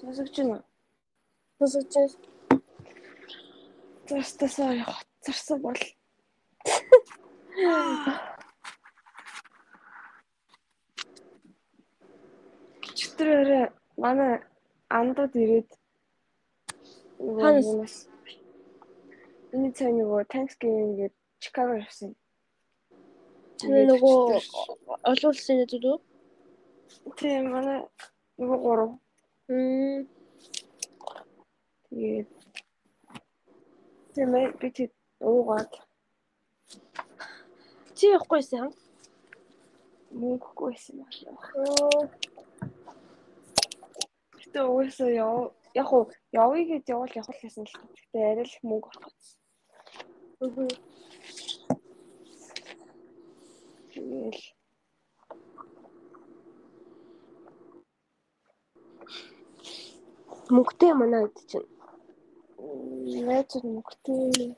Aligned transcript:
Сонсогч 0.00 0.36
байна. 0.38 0.64
Сонсогч 1.58 1.94
байна. 1.94 2.14
Застасаа 4.08 4.72
хоцорсон 4.88 5.58
бол. 5.64 5.80
Чөтөрөөрэ 12.98 13.60
манай 14.02 14.32
андууд 14.98 15.34
ирээд 15.42 15.68
Ханаас? 17.20 18.08
Миний 19.52 19.72
цай 19.76 19.92
нөгөө 19.92 20.24
Thanksgiving 20.32 20.96
гээд 20.98 21.14
Чикаго 21.44 21.76
явсан. 21.84 22.16
Таны 23.60 23.84
нөгөө 23.90 24.16
олон 25.10 25.30
улсын 25.30 25.60
нэзүүд 25.60 25.84
үү? 25.92 25.98
Тийм 27.20 27.52
манай 27.52 27.78
нөгөө 28.40 28.58
гурав. 28.64 28.90
Тэгээд 31.90 32.30
тийм 34.14 34.30
ээ 34.38 34.46
би 34.60 34.68
тийм 34.70 34.90
уугаад 35.26 35.72
Чи 37.98 38.06
явахгүйсэн. 38.14 38.70
мөнгөгүй 40.20 40.70
байсан 40.70 40.96
байна. 41.02 41.34
Гэтэ 44.38 44.60
угаасаа 44.70 45.10
яв 45.10 45.34
яг 45.74 45.88
уу 45.94 46.04
явъя 46.30 46.64
гэж 46.70 46.84
явал 46.94 47.10
явах 47.20 47.38
гэсэн 47.42 47.66
л 47.66 47.74
гэтэ 47.74 48.18
арай 48.30 48.46
л 48.46 48.56
мөнгө. 48.70 48.90
Мгм. 50.40 50.68
Тэгэл 53.90 54.42
Мөнгөтэй 60.54 60.92
манай 61.00 61.22
хэд 61.24 61.38
чинь. 61.50 61.68
найз 63.26 63.52
мөнгөтэй 63.64 64.56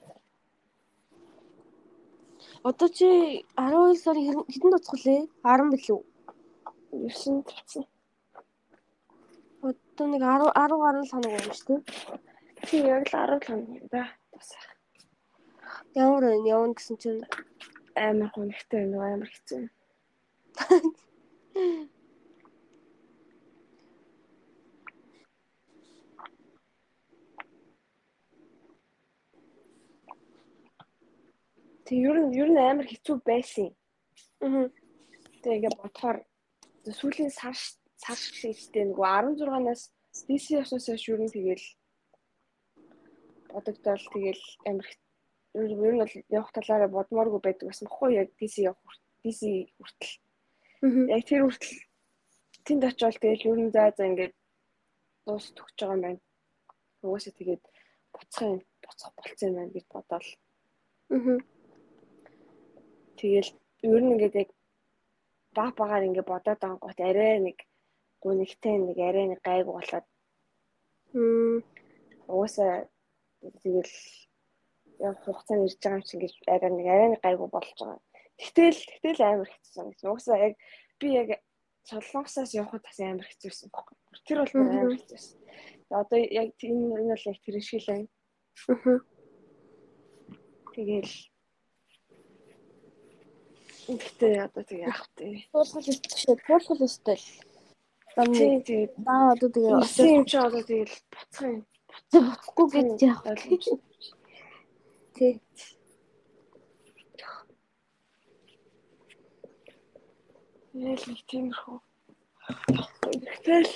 Одоо 2.69 2.89
чи 2.97 3.09
12 3.57 3.99
сарын 4.03 4.25
хэдэн- 4.27 4.49
хэдэн 4.53 4.71
дуусах 4.73 4.99
лээ? 5.05 5.21
10 5.43 5.69
билүү? 5.73 6.01
9 6.93 7.43
тавцсан. 7.49 7.85
Одоо 9.69 10.07
нэг 10.13 10.23
10 10.23 10.47
10 10.55 10.79
гаруй 10.85 11.05
санаг 11.11 11.31
байна 11.35 11.55
шүү 11.59 11.67
дээ. 11.69 11.81
Чи 12.67 12.77
яг 12.95 13.03
л 13.07 13.13
10 13.13 13.41
хоног 13.47 13.69
юм 13.79 13.87
да. 13.91 14.03
Бас 14.33 14.49
Ямар 15.95 16.25
вэ? 16.25 16.35
Явна 16.55 16.75
гэсэн 16.79 16.97
чинь 17.03 17.23
амар 17.95 18.31
хоногтой 18.35 18.79
байна 18.81 18.97
уу 18.99 19.07
амар 19.15 19.31
хэцүү. 19.35 19.63
Тэг 31.87 31.99
ер 32.09 32.17
нь 32.23 32.35
ер 32.43 32.49
нь 32.51 32.61
амар 32.61 32.87
хэцүү 32.89 33.17
байсан. 33.27 33.69
мгм. 34.45 34.67
Тэг 35.43 35.53
ингээ 35.57 35.75
бодохоор 35.81 36.19
сүүлийн 36.99 37.31
сар 37.31 37.57
сар 38.03 38.19
шигтэй 38.19 38.85
нөгөө 38.87 39.07
16-наас 39.39 39.83
DC 40.27 40.45
явснаас 40.61 40.87
хойш 40.87 41.05
ер 41.13 41.21
нь 41.23 41.35
тэгэл 41.35 41.67
бодогдол 43.53 44.05
тэгэл 44.15 44.45
амар 44.71 44.89
ер 45.55 45.95
нь 45.95 46.03
бол 46.03 46.15
явах 46.39 46.53
талаараа 46.57 46.91
бодмооргүй 46.97 47.41
байдаг 47.43 47.67
байсан 47.69 47.87
баггүй 47.89 48.11
яг 48.23 48.29
DC 48.39 48.55
явах 48.71 48.97
DC 49.23 49.43
хүртэл. 49.77 50.15
Яг 51.15 51.23
тэр 51.29 51.43
хүртэл 51.45 51.77
тэнд 52.67 52.83
очивол 52.89 53.19
тэгэл 53.23 53.49
ер 53.51 53.59
нь 53.63 53.75
заа 53.75 53.91
заа 53.97 54.09
ингээд 54.11 54.35
дуус 55.27 55.47
төгсөж 55.57 55.79
байгаа 55.79 55.95
юм 55.97 56.03
байна. 56.03 56.21
Угаасаа 57.03 57.35
тэгээд 57.39 57.63
буцах 58.15 58.43
юм 58.49 58.61
буцах 58.83 59.13
болцсон 59.19 59.49
юм 59.51 59.57
байна 59.59 59.75
гэж 59.77 59.87
бодоол. 59.95 60.29
Мгм. 61.17 61.37
Тэгэл 63.23 63.51
ер 63.87 64.01
нь 64.03 64.13
ингээд 64.19 64.35
яг 64.43 64.51
баг 65.55 65.73
багаар 65.79 66.07
ингээд 66.11 66.27
бодоод 66.27 66.63
гот 66.83 66.99
арай 66.99 67.39
нэг 67.39 67.59
гунигтай 68.23 68.75
нэг 68.83 68.99
арай 68.99 69.27
нэг 69.31 69.41
гайгүй 69.47 69.75
болоод 69.79 70.07
угаасаа 72.33 72.89
тэгэл 73.63 73.95
яг 75.07 75.17
хугацаанд 75.25 75.67
ирж 75.67 75.79
байгаа 75.79 75.99
юм 75.99 76.07
чинь 76.09 76.23
гэж 76.23 76.33
арай 76.55 76.71
нэг 76.73 76.87
арай 76.87 77.09
нэг 77.11 77.21
гайгүй 77.23 77.49
болж 77.53 77.71
байгаа. 77.79 78.01
Тэгтэл 78.39 78.81
тэгтэл 79.03 79.23
амар 79.23 79.49
хэцүү 79.51 79.73
санагдсан. 79.75 80.11
Угаасаа 80.11 80.39
яг 80.47 80.55
би 80.99 81.07
яг 81.13 81.29
солонгосоос 81.85 82.55
явхад 82.57 82.83
бас 82.83 82.99
амар 83.01 83.27
хэцүүсэн 83.29 83.69
байхгүй. 83.71 83.97
Тэр 84.27 84.39
бол 84.41 84.55
амар 84.57 84.97
хэцүүсэн. 84.97 85.39
Одоо 85.91 86.19
яг 86.19 86.49
энэ 86.63 86.81
энэ 86.97 87.13
бол 87.13 87.29
яг 87.29 87.39
тэр 87.45 87.57
шиг 87.61 87.83
л 87.83 87.91
байна. 87.93 88.09
Тэгэл 90.73 91.13
Гэхдээ 93.89 94.35
одоо 94.47 94.63
тэг 94.63 94.79
яах 94.87 95.03
вэ? 95.19 95.43
Туулгал 95.51 95.89
өстэй. 95.91 96.37
Туулгал 96.47 96.83
өстэй 96.87 97.19
л. 97.19 97.27
Дамны. 98.17 98.37
Тий, 98.37 98.55
тэгээд 98.63 98.93
Даа 99.03 99.33
одоо 99.35 99.83
Исэн 99.83 100.09
юм 100.23 100.25
чи 100.29 100.37
одоо 100.37 100.63
тэгэл 100.63 100.97
буцах 101.11 101.47
юм. 101.51 101.61
буцахгүй 102.13 102.67
гэж 102.73 103.01
яах. 103.03 103.21
Ойлгомжтой. 103.27 103.79
Тий. 105.17 105.33
Яэл 110.73 111.05
нэг 111.11 111.21
тиймэрхүү. 111.29 111.79
Тэгэл 113.45 113.73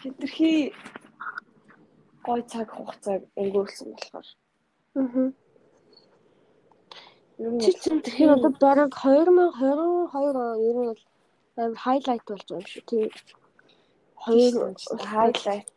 хитрхи 0.00 0.72
гой 2.24 2.40
цаг 2.48 2.68
хугацааг 2.72 3.22
өнгөрүүлсэн 3.36 3.88
болохоор 3.92 4.28
Мгм. 4.96 5.26
Чи 7.38 7.70
чинь 7.82 8.02
тэгэхээр 8.02 8.34
одоо 8.34 8.52
бараг 8.58 8.90
2022 8.98 10.10
он 10.10 10.36
ер 10.68 10.76
нь 10.82 10.88
бол 10.90 11.02
амар 11.62 11.78
хайлайт 11.84 12.22
болж 12.26 12.44
байгаа 12.50 12.58
юм 12.58 12.66
шүү. 12.72 12.82
Тий. 12.90 13.06
Хоёр 14.24 14.52
хайлайт 15.10 15.68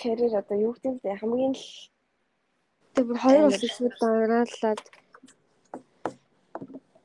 карьер 0.00 0.34
одоо 0.42 0.56
юу 0.66 0.72
гэдэг 0.74 1.02
вэ? 1.06 1.20
Хамгийн 1.22 1.54
л 1.54 1.66
тэг 2.94 3.04
бүр 3.06 3.18
хоёр 3.22 3.46
эсвэл 3.54 3.94
дараалаад 4.02 4.82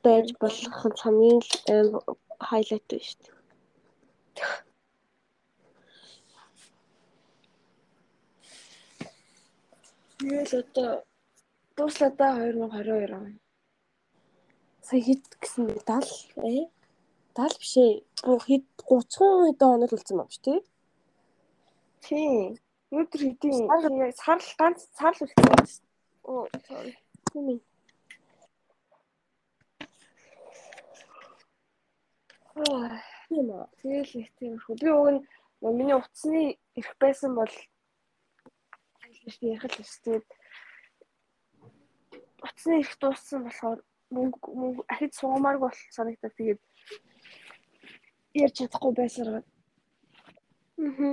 байж 0.02 0.26
болох 0.42 0.78
нь 0.90 1.00
хамгийн 1.02 1.38
л 1.38 1.92
хайлайт 2.48 2.84
байна 2.90 3.06
шүү. 3.06 3.18
дээ. 3.22 4.64
тэгэл 10.18 10.54
одоо 10.64 11.13
дууслаа 11.76 12.10
да 12.18 12.28
2022 12.38 13.14
он. 13.18 13.40
Сая 14.86 15.00
хэд 15.06 15.22
гэсэн 15.42 15.64
бэ? 15.66 15.74
70 15.86 16.38
ээ? 16.44 16.62
70 17.34 17.58
биш 17.60 17.74
ээ. 17.84 17.92
Буу 18.24 18.38
хэд 18.46 18.64
30 18.86 19.48
хэдэн 19.48 19.72
онол 19.74 19.92
болсон 19.94 20.20
юм 20.22 20.28
шүү, 20.30 20.42
тий? 20.46 20.60
Тийм. 22.04 22.58
Өдөр 22.94 23.20
хэдийн 23.26 23.66
Сар- 23.66 23.96
яг 24.06 24.12
сарл 24.22 24.48
ганц 24.60 24.80
сарл 24.98 25.20
үлдсэн. 25.24 25.82
Оо, 26.24 26.46
sorry. 26.68 26.92
Тийм 27.32 27.46
ээ. 27.52 27.58
Аа, 32.54 33.02
Тийм 33.28 33.50
аа. 33.50 33.66
Тэгэл 33.82 34.20
их 34.20 34.28
тиймэрхүү. 34.38 34.74
Би 34.78 34.86
нөгөө 34.86 35.72
миний 35.74 35.96
утасны 35.96 36.58
их 36.78 36.88
байсан 37.00 37.34
бол 37.34 37.50
айлш 39.02 39.36
ярих 39.42 39.64
л 39.64 39.80
өстэй. 39.82 40.20
Утасны 42.44 42.80
их 42.84 42.92
дууссан 43.00 43.40
болохоор 43.48 43.80
мөнгө 44.12 44.38
мөнгө 44.60 44.82
ахид 44.92 45.12
суугамааргүй 45.16 45.64
бол 45.64 45.78
санагдаад 45.96 46.34
тэгээд 46.38 46.60
ярьж 48.44 48.54
чадахгүй 48.58 48.92
байсаар. 49.00 49.44
Мгм. 50.76 51.12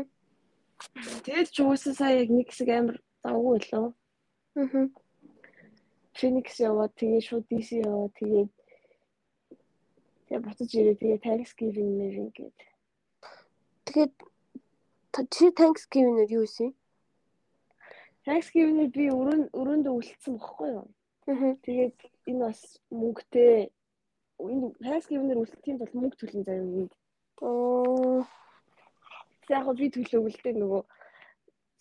Тэгээд 1.23 1.49
ч 1.55 1.57
уусаа 1.63 1.93
сая 1.95 2.19
яг 2.21 2.29
нэг 2.35 2.47
хэсэг 2.51 2.69
амар 2.69 2.97
завгүй 3.23 3.57
лөө. 3.71 3.87
Мгм. 4.59 4.85
Phoenix 6.17 6.47
яваад 6.59 6.91
тэгээд 6.99 7.27
шууд 7.27 7.45
DC 7.47 7.69
яваад 7.87 8.13
тэгээд 8.19 8.51
тэгээд 10.27 10.43
буцаж 10.45 10.69
ирээ 10.75 10.99
тэгээд 10.99 11.25
Thanksgiving 11.25 11.91
нэр 11.95 12.15
ингээд 12.25 12.59
Тэгээд 13.91 14.13
чи 15.35 15.45
Thanksgiving-ээр 15.59 16.31
юу 16.31 16.45
хийсэн? 16.47 16.71
Thanksgiving-ээр 18.23 18.91
би 18.95 19.05
өрөөнд 19.11 19.45
өрөөндөө 19.59 19.93
үлдсэн 19.99 20.39
бохгүй 20.39 20.69
юу? 20.79 20.87
Аа. 21.29 21.53
Тэгээд 21.61 21.97
энэ 22.29 22.41
бас 22.41 22.59
мөнгөтэй 22.89 23.69
энэ 24.41 24.73
Thanksgiving-ээр 24.81 25.41
үлдэхийн 25.41 25.77
тулд 25.77 25.93
мөнгө 25.93 26.17
төлөн 26.17 26.43
заяа 26.47 26.65
юм. 26.65 26.89
Оо. 27.45 28.25
Яг 29.49 29.67
би 29.77 29.89
төлөөгүй 29.93 30.31
л 30.33 30.41
дээ 30.41 30.55
нөгөө 30.57 30.81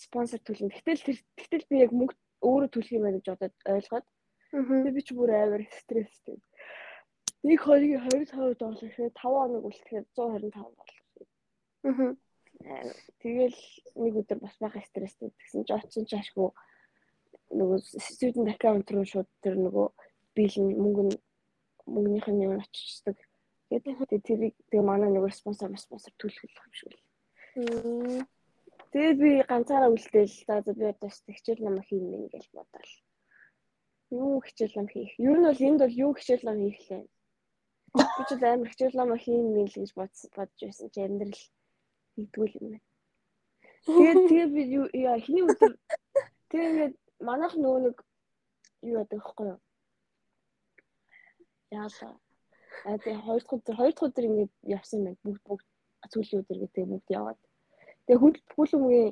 спонсор 0.01 0.41
төлнө. 0.45 0.73
Гэтэл 0.75 1.05
тэр 1.07 1.19
гэтэл 1.41 1.65
би 1.71 1.77
яг 1.85 1.93
мөнгө 1.97 2.15
өөрөө 2.45 2.69
төлөх 2.73 2.93
юм 2.93 3.05
байна 3.05 3.19
гэж 3.21 3.27
бодоод 3.33 3.57
ойлгоод 3.65 4.07
Аа. 4.51 4.65
тэгээд 4.67 4.97
би 4.97 5.03
ч 5.07 5.09
бүр 5.15 5.31
амар 5.31 5.63
стресстэй. 5.71 6.37
Нэг 7.47 7.61
хоёрын 7.65 8.03
25 8.13 8.59
доллар 8.61 8.83
гэхэд 8.85 9.15
5 9.17 9.23
хоног 9.23 9.65
үлдэхэд 9.65 10.07
125 10.13 10.53
доллар. 10.53 10.91
Аа. 11.89 12.13
Аа, 12.61 12.93
Тэгэл 13.25 13.57
нэг 13.97 14.13
өдөр 14.21 14.39
бас 14.45 14.57
бага 14.61 14.81
стресстэй 14.85 15.33
гэсэн 15.33 15.65
чи 15.65 15.73
очсон 15.73 16.05
ч 16.05 16.13
ашгүй 16.19 16.53
нөгөө 17.51 17.79
student 17.83 18.49
account 18.55 18.91
руу 18.95 19.05
шууд 19.05 19.29
тэр 19.43 19.59
нөгөө 19.59 19.87
бийл 20.37 20.57
нь 20.63 20.77
мөнгө 20.79 21.05
мөнгөнийх 21.91 22.27
нь 22.31 22.45
юм 22.47 22.53
очиждаг. 22.63 23.17
Тэгээд 23.71 24.25
тэрийг 24.27 24.55
тэгээ 24.71 24.87
манай 24.87 25.11
нөгөө 25.11 25.31
спонсор 25.35 25.71
спонсор 25.79 26.13
төлөх 26.19 26.43
юм 26.47 26.73
шиг 26.75 26.91
л. 26.95 27.01
Тэгээд 28.91 29.19
би 29.23 29.31
ганцаараа 29.51 29.91
үлдээл 29.95 30.35
за 30.47 30.73
би 30.75 30.85
одоо 30.91 31.11
хичээл 31.11 31.63
нам 31.67 31.79
хийнэ 31.83 32.31
гэж 32.35 32.45
бодоол. 32.55 32.93
Юу 34.11 34.43
хичээл 34.43 34.75
нам 34.79 34.89
хийх? 34.91 35.15
Ер 35.19 35.39
нь 35.39 35.47
бол 35.47 35.67
энд 35.67 35.81
бол 35.83 35.95
юу 36.07 36.13
хичээл 36.19 36.47
нам 36.47 36.59
хийх 36.59 36.79
лээ. 36.91 37.05
Би 37.95 38.23
ч 38.29 38.31
амар 38.43 38.71
хичээл 38.71 38.99
нам 38.99 39.11
хийнэ 39.19 39.67
гэж 39.67 39.95
бодож 39.95 40.59
байсан 40.63 40.89
чи 40.91 41.01
амьдрал 41.07 41.43
хийдгүүл 42.15 42.59
юм 42.59 42.67
байна. 42.71 42.87
Тэгээд 43.87 44.19
тэгээд 44.31 44.51
би 44.55 44.63
яа 45.07 45.19
хиний 45.23 45.45
өдөр 45.47 45.73
тэгээд 46.53 46.75
ингээд 46.75 46.95
манайх 47.21 47.55
нөгөө 47.57 47.81
нэг 47.87 47.97
юу 48.83 48.97
яадаг 49.01 49.21
вэ 49.21 49.45
юу? 49.53 49.59
Яалаа. 51.71 52.15
А 52.85 52.99
тэгээ 52.99 53.25
хоёр 53.27 53.43
дахь 53.43 53.55
өдөр 53.57 53.77
хоёр 53.77 53.93
дахь 53.93 54.07
өдөр 54.09 54.25
ингээд 54.29 54.53
явсан 54.65 55.01
байна. 55.05 55.23
Бүгд 55.25 55.43
бүгд 55.49 55.67
сүүлийн 56.13 56.41
өдөр 56.43 56.59
гэдэг 56.65 56.85
бүгд 56.91 57.09
яваад. 57.13 57.41
Тэгээ 58.07 58.23
хөл 58.23 58.39
хүлэмгийн 58.57 59.09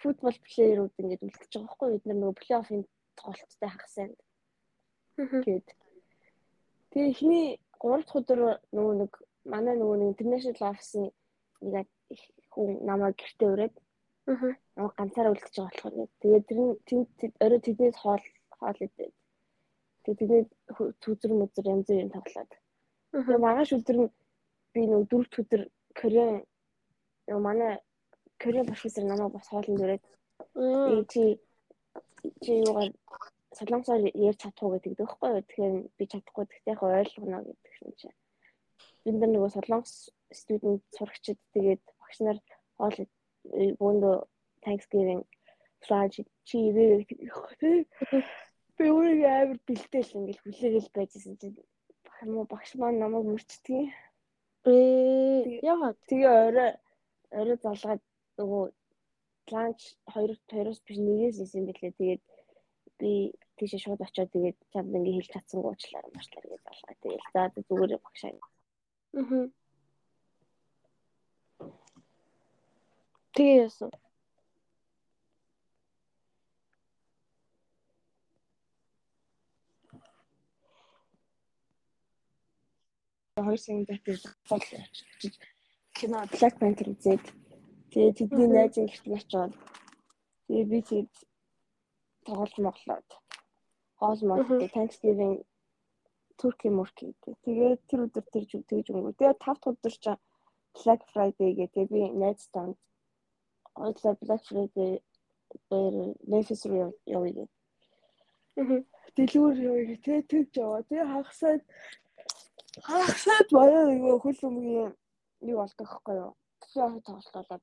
футбол 0.00 0.36
плеерүүд 0.46 0.94
ингээд 1.00 1.24
үлдчихэж 1.24 1.52
байгаа 1.52 1.68
байхгүй? 1.68 1.88
Бид 1.92 2.04
нар 2.06 2.18
нөгөө 2.18 2.38
плей-оффын 2.40 2.82
тоглолттой 3.20 3.70
хагасанд. 3.70 4.18
Гээд. 5.44 5.68
Тэгээ 6.90 7.12
эхний 7.12 7.46
3 7.84 8.00
дахь 8.02 8.16
өдөр 8.18 8.40
нөгөө 8.72 8.94
нэг 9.02 9.12
манай 9.44 9.76
нөгөө 9.76 9.96
нэг 10.00 10.08
international 10.16 10.70
office-ийн 10.72 11.10
нэг 11.60 11.86
хүн 12.52 12.70
намайг 12.88 13.14
гэртээ 13.20 13.48
ураад 13.52 13.74
Аа. 14.26 14.54
ганцаараа 14.98 15.32
үлдчихэж 15.32 15.56
байгаа 15.56 15.72
болохоор 15.72 15.94
нэг. 15.98 16.10
Тэгээд 16.22 16.44
тэр 16.48 16.58
нь 16.62 17.36
орой 17.44 17.60
тэднээс 17.62 17.96
хоол 17.98 18.24
хоол 18.58 18.78
идээд. 18.86 19.14
Тэгээд 20.02 20.18
тэдний 20.20 20.42
түзэр 21.02 21.32
мүзэр 21.34 21.70
янз 21.72 21.86
бүрийн 21.90 22.14
тоглоод. 22.14 22.52
Тэгээ 23.12 23.44
маргааш 23.44 23.70
өдөр 23.76 23.98
нь 24.02 24.10
би 24.72 24.80
нөгөө 24.86 25.08
дөрөвт 25.10 25.40
өдөр 25.42 25.62
Кореан 25.98 26.46
нөгөө 27.28 27.42
манай 27.42 27.72
Кореан 28.38 28.66
профессор 28.70 29.04
намайг 29.04 29.32
бас 29.34 29.48
хоолнд 29.48 30.00
Мм. 30.54 30.88
"Ээ, 30.90 31.04
чи 31.12 31.22
чи 32.42 32.52
юугаар 32.66 32.90
солонгосоор 33.58 34.02
ярьж 34.28 34.38
чадах 34.42 34.62
уу 34.62 34.74
гэдэг 34.74 34.92
байхгүй 34.98 35.28
юу. 35.32 35.42
Тэгэхээр 35.42 35.74
би 35.98 36.04
чадахгүй 36.12 36.44
гэхдээ 36.46 36.72
яг 36.72 36.80
ойлгоно 36.82 37.38
гэдэг 37.46 37.72
юм 37.84 37.92
чи. 38.00 38.08
Бид 39.04 39.16
нар 39.18 39.30
нөгөө 39.32 39.50
солонгос 39.56 39.94
студент 40.40 40.82
сурагчид 40.96 41.38
тэгээд 41.54 41.82
багш 42.00 42.18
нар 42.20 42.38
хоол 42.78 42.96
бөөндөө 43.80 44.16
Thanksgiving 44.64 45.22
flash 45.82 46.22
чи 46.46 46.58
гэдэг. 46.72 47.86
Би 48.78 48.86
өөрөө 48.88 49.30
амар 49.30 49.58
бэлдээл 49.66 50.16
ингээл 50.18 50.42
хүлээгээл 50.42 50.94
байжсэн 50.96 51.34
чинь 51.40 51.56
багш 52.06 52.20
муу 52.26 52.44
багш 52.46 52.70
маань 52.78 52.98
намайг 53.02 53.26
мөрчдөг. 53.26 53.90
Ээ, 54.66 55.60
яагаад? 55.62 55.98
Тэгээ 56.08 56.32
орой 56.46 56.70
орой 57.34 57.58
залгаад 57.62 58.02
нөгөө 58.38 58.64
ланч 59.52 59.80
хоёр 60.12 60.32
хоёроос 60.50 60.80
биш 60.86 60.98
нэгээс 61.02 61.42
исэн 61.42 61.66
бэлээ. 61.66 61.98
Тэгээд 61.98 62.22
би 62.98 63.10
тийшээ 63.58 63.80
шууд 63.82 64.00
очиод 64.06 64.30
тэгээд 64.32 64.58
чамд 64.72 64.94
ингээ 64.96 65.16
хэлж 65.18 65.30
чадсангүй 65.34 65.70
уучлаарай 65.70 66.12
машлаа 66.14 66.42
гэж 66.42 66.62
залгаа. 66.62 66.96
Тэгээд 67.02 67.22
за 67.34 67.42
зүгээр 67.68 67.92
багшаа. 68.02 68.32
Аа. 69.18 69.46
Тэгээ 73.32 73.64
яасан. 73.64 73.90
Хоёр 83.40 83.58
сарын 83.58 83.84
дотор 83.88 84.18
бол 84.50 84.60
очиж 84.60 85.34
кино 85.96 86.18
Black 86.36 86.54
Panther 86.60 86.88
үзээд 86.92 87.24
тэгээд 87.92 88.16
тэдний 88.20 88.48
найзын 88.52 88.86
гэрт 88.92 89.08
очиод 89.16 89.52
тэгээд 90.46 90.68
би 90.72 90.78
тэгээд 90.88 91.12
тоглож 92.26 92.52
моглоод 92.60 93.08
хоол 93.98 94.20
мод 94.28 94.44
Мгм. 94.44 94.68
Thanksgiving 94.76 95.34
Turkey 96.40 96.70
Murky. 96.76 97.08
Тэгээд 97.44 97.80
тэр 97.88 98.00
өдөр 98.06 98.24
тэр 98.32 98.44
тэгж 98.50 98.86
өнгөө. 98.92 99.16
Тэгээд 99.18 99.42
тав 99.44 99.56
дахь 99.56 99.72
өдөр 99.72 99.94
чи 100.02 100.12
Black 100.76 101.00
Friday 101.12 101.50
гэдэг 101.60 101.86
би 101.88 102.00
найзтай 102.22 102.62
ойлоо 102.68 102.91
Black 103.76 104.42
Friday 104.48 105.02
дээр 105.70 105.94
Memphis 106.28 106.64
руу 106.66 106.78
яв- 106.84 106.98
явъя 107.06 107.46
дэлгүүр 109.16 109.56
явъя 109.60 109.96
тэгээ 110.04 110.22
тэгж 110.30 110.52
яваа. 110.60 110.82
Тэгээ 110.88 111.06
хагасаад 111.12 111.62
хагасаад 112.88 113.48
баяа 113.52 113.84
нөгөө 113.88 114.20
хөл 114.24 114.40
өмгийн 114.48 114.92
юу 115.50 115.56
болдог 115.60 115.86
байхгүй 115.88 116.14
юу? 116.16 116.32
Тэгэхээр 116.60 117.02
тоглолт 117.06 117.32
болоод. 117.34 117.62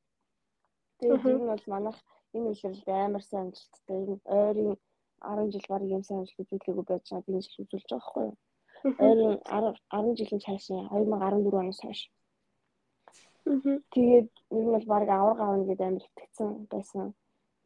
Тэгээ 1.00 1.14
Мгм. 1.18 1.24
тэр 1.26 1.38
нь 1.40 1.50
бол 1.50 1.66
манайх 1.74 1.98
энэ 2.34 2.48
үйлрэлд 2.50 2.88
амар 2.90 3.24
сайн 3.24 3.48
амжилттай. 3.50 3.98
Энэ 3.98 4.18
ойрын 4.26 4.78
10 5.22 5.52
жил 5.54 5.66
баг 5.70 5.82
юм 5.84 6.04
сайн 6.04 6.20
амжилт 6.22 6.40
үзүүлээгүй 6.54 6.86
байж 6.90 7.04
байгаа 7.10 7.26
би 7.26 7.32
энэ 7.34 7.42
жил 7.46 7.64
үзүүлж 7.66 7.86
байгаа 7.90 8.00
байхгүй 8.00 8.24
юу? 8.30 8.36
Ойрын 9.06 9.36
10 9.46 9.76
10 9.90 10.16
жилийн 10.20 10.42
цааш 10.46 10.64
2014 10.70 11.58
оноос 11.62 11.80
хойш. 11.82 12.02
Тэгээд 13.94 14.30
ер 14.54 14.64
нь 14.66 14.74
бол 14.76 14.86
баг 14.86 15.10
авраг 15.10 15.40
аавна 15.42 15.66
гэдэг 15.66 15.88
амар 15.88 16.06
итгэцэн 16.06 16.50
байсан. 16.70 17.14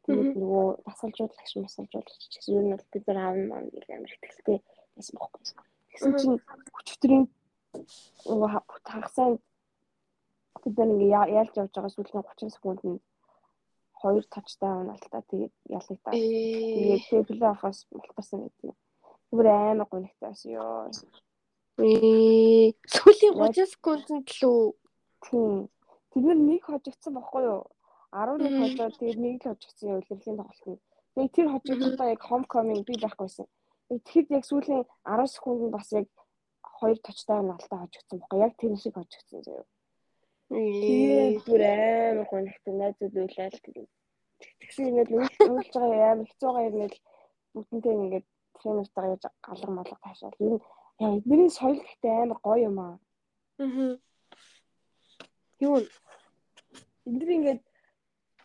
Тэгээд 0.04 0.36
нөгөө 0.40 0.66
тасалжуулагч 0.84 1.50
масалжуулагч 1.60 2.20
ч 2.20 2.32
гэсэн 2.40 2.54
ер 2.56 2.64
нь 2.64 2.72
бол 2.76 2.86
бид 2.92 3.04
нар 3.08 3.18
аавна 3.20 3.44
маань 3.52 3.70
гэх 3.72 3.88
амар 3.92 4.12
ихтэй 4.12 4.58
байсан 4.96 5.14
байхгүй. 5.20 5.42
Тэгсэн 5.92 6.12
чинь 6.20 6.38
өчтөрийн 6.78 7.24
нөгөө 8.28 8.48
ха- 8.52 8.68
хагасаа 8.84 9.28
бид 10.64 10.74
нар 10.78 10.88
ингээ 10.92 11.12
яалж 11.12 11.52
явж 11.56 11.72
байгаа 11.76 11.92
сүүлийн 11.92 12.24
30 12.24 12.54
секундэд 12.56 13.00
хоёр 14.00 14.24
тачтай 14.28 14.68
авна 14.68 14.92
л 14.96 15.04
та 15.12 15.20
тэгээд 15.28 15.52
ялыг 15.68 15.98
та. 16.04 16.10
Ээ. 16.12 16.20
Тэгээд 16.20 17.02
тэгээ 17.08 17.28
плей-оффоос 17.28 17.78
мултарсан 17.92 18.40
гэдэг. 18.48 18.72
Зүгээр 19.32 19.48
амар 19.52 19.88
гонхтой 19.88 20.20
байсан 20.28 20.50
ёо. 20.52 20.88
Ээ. 21.80 22.72
Сүүлийн 22.88 23.34
Яг- 23.36 23.52
30 23.56 23.72
секундэд 23.72 24.28
л 24.28 24.44
үү? 24.48 24.64
Тийм. 25.24 25.68
Тэд 26.14 26.22
нар 26.24 26.38
нэг 26.38 26.62
хожигдсан 26.64 27.12
баггүй 27.18 27.42
юу? 27.42 27.62
11 28.14 28.46
Мгм. 28.46 28.60
хожоод 28.62 28.94
тэгээд 29.02 29.18
нэг 29.18 29.34
л 29.42 29.48
хожигдсан 29.50 29.88
юм 29.90 29.98
үлрэлийн 29.98 30.38
тоглолт. 30.38 30.82
Тэгээд 31.14 31.34
тэр 31.34 31.48
хожигдсандаа 31.50 32.08
яг 32.14 32.22
homecoming 32.22 32.82
би 32.86 32.94
байхгүйсэн. 33.02 33.46
Тэгэхэд 33.90 34.30
яг 34.30 34.44
сүүлийн 34.46 34.84
10 35.02 35.26
секунд 35.34 35.60
нь 35.66 35.74
бас 35.74 35.90
яг 35.92 36.06
хоёр 36.62 36.98
тачтай 37.02 37.42
налтай 37.42 37.78
хожигдсан 37.82 38.18
баггүй 38.22 38.38
яг 38.46 38.52
тэр 38.54 38.72
шиг 38.78 38.94
хожигдсан 38.94 39.42
заяа. 39.42 39.66
Тэгээд 40.54 41.34
Ээ. 41.34 41.42
бүр 41.46 41.62
амар 41.66 42.26
гонхтой 42.30 42.74
найзууд 42.78 43.14
уйлал 43.18 43.58
тэгээд 43.66 43.90
тэгсэн 44.60 44.86
юм 44.86 44.96
л 45.02 45.14
үйлж 45.18 45.72
байгаа 45.74 46.12
амар 46.14 46.26
хэцүү 46.30 46.50
байгаа 46.54 46.70
юм 46.70 46.78
л 46.86 46.96
бүгднтэй 47.54 47.94
ингээд 47.98 48.26
тренертайгаа 48.62 49.10
яаж 49.14 49.24
галга 49.42 49.70
малга 49.74 49.96
таашаал. 49.98 50.36
Энэ 50.38 50.58
яа 51.02 51.16
эдний 51.18 51.50
соёл 51.50 51.80
гэхдээ 51.82 52.14
амар 52.22 52.38
гоё 52.38 52.70
юм 52.70 52.78
аа. 52.78 52.94
Аа. 53.58 53.98
Юу? 55.60 55.78
Энд 57.06 57.22
ингээд 57.36 57.62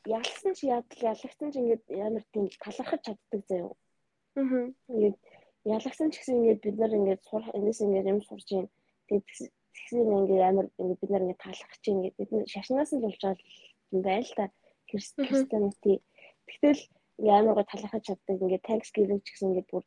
ялсан 0.06 0.54
чи 0.58 0.68
ядал 0.68 1.01
ялагсан 1.12 1.50
чи 1.51 1.60
ингээд 1.60 1.84
ямар 2.06 2.24
тийм 2.34 2.46
талархаж 2.63 3.01
чаддаг 3.06 3.42
заяа. 3.50 3.74
Аа. 4.36 4.72
Ингээд 4.94 5.18
ялагсан 5.75 6.12
ч 6.12 6.16
гэсэн 6.20 6.38
ингээд 6.39 6.63
бид 6.63 6.78
нар 6.80 6.94
ингээд 6.98 7.22
сурах 7.30 7.50
энэс 7.58 7.80
ингээд 7.86 8.12
юм 8.13 8.22
сурж 8.24 8.48
юм. 8.60 8.68
Тэгээд 9.08 9.25
тэгсэн 9.75 10.08
ингээд 10.20 10.44
амар 10.50 10.68
ингээд 10.80 11.01
бид 11.01 11.12
нар 11.12 11.24
ингээд 11.24 11.44
талархаж 11.46 11.84
юм 11.88 11.96
ингээд 11.98 12.18
бид 12.20 12.32
нар 12.32 12.48
шашнаас 12.54 12.92
нь 12.94 13.04
болж 13.04 13.20
байгаа 13.22 13.44
юм 13.94 14.01
байл 14.08 14.32
та. 14.38 14.46
Мгм. 14.48 15.28
Христианити. 15.28 15.94
Тэгтэл 16.48 16.82
ингээд 17.20 17.39
амар 17.39 17.56
гоо 17.56 17.68
талархаж 17.70 18.04
чаддаг 18.06 18.38
ингээд 18.44 18.68
Thanksgiving 18.68 19.22
ч 19.22 19.28
гэсэн 19.32 19.50
ингээд 19.50 19.70
бүр 19.72 19.86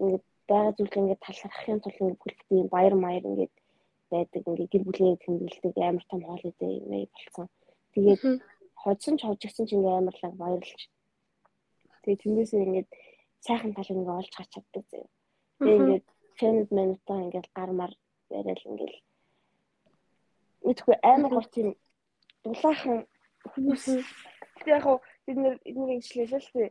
ингээд 0.00 0.24
байгаа 0.50 0.72
зүйл 0.76 1.00
ингээд 1.00 1.24
талархахын 1.26 1.80
тулд 1.82 2.00
ингээд 2.00 2.20
бүлэгтийн 2.22 2.66
баяр 2.74 2.94
маяр 2.94 3.24
ингээд 3.30 3.54
байдаг 4.16 4.42
ингээд 4.48 4.72
гэр 4.72 4.84
бүлийн 4.86 5.16
тэмдэглэдэг 5.22 5.74
амар 5.76 6.04
том 6.10 6.20
хоол 6.24 6.44
идэ 6.50 6.66
юм 6.80 6.92
болсон. 7.12 7.46
Тэгээд 7.92 8.22
Аа. 8.24 8.38
хожсон 8.82 9.14
ч 9.18 9.20
хожигдсан 9.24 9.66
ч 9.68 9.70
ингээ 9.76 9.94
амарлаг 10.00 10.34
баярлж. 10.40 10.80
Тэгээ 12.02 12.20
тэрнээсээ 12.22 12.66
ингээд 12.66 12.88
сайхан 13.46 13.72
тал 13.76 13.92
ингээ 13.92 14.18
олж 14.20 14.32
гарч 14.36 14.50
чаддаг 14.52 14.84
заяа. 14.90 15.10
Тэгээ 15.58 15.76
Аа. 15.76 15.80
ингээд 15.80 16.06
фэнэд 16.38 16.68
минутаа 16.78 17.18
ингээд 17.24 17.48
гармаар 17.56 17.92
яриад 18.38 18.60
ингээл 18.70 18.98
мэдгүй 20.66 20.96
амар 21.12 21.32
гоо 21.34 21.46
тийм 21.54 21.68
дулаахан 22.44 23.06
хүмүүс 23.52 23.84
яг 24.66 24.82
хуу 24.82 24.98
бид 25.26 25.38
нэр 25.42 25.54
эднийг 25.68 26.02
ижилээ 26.02 26.40
л 26.42 26.50
тээ. 26.52 26.70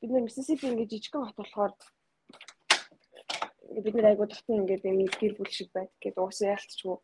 Бид 0.00 0.10
нэр 0.10 0.26
Миссисипи 0.26 0.66
ингээд 0.66 0.92
жижигхэн 0.92 1.24
хот 1.24 1.38
болохоор 1.38 1.72
бид 3.82 3.94
нэр 3.94 4.10
айгуу 4.10 4.26
дотор 4.28 4.56
ингээд 4.56 4.84
юм 4.86 5.08
гэр 5.08 5.32
бүл 5.38 5.50
шиг 5.50 5.68
байдаг 5.74 5.98
гэдэг 6.02 6.22
уусаа 6.22 6.54
ялцчихгүй. 6.54 6.98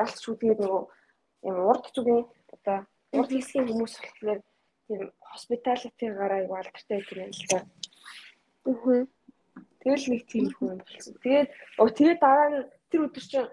Ялцчихгүй 0.00 0.36
тэгээд 0.40 0.60
нөгөө 0.62 0.82
юм 1.48 1.56
урд 1.70 1.84
зүгийн 1.94 2.24
одоо 2.54 2.78
урд 3.18 3.30
хэсгийн 3.32 3.66
хүмүүс 3.68 3.94
болохоор 3.98 4.40
тийм 4.86 5.02
hospitality-гаар 5.32 6.32
аяг 6.36 6.50
алдартай 6.50 6.98
гэдэг 7.02 7.18
юм 7.20 7.32
л 7.32 7.44
да. 7.50 7.58
Аа. 8.68 9.04
Тэгэл 9.82 10.06
нэг 10.14 10.22
тийм 10.30 10.46
хүн 10.54 10.78
болсон. 10.78 11.14
Тэгээд 11.24 11.48
оо 11.82 11.88
тэгээд 11.90 12.20
дараа 12.22 12.48
нь 12.50 12.68
тэр 12.90 13.00
өдөр 13.06 13.24
чинь 13.26 13.50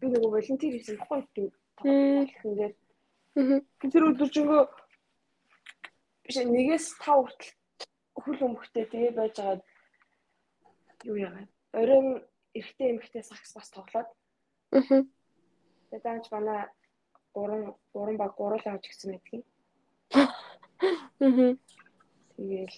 би 0.00 0.06
нөгөө 0.08 0.30
волонтер 0.32 0.72
хийсэн 0.72 0.96
баггүй 0.96 1.20
тийм 1.36 1.48
тэгээд 2.40 2.74
тэр 3.92 4.04
өдөр 4.08 4.28
чингөө 4.32 4.62
биш 6.24 6.36
нэгээс 6.40 6.86
5 7.04 7.20
хүртэл 7.20 7.52
хөл 8.22 8.40
өмхтэй 8.46 8.84
тэгээ 8.88 9.12
байж 9.18 9.34
байгаа 9.36 9.58
юу 11.04 11.16
яагаад 11.16 11.50
оройн 11.72 12.08
эрэгтэй 12.54 12.90
эмэгтэй 12.92 13.22
сакс 13.22 13.52
бас 13.54 13.70
тоглоод 13.70 14.08
Аа. 14.72 15.04
тэгээд 15.90 16.02
даанч 16.04 16.26
манай 16.32 16.66
3 17.34 17.74
3 17.94 18.16
баг 18.16 18.32
гуруулаа 18.36 18.74
авч 18.74 18.88
гисэн 18.88 19.12
байдгийг. 19.12 19.44
Аа. 20.16 21.56
Тэгээл 22.36 22.76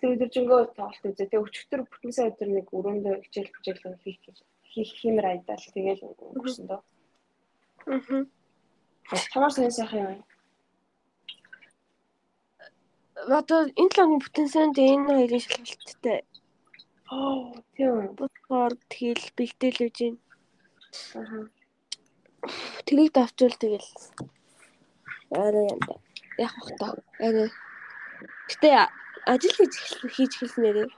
тэр 0.00 0.12
өдөржингөө 0.16 0.60
тоглолт 0.76 1.04
үзээ. 1.04 1.28
Тэгээ 1.28 1.44
өчигдөр 1.44 1.80
бүтэн 1.84 2.12
сая 2.12 2.28
өдөр 2.32 2.48
нэг 2.56 2.66
өрөөндөө 2.72 3.14
хичээл 3.24 3.52
хичээл 3.52 4.00
хийх 4.04 4.20
гэж 4.24 4.38
хийх 4.72 4.90
хэмээр 5.00 5.26
айдаал 5.28 5.64
тэгээл 5.76 6.02
өнгөрсөн 6.08 6.66
дөө. 6.68 6.80
Аа. 7.92 8.24
Тамар 9.32 9.52
сайн 9.52 9.70
сайхан 9.70 10.00
юм. 10.16 10.22
Одоо 13.38 13.68
энэ 13.80 13.92
л 13.92 14.02
оны 14.02 14.16
бүтэн 14.24 14.48
санд 14.48 14.76
энэ 14.80 15.04
хоёрын 15.08 15.44
шалгалттай 15.44 16.18
тийм. 17.76 18.14
бодгоор 18.18 18.72
тэгэл 18.92 19.26
бэлдээлж 19.36 19.98
байна. 19.98 20.18
Аа. 21.18 21.44
Тэрийг 22.86 23.12
давчвал 23.12 23.56
тэгэл 23.58 23.88
арай 25.30 25.66
юм 25.72 25.80
да. 25.88 25.94
Яг 26.38 26.52
бах 26.58 26.70
та. 26.78 26.86
Арай. 27.18 27.50
Гэтэ 28.48 28.68
ажил 29.32 29.54
хийж 29.58 29.74
хийж 30.14 30.32
эхэлснээрээ. 30.36 30.88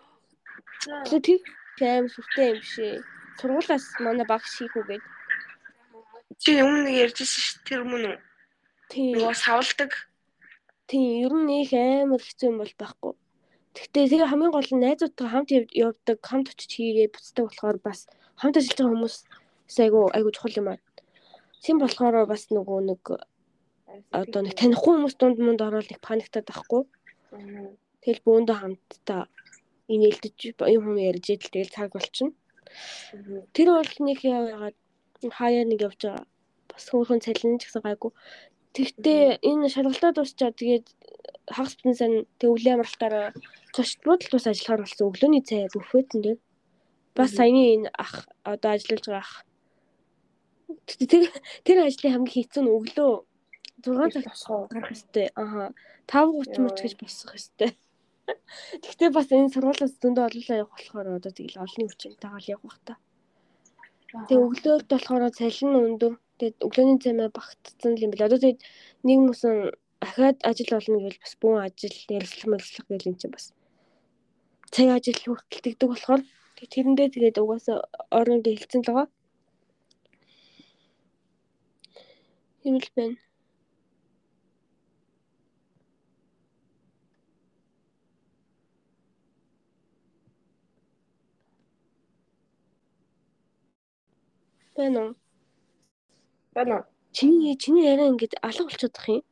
Тэгээ 1.06 1.38
тэр 1.78 1.88
аим 1.94 2.06
сүртэй 2.10 2.46
юм 2.52 2.60
шээ. 2.62 2.94
Сургуулаас 3.38 3.86
манай 4.00 4.26
баг 4.26 4.42
шийх 4.44 4.74
үгээд. 4.76 5.04
Чи 6.42 6.50
өмнө 6.60 6.90
ярьжсэн 7.04 7.42
ш 7.44 7.48
тэр 7.64 7.82
мөн 7.84 8.04
үү? 8.10 8.18
Тийм. 8.90 9.12
Нөгөө 9.16 9.36
савладаг. 9.36 9.92
Тийм, 10.86 11.26
ер 11.26 11.32
нь 11.34 11.52
их 11.62 11.72
амар 11.72 12.22
хэцүү 12.22 12.48
юм 12.50 12.58
бол 12.62 12.74
байхгүй. 12.78 13.12
Гэхдээ 13.76 14.08
тэгээ 14.08 14.30
хамгийн 14.32 14.52
гол 14.56 14.70
нь 14.72 14.82
найзуудтай 14.84 15.28
хамт 15.28 15.48
яв- 15.52 15.74
явдаг, 15.84 16.18
хамт 16.24 16.48
очиж 16.52 16.70
хийгээ 16.74 17.12
буцдаг 17.12 17.44
болохоор 17.46 17.78
бас 17.84 18.08
хамт 18.40 18.56
ажиллаж 18.56 18.78
байгаа 18.80 18.92
хүмүүс 18.96 19.16
айгу 19.84 20.00
айгу 20.16 20.30
чухал 20.32 20.58
юм 20.60 20.68
аа. 20.72 20.80
Тийм 21.62 21.76
болохоор 21.78 22.24
бас 22.24 22.42
нөгөө 22.48 22.80
нэг 22.88 23.02
одоо 24.10 24.40
нэг 24.42 24.54
танихгүй 24.56 24.92
хүмүүс 24.96 25.14
дунд 25.20 25.38
мунд 25.44 25.60
ороод 25.60 25.88
нэг 25.92 26.00
паниктаад 26.00 26.46
байхгүй. 26.48 26.82
Тэгэл 28.02 28.24
бөөндөө 28.26 28.56
хамтдаа 28.60 29.22
инээлдэж 29.92 30.36
юм 30.76 30.84
юм 30.88 30.96
ярьж 30.96 31.26
идэл 31.32 31.52
тэгэл 31.52 31.74
цаг 31.76 31.92
болчихно. 31.92 32.32
Тэр 33.54 33.68
бол 33.76 33.92
нэг 34.08 34.18
яагаад 34.24 34.76
хаяа 35.38 35.64
нэг 35.64 35.80
явж 35.86 36.00
байгаа. 36.04 36.24
Бас 36.70 36.84
хөөрхөн 36.90 37.24
цалин 37.24 37.58
ч 37.58 37.66
гэсэн 37.66 37.82
гайгүй. 37.84 38.12
Тэгтээ 38.76 39.40
энэ 39.40 39.72
шалгалтаа 39.72 40.12
дуусчаад 40.12 40.58
тэгээд 40.60 40.86
хагас 41.48 41.74
бүтэн 41.78 41.96
сан 41.96 42.12
тэг 42.38 42.50
өвлийн 42.52 42.76
амралтаараа 42.76 43.32
зочдлууд 43.76 44.20
л 44.24 44.32
бас 44.34 44.46
ажиллахаар 44.48 44.82
болсон. 44.82 45.08
Өглөөний 45.10 45.42
цай 45.44 45.68
бүфэт 45.72 46.16
энэ. 46.16 46.32
Бас 47.16 47.30
саяны 47.36 47.62
энэ 47.74 47.88
ах 48.04 48.26
одоо 48.52 48.70
ажиллаж 48.72 49.04
байгаа 49.06 49.24
ах. 49.24 49.34
Тэр 50.98 51.28
тэр 51.64 51.78
ажлын 51.84 52.12
хамгийн 52.14 52.34
хэцүү 52.34 52.62
нь 52.64 52.74
өглөө 52.76 53.12
6 53.84 54.12
цаг 54.12 54.24
босгоо. 54.32 54.66
гарах 54.72 54.90
хэвээр. 54.90 55.30
Аха. 55.42 55.64
5:30 56.08 56.64
мөч 56.64 56.76
гэж 56.82 56.94
босох 57.00 57.32
хэвээр. 57.36 57.74
Тэгтээ 58.82 59.10
бас 59.14 59.28
энэ 59.30 59.52
сургуулиас 59.54 59.94
зөндөө 60.02 60.24
олоолаа 60.26 60.60
явах 60.62 60.74
болохоор 60.74 61.06
одоо 61.16 61.32
тэгэл 61.32 61.62
олонний 61.62 61.88
хүчинтэйгээр 61.90 62.50
явах 62.54 62.64
бах 62.66 62.78
та. 62.86 62.94
Тэгээ 64.26 64.44
өглөөд 64.46 64.84
болохоор 64.90 65.22
цалин 65.38 65.72
өндөр. 65.86 66.14
Тэгээд 66.38 66.56
өглөөний 66.66 66.98
цаймаа 67.04 67.28
багтцсан 67.38 67.92
юм 68.02 68.10
бэл. 68.10 68.26
Одоо 68.26 68.38
тэгээд 68.40 68.60
нэг 69.06 69.18
мөсөн 69.28 69.56
ахаад 70.04 70.36
ажил 70.48 70.72
олно 70.78 70.96
гэвэл 71.00 71.22
бас 71.24 71.34
бүүн 71.40 71.58
ажил 71.66 71.96
ярилцлах 72.16 72.48
мэрэгчлэх 72.50 72.86
гэл 72.88 73.08
юм 73.10 73.16
чинь 73.20 73.34
бас. 73.36 73.46
Цаг 74.72 74.88
ажил 74.96 75.18
хүртэл 75.22 75.62
тэгдэг 75.64 75.88
болохоор 75.90 76.22
тэрэндээ 76.72 77.08
тэгээд 77.14 77.40
угаасаа 77.42 77.78
орондоо 78.18 78.52
хэлцэн 78.52 78.82
л 78.82 78.88
байгаа. 78.88 79.08
Тийм 82.62 82.76
л 82.82 82.90
байна. 82.96 83.16
Байна 94.76 95.00
уу? 95.00 95.14
Байна? 96.54 96.86
Чиний 97.16 97.56
чиний 97.56 97.86
яриа 97.92 98.08
ингээд 98.12 98.34
алга 98.42 98.64
болчиход 98.64 98.92
бах 98.96 99.08
юм. 99.08 99.22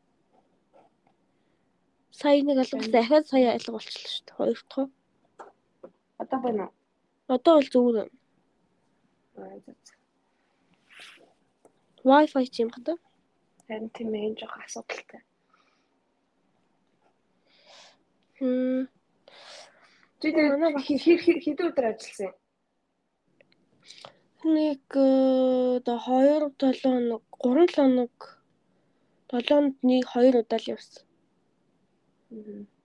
Сая 2.11 2.41
нэг 2.43 2.59
алга 2.62 2.76
болсон. 2.79 3.00
Ахаад 3.03 3.25
сая 3.29 3.53
алга 3.53 3.73
болчихлоо 3.76 4.09
шүү 4.14 4.25
дээ. 4.25 4.37
Хоёр 4.38 4.61
дахь. 4.71 5.04
Одоо 6.23 6.38
байна 6.44 6.62
уу? 6.66 6.73
Одоо 7.35 7.54
бол 7.59 7.68
зүгээр 7.75 8.09
байна. 9.35 9.64
Аа. 9.64 9.75
Wi-Fi 12.04 12.44
ч 12.52 12.56
юм 12.62 12.71
хата. 12.71 12.94
Харин 13.66 13.88
тийм 13.97 14.12
ээ 14.14 14.26
энэ 14.28 14.38
жоох 14.40 14.56
асуудалтай. 14.61 15.23
Хм. 18.38 18.85
Чи 20.21 20.26
хэр 20.33 21.38
хэдэн 21.44 21.68
өдөр 21.71 21.87
ажилласан 21.90 22.28
юм? 22.28 22.37
Нэг 24.44 24.85
э, 24.92 25.80
одоо 25.80 25.97
2 25.97 26.52
7 26.61 26.85
хоног, 26.85 27.25
3 27.40 27.73
7 27.73 27.75
хоног 27.76 28.14
7 29.33 29.49
хононд 29.49 29.76
нэг 29.80 30.04
2 30.12 30.44
удаа 30.44 30.61
л 30.61 30.71
явсан. 30.76 31.04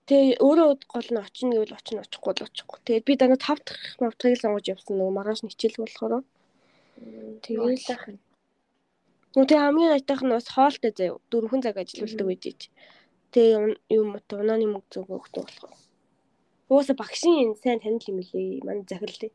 Тэгээ 0.09 0.41
өөрөө 0.41 0.69
гол 0.89 1.09
нь 1.13 1.21
очино 1.21 1.53
гэвэл 1.53 1.77
очино 1.77 2.01
очихгүй 2.01 2.33
л 2.33 2.45
очихгүй. 2.49 2.79
Тэгээд 2.81 3.05
би 3.05 3.13
дандаа 3.13 3.37
5 3.37 3.61
дахь 3.61 3.85
мавтгийг 4.01 4.35
л 4.37 4.41
сонгож 4.41 4.65
явсан 4.73 4.97
нөгөө 4.97 5.13
маргааш 5.13 5.41
нь 5.45 5.53
хичээл 5.53 5.81
болохоор. 5.85 6.25
Тэгээд 7.45 7.85
Тэгэл 7.85 8.17
Нүг 9.37 9.45
тэгээ 9.45 9.65
хамгийн 9.65 9.93
айтайх 9.93 10.21
нь 10.25 10.33
бас 10.33 10.47
хоолтой 10.49 10.91
заяа. 10.97 11.21
Дөрвөн 11.29 11.61
цаг 11.61 11.77
ажилладаг 11.77 12.27
ич. 12.49 12.61
Тэгээ 13.29 13.77
юм 13.97 14.17
уу 14.17 14.21
унааны 14.41 14.65
мөнгө 14.65 14.89
зүг 14.89 15.07
өгдөг 15.13 15.45
болохоор. 15.45 15.77
Угаасаа 16.73 16.97
багшийн 16.97 17.53
сайн 17.61 17.77
танил 17.77 18.09
юм 18.09 18.17
лээ. 18.25 18.65
Манай 18.65 18.85
захирлээ. 18.89 19.31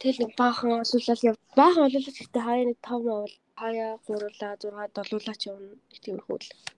Тэгэл 0.00 0.20
нэг 0.24 0.32
баахан 0.40 0.80
олуулаад 0.80 1.20
яв. 1.28 1.36
Баахан 1.60 1.84
олуулаад 1.84 2.16
гэхдээ 2.16 2.42
хаяа 2.48 2.66
нэг 2.72 2.78
5 2.80 3.04
маа 3.04 3.20
бол 3.20 3.36
хаяа 3.60 3.90
гуруулаа 4.08 4.52
6 4.56 4.96
долуулаач 4.96 5.40
явна. 5.52 5.76
Нэг 5.92 6.00
тиймэрхүү 6.00 6.38
л. 6.40 6.48
Аа. 6.48 6.73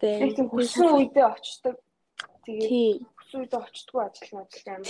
Тэгээ 0.00 0.36
тийм 0.36 0.48
хүссэн 0.52 0.88
үедээ 0.92 1.26
очдог. 1.28 1.76
Тэгээд 2.44 3.04
хүссэн 3.16 3.38
үедээ 3.40 3.60
очдгоо 3.64 4.02
ажил 4.04 4.30
нь 4.32 4.42
ажил 4.44 4.68
амар. 4.72 4.88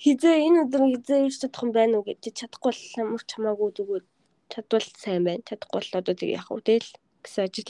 Хизээ 0.00 0.36
энэ 0.48 0.60
өдөр 0.64 0.82
хизээ 0.92 1.20
ирч 1.28 1.36
чадах 1.44 1.62
юм 1.64 1.72
байна 1.76 2.00
уу 2.00 2.04
гэж 2.08 2.32
чадахгүй 2.32 2.72
бол 2.72 2.82
ямар 3.04 3.22
ч 3.24 3.30
хамаагүй 3.36 3.70
зүгээр 3.76 4.04
чадвал 4.48 4.88
сайн 4.96 5.22
байна. 5.28 5.46
Чадахгүй 5.48 5.80
бол 5.80 5.98
одоо 6.00 6.14
тэг 6.16 6.30
яах 6.32 6.48
вэ 6.48 6.64
тэгэл 6.64 6.90
гэсэн 7.20 7.44
ажил. 7.44 7.68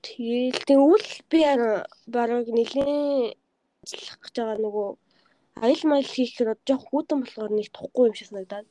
Тэгэл 0.00 0.60
тэгвэл 0.64 1.10
би 1.28 1.40
бараг 2.08 2.46
нэлээ 2.48 3.36
ажиллах 3.84 4.18
гэж 4.24 4.34
байгаа 4.40 4.58
нөгөө 4.64 4.88
аял 5.64 5.82
майл 5.92 6.08
хийхээр 6.14 6.56
жоох 6.64 6.84
хүүтэн 6.88 7.18
болохоор 7.20 7.52
нэг 7.52 7.68
тухгүй 7.76 8.04
юм 8.08 8.16
шиг 8.16 8.28
санагдаад. 8.32 8.66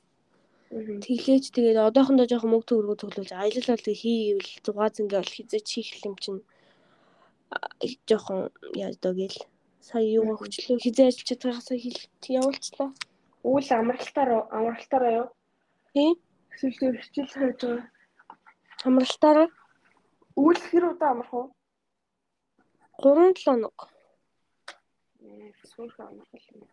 Тэглээж 0.70 1.46
тэгээд 1.50 1.78
одоохондоо 1.82 2.30
жоох 2.30 2.46
мөнгө 2.46 2.68
төгрөгөө 2.70 2.98
төглүүлж 3.02 3.32
аялал 3.34 3.68
бол 3.74 4.00
хийвэл 4.02 4.50
6 4.62 4.96
зингээ 4.98 5.20
бол 5.22 5.36
хизээч 5.36 5.68
хийх 5.74 6.06
юм 6.06 6.16
чинь 6.22 6.42
жоохон 8.10 8.54
яаж 8.78 8.96
доо 9.02 9.14
гэл 9.18 9.38
сая 9.82 10.06
юу 10.06 10.38
хөчлөө 10.38 10.78
хизээ 10.78 11.10
ажиллаж 11.10 11.42
байгаасаа 11.42 11.78
хэл 11.82 12.00
явуулчлаа. 12.38 12.90
Үйл 13.50 13.70
амралтаар 13.74 14.30
амралтаараа 14.58 15.14
юу? 15.22 15.28
Тий. 15.94 16.12
Эсвэл 16.54 17.02
хичээл 17.02 17.34
хайж 17.34 17.60
байгаа. 17.66 17.90
Хамралтаараа 18.84 19.50
Үйл 20.40 20.62
хэр 20.70 20.84
удаа 20.96 21.12
амрах 21.12 21.34
уу? 21.34 21.48
3 23.04 23.36
7 23.36 23.44
хоног. 23.44 23.78
Эсвэл 25.64 25.96
амрах 26.00 26.32
юм. 26.56 26.64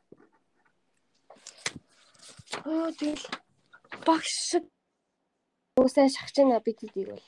Аа 2.71 2.91
тэгэл 2.99 3.25
багш 4.09 4.35
үсээ 5.87 6.09
шахаж 6.15 6.35
байна 6.39 6.61
бид 6.67 6.79
хэдийг 6.81 7.09
бол 7.13 7.27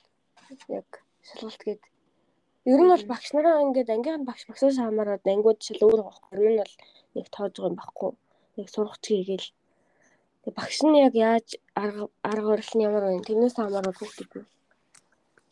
яг 0.78 0.88
шалгалт 1.28 1.62
гээд 1.66 1.82
Ер 2.68 2.80
нь 2.84 2.90
бол 2.92 3.04
багш 3.12 3.28
нараа 3.32 3.64
ингээд 3.64 3.88
ангийнхан 3.94 4.28
багш 4.28 4.42
багсаас 4.48 4.76
хамаараад 4.76 5.24
ангиуд 5.32 5.58
шил 5.64 5.80
өөр 5.88 6.00
байхгүй. 6.04 6.36
Ер 6.36 6.50
нь 6.52 6.60
бол 6.60 6.74
яг 7.20 7.26
тоож 7.32 7.54
байгаа 7.56 7.70
юм 7.70 7.76
баггүй. 7.80 8.12
Яг 8.60 8.68
сурах 8.68 8.96
чигээл. 9.04 9.48
Тэг 10.42 10.52
багш 10.58 10.78
нь 10.84 11.00
яг 11.06 11.14
яаж 11.16 11.48
арга 11.82 12.04
арга 12.30 12.60
нь 12.60 12.84
ямар 12.88 13.04
вэ? 13.08 13.24
Тэрнээс 13.24 13.56
хамаараад 13.56 13.96
бүгд 13.96 14.32
үү. 14.36 14.44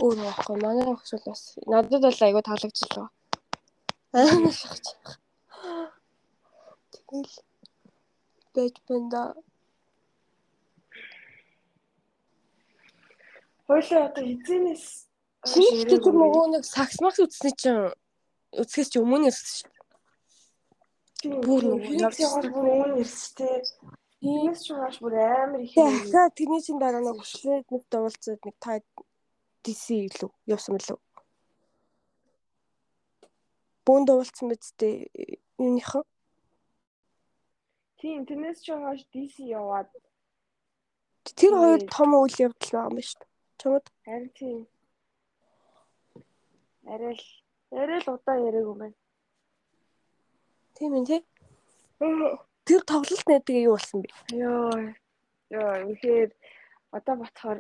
Өөр 0.05 0.17
байхгүй. 0.29 0.57
Манай 0.61 0.85
багш 0.85 1.09
бол 1.15 1.27
бас 1.33 1.43
надад 1.73 2.03
бол 2.05 2.25
айгүй 2.27 2.43
таалагдчихлаа. 2.45 3.09
Аа 4.19 4.53
шахаж. 4.61 4.85
Тэгэл 6.93 7.35
байж 8.55 8.75
бэнда. 8.89 9.23
Хойлоо 13.67 14.03
одоо 14.09 14.25
хизэнээс 14.25 14.85
Шинэ 15.47 15.87
тэр 15.91 16.03
нөгөө 16.03 16.45
нэг 16.55 16.65
сакс 16.67 16.99
макс 17.03 17.19
үзсэн 17.23 17.55
чинь 17.55 17.83
үзэхээс 18.55 18.89
ч 18.91 18.95
өмнө 18.99 19.31
ирсэн 19.31 19.51
шүү 19.63 19.77
бүр 21.25 21.63
нөгөө 21.65 21.95
явж 22.03 22.19
бүр 22.53 22.69
өмнө 22.71 23.01
ирстэй. 23.03 23.63
Тиймээс 24.21 24.61
ч 24.65 24.75
хаш 24.77 24.99
бүр 25.03 25.15
амар 25.19 25.61
их. 25.61 25.75
Тэгээ 25.75 26.37
тэрний 26.37 26.63
чинь 26.63 26.81
дараа 26.81 27.03
нэг 27.03 27.19
хөшлээд 27.21 27.67
нэг 27.73 27.83
дуулцаад 27.91 28.41
нэг 28.45 28.57
та 28.61 28.81
DC 29.65 29.85
илүү 30.07 30.31
явсан 30.51 30.77
мөлөө. 30.77 30.99
Бүүн 33.87 34.05
дуулцсан 34.07 34.47
мэдтэй 34.51 34.95
юуныхан. 35.59 36.05
Тийм 38.01 38.27
тэрнээс 38.29 38.61
ч 38.63 38.77
хаш 38.77 39.01
DC 39.13 39.51
яваад 39.51 39.89
тэр 41.37 41.53
хоёр 41.59 41.81
том 41.91 42.11
үйл 42.15 42.37
явдал 42.39 42.71
байгаа 42.73 42.93
юм 42.93 43.03
шүү 43.03 43.19
дээ. 43.21 43.26
Чамд 43.67 43.89
харин 44.07 44.69
арай 46.87 47.15
л 47.19 47.25
арай 47.75 47.99
л 47.99 48.11
удаан 48.15 48.47
яриаг 48.47 48.67
юм 48.71 48.79
байна. 48.79 48.99
Тийм 50.79 50.95
ээ 50.95 51.07
тий. 51.11 51.23
Тэр 52.67 52.81
тоглолт 52.87 53.27
нэтгээ 53.27 53.67
юу 53.67 53.75
болсон 53.75 54.07
бэ? 54.07 54.09
Йоо. 54.39 54.95
Йоо, 55.51 55.73
үнэхээр 55.83 56.31
одоо 56.95 57.15
ботхоор 57.19 57.59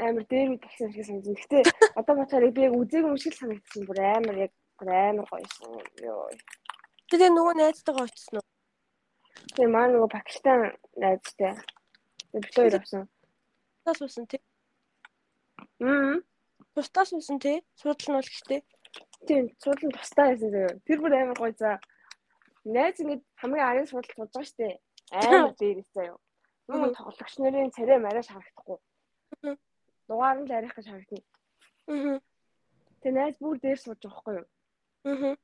амар 0.00 0.24
дээр 0.24 0.56
болсон 0.56 0.88
юм 0.88 0.92
шиг 0.96 1.04
санагдсан. 1.04 1.36
Гэтэ 1.36 1.58
одоо 2.00 2.14
ботхоор 2.16 2.48
би 2.48 2.64
яг 2.64 2.72
үзег 2.72 3.04
юм 3.04 3.20
шиг 3.20 3.36
санагдсан. 3.36 3.84
Бүр 3.84 4.00
амар 4.00 4.36
яг 4.48 4.52
амар 4.80 5.28
гоёсэн. 5.28 5.68
Йоо. 6.00 6.32
Тэгээ 7.12 7.28
нөгөө 7.28 7.54
найзтайгаа 7.60 8.08
очсон 8.08 8.40
уу? 8.40 8.48
Тэгээ 9.52 9.68
маа 9.68 9.92
нөгөө 9.92 10.08
Пакистан 10.16 10.72
найзтай. 10.96 11.60
Бид 12.32 12.48
хоёр 12.56 12.80
авсан. 12.80 13.04
Тас 13.84 14.00
усан 14.00 14.24
тий. 14.24 14.40
Мм. 15.82 16.22
Тустаас 16.74 17.10
үсэн 17.10 17.42
тий. 17.42 17.58
Суудлал 17.74 18.14
нь 18.14 18.18
бол 18.22 18.30
гэхдээ. 18.30 18.60
Тийм, 19.26 19.50
суудлал 19.58 19.90
нь 19.90 19.96
тустай 19.98 20.26
байсан 20.30 20.50
заяа. 20.54 20.78
Тэр 20.86 20.98
бүр 21.02 21.12
амар 21.18 21.38
гоё 21.42 21.54
за. 21.58 21.82
Найз 22.62 23.02
ингэж 23.02 23.20
хамгийн 23.42 23.66
арын 23.66 23.90
суудлал 23.90 24.30
тулж 24.30 24.30
байгаа 24.30 24.46
штэ. 24.46 24.78
Амар 25.10 25.52
дээрээс 25.58 25.90
заяа. 25.90 26.18
Нөгөө 26.70 26.94
тоглогч 26.94 27.34
нарын 27.42 27.74
царай 27.74 27.98
мараа 27.98 28.22
шарагдахгүй. 28.22 28.78
Дугаар 30.06 30.38
нь 30.38 30.46
л 30.46 30.54
арих 30.54 30.74
гэж 30.78 30.86
харагдана. 30.86 31.26
Аа. 31.90 32.18
Тэгээ 33.02 33.18
найз 33.18 33.36
бүр 33.42 33.58
дээр 33.58 33.78
сууж 33.82 33.98
байгаа 34.06 34.14
байхгүй 34.14 34.34
юу? 34.38 34.46
Аа. 35.10 35.34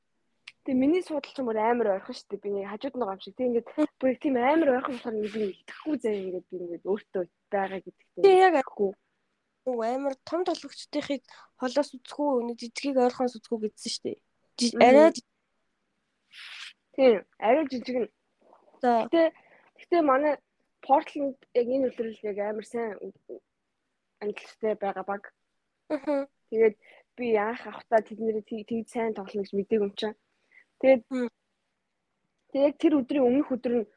Тэгээ 0.63 0.79
миний 0.79 1.03
суудлал 1.03 1.35
ч 1.35 1.39
бүр 1.43 1.59
амар 1.59 1.87
ойрхон 1.99 2.15
штэ. 2.15 2.39
Би 2.39 2.47
нэг 2.55 2.71
хажууд 2.71 2.95
байгаа 2.95 3.19
юм 3.19 3.23
шиг. 3.27 3.35
Тэг 3.35 3.47
ингээд 3.51 3.67
бүр 3.99 4.15
тийм 4.23 4.35
амар 4.39 4.69
ойрхон 4.79 4.95
болохоор 4.95 5.15
би 5.19 5.43
итгэхгүй 5.51 5.95
заяа 5.99 6.23
ингээд 6.23 6.47
би 6.47 6.55
ингээд 6.63 6.87
өөртөө 6.87 7.23
байгаа 7.51 7.79
гэдэгтэй. 7.83 8.23
Тэг 8.23 8.39
яг 8.39 8.55
нөгөө 8.55 8.91
амар 9.65 10.15
том 10.25 10.45
тоглогчдынхыг 10.47 11.23
холоос 11.59 11.89
үзэхгүй 11.95 12.29
нэг 12.47 12.57
жижигийг 12.61 12.97
ойрхоос 13.03 13.35
үзэхгүй 13.37 13.59
гэдсэн 13.67 13.91
шүү 13.91 14.03
дээ. 14.07 14.17
Арай 14.79 15.11
Тийм, 16.99 17.23
арай 17.39 17.63
жижиг 17.71 17.95
нь. 17.95 18.09
За. 18.81 19.07
Гэтэ 19.07 19.31
гэтэ 19.79 19.97
манай 20.03 20.35
Портланд 20.83 21.39
яг 21.55 21.67
энэ 21.67 21.87
үлрэл 21.91 22.27
яг 22.27 22.37
амар 22.43 22.65
сайн 22.67 22.99
ангилалтай 24.19 24.75
байгаа 24.75 25.05
баг. 25.07 25.23
Аа. 25.87 26.27
Тэгээд 26.51 26.75
би 27.15 27.35
анх 27.39 27.63
авахтаа 27.67 28.03
тэднэрээ 28.03 28.43
тэг 28.43 28.87
сайн 28.91 29.15
тоглоно 29.15 29.43
гэж 29.47 29.53
мэдээгүй 29.55 29.87
юм 29.87 29.95
чинь. 29.95 30.19
Тэгээд 30.83 31.03
тэгээд 32.51 32.75
тэр 32.83 32.93
өдрийн 32.99 33.27
өмнөх 33.27 33.47
өдөр 33.55 33.73
нь 33.79 33.89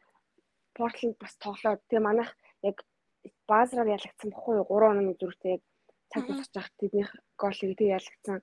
Портланд 0.78 1.16
бас 1.18 1.34
тоглоод 1.42 1.82
тэгээ 1.90 2.06
манайх 2.06 2.30
яг 2.62 2.86
баазраар 3.52 3.94
ялагдсан 3.96 4.30
бохгүй 4.32 4.54
юу 4.60 4.66
3 4.68 4.90
оны 4.90 5.12
зүрхтэй 5.20 5.52
яг 5.56 5.62
цаг 6.12 6.24
босч 6.28 6.52
явах 6.56 6.70
тэднийх 6.80 7.10
голыг 7.42 7.72
тэг 7.78 7.88
ялагдсан. 7.98 8.38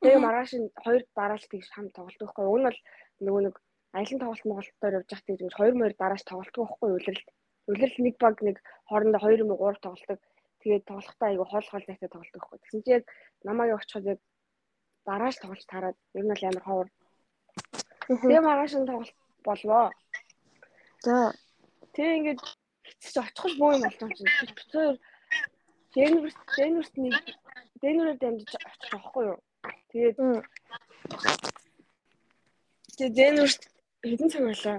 Тэгээ 0.00 0.20
маргааш 0.24 0.52
нь 0.60 0.68
хоёр 0.84 1.02
дараалт 1.16 1.48
тэгж 1.48 1.68
хам 1.72 1.86
тоглолт 1.96 2.20
байхгүй. 2.20 2.44
Уг 2.44 2.58
нь 2.60 2.68
бол 2.68 2.80
нөгөө 3.24 3.42
нэг 3.46 3.54
аялын 3.96 4.20
тоглолт 4.20 4.44
Монголоор 4.44 4.96
явж 4.98 5.08
байхдаа 5.08 5.36
тэгж 5.38 5.54
хоёр 5.56 5.74
морь 5.76 5.96
дарааш 5.96 6.22
тоглолт 6.26 6.56
байхгүй 6.56 6.90
үлрэлт. 6.96 7.28
Үлрэлт 7.70 7.98
нэг 8.04 8.14
баг 8.24 8.36
нэг 8.44 8.56
хоорондоо 8.88 9.20
2 9.24 9.42
юм 9.44 9.50
уу 9.52 9.72
3 9.72 9.80
тоглолдог. 9.84 10.20
Тэгээд 10.60 10.88
тоглохдоо 10.90 11.26
айгу 11.28 11.44
хоол 11.48 11.66
хоол 11.70 11.86
зайтай 11.88 12.08
тоглолт 12.12 12.34
байхгүй. 12.34 12.58
Тэгсэн 12.60 12.80
чинь 12.84 12.94
яг 12.96 13.04
намайг 13.46 13.70
очиход 13.76 14.04
яг 14.12 14.20
дарааш 15.08 15.36
тоглож 15.40 15.64
тараад 15.72 15.96
ер 16.18 16.24
нь 16.24 16.36
л 16.36 16.46
амар 16.48 16.64
ховор. 16.68 16.88
Тэгээ 18.08 18.42
маргааш 18.44 18.72
нь 18.76 18.88
тоглолт 18.88 19.16
болвоо. 19.46 19.86
За. 21.04 21.32
Тэгээ 21.94 22.16
ингээд 22.18 22.40
боо 23.58 23.70
юм 23.76 23.82
болж 23.84 23.96
байгаа 24.00 24.16
юм 24.16 24.16
чинь. 24.16 24.56
Битээр 24.58 24.96
Денверт 25.94 26.38
Денверт 26.56 26.94
нэг 26.96 27.14
Денверээр 27.82 28.18
дамжиж 28.18 28.52
очих 28.56 28.90
жоохгүй 28.90 29.24
юу. 29.32 29.38
Тэгээд 29.90 30.16
Тэгээд 32.94 33.14
Денверт 33.18 33.62
хэдэн 34.06 34.30
цаг 34.30 34.42
байлаа? 34.46 34.78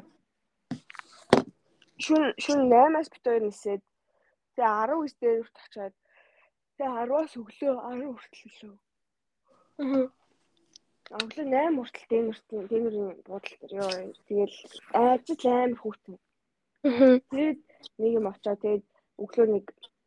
Шүн 2.03 2.23
шүн 2.43 2.59
8-аас 2.71 3.09
бит 3.11 3.23
хоёр 3.27 3.43
нисээд 3.45 3.83
тэгээ 4.55 4.71
19 4.71 5.19
Денверт 5.21 5.55
очиад 5.63 5.95
тэгээ 6.77 6.95
10-аас 7.07 7.33
өглөө 7.39 7.75
10 7.75 8.15
хүртэл 8.15 8.55
лөө. 8.59 8.77
Аа. 9.83 10.07
Өглөө 11.23 11.47
8 11.51 11.75
хүртэл 11.77 12.09
Денвертийн 12.11 12.63
Денверийн 12.71 13.11
буудлын 13.27 13.59
дээр 13.61 13.73
ёо. 13.83 13.91
Тэгэл 14.27 14.57
ажил 14.95 15.43
амар 15.51 15.79
хүүтэн. 15.81 16.15
Тэгээд 17.31 17.59
нэг 18.01 18.11
юм 18.19 18.27
очоод 18.31 18.59
тэгээд 18.61 18.83
өглөө 19.23 19.47
нэг 19.55 19.65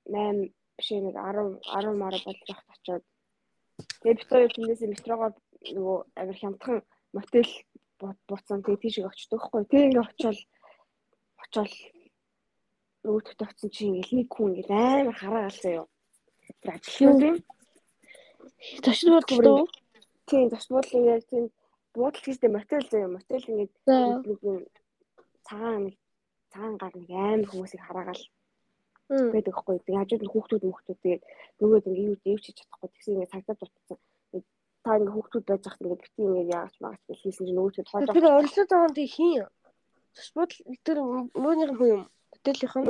8 0.08 0.52
биш 0.76 0.88
нэг 0.94 1.16
10 1.16 1.62
10 1.64 2.02
мараа 2.02 2.20
болж 2.24 2.40
байхад 2.46 2.68
очоод 2.76 3.04
тэгээд 4.00 4.18
бид 4.18 4.28
хоёр 4.30 4.50
тэндээс 4.54 4.82
метрогоор 4.92 5.34
нөгөө 5.76 5.98
амир 6.20 6.36
хямдхан 6.38 6.78
мотел 7.12 7.50
буцсан 8.28 8.62
тэгээд 8.62 8.82
тийшээ 8.82 9.10
очдог 9.10 9.40
хгүй. 9.42 9.62
Тэгээд 9.66 9.88
ингээ 9.90 10.06
очиод 10.06 10.38
очиод 11.42 11.72
нөгөө 13.04 13.22
төт 13.26 13.40
очсон 13.42 13.70
чинь 13.74 13.96
ингээл 13.98 14.18
нэг 14.18 14.28
хүн 14.30 14.50
ингээл 14.54 14.72
амар 14.74 15.16
хараагалсан 15.18 15.72
юу. 15.78 15.86
Тэр 16.62 16.70
ажилтнууд 16.74 17.22
юм. 17.28 17.36
Ташид 18.84 19.08
бодлоо. 19.10 19.66
Тийм, 20.28 20.46
ташид 20.52 20.72
бодлоо 20.74 21.02
яг 21.10 21.22
тийм 21.26 21.44
буудал 21.94 22.22
хийстэй 22.22 22.50
мотел 22.50 22.84
заяа 22.86 23.10
мотел 23.10 23.42
ингээд 23.50 23.72
нэг 24.28 24.38
юм 24.46 24.58
цагаан 25.46 25.82
нэг 25.90 25.96
цагаан 26.52 26.76
гар 26.80 26.94
нэг 26.96 27.10
амар 27.10 27.48
хүмүүсийг 27.50 27.82
хараагаал 27.84 28.24
байдаг 29.08 29.54
хгүй. 29.56 29.76
Тэгээ 29.84 30.00
хажууд 30.00 30.22
нь 30.24 30.32
хүүхдүүд 30.32 30.64
хүүхдүүд 30.68 30.98
тэгээд 31.02 31.22
нөгөөд 31.60 31.88
ингээ 31.88 32.08
юу 32.08 32.16
дэвч 32.24 32.44
хийж 32.44 32.56
чадахгүй 32.60 32.88
тэгсэн 32.92 33.14
ингээ 33.16 33.32
цагтаа 33.32 33.56
дутсан. 33.56 33.98
Та 34.84 34.90
ингээ 35.00 35.14
хүүхдүүд 35.16 35.44
байж 35.48 35.62
хат 35.64 35.80
ингээ 35.80 36.02
бити 36.02 36.20
ингээ 36.20 36.52
яагач 36.52 36.76
магаш 36.80 37.02
гэж 37.08 37.18
хийсэн 37.24 37.44
чинь 37.48 37.56
нөгөөд 37.56 37.76
тоож 37.88 38.04
байгаа. 38.04 38.16
Тэр 38.16 38.28
орилоод 38.36 38.70
байгаа 38.72 38.90
нь 38.92 39.14
хин. 39.16 39.44
Ташбол 40.16 40.54
тэр 40.84 40.98
мөөнийх 41.42 41.72
хүн 41.78 41.88
юм. 41.96 42.02
Бүтээлийнх 42.32 42.76
нь 42.76 42.88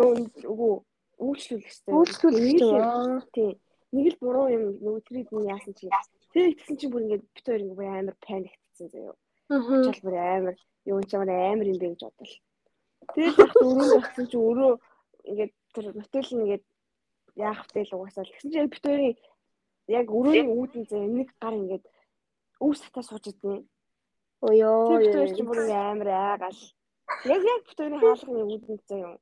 үгүй. 0.52 0.74
Үйлчлүүлэх 1.18 1.66
юм. 1.86 3.22
Тийм. 3.34 3.52
Нэг 3.94 4.06
л 4.12 4.20
буруу 4.20 4.46
юм 4.50 4.64
нөгөө 4.82 5.02
тэрийг 5.06 5.28
нь 5.30 5.50
яасан 5.54 5.74
чи. 5.78 5.86
Тэр 6.34 6.52
ихсэн 6.52 6.76
чинь 6.78 6.92
бүр 6.92 7.04
ингээ 7.06 7.22
бит 7.22 7.46
хоёр 7.46 7.62
ингээ 7.62 7.90
амар 7.94 8.16
паниктсан 8.26 8.88
заяа. 8.90 9.14
Ачаал 9.48 10.02
бүр 10.02 10.16
амар 10.18 10.56
юу 10.84 11.00
ч 11.06 11.14
амар 11.14 11.30
амар 11.30 11.66
юм 11.72 11.78
бэ 11.78 11.94
гэж 11.94 12.02
бодлоо. 12.04 12.47
Тэгээд 13.14 13.38
яг 13.38 13.52
өрөөнд 13.62 13.92
багсан 13.96 14.26
чи 14.30 14.36
өрөө 14.36 14.72
ингээд 15.28 15.52
тэр 15.74 15.86
мотел 15.96 16.28
нэгээд 16.38 16.64
яах 17.36 17.60
вэ 17.72 17.80
л 17.86 17.94
угаасаа 17.96 18.24
тэгсэн 18.28 18.50
чинь 18.52 18.72
бит 18.72 18.84
хоёрын 18.84 19.16
яг 19.88 20.06
өрөөний 20.18 20.56
үүдэн 20.58 20.84
зэ 20.90 20.98
нэг 20.98 21.28
гар 21.40 21.54
ингээд 21.56 21.84
өвс 22.60 22.80
татаа 22.82 23.04
сууж 23.06 23.24
идэв. 23.30 23.64
Оёо. 24.44 24.88
Тэр 24.90 25.00
бит 25.00 25.14
хоёр 25.16 25.30
чинь 25.36 25.48
бүр 25.48 25.60
амар 25.72 26.08
айгаал. 26.08 26.60
Яг 27.24 27.42
яг 27.54 27.60
бит 27.64 27.78
хоёрын 27.78 28.00
хаалганы 28.02 28.42
үүдэн 28.52 28.78
зэ 28.88 28.96
юм. 29.06 29.14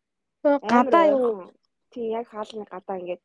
Гадаа 0.42 1.05
юу? 1.14 1.53
Тий 1.92 2.11
яг 2.11 2.27
хаалганы 2.33 2.66
гадаа 2.66 2.99
ингээд 3.01 3.22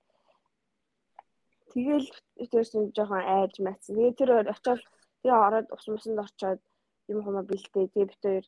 Тэгэл 1.71 2.07
тэрсэн 2.51 2.91
жоохон 2.91 3.23
айж 3.23 3.55
мацсан. 3.63 3.95
Тэгээ 3.95 4.19
тэр 4.19 4.31
очиод 4.51 4.83
тэгээ 5.23 5.39
ороод 5.47 5.67
ус 5.71 5.85
мусанд 5.87 6.19
орчоод 6.19 6.59
юм 7.07 7.23
хумаа 7.23 7.47
бэлтээ. 7.47 7.87
Тэгээ 7.95 8.09
бит 8.11 8.19
хоёр 8.19 8.45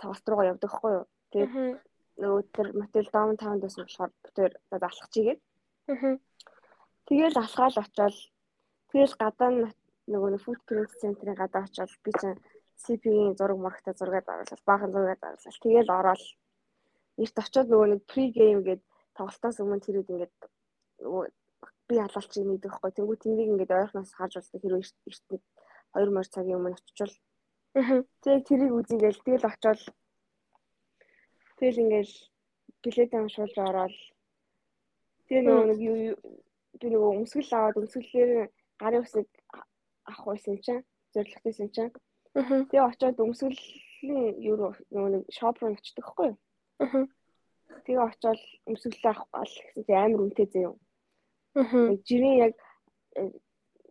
тоглолт 0.00 0.28
руугаа 0.28 0.50
явдаг 0.56 0.70
хгүй 0.72 0.92
юу. 0.98 1.06
Тэгээ 1.32 1.80
нөгөө 2.22 2.42
тэр 2.54 2.66
мотел 2.76 3.08
даунтаунд 3.12 3.62
байсан 3.62 3.84
болохоор 3.84 4.12
бит 4.22 4.34
хоёр 4.36 4.52
алхах 4.70 5.08
чигээд. 5.14 5.40
Тэгэл 7.08 7.40
алхаал 7.40 7.76
очоод 7.82 8.16
тэгэл 8.92 9.14
гадаа 9.22 9.50
нөгөө 10.12 10.38
print 10.66 10.92
центрийн 11.00 11.36
гадаа 11.36 11.64
очиод 11.64 11.90
би 12.04 12.12
чинь 12.20 12.38
CP-ийн 12.82 13.36
зураг 13.38 13.58
мурагтай 13.58 13.94
зургаад 13.96 14.26
оруулаад 14.28 14.62
баахан 14.68 14.92
зургаад 14.92 15.22
оруулаад 15.22 15.62
тэгэл 15.64 15.90
ороод 15.98 16.22
эрт 17.22 17.36
очиод 17.38 17.68
нөгөө 17.70 17.88
нэг 17.90 18.02
pre 18.10 18.24
game 18.36 18.60
гээд 18.66 18.82
тоглолтоос 19.16 19.56
өмнө 19.62 19.84
тэрүүд 19.86 20.12
ингээд 20.12 20.34
нөгөө 21.04 21.24
би 21.88 21.94
халаалч 22.00 22.32
юм 22.40 22.50
идэх 22.56 22.72
байхгүй. 22.80 22.92
Тэнгүү 22.96 23.16
тэнийг 23.22 23.48
ингээд 23.52 23.76
ойрхоноос 23.76 24.12
харж 24.16 24.32
болдог 24.36 24.60
хэрвээ 24.62 24.82
эрт 24.82 25.24
нэг 25.30 25.42
2 25.94 26.14
мөр 26.14 26.26
цагийн 26.34 26.58
өмнө 26.58 26.76
очивол. 26.78 27.16
Тэг 28.24 28.38
тэрийг 28.48 28.72
үзьгээл 28.78 29.24
тэгэл 29.26 29.50
очиод 29.50 29.80
тэгэл 31.62 31.82
ингээд 31.82 32.10
билет 32.82 33.12
амшуулж 33.14 33.56
ороод 33.62 33.94
тэгээ 35.30 35.42
нөгөө 35.46 35.66
нэг 35.70 35.80
би 36.80 36.86
нөгөө 36.90 37.10
өмсгөл 37.22 37.52
аваад 37.54 37.78
өмсгөлээр 37.80 38.50
гарын 38.82 39.04
үсэг 39.06 39.28
авах 40.10 40.24
байсан 40.26 40.58
чинь 40.58 40.82
зоригтойсэн 41.14 41.70
чинь 41.70 41.94
Тэгээ 42.32 42.80
очиод 42.80 43.20
өмсгөлийн 43.20 44.40
юу 44.40 45.06
нэг 45.12 45.22
шоп 45.28 45.60
руу 45.60 45.76
очдөг 45.76 46.04
хгүй 46.08 46.32
юу. 46.32 46.38
Тэгээ 47.84 48.00
очиод 48.08 48.40
өмсгөлөө 48.72 49.10
авах 49.12 49.28
гал 49.36 49.52
гэсэн 49.52 49.84
чи 49.84 49.92
амар 49.92 50.20
үнэтэй 50.24 50.48
зөө 50.48 50.64
юм. 50.72 50.76
Жирийн 52.08 52.36
яг 52.48 52.54
э, 53.20 53.28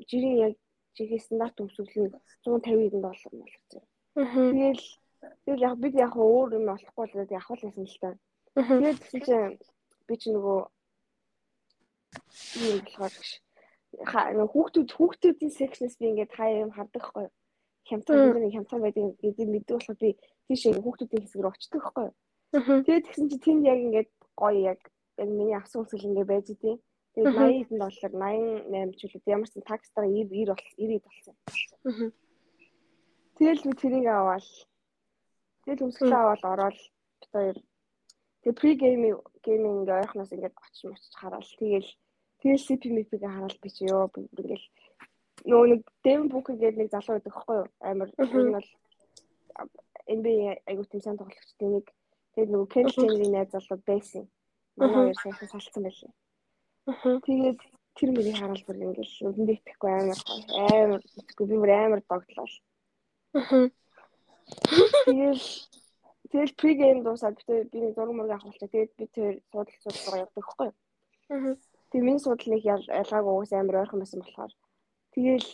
жирийн 0.09 0.37
яг 0.49 0.53
чихээ 0.97 1.21
стандарт 1.21 1.61
өмсгөл 1.61 2.09
нь 2.09 2.09
150 2.41 2.97
доллар 2.97 3.33
болох 3.37 3.61
зөө. 3.69 3.83
Тэгэл 4.17 4.85
тэгэл 5.45 5.65
яг 5.69 5.75
бид 5.83 5.95
яг 5.95 6.13
өөр 6.15 6.57
юм 6.57 6.65
болохгүй 6.69 7.05
л 7.07 7.17
яг 7.21 7.31
авах 7.35 7.61
байсан 7.61 7.85
л 7.85 8.01
та. 8.01 8.09
Тэгээд 8.55 8.99
тэгсэн 9.01 9.21
чи 9.25 9.35
би 10.07 10.15
чи 10.21 10.29
нөгөө 10.33 10.59
юу 12.61 12.77
болохоор 12.81 14.47
хүүхдүүд 14.53 14.89
хүүхдүүдийн 14.97 15.53
секшнээс 15.59 15.95
би 15.99 16.05
ингээд 16.11 16.35
хаяа 16.35 16.63
юм 16.65 16.71
хардаг 16.75 17.03
хгүй 17.05 17.25
юу 17.27 17.35
хямдхан 17.91 18.33
бидний 18.33 18.51
хямдхан 18.55 18.81
байдаг 18.81 19.05
гэдэг 19.21 19.47
мэддэг 19.49 19.75
болохоор 19.77 19.99
би 19.99 20.09
тийш 20.47 20.63
хүүхдүүдийн 20.69 21.23
хэсэг 21.23 21.41
рүү 21.41 21.51
очдөг 21.51 21.81
байхгүй 21.81 22.05
юу. 22.07 22.15
Тэгээд 22.85 23.05
тэгсэн 23.07 23.27
чи 23.31 23.37
тэнд 23.41 23.63
яг 23.67 23.79
ингээд 23.85 24.09
гоё 24.37 24.59
яг 24.71 24.79
яг 25.17 25.29
миний 25.29 25.55
авсан 25.57 25.83
үсгэл 25.83 26.07
ингээд 26.07 26.31
байж 26.31 26.47
дээ. 26.55 26.77
Тэгээд 27.15 27.35
80 27.35 27.81
доллар 27.81 28.11
88 28.71 28.95
ч 28.95 29.01
үлээ 29.11 29.33
ямар 29.35 29.49
ч 29.49 29.53
такстаа 29.59 30.05
90 30.07 30.55
90 30.79 31.03
болсон. 31.03 31.35
Тэгэл 33.35 33.65
би 33.67 33.73
тэрийг 33.75 34.07
аваад 34.07 34.47
тэгэл 35.63 35.87
үсгэлээ 35.87 36.21
аваад 36.21 36.43
ороод 36.53 36.77
бид 37.19 37.25
хоёр 37.33 37.57
тэг 38.43 38.53
при 38.59 38.71
гейминг 38.81 39.19
гейминг 39.45 39.89
ойрхоноос 39.89 40.33
ингээд 40.33 40.55
очиж 40.65 40.83
мочиж 40.89 41.13
хараад 41.17 41.47
тэгэл 41.59 41.89
тэгэл 42.41 42.65
CP 42.67 42.83
мипиг 42.89 43.21
хараад 43.21 43.57
би 43.61 43.69
чи 43.75 43.83
ёо 43.85 44.09
ингээл 44.09 44.65
нөгөө 45.45 45.67
нэг 45.71 45.81
Дэвин 46.05 46.27
Букер 46.29 46.55
гэдэг 46.57 46.77
нэг 46.77 46.89
залуу 46.91 47.17
байдаг 47.17 47.33
байхгүй 47.33 47.57
юу? 47.61 47.67
Амар 47.81 48.09
энэ 48.17 48.55
бол 48.55 48.69
NBA 50.05 50.61
айгуу 50.69 50.85
тийм 50.85 51.01
сайн 51.01 51.17
тоглогч 51.17 51.49
тэнийг 51.57 51.87
тэгээд 52.33 52.51
нөгөө 52.53 52.67
Кенл 52.73 52.93
Дженерийн 52.93 53.33
найз 53.33 53.49
залуу 53.51 53.79
байсан. 53.85 54.23
Манай 54.77 54.95
хоёр 54.95 55.17
сайхан 55.17 55.49
салцсан 55.49 55.83
байлээ. 55.83 56.13
Тэгээд 57.25 57.59
тэр 57.97 58.09
мөрийг 58.13 58.37
хараад 58.37 58.61
бүр 58.65 58.77
ингээл 58.85 59.15
үдэндээ 59.29 59.57
итгэхгүй 59.57 59.91
амар 59.91 60.19
амар 60.77 61.01
итгэхгүй 61.01 61.45
би 61.49 61.55
бүр 61.57 61.71
амар 61.73 62.01
догтлоо. 62.05 62.49
Тэгээд 63.33 63.73
тэгэл 66.31 66.59
прегейм 66.61 67.03
дуусаад 67.03 67.37
би 67.47 67.63
би 67.71 67.77
нэг 67.83 67.95
зураг 67.95 68.15
мөрөг 68.15 68.31
авах 68.31 68.45
болчих. 68.49 68.71
Тэгээд 68.71 68.91
би 68.97 69.05
тэр 69.11 69.33
суудал 69.51 69.77
суудлага 69.83 70.21
явдаг 70.23 70.35
байхгүй 70.37 70.67
юу? 70.71 71.55
Тэгээд 71.91 72.07
миний 72.07 72.23
суудал 72.23 72.49
нэг 72.51 72.63
ялгаагүй 72.65 73.33
уус 73.35 73.51
амар 73.53 73.81
ойрхон 73.83 74.01
байсан 74.01 74.21
болохоор 74.23 74.51
Тэгэл 75.11 75.47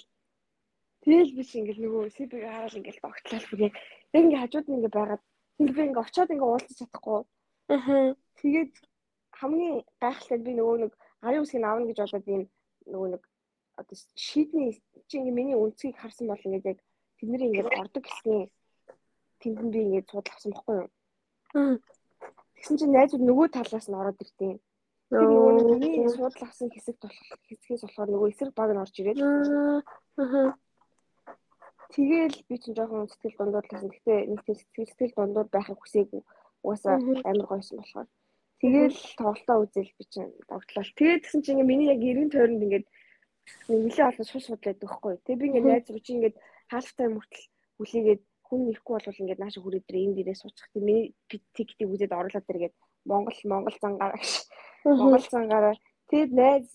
тэгэл 1.01 1.33
би 1.33 1.41
ингээл 1.41 1.81
нөгөө 1.81 2.03
CB-г 2.13 2.43
хараад 2.45 2.77
ингээл 2.77 3.01
тогтлол 3.01 3.45
бүр 3.49 3.61
яг 3.65 3.73
яг 4.13 4.21
ингээ 4.21 4.41
хажууд 4.45 4.67
нь 4.69 4.75
ингээ 4.77 4.93
байгаад 4.97 5.23
тэг 5.57 5.69
би 5.73 5.81
ингээ 5.81 6.03
очиод 6.05 6.33
ингээ 6.33 6.51
уулзах 6.51 6.77
чадахгүй. 6.77 7.21
Аа. 7.73 8.13
Тэгээд 8.37 8.73
хамгийн 9.33 9.75
гайхалтай 9.97 10.39
би 10.45 10.51
нөгөө 10.53 10.77
нэг 10.85 10.91
гарын 11.25 11.41
үсгийг 11.41 11.65
авна 11.65 11.89
гэж 11.89 11.97
бодоод 12.05 12.27
ийм 12.29 12.43
нөгөө 12.85 13.09
нэг 13.17 13.23
одоо 13.81 13.95
шийдний 14.13 14.69
чи 15.09 15.15
ингээ 15.17 15.37
миний 15.37 15.57
үнцгийг 15.57 15.97
харсан 15.97 16.29
бол 16.29 16.45
ингээ 16.45 16.77
яг 16.77 16.79
тэдний 17.17 17.49
ингээ 17.49 17.81
ордог 17.81 18.03
гэсэн 18.05 18.45
нь 19.45 19.71
би 19.73 19.79
ингээ 19.85 20.09
цуудал 20.09 20.33
авсан 20.33 20.51
байхгүй 20.53 20.75
юу? 20.81 20.89
Тэгсэн 22.57 22.77
чинь 22.79 22.93
найзууд 22.95 23.23
нөгөө 23.25 23.47
талаас 23.53 23.87
нь 23.87 23.99
ороод 23.99 24.23
ирдیں۔ 24.23 24.57
Тэр 25.07 25.23
нөгөө 25.23 25.79
миний 25.79 26.09
суудл 26.11 26.43
авсан 26.43 26.67
хэсэг 26.73 26.97
болох 26.99 27.27
хэсгээс 27.47 27.83
болохоор 27.85 28.09
нөгөө 28.11 28.29
эсрэг 28.33 28.53
баг 28.57 28.69
нь 28.73 28.81
орж 28.83 28.95
ирээд. 28.99 29.19
Аа. 29.21 30.57
Тэгэл 31.93 32.37
би 32.49 32.55
чинь 32.59 32.75
жоохон 32.75 33.07
сэтгэл 33.07 33.39
дундуур 33.39 33.65
лсэн. 33.71 33.87
Гэтэ 33.87 34.13
нэг 34.27 34.41
тийм 34.43 34.57
сэтгэл 34.59 34.89
сэтгэл 34.91 35.15
дундуур 35.15 35.47
байхыг 35.47 35.79
хүсээгүй. 35.79 36.21
Угаасаа 36.65 36.99
амар 37.23 37.47
гойсон 37.47 37.79
болохоор. 37.79 38.07
Тэгэл 38.59 38.99
тоглолтоо 39.15 39.57
үзэл 39.63 39.95
би 39.95 40.03
чинь 40.11 40.33
догтлоо. 40.49 40.83
Тэгээд 40.97 41.23
тэгсэн 41.23 41.41
чинь 41.45 41.63
миний 41.63 41.87
яг 41.93 42.01
90 42.03 42.33
тойронд 42.33 42.63
ингээд 42.65 42.85
нэг 43.69 43.79
нэлээ 43.87 44.09
олон 44.11 44.27
шууд 44.27 44.43
судлаад 44.43 44.83
өгөхгүй. 44.83 45.13
Тэгээ 45.23 45.39
би 45.39 45.45
ингээ 45.47 45.63
найз 45.63 45.87
руу 45.87 46.03
чи 46.03 46.11
ингээд 46.17 46.35
half 46.73 46.89
time 46.99 47.15
хүртэл 47.15 47.45
хүлээгээд 47.79 48.21
хүн 48.47 48.71
ирэхгүй 48.71 48.93
бол 48.95 49.21
ингээд 49.21 49.41
нааша 49.43 49.59
хүрээд 49.61 49.85
дээр 49.87 50.03
энэ 50.03 50.15
дээрээ 50.17 50.37
суучих. 50.39 50.67
Тэгээ 50.71 50.87
миний 50.87 51.05
тиктийг 51.55 51.89
үзээд 51.91 52.17
оруулаад 52.17 52.47
тэргээд 52.47 52.75
Монгол 53.05 53.39
Монгол 53.51 53.77
зангаараа 53.83 54.21
Монгол 54.83 55.25
цангаараа 55.27 55.75
тэгэд 56.09 56.31
найз 56.31 56.67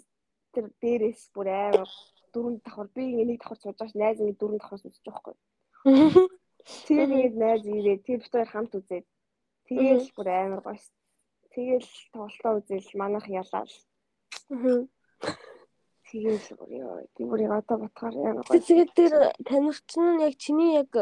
тэр 0.52 0.66
дээрээс 0.82 1.22
бүр 1.34 1.48
амар 1.48 1.90
дөрөв 2.32 2.60
давхар 2.64 2.88
би 2.96 3.04
энийг 3.22 3.40
давхар 3.40 3.58
сууж 3.60 3.76
байгаа 3.76 3.92
ш 3.92 3.96
найз 3.96 4.18
ингэ 4.20 4.40
дөрөв 4.40 4.60
давхар 4.60 4.80
сууж 4.80 4.96
байгаа 5.04 5.16
байхгүй. 5.16 5.36
Тэгээд 6.86 7.10
ингээд 7.14 7.36
найз 7.42 7.62
ирээ 7.66 7.98
тэр 8.06 8.20
хоёр 8.22 8.48
хамт 8.52 8.72
үзээд 8.78 9.06
тэгээл 9.66 10.08
бүр 10.16 10.28
амар 10.28 10.60
гоёс. 10.64 10.84
Тэгээл 11.52 11.90
тоглолтоо 12.12 12.52
үзэл 12.60 13.00
манах 13.00 13.26
ялаад. 13.28 13.70
Тэгээл 16.08 16.48
бүр 16.60 16.70
ёо 16.80 16.94
би 17.16 17.22
бүр 17.24 17.40
одоо 17.50 17.76
ботхоор 17.82 18.14
амар 18.16 18.44
гоёс. 18.44 18.66
Тэгээд 18.68 18.90
тэр 18.96 19.12
танигч 19.48 19.90
нь 19.96 20.22
яг 20.26 20.34
чиний 20.36 20.72
яг 20.80 20.92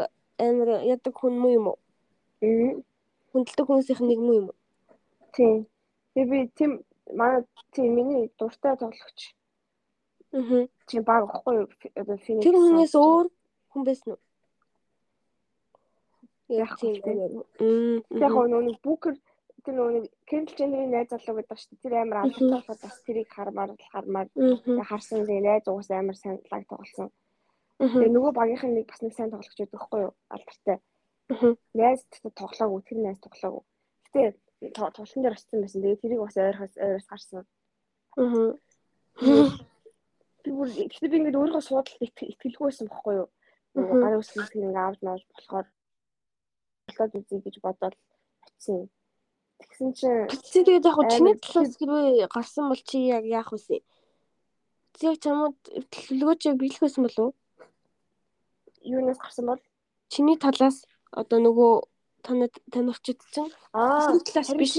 амар 0.47 0.69
ядаг 0.85 1.13
хүн 1.17 1.35
муу 1.41 1.51
юм 1.53 1.67
уу? 1.71 1.79
Хүндэлдэг 3.31 3.65
хүмүүсийнх 3.67 4.01
нэг 4.01 4.19
муу 4.19 4.35
юм 4.39 4.47
уу? 4.49 4.57
Тийм. 5.35 5.65
Тэгээ 6.13 6.29
би 6.31 6.39
тийм 6.57 6.71
манай 7.13 7.43
тийм 7.71 7.95
миний 7.95 8.31
дуртай 8.37 8.75
тоглогч. 8.77 9.19
Аа. 10.33 10.67
Тийм 10.87 11.03
баг 11.03 11.29
ихгүй 11.29 11.55
юу? 11.61 11.67
Тэр 12.45 12.55
хүнээс 12.57 12.95
өөр 12.95 13.27
хүн 13.71 13.83
байсан 13.87 14.09
уу? 14.13 14.21
Яг 16.51 16.75
тийм. 16.79 16.95
Яг 18.19 18.33
нөгөө 18.35 18.81
Booker 18.83 19.15
тэр 19.63 19.75
нөгөө 19.77 20.09
Kendall 20.27 20.57
Jenner-ийн 20.57 20.91
найз 20.91 21.09
залуу 21.11 21.37
гэдэг 21.37 21.57
шүү 21.59 21.71
дээ. 21.71 21.83
Тэр 21.85 21.93
амар 22.01 22.17
алдартай 22.25 22.51
болоход 22.51 22.81
бас 22.81 22.97
тэрийг 23.05 23.29
хармаар 23.29 23.71
хармаар 23.93 24.27
харсан. 24.89 25.23
Тэгээ 25.23 25.45
найз 25.45 25.65
уус 25.69 25.89
амар 25.91 26.17
сайн 26.17 26.41
лаг 26.51 26.63
тоглосон. 26.67 27.11
Тэгээ 27.81 28.13
нөгөө 28.13 28.31
багийнхан 28.37 28.77
нэг 28.77 28.85
бас 28.85 29.01
нэг 29.01 29.13
сайн 29.17 29.33
тоглогч 29.33 29.57
байдаг 29.57 29.73
байхгүй 29.73 29.99
юу? 30.05 30.13
Алдартай. 30.29 30.77
Найз 31.73 32.05
тоглоагүй, 32.21 32.81
тэр 32.85 32.97
найз 33.01 33.17
тоглоагүй. 33.25 33.63
Гэтэ 34.05 34.37
тоглолтын 34.77 35.23
дээр 35.25 35.33
очсон 35.33 35.65
байсан. 35.65 35.81
Тэгээ 35.81 36.01
тэрийг 36.05 36.21
бас 36.21 36.37
ойрхоос 36.37 36.77
ойроос 36.77 37.07
харсан. 37.09 37.43
Аа. 38.21 38.53
Би 40.45 40.49
бүр 40.53 40.69
гэхдээ 40.69 41.09
би 41.09 41.17
ингээд 41.17 41.39
өөрийнхөө 41.41 41.65
суудалд 41.65 42.05
итгэлгүй 42.05 42.65
байсан 42.69 42.85
бохгүй 42.85 43.15
юу? 43.25 43.29
Гарын 43.73 44.21
үсгийг 44.21 44.53
ингээд 44.53 44.77
авч 44.77 44.99
навж 45.01 45.23
болохоор 45.33 45.67
болоод 46.85 47.17
үзье 47.17 47.41
гэж 47.41 47.55
бодоод 47.65 47.95
очсон. 48.45 48.89
Тэгсэн 49.57 49.89
чинь 49.97 50.29
чи 50.29 50.61
тэгээд 50.65 50.85
яг 50.85 50.97
чиний 51.09 51.35
талаас 51.41 51.73
хэрвээ 51.77 52.29
гарсан 52.29 52.69
бол 52.69 52.81
чи 52.85 53.09
яг 53.09 53.25
яах 53.25 53.49
вэ? 53.53 53.81
Яг 55.01 55.17
чамд 55.17 55.57
төлөвлөгөөч 55.93 56.41
биелэх 56.57 56.81
байсан 56.85 57.05
болов 57.05 57.25
уу? 57.25 57.40
Юунаас 58.83 59.19
гарсан 59.19 59.45
бол 59.45 59.61
чиний 60.09 60.37
талаас 60.37 60.85
одоо 61.11 61.39
нөгөө 61.39 61.71
танад 62.25 62.53
танилцчид 62.73 63.19
чинь 63.33 63.51
аа 63.73 64.17
талаас 64.25 64.51
биш. 64.57 64.75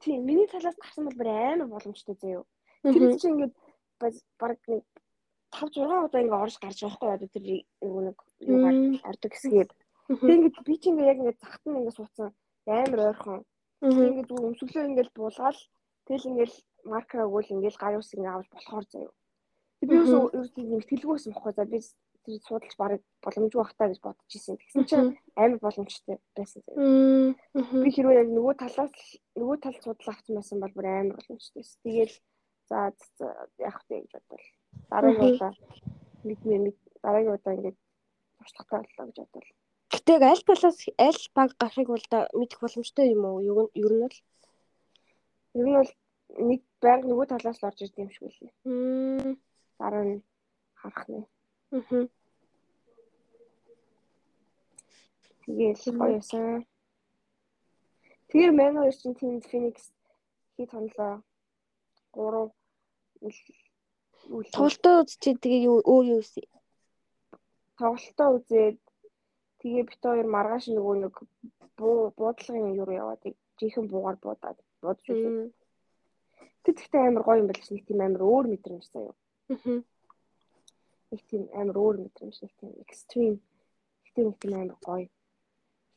Тийм, 0.00 0.24
миний 0.24 0.46
талаас 0.46 0.76
гарсан 0.78 1.04
бол 1.06 1.18
бүр 1.18 1.28
амар 1.28 1.68
боломжтой 1.68 2.16
заяа. 2.20 2.44
Тэр 2.82 3.18
чинь 3.18 3.34
ингээд 3.34 3.54
баг 4.38 4.58
нэг 4.66 4.84
5 5.50 5.74
6 5.74 6.06
удаа 6.06 6.20
ингээд 6.22 6.42
орж 6.42 6.54
гарч 6.60 6.78
байгаа 6.82 6.96
хгүй 6.96 7.10
одоо 7.14 7.28
тэр 7.28 7.44
нэг 8.06 8.18
юугаар 8.46 8.76
ордог 9.10 9.32
хэсгээд. 9.32 9.70
Тэг 10.08 10.34
ингээд 10.36 10.56
би 10.66 10.74
чинь 10.78 10.92
ингээд 10.94 11.10
яг 11.12 11.18
ингээд 11.20 11.42
захт 11.42 11.62
нь 11.66 11.78
ингээд 11.78 11.98
суудсан 11.98 12.30
амар 12.66 13.00
ойрхон. 13.10 13.40
Ингээд 13.82 14.30
өмсөглөө 14.32 14.84
ингээд 14.88 15.10
буулгаал 15.16 15.60
тэгэл 16.06 16.28
ингээд 16.30 16.54
маркер 16.84 17.26
өгвөл 17.26 17.52
ингээд 17.54 17.80
гарын 17.80 18.00
ус 18.00 18.12
ингээд 18.14 18.34
авч 18.34 18.48
болохоор. 18.52 18.84
Тэг 18.88 19.88
би 19.88 19.94
юу 19.96 20.30
юу 20.32 20.82
тэлгүүсэн 20.88 21.32
бохгүй 21.32 21.52
за 21.54 21.64
би 21.64 21.78
тэр 22.28 22.44
судалж 22.44 22.74
барыг 22.76 23.02
боломжгүй 23.24 23.60
бах 23.60 23.72
таа 23.72 23.88
гэж 23.88 24.00
бодож 24.04 24.32
исэн. 24.36 24.60
Тэгсэн 24.60 24.84
чинь 24.84 25.16
амар 25.32 25.58
боломжтой 25.64 26.20
байсан 26.36 26.60
заяа. 26.68 27.32
Би 27.84 27.88
хэрвээ 27.88 28.20
яг 28.22 28.28
нөгөө 28.28 28.54
талаас 28.60 28.92
нөгөө 29.40 29.56
тал 29.64 29.76
судал 29.80 30.12
авсан 30.12 30.34
байсан 30.36 30.60
бол 30.60 30.74
бүр 30.76 30.86
амар 30.86 31.16
боломжтой 31.16 31.64
байсан. 31.64 31.80
Тэгэл 31.84 32.14
за 32.68 32.78
яах 33.56 33.80
вэ 33.88 33.96
гэж 34.04 34.12
бодвол 34.12 34.46
дараагийн 34.92 35.34
удаа 35.40 35.52
мэдмээ 36.28 36.60
дараагийн 37.00 37.36
удаа 37.36 37.54
ингээд 37.56 37.78
туршлагатай 38.38 38.80
боллоо 38.84 39.06
гэж 39.08 39.16
бодлоо. 39.24 39.56
Гэтэ 39.88 40.12
яг 40.20 40.24
аль 40.28 40.44
талаас 40.44 40.78
аль 41.00 41.22
баг 41.32 41.50
гарахыг 41.56 41.88
бол 41.88 42.06
мэдэх 42.36 42.60
боломжтой 42.60 43.06
юм 43.16 43.24
уу? 43.24 43.40
Нь 43.40 43.48
ер 43.80 43.92
нь 43.96 44.04
бол 44.04 44.16
Ер 45.56 45.66
нь 45.66 45.76
бол 45.80 45.90
нэг 46.48 46.60
байнга 46.82 47.08
нөгөө 47.08 47.26
талаас 47.32 47.58
л 47.60 47.68
орж 47.68 47.80
ирд 47.82 47.96
юм 47.96 48.10
шиг 48.12 48.24
үлээ. 48.28 48.52
Дараа 49.80 50.04
нь 50.04 50.22
харах 50.80 51.04
нэ. 51.08 51.24
Мгм. 51.72 52.02
Тэгээл 55.48 55.96
гоёсан. 55.96 56.68
Тэгээ 58.28 58.52
Man 58.52 58.76
хоёр 58.76 58.92
чинь 58.92 59.16
Team 59.16 59.40
Phoenix 59.40 59.76
хит 60.60 60.70
хонлоо. 60.76 61.24
3 62.12 62.52
үл 63.24 64.44
Тоглолтоо 64.52 64.94
үзчихээ 65.08 65.40
тэгээ 65.40 65.72
өөр 65.72 66.04
юу 66.12 66.20
үсэ. 66.20 66.44
тоглолтоо 67.78 68.28
үзээд 68.36 68.78
тэгээ 69.62 69.84
бит 69.88 70.02
хоёр 70.02 70.26
маргааш 70.28 70.64
нөгөө 70.68 70.94
нэг 71.00 71.14
буу 71.78 72.10
буудлагын 72.18 72.74
юу 72.76 72.90
яваад 72.90 73.22
жихэн 73.58 73.86
буугаар 73.88 74.18
буудаад 74.20 74.58
буудаж 74.82 75.06
үзээ. 75.08 75.48
Тэг 76.64 76.74
тэгтээ 76.76 77.02
амар 77.06 77.22
гоё 77.24 77.40
юм 77.40 77.48
биш 77.48 77.70
нэг 77.70 77.86
тийм 77.86 78.00
амар 78.02 78.22
өөр 78.26 78.46
мэдрэмж 78.52 78.84
заяа. 78.92 79.14
Мгм. 79.48 79.78
Нэг 81.10 81.20
тийм 81.30 81.42
амар 81.60 81.76
өөр 81.78 81.96
мэдрэмж 82.02 82.36
нэг 82.42 82.52
тийм 82.58 82.72
extreme. 82.82 83.38
Нэг 84.18 84.36
тийм 84.42 84.52
амар 84.58 84.78
гоё. 84.82 85.08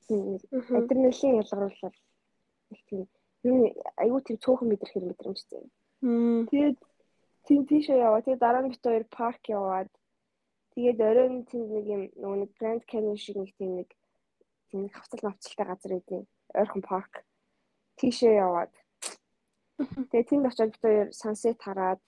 Тийм 0.08 0.40
адреналин 0.80 1.40
ялгаруулал 1.42 1.98
нэг 2.72 2.82
тийм 2.90 3.02
юу 3.44 3.74
аюу 3.98 4.20
тийм 4.22 4.38
цөөхөн 4.44 4.68
мэдрэх 4.70 4.92
хэрэг 4.94 5.10
мэдрэмж 5.10 5.40
заяа. 5.50 5.70
Мм. 6.02 6.48
Тэгээд 6.50 6.78
тийм 7.48 7.62
тийшээ 7.70 7.98
яваа. 8.08 8.22
Тэгээд 8.22 8.44
дараа 8.44 8.62
нь 8.64 8.72
бит 8.72 8.84
хоёр 8.86 9.06
парк 9.10 9.42
яваад 9.50 9.90
тэгээд 10.74 11.00
оройн 11.10 11.46
тийм 11.50 11.64
нэг 11.74 11.86
юм 11.96 12.04
нөгөө 12.22 12.38
нэг 12.42 12.52
Grand 12.58 12.84
Canyon 12.90 13.18
шиг 13.18 13.38
нэг 13.38 13.52
тийм 13.58 13.72
нэг 13.82 13.90
тийм 14.70 14.80
нэг 14.86 14.94
хавцал 14.94 15.22
навцалтай 15.26 15.66
газар 15.68 15.94
идэв. 15.98 16.26
Ойрхон 16.54 16.84
парк. 16.86 17.14
Тийшээ 17.98 18.42
яваад. 18.46 18.74
Тэгээд 20.10 20.30
тэнд 20.30 20.46
очиод 20.48 20.72
бит 20.74 20.84
хоёр 20.86 21.08
sunset 21.12 21.60
хараад 21.62 22.00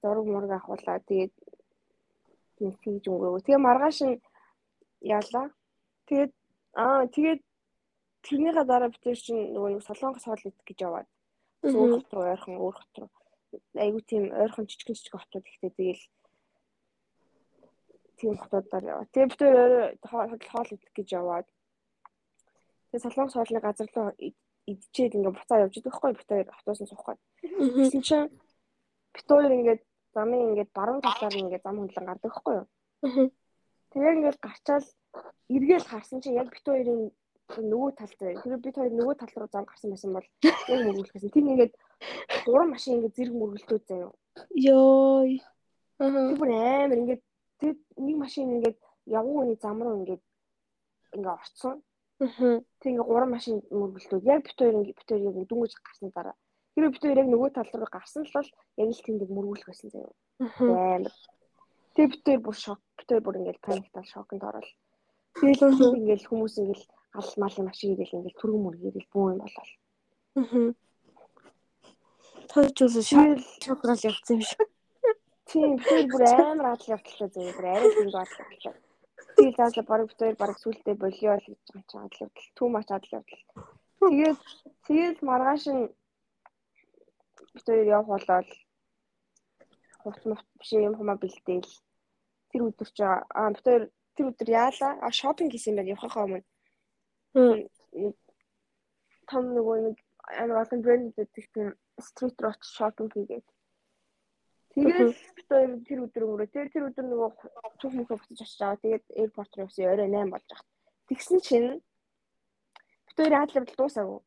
зураг 0.00 0.26
мураг 0.26 0.52
авахулаа. 0.56 0.98
Тэгээд 1.04 1.32
нэг 2.60 2.74
тийж 2.80 3.04
өнгөрөө. 3.08 3.44
Тэгээ 3.44 3.60
маргааш 3.60 3.98
нь 4.08 4.16
яалаа. 5.00 5.46
Тэгээд 6.08 6.32
аа 6.74 7.06
тэгээд 7.06 7.40
тэрнийхээ 8.22 8.64
дараа 8.64 8.88
бит 8.88 9.02
хоёр 9.02 9.20
чинь 9.20 9.52
нөгөө 9.54 9.70
нэг 9.76 9.82
солонгос 9.84 10.24
хоол 10.24 10.46
идэх 10.46 10.64
гэж 10.66 10.78
яваад. 10.86 11.08
Өөр 11.62 11.90
хот 12.00 12.10
руу 12.14 12.24
ойрхон 12.32 12.56
өөр 12.58 12.76
хот 12.78 12.94
руу 12.98 13.10
айгу 13.76 14.00
тийм 14.00 14.32
ойрхон 14.32 14.66
жижигэн 14.66 14.96
жижиг 14.96 15.14
хотууд 15.18 15.44
ихтэй 15.46 15.70
тэгэл 15.76 16.04
тийм 18.16 18.34
хотуудаар 18.38 18.84
яваа. 18.84 19.06
Тэгээ 19.12 19.30
бид 19.30 19.42
өөр 19.42 19.72
хоол 20.50 20.70
идэх 20.72 20.92
гэж 20.96 21.08
яваад 21.20 21.46
тэгээ 22.90 23.04
солонгос 23.04 23.34
хоолны 23.36 23.60
газар 23.60 23.88
руу 23.92 24.10
идчихэд 24.66 25.16
ингээ 25.18 25.36
буцаа 25.36 25.62
явж 25.64 25.74
идэх 25.76 25.92
байхгүй 25.92 26.12
бид 26.16 26.28
хоёр 26.30 26.48
хотоос 26.48 26.80
нь 26.80 26.90
суух 26.90 27.04
гээд. 27.04 27.20
Мгм. 27.42 27.76
Тэгсэн 27.90 28.02
чинь 28.06 28.28
бид 29.12 29.26
хоёр 29.28 29.52
ингээд 29.52 29.82
замын 30.14 30.46
ингээд 30.48 30.70
баруун 30.72 31.02
талаар 31.02 31.34
ингээд 31.34 31.64
зам 31.66 31.76
хөндлөн 31.78 32.08
гардаг 32.08 32.30
байхгүй 32.30 32.54
юу? 32.60 32.66
Тэгээ 33.90 34.14
ингээд 34.16 34.38
гарчаал 34.40 34.86
эргээл 35.48 35.90
харсан 35.90 36.20
чинь 36.20 36.38
яг 36.40 36.48
бид 36.50 36.64
хоёрын 36.64 37.10
нөгөө 37.60 37.90
талд 37.98 38.16
бай. 38.20 38.34
Тэр 38.40 38.56
бид 38.56 38.76
хоёр 38.76 38.92
нөгөө 38.96 39.14
тал 39.20 39.32
руу 39.36 39.48
зам 39.52 39.64
гарсан 39.68 39.90
байсан 39.92 40.12
бол 40.16 40.26
яг 40.42 40.56
мөргөлдсөн. 40.68 41.32
Тийм 41.32 41.48
ингээд 41.52 41.74
гурван 42.46 42.70
машин 42.72 42.94
ингээд 42.96 43.16
зэрэг 43.16 43.34
мөргөлдөөд 43.36 43.84
заяа. 43.88 44.12
Йой. 44.56 45.42
Аа. 46.00 46.34
бүр 46.40 46.50
амар 46.50 46.98
ингээд 46.98 47.22
тэр 47.60 47.74
нэг 47.98 48.16
машин 48.16 48.56
ингээд 48.56 48.78
хүний 49.06 49.58
зам 49.60 49.82
руу 49.82 50.00
ингээд 50.00 50.22
ингээд 51.12 51.34
орцсон. 51.36 51.82
Мгм. 52.20 52.64
Тэг 52.80 52.88
ингээд 52.92 53.08
гурван 53.08 53.30
машин 53.36 53.60
мөргөлдөөд 53.70 54.24
яг 54.24 54.40
бит 54.46 54.56
хоёр 54.56 54.74
ингээд 54.80 54.96
бит 54.96 55.08
хоёр 55.08 55.22
яг 55.28 55.48
дүнгэж 55.48 55.72
гарсны 55.76 56.10
дараа. 56.14 56.36
Тэр 56.74 56.88
бит 56.88 57.02
хоёр 57.04 57.20
яг 57.20 57.28
нөгөө 57.28 57.50
тал 57.52 57.70
руу 57.76 57.90
гарсан 57.92 58.24
л 58.24 58.32
бол 58.32 58.48
яг 58.80 58.88
л 58.88 59.04
тэнд 59.04 59.28
мөргүүлэх 59.28 59.68
байсан 59.68 59.90
заяа. 59.92 60.14
Мгм. 60.40 60.68
Амар. 60.72 61.14
Тэг 61.94 62.10
бит 62.10 62.22
хоёр 62.24 62.40
бүр 62.40 62.56
шок. 62.56 62.80
Бит 62.96 63.08
хоёр 63.12 63.22
бүр 63.22 63.38
ингээд 63.40 63.60
паниктал 63.60 64.06
шоконд 64.08 64.42
орол. 64.48 64.68
Тэгэл 65.42 65.98
ингээд 65.98 66.22
хүмүүс 66.30 66.54
ингээд 66.62 66.82
гал 67.14 67.32
малын 67.42 67.66
машин 67.66 67.92
ирэл 67.92 68.16
ингээд 68.16 68.38
түргэн 68.38 68.62
мөргөөл 68.62 69.10
бүү 69.10 69.24
юм 69.34 69.38
болол. 69.42 69.72
Мгм. 70.38 70.66
Тойч 72.50 72.78
Тэгэл 72.78 73.42
шокрал 73.64 74.06
явцсан 74.06 74.38
юм 74.38 74.42
шиг. 74.46 74.60
тийм 75.50 75.82
хоёр 75.82 76.06
бүр 76.12 76.22
амар 76.30 76.68
адал 76.72 76.94
явдлаа 76.94 77.28
заяа. 77.34 77.56
Бүр 77.58 77.66
арай 77.66 77.90
адал 77.90 78.22
явдлаа. 78.22 78.74
Тэгэл 79.36 79.56
заалаа 79.58 79.84
бараг 79.90 80.06
бит 80.08 80.18
хоёр 80.22 80.36
бараг 80.38 80.58
сүултээ 80.60 80.94
болио 81.02 81.32
л 81.34 81.46
гэж 81.50 81.58
байгаа 81.66 81.88
ч 81.90 81.92
адал 81.98 82.22
явдал. 82.22 82.48
Түү 82.56 82.68
мач 82.70 82.88
адал 82.90 83.14
явдал. 83.18 83.42
Тэгээд 83.98 84.38
тэгэл 84.86 85.18
маргааш 85.28 85.64
нь 85.74 85.84
бит 87.54 87.66
хоёр 87.66 87.86
явах 87.96 88.08
болоод 88.14 88.48
хувц 90.02 90.22
мут 90.28 90.46
биш 90.58 90.70
юм 90.72 90.94
хумаа 90.96 91.18
бэлдээл. 91.18 91.72
Тэр 92.50 92.62
өдөр 92.68 92.88
чи 92.96 93.02
аа 93.02 93.50
бит 93.54 93.66
хоёр 93.66 93.84
тэр 94.16 94.30
өдөр 94.30 94.48
яалаа. 94.48 94.92
А 95.00 95.08
шопинг 95.10 95.52
хийсэн 95.52 95.76
байх 95.76 95.88
явахаа 95.94 96.26
өмнө. 96.26 96.44
Том 99.30 99.44
нөгөө 99.56 99.76
нэг 99.88 99.96
амар 100.40 100.62
олон 100.62 100.80
брэндүүд 100.84 101.30
тийм 101.34 101.72
стрит 102.00 102.36
руу 102.40 102.52
очиж 102.52 102.70
шопинг 102.76 103.12
хийгээд. 103.14 103.46
Тэгээд 104.72 105.84
тэр 105.84 105.98
өдөр 106.08 106.24
өнгөрөө. 106.24 106.48
Тэр 106.52 106.68
тэр 106.72 106.88
өдөр 106.88 107.04
нөгөө 107.04 107.30
цуг 107.80 107.92
мөхөө 107.92 108.16
буцаж 108.16 108.40
очиж 108.40 108.60
аваа. 108.64 108.80
Тэгээд 108.80 109.04
аэропорт 109.20 109.52
руу 109.56 109.64
явсан 109.68 109.92
орой 109.92 110.08
8 110.08 110.32
болж 110.32 110.46
байгаа. 110.48 110.68
Тэгсэн 111.08 111.38
чинь 111.44 111.68
бит 113.04 113.16
хоёр 113.16 113.34
аадлал 113.36 113.68
дуусаагүй. 113.68 114.20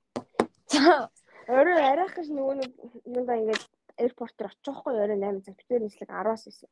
За. 0.70 1.10
Орой 1.50 1.82
арайх 1.82 2.14
гэж 2.14 2.30
нөгөө 2.30 2.56
нэг 2.62 2.72
юундаа 3.10 3.38
ингээд 3.42 3.64
аэропорт 3.98 4.38
руу 4.38 4.50
очих 4.54 4.66
байхгүй 4.70 4.94
орой 5.02 5.18
8 5.18 5.42
цаг. 5.46 5.58
Бит 5.58 5.70
хоёр 5.70 5.82
нислэг 5.82 6.10
10-аас 6.10 6.44
байсан. 6.46 6.70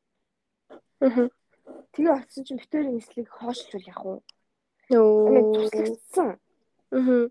Мгм. 1.02 1.26
Тэгээ 1.92 2.14
очсон 2.18 2.44
чинь 2.44 2.60
бит 2.60 2.70
хоёрын 2.72 2.96
нислэг 2.98 3.28
хоошлвол 3.30 3.88
яах 3.88 4.02
вэ? 4.04 4.14
Ингээд 4.90 5.46
Йоо. 5.48 5.54
туслагдсан. 5.54 6.28
Мгм. 6.90 7.22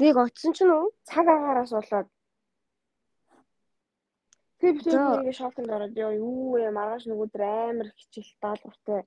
Нэг 0.00 0.14
очсон 0.16 0.52
ч 0.56 0.58
нү? 0.64 0.90
Цаг 1.04 1.26
агаараас 1.28 1.72
болоод 1.76 2.08
Тэгээ 4.64 4.80
бүр 4.80 5.20
ингээд 5.20 5.40
шоконд 5.40 5.68
ороод 5.76 5.94
ёо 6.04 6.12
юу 6.24 6.56
вэ 6.56 6.72
маргааш 6.72 7.04
нөгөө 7.04 7.26
өдөр 7.28 7.42
амар 7.44 7.88
хичээл 8.00 8.32
даалгавартай 8.40 9.00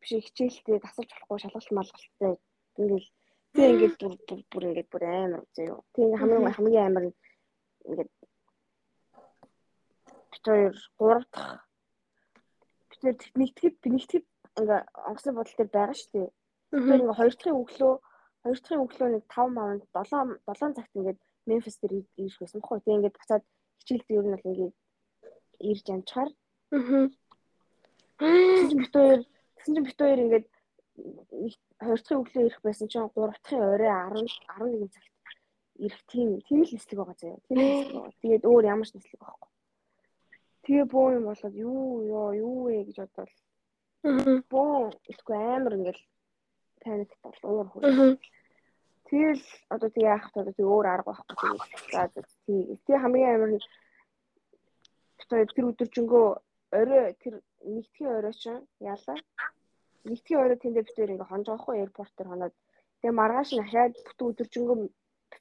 биш 0.00 0.10
хичээлтэй 0.26 0.78
тасалж 0.82 1.10
болохгүй 1.14 1.38
шалгалт 1.38 1.70
малгалттай 1.78 2.34
ингээл 2.82 3.08
тэгээ 3.54 3.72
ингээд 3.72 3.94
бүр 4.00 4.40
бүр 4.50 4.64
ингээд 4.68 4.88
бүр 4.90 5.04
амар 5.06 5.40
үзээ 5.46 5.70
юу. 5.70 5.80
Тэгээ 5.94 6.18
хамгийн 6.18 6.56
хамгийн 6.56 6.86
амар 6.90 7.04
ингээд 7.86 8.10
хоёр 10.42 10.74
гурав 10.98 11.24
дахь 11.30 11.62
хоёр 13.04 13.16
нэгтгэд 13.40 13.76
нэгтгэд 13.84 14.24
ингээ 14.60 14.80
онгоцны 15.08 15.32
бодол 15.36 15.56
дээр 15.58 15.70
байгаа 15.76 15.96
шүү 16.00 16.10
дээ. 16.14 16.28
Мгм. 16.72 16.92
ингээ 17.04 17.18
хоёр 17.18 17.34
дахьын 17.36 17.60
өглөө 17.62 17.94
хоёр 18.42 18.58
дахьын 18.60 18.84
өглөө 18.84 19.08
нэг 19.12 19.24
5 19.28 19.56
мавнд 19.56 19.82
7 19.92 20.40
7 20.48 20.76
цагт 20.76 20.92
ингээд 20.96 21.20
Мемфис 21.46 21.76
дээр 21.78 21.92
ирэх 22.00 22.38
байсан 22.40 22.60
бохоо. 22.60 22.80
Тэгээ 22.80 22.98
ингээд 22.98 23.16
буцаад 23.18 23.44
хичээлд 23.78 24.08
ер 24.16 24.24
нь 24.24 24.34
бол 24.34 24.48
ингээд 24.48 24.74
ирж 25.68 25.86
амжихаар 25.92 26.30
Мгм. 26.72 27.04
Тэгсэн 28.18 28.68
чинь 28.70 28.82
бит 28.82 28.94
хоёр 28.96 29.20
тэгсэн 29.56 29.74
чинь 29.74 29.86
бит 29.86 30.00
хоёр 30.00 30.20
ингээд 30.24 30.46
нэг 31.44 31.54
хоёр 31.84 32.00
дахьын 32.00 32.20
өглөө 32.22 32.44
ирэх 32.46 32.60
байсан 32.64 32.88
чинь 32.88 33.10
гурав 33.14 33.38
дахьын 33.42 33.62
орой 33.62 33.90
10 33.92 34.32
11 34.58 34.94
цагт 34.94 35.12
ирэх 35.84 36.00
тийм 36.10 36.28
тийм 36.46 36.60
л 36.62 36.72
нислэг 36.72 36.98
байгаа 36.98 37.16
заяа. 37.20 37.38
Тийм 37.46 37.58
нислэг 37.58 37.94
байгаа. 37.94 38.18
Тэгээд 38.22 38.44
өөр 38.48 38.64
ямар 38.64 38.86
ч 38.88 38.92
нислэг 38.94 39.20
байхгүй. 39.20 39.50
Тэгээ 40.64 40.86
бөө 40.92 41.06
юм 41.16 41.24
болоод 41.28 41.54
юу 41.54 42.02
ёо 42.08 42.28
юу 42.44 42.56
вэ 42.66 42.84
гэж 42.88 42.96
бодвол 43.00 43.32
бөө 44.52 44.92
ихгүй 45.12 45.36
амар 45.36 45.76
ингээд 45.76 46.00
паникт 46.82 47.16
бол 47.22 47.38
уур 47.44 47.68
хөл. 47.68 48.18
Тэгэл 49.08 49.44
одоо 49.74 49.88
тэгээ 49.92 50.12
яах 50.16 50.26
вэ? 50.32 50.52
Тэгээ 50.56 50.72
өөр 50.72 50.86
арга 50.88 51.12
байхгүй 51.12 51.56
за 51.92 52.08
тий. 52.44 52.76
Тэгээ 52.84 53.02
хамгийн 53.02 53.32
амар 53.34 53.50
тэр 55.28 55.68
өдөржингөө 55.70 56.26
орой 56.80 57.14
тэр 57.22 57.34
нэгдгийн 57.64 58.16
орой 58.18 58.34
чинь 58.34 58.66
яалаа 58.80 59.18
нэгдгийн 60.04 60.42
орой 60.44 60.58
тэндээ 60.60 60.84
хоёр 60.84 61.12
ингээ 61.14 61.30
хонж 61.30 61.46
байгаа 61.46 61.62
хгүй 61.64 61.76
аэропорт 61.80 62.12
дээр 62.16 62.30
хоноод 62.30 62.54
тэгээ 63.00 63.18
маргааш 63.20 63.50
нь 63.52 63.64
ахаад 63.64 63.94
бүтэн 64.06 64.28
өдөржингөө 64.30 64.76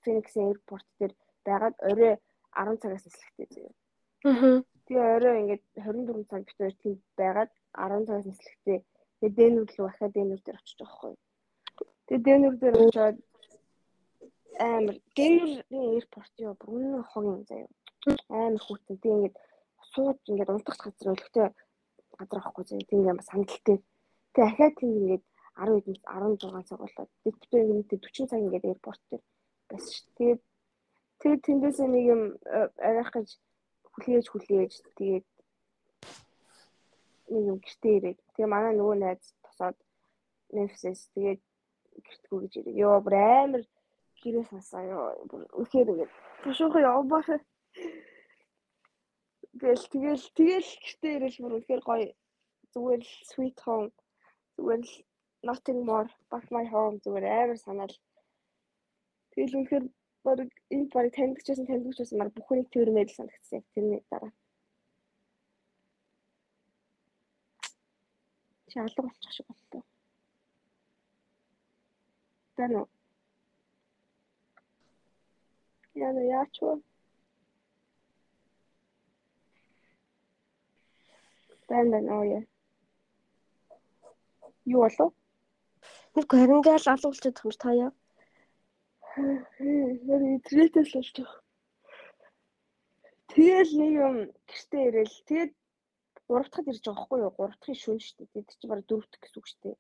Фениксийн 0.04 0.48
аэропорт 0.48 0.88
дээр 1.00 1.14
байгаад 1.46 1.76
орой 1.90 2.14
10 2.56 2.82
цагаас 2.82 3.04
нислэгтэй 3.06 3.48
заяа. 3.52 3.74
Мгм. 4.24 4.56
Тэгээ 4.94 5.16
орой 5.18 5.36
ингээд 5.42 5.64
24 5.74 6.30
цаг 6.30 6.44
хоёр 6.54 6.74
тэнд 6.82 7.02
байгаад 7.18 7.52
10 7.74 8.06
цагаас 8.08 8.26
нислэгтэй 8.30 8.80
тэгээ 9.18 9.38
Дэнүр 9.38 9.70
рүү 9.74 9.88
ахаад 9.90 10.14
Дэнүр 10.14 10.42
дээр 10.46 10.60
очиж 10.62 10.78
байгаа 10.78 10.94
хгүй. 10.94 11.14
Тэгээ 12.06 12.26
Дэнүр 12.28 12.56
дээр 12.62 12.76
очиод 12.78 13.18
амар 14.70 14.96
Дэнүрийн 15.18 15.86
аэропорт 15.98 16.34
ёо 16.46 16.54
бүр 16.62 16.70
үнэн 16.78 17.04
хогийн 17.10 17.42
заяа. 17.50 17.70
Амар 18.30 18.62
хүүтэн 18.62 18.98
тэгээ 19.02 19.18
ингээд 19.18 19.38
сууд 19.94 20.20
ингээд 20.30 20.54
унтах 20.54 20.78
газар 20.78 21.10
өлегтэй 21.10 21.48
газар 22.20 22.38
авахгүй 22.38 22.66
заяа. 22.70 22.86
Тэгээ 22.86 23.02
ингээд 23.02 23.20
бас 23.20 23.30
хандалтай 23.34 23.78
Тэгээ 24.34 24.50
ахаад 24.50 24.74
тийм 24.78 24.92
ингээд 25.02 25.24
10 25.58 25.78
эдэн 25.82 25.98
16 26.06 26.70
цаг 26.70 26.80
болоод 26.82 27.10
дэвтэр 27.26 27.66
ингээд 27.66 27.90
40 27.98 28.30
цаг 28.30 28.40
ингээд 28.46 28.66
аэропорт 28.70 29.02
дээр 29.10 29.24
байсан 29.70 29.92
шүү. 29.94 30.06
Тэгээд 30.18 30.42
тэгээд 31.22 31.42
тэндээс 31.46 31.78
нэг 31.82 32.06
юм 32.14 32.22
арайх 32.78 33.10
гэж 33.10 33.30
хүлээж 33.94 34.26
хүлээж 34.30 34.74
тэгээд 34.98 35.26
нэг 37.34 37.44
юм 37.52 37.58
гэртээ 37.64 37.94
ирээд 37.98 38.20
тэгээ 38.34 38.54
манай 38.54 38.74
нөгөө 38.76 38.98
найз 39.00 39.24
тосоод 39.46 39.78
Memphis 40.54 41.10
тэгээд 41.16 41.42
гэртгүү 42.06 42.38
гэж 42.42 42.54
ирээ. 42.60 42.80
Йоо 42.82 42.98
бүр 43.06 43.16
амар 43.18 43.64
гэрээ 44.22 44.46
сонсоо 44.50 44.82
ёо. 44.96 45.08
Үнэхээр 45.58 45.92
ингээд 45.92 46.12
тушуух 46.44 46.76
явбах. 46.78 47.28
Тэгэл 49.60 49.86
тэгэл 49.94 50.26
тэгэл 50.38 50.70
гэртээ 50.84 51.14
ирэл 51.18 51.42
бүр 51.42 51.54
үнэхээр 51.58 51.84
гоё 51.88 52.10
зүгээр 52.74 53.02
л 53.06 53.14
sweet 53.32 53.58
home 53.66 53.90
зүгээр 54.58 54.82
л 54.86 54.94
nothing 55.48 55.80
more 55.86 56.10
but 56.32 56.46
my 56.56 56.66
home 56.74 56.98
зүгээр 57.04 57.26
амар 57.26 57.60
санаал. 57.62 57.96
Тэгэл 59.34 59.58
үнэхээр 59.58 59.86
баг 60.24 60.40
энэ 60.74 60.88
баг 60.94 61.06
таньдагчсан 61.16 61.68
таньдагчсан 61.68 62.18
мар 62.20 62.30
бүхнийг 62.36 62.68
тэрмэл 62.74 63.12
санагдсан 63.16 63.58
яг 63.60 63.66
тэрний 63.74 64.02
дараа. 64.10 64.32
Чи 68.70 68.80
алга 68.80 69.02
болчих 69.04 69.32
шиг 69.34 69.48
боллоо. 69.48 69.84
Тэнэ. 72.56 72.82
Яна 76.08 76.22
яач 76.40 76.56
вэ? 76.64 76.74
Тэнэ 81.68 82.00
нөө 82.08 82.24
яа. 82.38 82.44
Юу 84.74 84.82
болов? 84.88 85.12
Нэг 86.16 86.26
харингаал 86.32 86.86
алуулчихсан 86.94 87.52
юм 87.52 87.60
та 87.62 87.72
яа. 87.86 87.92
Яг 89.14 90.22
интернетээс 90.36 90.90
л 90.90 90.98
болж 90.98 91.14
байгаа. 91.14 91.42
Тэгэл 93.30 93.72
нэг 93.78 93.92
юм 94.06 94.16
гэртээ 94.50 94.84
ирээл 94.90 95.18
тэгээд 95.30 95.52
гурав 96.28 96.48
дахад 96.50 96.70
ирж 96.74 96.82
байгаа 96.82 96.98
байхгүй 96.98 97.20
юу? 97.22 97.32
Гурав 97.38 97.56
дахын 97.62 97.78
шүн 97.78 98.00
шүү 98.02 98.16
дээ. 98.18 98.30
Тэгээд 98.34 98.50
чи 98.58 98.66
бараг 98.70 98.86
дөрөв 98.90 99.08
дэх 99.10 99.22
гэсэн 99.22 99.38
үг 99.38 99.48
шүү 99.50 99.62
дээ. 99.64 99.78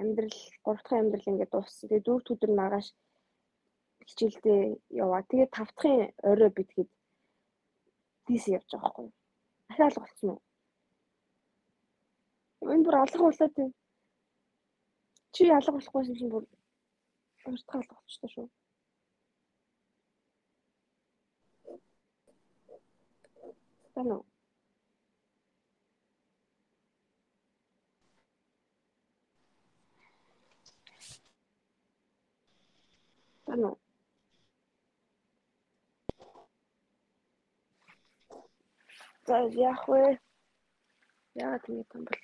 Амьдрал 0.00 0.38
гурав 0.64 0.80
дахын 0.80 1.00
амьдрал 1.00 1.30
ингээд 1.30 1.52
дууссан. 1.52 1.88
Тэгээд 1.88 2.06
дөрөв 2.08 2.32
өдөр 2.32 2.52
маргааш 2.56 2.88
хичээлдээ 4.08 4.60
яваа. 5.02 5.22
Тэгээд 5.28 5.52
тав 5.52 5.68
дахын 5.76 6.00
орой 6.30 6.50
би 6.56 6.62
тэгэхэд 6.64 6.90
дис 8.26 8.44
явж 8.48 8.68
байгаа 8.72 8.80
байхгүй 8.80 9.04
юу? 9.04 9.14
Ахаал 9.70 9.96
болцсон 10.00 10.28
уу? 10.32 10.40
Энэ 12.72 12.84
бүр 12.84 12.96
алга 12.96 13.20
болоод 13.20 13.54
байна. 13.56 13.74
Чи 15.36 15.42
алга 15.52 15.72
болохгүйсэн 15.76 16.16
чинь 16.16 16.32
бүр 16.32 16.44
уртгаал 17.52 17.84
болчихсон 17.90 18.30
шүү. 18.34 18.46
Тано. 23.94 24.18
Тано. 33.46 33.70
За 39.26 39.36
яах 39.68 39.88
вэ? 39.88 40.02
Яагаад 41.34 41.64
ингэ 41.68 41.84
юм 41.94 42.04
бол? 42.06 42.20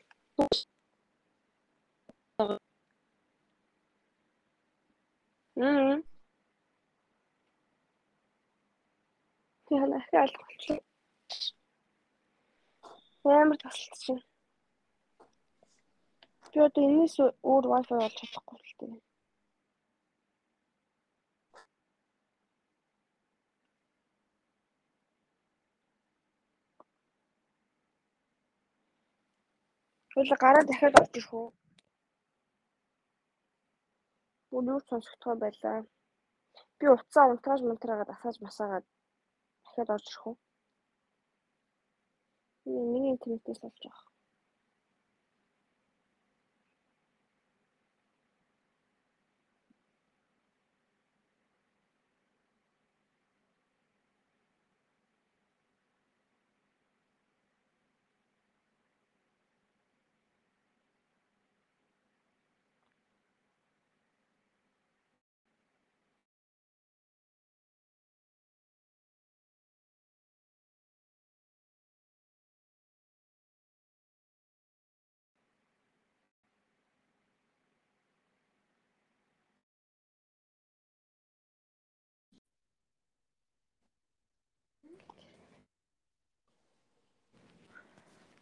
Мм. 5.62 6.02
Яна 9.70 9.98
хаал 10.06 10.32
болчихлоо. 10.38 10.80
Амар 13.42 13.58
тасалдчихсан. 13.62 14.18
Би 16.50 16.58
одоо 16.66 16.82
энэс 16.88 17.14
өөр 17.50 17.64
wifi 17.72 17.94
болж 18.00 18.14
чадахгүй 18.18 18.58
л 18.58 18.74
дээ. 18.78 18.94
Тэгэл 30.10 30.40
гараа 30.42 30.64
дахиад 30.66 30.94
орж 31.00 31.14
ирэх 31.18 31.30
үү? 31.38 31.48
Өнөө 34.58 34.78
сонсогдохой 34.88 35.36
байлаа. 35.42 35.78
Би 36.78 36.86
уцаа 36.94 37.24
унтрааж 37.32 37.60
мунтраагаад 37.64 38.10
асааж 38.14 38.36
масаагаад 38.46 38.84
дахиад 39.64 39.90
орж 39.94 40.06
ирэх 40.10 40.24
үү? 40.28 40.36
Миний 42.92 43.12
интернетээс 43.14 43.60
болж 43.62 43.78
байгаа. 43.84 44.11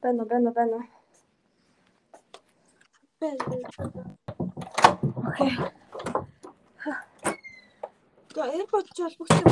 Байна 0.03 0.23
уу, 0.23 0.29
байна 0.29 0.49
уу, 0.49 0.55
байна 0.55 0.77
уу. 0.77 0.85
Окей. 5.29 5.53
За, 8.35 8.43
AirPod 8.57 8.87
ч 8.97 8.99
холбогдсон. 9.05 9.47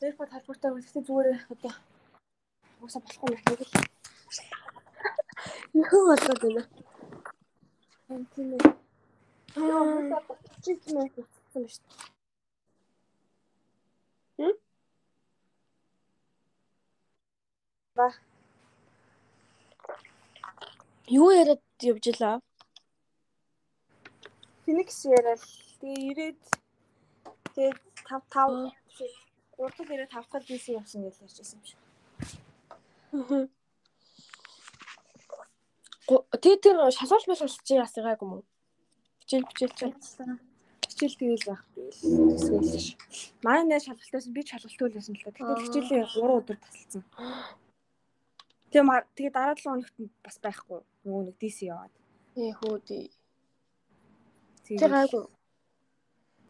AirPod 0.00 0.28
холбогдсон 0.32 0.72
гэхдээ 0.74 1.02
зүгээр 1.06 1.28
одоо 1.52 1.72
уусаа 2.80 3.00
болохгүй 3.04 3.30
юм 3.36 3.42
байна. 3.44 3.66
Юу 5.74 6.02
болоод 6.08 6.40
байна? 6.42 6.62
Энд 8.08 8.26
тийм 8.32 8.48
ээ. 8.56 8.64
Аа, 9.60 10.20
чиг 10.64 10.78
мэй 10.94 11.08
болсон 11.16 11.64
шүү 11.68 11.84
дээ. 11.84 12.00
Хм? 14.38 14.54
Ба 17.96 18.06
Юу 21.08 21.28
яриад 21.30 21.60
явж 21.84 22.06
илаа? 22.08 22.40
Phoenix 24.64 25.04
яриад 25.04 25.42
тэгээ 25.80 26.00
ирээд 26.10 26.40
тэгээд 27.52 27.78
5 28.08 28.24
5 28.32 28.72
биш 28.96 29.12
3 29.60 29.68
дахь 29.76 29.92
ирээд 29.92 30.10
5 30.16 30.32
дахь 30.32 30.46
DC 30.48 30.72
явсан 30.80 31.04
гэж 31.04 31.16
ярьжсэн 31.20 31.60
юм 31.60 31.64
шиг. 31.68 31.80
Тэгээ 36.40 36.64
тэр 36.64 36.76
шалгуулт 36.96 37.28
мэлгүүлж 37.28 37.56
чи 37.68 37.76
яасгаагүй 37.76 38.24
юм 38.24 38.32
уу? 38.40 38.44
Хичээл 39.20 39.48
бичээл 39.48 39.76
чи 39.76 39.84
Хичээл 40.88 41.20
тэгэл 41.20 41.44
байх 41.52 41.62
ш. 42.80 42.96
Манай 43.44 43.64
нэ 43.68 43.76
шалгалтаас 43.84 44.26
би 44.32 44.40
шалгалтгүй 44.40 44.88
л 44.88 44.96
байсан 44.96 45.14
л 45.16 45.24
та. 45.24 45.36
Тэгтээ 45.36 45.64
хичээлийн 45.68 46.08
3 46.08 46.38
өдөр 46.40 46.56
тасалсан. 46.64 47.04
Тэгээ 48.74 49.06
тэгээ 49.14 49.30
дараа 49.30 49.54
7 49.54 49.86
хоногт 49.86 49.94
бас 50.18 50.36
байхгүй. 50.42 50.82
Нөгөө 51.06 51.22
нэг 51.30 51.36
DC 51.38 51.58
яваад. 51.70 51.94
Ээ 52.34 52.50
хөө 52.58 52.76
тий. 52.82 53.06
Чи 54.66 54.74
гайгүй. 54.82 55.30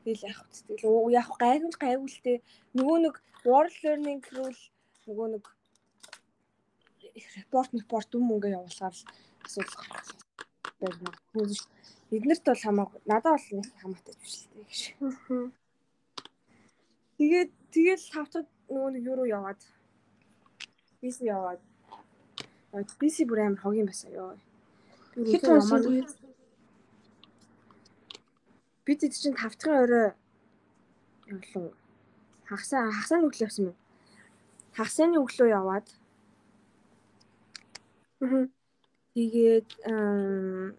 Тэгэл 0.09 0.25
яах 0.33 0.41
вэ? 0.49 0.57
Тэгэл 0.81 1.13
яах 1.21 1.31
гайгүй 1.37 1.73
гайгүй 1.77 2.09
л 2.09 2.25
тээ. 2.25 2.39
Нөгөө 2.73 2.97
нэг 3.05 3.15
world 3.45 3.77
learning 3.85 4.25
руу 4.33 4.49
нөгөө 5.05 5.29
нэг 5.37 5.45
репорт 7.37 7.71
репорт 7.77 8.09
юм 8.17 8.33
ингээ 8.33 8.57
явуулахаар 8.57 8.97
асуудал 9.45 9.77
гаргасан. 9.85 10.21
Байна. 10.81 11.13
Эднэрт 12.09 12.45
бол 12.49 12.65
хамаагүй. 12.65 13.01
Надад 13.05 13.37
бол 13.37 13.61
нэг 13.61 13.69
хамаатай 13.85 14.15
л 14.17 14.41
тээ 14.49 14.65
гэж. 14.65 14.81
Тэгээд 17.21 17.51
тэгэл 17.69 18.05
тавтад 18.17 18.49
нөгөө 18.73 18.91
нэг 18.97 19.03
юу 19.13 19.17
руу 19.21 19.29
яваад 19.29 19.61
BC 21.05 21.29
яваад 21.29 21.61
BC 22.83 23.25
бүр 23.29 23.39
амар 23.47 23.61
хогийн 23.63 23.87
байсан 23.87 24.11
ёо. 24.13 24.35
Ямаа- 25.63 25.83
тий? 25.83 26.03
бид 28.85 29.01
эд 29.05 29.13
чинь 29.15 29.35
тавтахын 29.39 29.79
орой 29.83 30.13
явлаа. 31.31 31.73
Хагасаа 32.49 32.91
хагасааны 32.91 33.27
өглөө 33.31 33.47
явсан 33.47 33.65
юм. 33.71 33.77
Хагасааны 34.77 35.17
өглөө 35.23 35.49
яваад 35.49 35.87
Аа. 38.21 38.49
тэгээд 39.15 39.69
ам, 39.87 40.75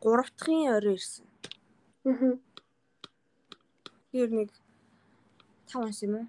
гурав 0.00 0.28
дахын 0.38 0.72
орой 0.74 0.94
ирсэн. 0.98 1.24
Тэр 4.10 4.30
нэг 4.32 4.50
5 5.68 5.84
онс 5.84 6.02
юм 6.02 6.14
уу? 6.16 6.26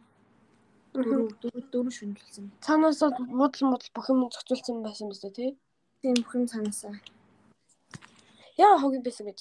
Дөрөв 0.93 1.37
дөрөв 1.41 1.85
болсон. 1.85 2.51
Цаанаас 2.65 3.01
муудал 3.39 3.63
муудал 3.69 3.91
бүх 3.93 4.07
юм 4.09 4.25
зохицуулсан 4.33 4.81
байсан 4.81 5.09
биз 5.09 5.21
дээ 5.21 5.37
тий? 5.37 5.51
Тийм 6.01 6.15
бүх 6.23 6.33
юм 6.35 6.45
цаанаасаа. 6.49 6.95
Яа 8.57 8.81
хогийн 8.81 9.05
байсан 9.05 9.25
гэж. 9.29 9.39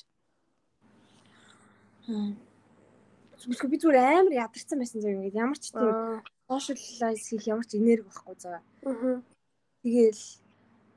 Зүгээр 3.41 3.71
би 3.73 3.77
зүгээр 3.81 3.99
амар 4.01 4.35
ядарсан 4.45 4.79
байсан 4.79 5.01
зэрэг 5.01 5.17
ингээд 5.19 5.41
ямар 5.45 5.59
ч 5.59 5.73
тийм 5.73 6.21
socialize 6.49 7.25
хийх 7.29 7.45
ямар 7.53 7.67
ч 7.69 7.81
энерги 7.81 8.05
байхгүй 8.09 8.37
заа. 8.45 8.61
Аа. 8.85 9.21
Тэгээл 9.81 10.23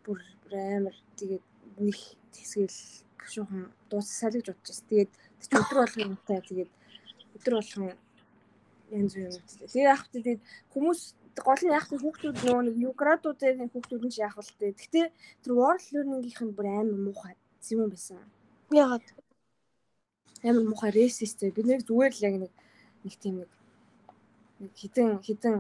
бүр 0.04 0.20
амар 0.52 0.96
тэгээд 1.20 1.46
нэг 1.80 1.98
хэсгэл 2.36 2.80
гүшүүхэн 3.20 3.64
дуусах 3.90 4.18
салгиж 4.20 4.48
удчихсан. 4.52 4.88
Тэгээд 4.90 5.12
чи 5.40 5.48
өдөр 5.56 5.78
болгон 5.80 6.06
юмтай 6.08 6.40
тэгээд 6.44 6.72
өдөр 7.36 7.54
болгон 7.60 7.96
янз 8.92 9.14
бүр 9.16 9.24
юм 9.28 9.32
үзлээ. 9.32 9.72
Тэгээд 9.72 9.90
яг 9.92 10.00
хөтэ 10.04 10.18
тэгээд 10.20 10.42
хүмүүс 10.74 11.02
гол 11.48 11.62
нь 11.64 11.76
яг 11.76 11.84
хөтэ 11.88 12.04
хүүхдүүд 12.04 12.38
нөгөө 12.44 12.64
нэг 12.68 12.76
юградуудын 12.92 13.72
хүүхдүүд 13.72 14.04
нь 14.06 14.18
яг 14.20 14.36
л 14.36 14.52
тээ. 14.60 14.76
Гэхдээ 14.78 15.08
тэр 15.42 15.54
world 15.56 15.86
learning-ийнх 15.96 16.42
нь 16.44 16.56
бүр 16.56 16.68
амар 16.68 17.00
муухай 17.00 17.36
юм 17.72 17.90
байсан. 17.90 18.20
Ягаад? 18.72 19.06
амар 20.44 20.66
муухай 20.66 20.92
ресист 20.92 21.40
бид 21.56 21.66
нэг 21.66 21.86
зүгээр 21.86 22.14
л 22.18 22.26
яг 22.26 22.36
нэг 22.42 22.52
нэг 23.06 23.14
тийм 23.22 23.36
нэг 23.42 23.52
нэг 24.60 24.72
хитэн 24.74 25.22
хитэн 25.22 25.56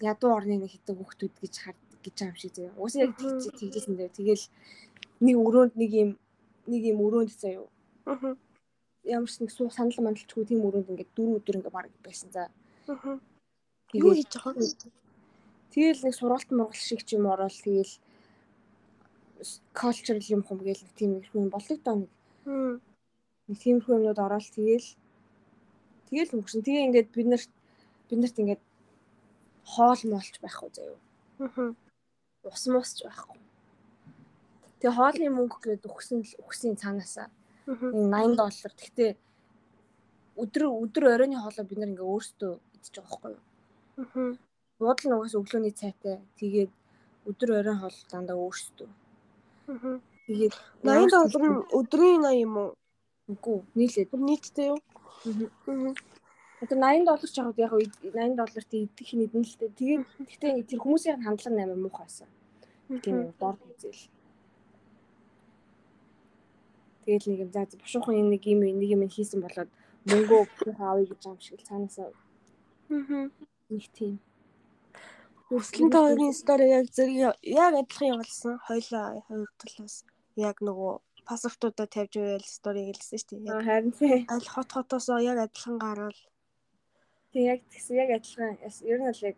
ядуу 0.00 0.30
орны 0.32 0.56
нэг 0.56 0.72
хитэн 0.72 0.96
хүүхдүүд 0.96 1.34
гэж 1.42 1.54
хар 1.60 1.76
гэж 2.02 2.14
байгаа 2.16 2.32
юм 2.32 2.40
шиг 2.40 2.52
заяа. 2.56 2.74
Уус 2.80 2.94
яг 2.96 3.12
тэгж 3.20 3.52
тэгжсэн 3.60 3.96
дээр 3.96 4.12
тэгэл 4.16 4.44
нэг 5.20 5.36
өрөөнд 5.36 5.74
нэг 5.76 5.90
юм 5.92 6.10
нэг 6.66 6.82
юм 6.92 6.98
өрөөнд 7.04 7.30
заяа. 7.36 7.68
Аа. 8.08 8.36
Ямар 9.04 9.26
ч 9.26 9.42
нэг 9.42 9.50
суу 9.50 9.66
санал 9.66 9.98
мандалчгүй 9.98 10.46
тийм 10.46 10.62
өрөөнд 10.62 10.90
ингээд 10.94 11.10
дөрөв 11.18 11.42
өдөр 11.42 11.58
ингээд 11.58 11.74
баг 11.74 11.90
байсан 12.06 12.30
за. 12.30 12.42
Аа. 12.86 13.18
Юу 13.90 14.14
хийж 14.14 14.30
байгаа 14.30 14.54
вэ? 14.54 14.70
Тэгэл 15.74 16.04
нэг 16.06 16.14
сургалт 16.14 16.50
мургал 16.54 16.78
шиг 16.78 17.02
ч 17.02 17.18
юм 17.18 17.26
ороод 17.26 17.50
тэгэл 17.50 17.98
cultural 19.74 20.22
юм 20.22 20.42
хум 20.46 20.62
гээл 20.62 20.86
нэг 20.86 20.94
тийм 20.94 21.10
их 21.18 21.34
юм 21.34 21.50
болдог 21.50 21.82
доо 21.82 22.06
нэг 22.06 22.10
Хм. 22.46 22.78
нэг 23.50 23.58
тиймэрхүү 23.58 23.94
юмнууд 23.98 24.22
ороод 24.22 24.46
тэгэл 24.54 24.88
тэгэл 26.06 26.34
өнгөрсөн. 26.38 26.62
Тэгээ 26.62 26.86
ингээд 26.86 27.08
бид 27.10 27.26
нарт 27.26 27.50
бид 28.06 28.18
нарт 28.22 28.38
ингээд 28.38 28.62
хоол 29.66 30.02
моолч 30.06 30.38
байхгүй 30.38 30.70
заяа. 30.70 30.98
Аа. 31.42 31.74
Ус 32.46 32.64
мусч 32.70 33.02
байхгүй. 33.02 33.38
Тэгээ 34.78 34.94
хоолны 34.94 35.26
мөнгө 35.34 35.58
гээд 35.58 35.90
өгсөн 35.90 36.22
л 36.22 36.32
өгсөн 36.46 36.78
цаанаасаа 36.78 37.26
Аа. 37.26 37.41
Нэг 37.66 38.04
80 38.10 38.36
доллар. 38.40 38.72
Гэхдээ 38.78 39.10
өдөр 40.42 40.62
өдөр 40.84 41.04
оройн 41.14 41.38
хоолоо 41.38 41.64
бид 41.66 41.78
нар 41.78 41.90
ингээ 41.92 42.10
өөрсдөө 42.12 42.52
идчих 42.76 43.04
байгаа 43.04 43.10
байхгүй 43.10 43.32
юу? 43.32 43.42
Аа. 44.02 44.30
Буудал 44.78 45.06
нь 45.06 45.16
угаас 45.16 45.34
өглөөний 45.38 45.74
цайтай. 45.76 46.16
Тэгээд 46.40 46.72
өдөр 47.30 47.50
оройн 47.60 47.80
хоол 47.80 47.98
дандаа 48.10 48.36
өөрсдөө. 48.36 48.90
Аа. 49.72 49.98
Тэгээд 50.26 50.54
80 50.82 51.10
доллар 51.10 51.42
нь 51.50 51.60
өдрийн 51.78 52.22
80 52.22 52.46
юм 52.46 52.54
уу? 52.56 52.70
үгүй 53.30 53.62
нийлээд. 53.78 54.10
Нийтдээ 54.12 54.68
юу? 54.72 54.78
Аа. 55.66 55.94
Одоо 56.62 56.78
80 56.78 57.06
доллар 57.06 57.30
ч 57.30 57.36
яг 57.38 57.58
яг 57.58 57.72
80 57.74 58.36
долларт 58.38 58.70
идэх 58.74 59.10
нь 59.14 59.24
идэн 59.26 59.42
л 59.46 59.56
дээ. 59.58 59.78
Тэгээд 59.78 60.02
гэхдээ 60.26 60.52
тэр 60.68 60.80
хүмүүсийн 60.82 61.22
хандлага 61.22 61.56
нээр 61.56 61.78
муухайсан. 61.78 62.28
Тийм 63.02 63.16
юм 63.22 63.32
дор 63.38 63.56
үзэл. 63.70 64.02
Тэгэл 67.02 67.26
нэг 67.30 67.38
юм 67.44 67.50
за 67.52 67.66
бушуухан 67.82 68.30
нэг 68.30 68.42
юм 68.46 68.60
нэг 68.62 68.90
юм 68.94 69.02
хийсэн 69.08 69.40
болоод 69.42 69.70
мөнгөө 70.10 70.42
бушуухан 70.50 70.88
авъя 70.90 71.06
гэж 71.10 71.22
юм 71.26 71.38
шиг 71.40 71.60
цаанаасаа 71.68 72.10
Аа. 72.92 73.30
нэг 73.70 73.84
тийм. 73.96 74.18
Та 75.92 75.98
хоёрын 76.00 76.32
стори 76.32 76.66
яг 76.78 76.86
зэрэг 76.96 77.36
яг 77.44 77.72
адилхан 77.80 78.08
явуулсан. 78.14 78.54
Хоёлаа 78.68 79.20
хоёр 79.28 79.48
талаас 79.60 80.04
яг 80.36 80.56
нөгөө 80.64 80.92
пассвортуудаа 81.28 81.86
тавьж 81.86 82.12
байвал 82.16 82.46
сториг 82.56 82.86
хэлсэн 82.96 83.18
шүү 83.20 83.38
дээ. 83.44 83.52
Аа 83.52 83.62
харин 83.68 83.92
тийм. 83.92 84.24
аль 84.32 84.48
хот 84.54 84.70
хотоосоо 84.72 85.18
яг 85.20 85.38
адилхан 85.44 85.76
гарвал 85.78 86.18
Тийм 87.32 87.44
яг 87.52 87.60
тэгсэн 87.72 87.96
яг 88.02 88.10
адилхан 88.16 88.56
ер 88.92 88.98
нь 89.00 89.08
л 89.12 89.20
яг 89.28 89.36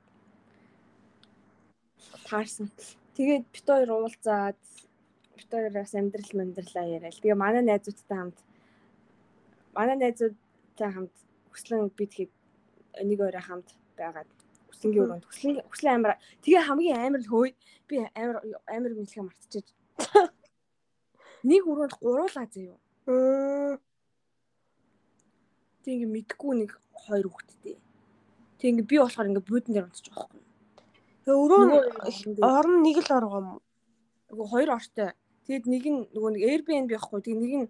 таарсан. 2.29 2.71
Тэгээд 3.15 3.45
бит 3.53 3.67
хоёр 3.67 3.91
уулзаад 3.91 4.59
Викториас 5.37 5.95
амьдрал 5.95 6.41
амьдралаа 6.41 6.87
яриад. 6.87 7.19
Тэгээ 7.19 7.35
манай 7.35 7.63
найзуудтай 7.63 8.19
хамт 8.19 8.39
манай 9.75 9.97
найзуудтай 9.99 10.91
хамт 10.95 11.15
хүслэн 11.51 11.91
бидгээд 11.99 12.33
нэг 13.03 13.19
өөр 13.19 13.39
хамт 13.43 13.69
байгаад 13.99 14.31
хүслэнгийн 14.71 15.05
өрөөнд 15.05 15.27
хүслэн 15.27 15.55
хүслэн 15.71 15.95
амир 15.95 16.13
тэгээ 16.43 16.63
хамгийн 16.67 17.03
амир 17.03 17.21
л 17.23 17.31
хөөе 17.31 17.53
би 17.89 17.95
амир 18.15 18.37
амир 18.71 18.93
мэдлэгээ 18.95 19.27
мартчихэж 19.27 19.67
нэг 21.51 21.63
өрөөнд 21.67 21.95
гуруулаа 21.99 22.47
заяа. 22.49 22.79
Тэг 25.83 25.93
ингээ 26.01 26.15
мэдгүй 26.15 26.53
нэг 26.63 26.71
хоёр 26.95 27.27
хүүхэдтэй. 27.29 27.77
Тэг 28.59 28.69
ингээ 28.71 28.91
би 28.91 28.97
болохоор 29.03 29.29
ингээ 29.29 29.49
буудан 29.49 29.73
дээр 29.75 29.87
унтчих 29.91 30.15
واخгүй. 30.17 30.43
Тэг 31.27 31.35
өрөө 31.37 31.61
орон 32.41 32.79
нэг 32.81 32.97
л 33.05 33.11
оргоом. 33.19 33.47
Уу 34.33 34.47
хоёр 34.49 34.71
ортой 34.79 35.13
Тэгэд 35.45 35.65
нэг 35.69 35.85
нь 35.85 36.01
нөгөө 36.17 36.31
нэг 36.35 36.43
Airbnb 36.49 36.91
байхгүй. 36.95 37.21
Тэг 37.21 37.37
нэг 37.37 37.53
нь 37.53 37.69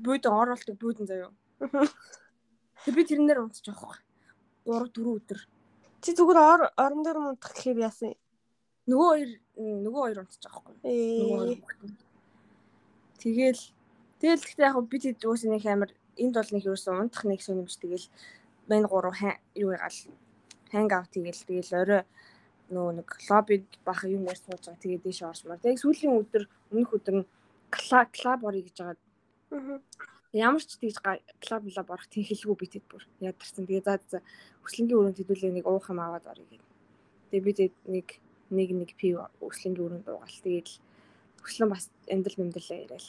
бүйдэн 0.00 0.32
ор 0.32 0.52
болдог 0.52 0.76
бүйдэн 0.80 1.06
заяо. 1.06 1.32
Тэг 2.84 2.94
би 2.96 3.04
тэрнээр 3.04 3.44
унтчих 3.44 3.76
واخхой. 3.76 4.00
3 4.64 4.90
4 4.90 5.12
өдөр. 5.12 5.40
Чи 6.02 6.10
зүгээр 6.16 6.40
ор 6.40 6.60
орон 6.74 7.02
дээр 7.04 7.18
унтах 7.20 7.52
гэхээр 7.54 7.84
яасан? 7.84 8.16
Нөгөө 8.88 9.08
хоёр 9.12 9.30
нөгөө 9.54 10.02
хоёр 10.02 10.18
унтчих 10.24 10.52
واخхой. 10.56 10.74
Тэгэл 13.20 13.62
тэгэл 14.18 14.42
гэхдээ 14.42 14.66
яг 14.66 14.76
би 14.88 14.98
тэд 14.98 15.22
үс 15.28 15.44
нэг 15.46 15.62
амар 15.68 15.92
энд 16.18 16.34
бол 16.34 16.50
нэг 16.50 16.64
юусэн 16.66 16.98
унтах 16.98 17.22
нэг 17.28 17.40
сүнэмж 17.44 17.72
тэгэл 17.78 18.06
мань 18.66 18.88
3 18.88 19.38
юу 19.62 19.70
ягаал 19.76 19.98
ханг 20.72 20.92
аут 20.92 21.10
тэгэл 21.14 21.46
тэгэл 21.46 21.72
орой 21.76 22.02
нөгөө 22.72 22.94
нэг 22.98 23.08
лоббид 23.28 23.66
баха 23.84 24.08
юм 24.08 24.24
яар 24.26 24.38
сууж 24.40 24.64
байгаа 24.64 24.82
тэгээ 24.82 25.04
дээш 25.04 25.20
орсмаар. 25.22 25.60
Тэгээ 25.60 25.82
сүүлийн 25.84 26.18
өдөр 26.18 26.44
өмнөх 26.72 26.92
өдөр 26.96 27.14
нь 27.20 27.26
клаб 27.70 28.40
орё 28.48 28.60
гэж 28.64 28.76
байгаа. 28.80 28.98
Аа. 29.52 29.78
Ямар 30.32 30.64
ч 30.64 30.80
тийж 30.80 30.96
клаб 30.98 31.62
лаб 31.68 31.88
орох 31.92 32.08
тийм 32.08 32.24
хэлгүй 32.24 32.56
би 32.56 32.66
тэд 32.72 32.84
бүр 32.88 33.04
ядарсан. 33.20 33.68
Тэгээ 33.68 33.84
за 33.84 34.00
за 34.08 34.18
өслөнгийн 34.64 34.98
өрөөнд 34.98 35.18
хэдүүлээ 35.20 35.52
нэг 35.52 35.66
уух 35.68 35.86
юм 35.92 36.00
аваад 36.00 36.24
орё 36.32 36.44
гэдэг. 36.48 36.72
Тэгээ 37.30 37.46
би 37.46 37.52
тэд 37.52 37.74
нэг 37.84 38.06
нэг 38.48 38.68
нэг 38.72 38.90
пив 38.96 39.20
өслөнгийн 39.44 39.84
өрөөнд 39.84 40.08
уугаал. 40.08 40.40
Тэгээд 40.44 40.68
төслөн 41.44 41.68
бас 41.68 41.92
амьдрал 42.08 42.40
мэдрэлээ 42.40 42.82
яриад. 42.88 43.06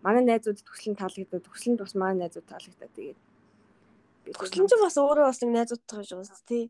Манай 0.00 0.24
найзуудад 0.24 0.64
төслөн 0.64 0.96
таалагдаад 0.96 1.44
төслөнд 1.44 1.78
бас 1.84 1.92
манай 1.92 2.16
найзууд 2.24 2.48
таалагдаад 2.48 2.92
тэгээд 2.96 3.20
Хүслэн 4.24 4.68
чи 4.68 4.76
бас 4.80 4.96
өөрөө 4.96 5.28
бас 5.28 5.38
нэг 5.44 5.52
найзуудтай 5.52 6.00
гэж 6.00 6.10
байгаа 6.16 6.28
шүү 6.32 6.48
дээ. 6.48 6.66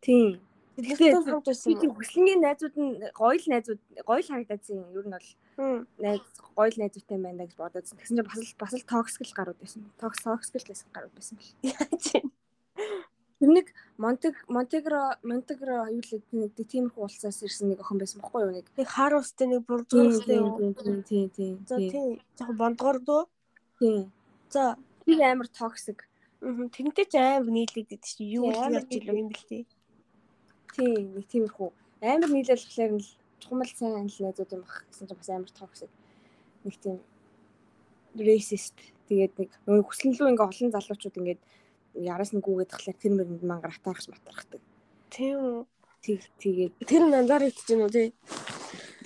тийм. 0.00 0.40
Тэгээд 0.76 1.24
тэр 1.24 1.88
юм. 1.88 1.96
хөслөнгийн 1.96 2.40
найзууд 2.44 2.76
нь 2.76 2.92
гоё 3.16 3.36
л 3.40 3.48
найзууд 3.48 3.80
гоё 4.04 4.20
л 4.20 4.28
харагдаад 4.28 4.62
юм. 4.68 4.84
Ер 4.92 5.04
нь 5.08 5.14
бол 5.16 5.28
найз 5.96 6.22
гоё 6.52 6.68
л 6.68 6.80
найзуудтай 6.84 7.16
байна 7.16 7.48
гэж 7.48 7.56
бодоодсэн. 7.56 7.96
Тэгсэн 7.96 8.16
чинь 8.20 8.28
бас 8.28 8.40
л 8.44 8.60
бас 8.60 8.72
л 8.76 8.84
токсик 8.84 9.24
л 9.24 9.36
гарууд 9.36 9.56
байсан. 9.56 9.88
Токс 9.96 10.20
токсик 10.20 10.60
л 10.60 10.68
байсан 10.68 10.88
гарууд 10.92 11.14
байсан 11.16 11.34
бэл. 11.40 11.56
Яаж 11.72 12.04
юм? 12.12 12.28
Тэр 13.40 13.50
нэг 13.52 13.66
Монтег 13.96 14.36
Монтегро 14.48 15.16
Монтегро 15.24 15.88
юу 15.88 16.04
л 16.04 16.12
нэг 16.32 16.52
тиймэрхүү 16.56 17.04
улсаас 17.04 17.40
ирсэн 17.40 17.72
нэг 17.72 17.80
охин 17.80 18.00
байсан 18.00 18.20
бохгүй 18.20 18.44
юу 18.44 18.52
нэг. 18.60 18.68
Нэг 18.76 18.88
хар 18.88 19.16
устай 19.16 19.48
нэг 19.48 19.64
бурдгар 19.64 20.12
устай 20.12 20.40
юу? 20.40 20.56
тийм 20.60 21.00
тийм 21.04 21.26
тийм. 21.32 21.54
За 21.68 21.76
тийм. 21.80 22.20
Яг 22.40 22.52
бондгоор 22.56 23.00
дөө. 23.00 23.24
Тийм. 23.80 24.12
За. 24.52 24.76
Тэр 25.04 25.20
амар 25.24 25.48
токсик. 25.48 26.08
мгм. 26.40 26.68
Тэрнтэй 26.68 27.06
ч 27.08 27.14
амар 27.16 27.48
нийлэгдэд 27.48 28.02
чи 28.04 28.24
юу 28.24 28.52
Тийм, 28.52 28.60
амар 28.60 28.84
ярьж 28.84 28.92
илүү 28.92 29.16
юм 29.20 29.28
бэлтээ. 29.32 29.62
Тийм 30.76 31.16
нэг 31.16 31.26
тиймэрхүү 31.32 31.70
амар 32.04 32.30
нийлэл 32.30 32.60
болохоор 32.60 32.92
нь 32.92 33.00
л 33.00 33.10
чухал 33.40 33.72
сайн 33.72 34.04
л 34.04 34.20
найзууд 34.20 34.52
юм 34.52 34.62
бах 34.62 34.84
гэсэн 34.92 35.08
чинь 35.08 35.16
бас 35.16 35.30
амар 35.32 35.52
токсик. 35.56 35.92
Нэг 36.64 36.76
тийм 36.76 37.00
racist. 38.20 38.76
Тэгээд 39.08 39.32
нэг 39.38 39.50
хүслэнлүү 39.86 40.28
ингээ 40.30 40.48
олон 40.50 40.70
залуучууд 40.74 41.16
ингээд 41.16 41.40
яраас 41.96 42.32
нь 42.36 42.44
гүгээд 42.44 42.70
тахлаар 42.72 42.98
тэр 43.00 43.12
мэрэнд 43.16 43.44
мангар 43.46 43.72
атаарч 43.72 44.04
матархдаг. 44.12 44.60
Тийм 45.08 45.36
үү. 45.40 45.60
Тэг 46.04 46.20
тэгээд 46.42 46.72
Тэр 46.84 47.02
нь 47.08 47.16
анзаарэгдэж 47.16 47.66
байна 47.72 47.84
уу 47.86 47.94
тий? 47.96 48.08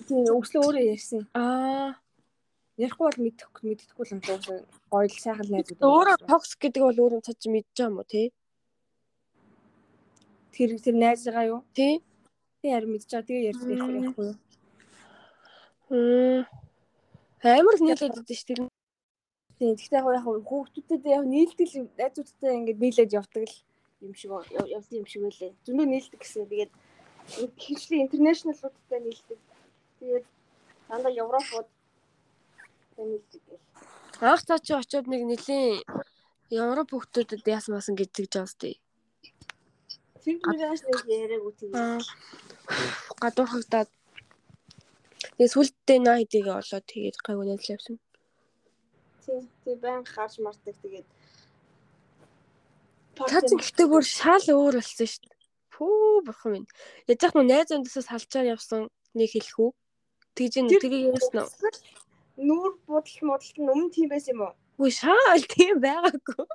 Тийм 0.09 0.27
өглөө 0.27 0.61
өөрөө 0.67 0.85
ярьсан. 0.91 1.23
Аа. 1.39 1.95
Ярихгүй 2.81 3.05
бол 3.07 3.21
мэдэх 3.21 3.49
мэддэхгүй 3.61 4.07
юм 4.11 4.21
шиг 4.25 4.41
гоё 4.91 5.07
л 5.07 5.21
сайхан 5.21 5.49
найзууд. 5.53 5.85
Өөрөө 5.85 6.17
токс 6.27 6.57
гэдэг 6.57 6.83
бол 6.83 7.03
өөрөө 7.05 7.21
цааш 7.29 7.45
мэдж 7.47 7.69
байгаа 7.77 7.89
юм 7.93 8.01
уу 8.01 8.09
тий? 8.09 8.27
Тэр 10.61 10.77
тэр 10.77 10.93
найзгаа 11.01 11.45
юу? 11.49 11.65
Тий. 11.73 12.05
Тийм 12.61 12.73
харин 12.77 12.93
мэдж 12.93 13.09
байгаа. 13.09 13.25
Тэгээ 13.25 13.49
ярьж 13.49 13.61
ярихгүй 13.65 13.97
ярихгүй 13.97 14.27
юу? 14.29 14.37
Хм. 15.89 16.45
Амар 17.41 17.77
нийлээд 17.81 18.21
идэв 18.21 18.37
ш 18.37 18.45
тэр. 18.45 18.61
Тийм. 19.57 19.73
Гэхдээ 19.73 20.05
яг 20.05 20.07
яг 20.21 20.45
хүүхдүүдэд 20.45 21.05
яг 21.09 21.25
нийлдэг 21.25 21.69
юм 21.81 21.89
найзуудтай 21.97 22.53
ингээд 22.61 22.83
нийлээд 22.85 23.17
явдаг 23.17 23.49
л 23.49 23.57
юм 24.05 24.13
шиг 24.13 24.31
явдаг 24.53 24.93
юм 25.01 25.09
шиг 25.09 25.25
байлээ. 25.25 25.57
Зөндөө 25.65 25.87
нийлдэг 25.89 26.21
гэсэн. 26.21 26.45
Тэгээд 26.45 26.73
хичлийн 27.57 28.05
интернэшнлуудтай 28.05 29.01
нийлдэг. 29.01 29.41
Тэгээд 30.05 30.27
дандаа 30.93 31.13
Европууд 31.25 31.69
нийлдэг 33.01 33.43
гэл. 33.49 33.65
Анх 34.21 34.45
цаа 34.45 34.61
чи 34.61 34.77
очиод 34.77 35.09
нэг 35.09 35.25
нэлийн 35.25 35.81
Европ 36.53 36.93
хүүхдүүдэд 36.93 37.49
яасан 37.49 37.81
масан 37.81 37.97
гэдэг 37.97 38.29
жаас 38.29 38.53
тий. 38.61 38.77
Тэр 40.23 40.37
мөрөөс 40.45 40.83
нэг 40.89 41.01
яриаг 41.09 41.43
үгүй. 41.49 41.69
Гадуурхагдаад 43.21 43.89
Тэгээ 45.41 45.53
сүлдтэй 45.57 45.99
наа 46.05 46.17
хэдийгээ 46.21 46.57
олоод 46.61 46.85
тэгээд 46.85 47.17
гайгүй 47.25 47.47
найзлаа 47.49 47.77
явсан. 47.77 47.97
Тийм. 49.25 49.43
Тэгээ 49.65 49.81
байн 49.85 50.05
харж 50.05 50.35
мардаг 50.45 50.77
тэгээд 50.85 51.09
Цац 53.21 53.49
гэхдээ 53.53 53.89
бүр 53.89 54.05
шал 54.05 54.45
өөр 54.49 54.75
болсон 54.81 55.09
шүү 55.09 55.25
дээ. 55.25 55.41
Фүү 55.77 56.25
бурхан 56.29 56.51
минь. 56.53 56.69
Яаж 57.09 57.21
яах 57.25 57.37
нь 57.37 57.49
найз 57.53 57.69
өндөөсөө 57.73 58.05
салчаар 58.05 58.53
явсан 58.53 58.89
нэг 59.17 59.29
хэлэх 59.33 59.57
үү? 59.61 59.71
Тэгж 60.37 60.55
ин 60.61 60.69
тэрийг 60.69 61.05
яасан 61.13 61.37
уу? 61.45 61.53
Нүүр 62.41 62.73
будал 62.89 63.21
модалт 63.29 63.57
нь 63.61 63.73
өмнө 63.73 63.93
тийм 63.93 64.09
байсан 64.09 64.33
юм 64.37 64.45
уу? 64.45 64.55
Үгүй 64.81 64.97
шаал 64.97 65.45
тийм 65.45 65.77
байгаагүй. 65.85 66.47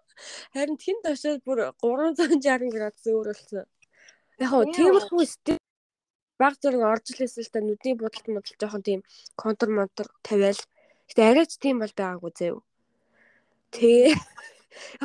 Харин 0.58 0.78
тэн 0.82 0.98
ташаад 1.06 1.46
бүр 1.46 1.60
360 1.78 2.74
градус 2.74 3.06
өөр 3.06 3.28
болсон. 3.30 3.70
Яг 4.42 4.50
хоо 4.50 4.66
тиймэрхүү 4.66 5.26
стил 5.30 5.62
баг 6.42 6.58
зэрэг 6.58 6.82
орж 6.82 7.06
лээсэн 7.14 7.46
л 7.46 7.54
та 7.54 7.60
нүдний 7.62 7.94
будалт 7.94 8.26
модал 8.26 8.58
жоохон 8.58 8.82
тийм 8.82 9.02
контур 9.38 9.70
монтор 9.78 10.10
тавиал. 10.26 10.58
Гэтэ 11.06 11.22
арайч 11.22 11.62
тийм 11.62 11.86
бол 11.86 11.94
байгаагүй 11.94 12.32
зэв. 12.34 12.56
Тэгээ 13.78 14.18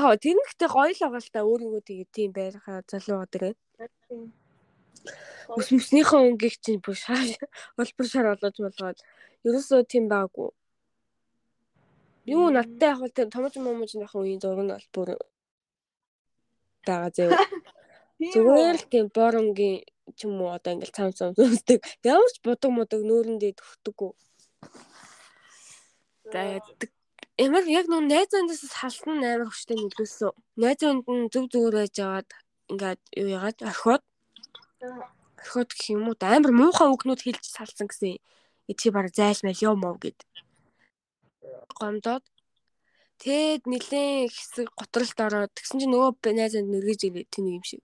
Яг 0.01 0.41
гэхдээ 0.41 0.71
гоё 0.73 0.93
л 0.97 1.03
байгаа 1.05 1.21
л 1.21 1.35
та 1.37 1.41
өөрийгөө 1.45 1.83
тэгээ 1.85 2.09
тийм 2.17 2.31
байхаа 2.33 2.81
залуу 2.89 3.21
байгаа. 3.21 3.53
Ус 5.61 5.69
мөснийхөө 5.77 6.21
өнгөийг 6.25 6.57
чинь 6.65 6.81
бүр 6.81 6.97
шаа 6.97 7.21
олбор 7.77 8.07
шар 8.09 8.33
олож 8.33 8.57
болгоод 8.65 8.99
ерөөсөө 9.45 9.85
тийм 9.93 10.09
байгаагүй. 10.09 10.57
Юу 12.31 12.47
надтай 12.55 12.89
яг 12.93 13.01
бол 13.03 13.17
тэр 13.17 13.29
томож 13.35 13.55
момож 13.59 13.91
нөхөн 13.95 14.23
үеийн 14.23 14.43
зураг 14.43 14.63
нь 14.65 14.75
бол 14.75 14.89
бүр 14.95 15.09
байгаа 16.87 17.11
зэв. 17.17 17.31
Зүгээр 18.33 18.77
л 18.79 18.91
тийм 18.93 19.07
боронгийн 19.17 19.79
ч 20.17 20.19
юм 20.27 20.41
уу 20.43 20.55
одоо 20.57 20.73
ингээл 20.75 20.97
цам 20.97 21.11
цам 21.19 21.31
зүсдэг. 21.37 21.81
Ямар 22.05 22.31
ч 22.35 22.37
будаг 22.45 22.71
мудаг 22.71 23.01
нүүрэндээ 23.05 23.53
төгтөггүй. 23.59 24.13
За 26.33 26.41
Ямар 27.41 27.65
яг 27.73 27.87
нөө 27.89 28.05
найз 28.05 28.35
андаас 28.37 28.61
салсан 28.69 29.25
амар 29.25 29.49
хөштэй 29.49 29.77
нөлөөсөн. 29.81 30.37
Найз 30.61 30.81
анд 30.85 31.07
нь 31.09 31.31
зүг 31.33 31.49
зүгээр 31.49 31.77
байж 31.81 31.97
аваад 32.05 32.29
ингээд 32.69 33.01
юу 33.17 33.29
яагаад 33.33 33.59
орхиод 33.65 34.05
орхиод 35.41 35.71
гэх 35.73 35.89
юм 35.97 36.05
уу 36.13 36.17
амар 36.21 36.53
муухай 36.53 36.89
үгнүүд 36.93 37.25
хэлж 37.25 37.45
салсан 37.49 37.89
гэсэн. 37.89 38.21
Чи 38.77 38.89
баг 38.93 39.09
зайлмал 39.17 39.57
юм 39.57 39.81
уу 39.89 39.97
гэд. 39.97 40.21
Гомдоод 41.79 42.25
Тэгэд 43.21 43.69
нилээн 43.69 44.33
хэсэг 44.33 44.73
готролд 44.73 45.19
ороод 45.21 45.53
тэгсэн 45.53 45.85
чинь 45.85 45.93
нөгөө 45.93 46.33
найз 46.33 46.57
анд 46.57 46.73
нэргэж 46.73 47.01
ирээ 47.05 47.29
тэнийг 47.29 47.61
юм 47.61 47.65
шиг. 47.69 47.83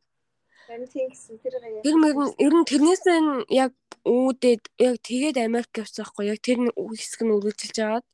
Тэр 1.85 1.97
мөр 2.01 2.33
ер 2.41 2.55
нь 2.57 2.65
тэрнээс 2.65 3.05
нь 3.05 3.45
яг 3.53 3.77
үүдээд 4.09 4.63
яг 4.81 4.97
тэгээд 5.05 5.37
Америк 5.37 5.77
явсан 5.77 6.09
байхгүй 6.09 6.25
яг 6.33 6.41
тэр 6.41 6.59
хэсэг 6.73 7.21
нь 7.21 7.35
үргэлжилж 7.37 7.77
аваад 7.85 8.07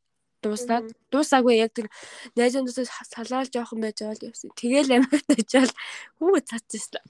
дуусаад 0.42 0.86
дуусаагүй 1.14 1.62
яг 1.62 1.70
тэр 1.70 1.86
найзуудаас 2.34 2.90
салаал 3.06 3.46
жоохон 3.46 3.80
байж 3.86 4.02
байгаа 4.02 4.18
л 4.18 4.26
явсан. 4.26 4.50
Тэгэл 4.58 4.98
Америкт 4.98 5.30
очиад 5.30 5.70
хүү 6.18 6.42
цацсан. 6.42 7.06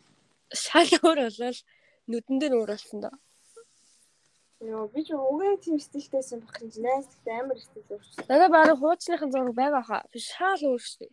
Шал 0.53 0.93
өөр 1.01 1.19
болол 1.25 1.59
нүдэн 2.05 2.37
дээр 2.37 2.55
өөр 2.61 2.71
болсон 2.77 3.01
доо. 3.01 3.17
Йоо 4.63 4.87
би 4.95 5.03
ч 5.03 5.11
угийн 5.11 5.59
тийм 5.59 5.79
стилтэйсэн 5.83 6.39
баг 6.39 6.55
юм 6.63 6.71
чинь 6.71 6.87
найз 6.87 7.07
гэхдээ 7.11 7.41
амар 7.43 7.59
стил 7.59 7.83
өөрчлөө. 7.91 8.27
Надад 8.31 8.51
баруун 8.55 8.79
хуучныхан 8.79 9.31
зураг 9.35 9.55
байгаа 9.59 9.83
хаа. 9.83 10.03
Би 10.13 10.19
шал 10.23 10.63
өөр 10.63 10.83
штэ. 10.87 11.11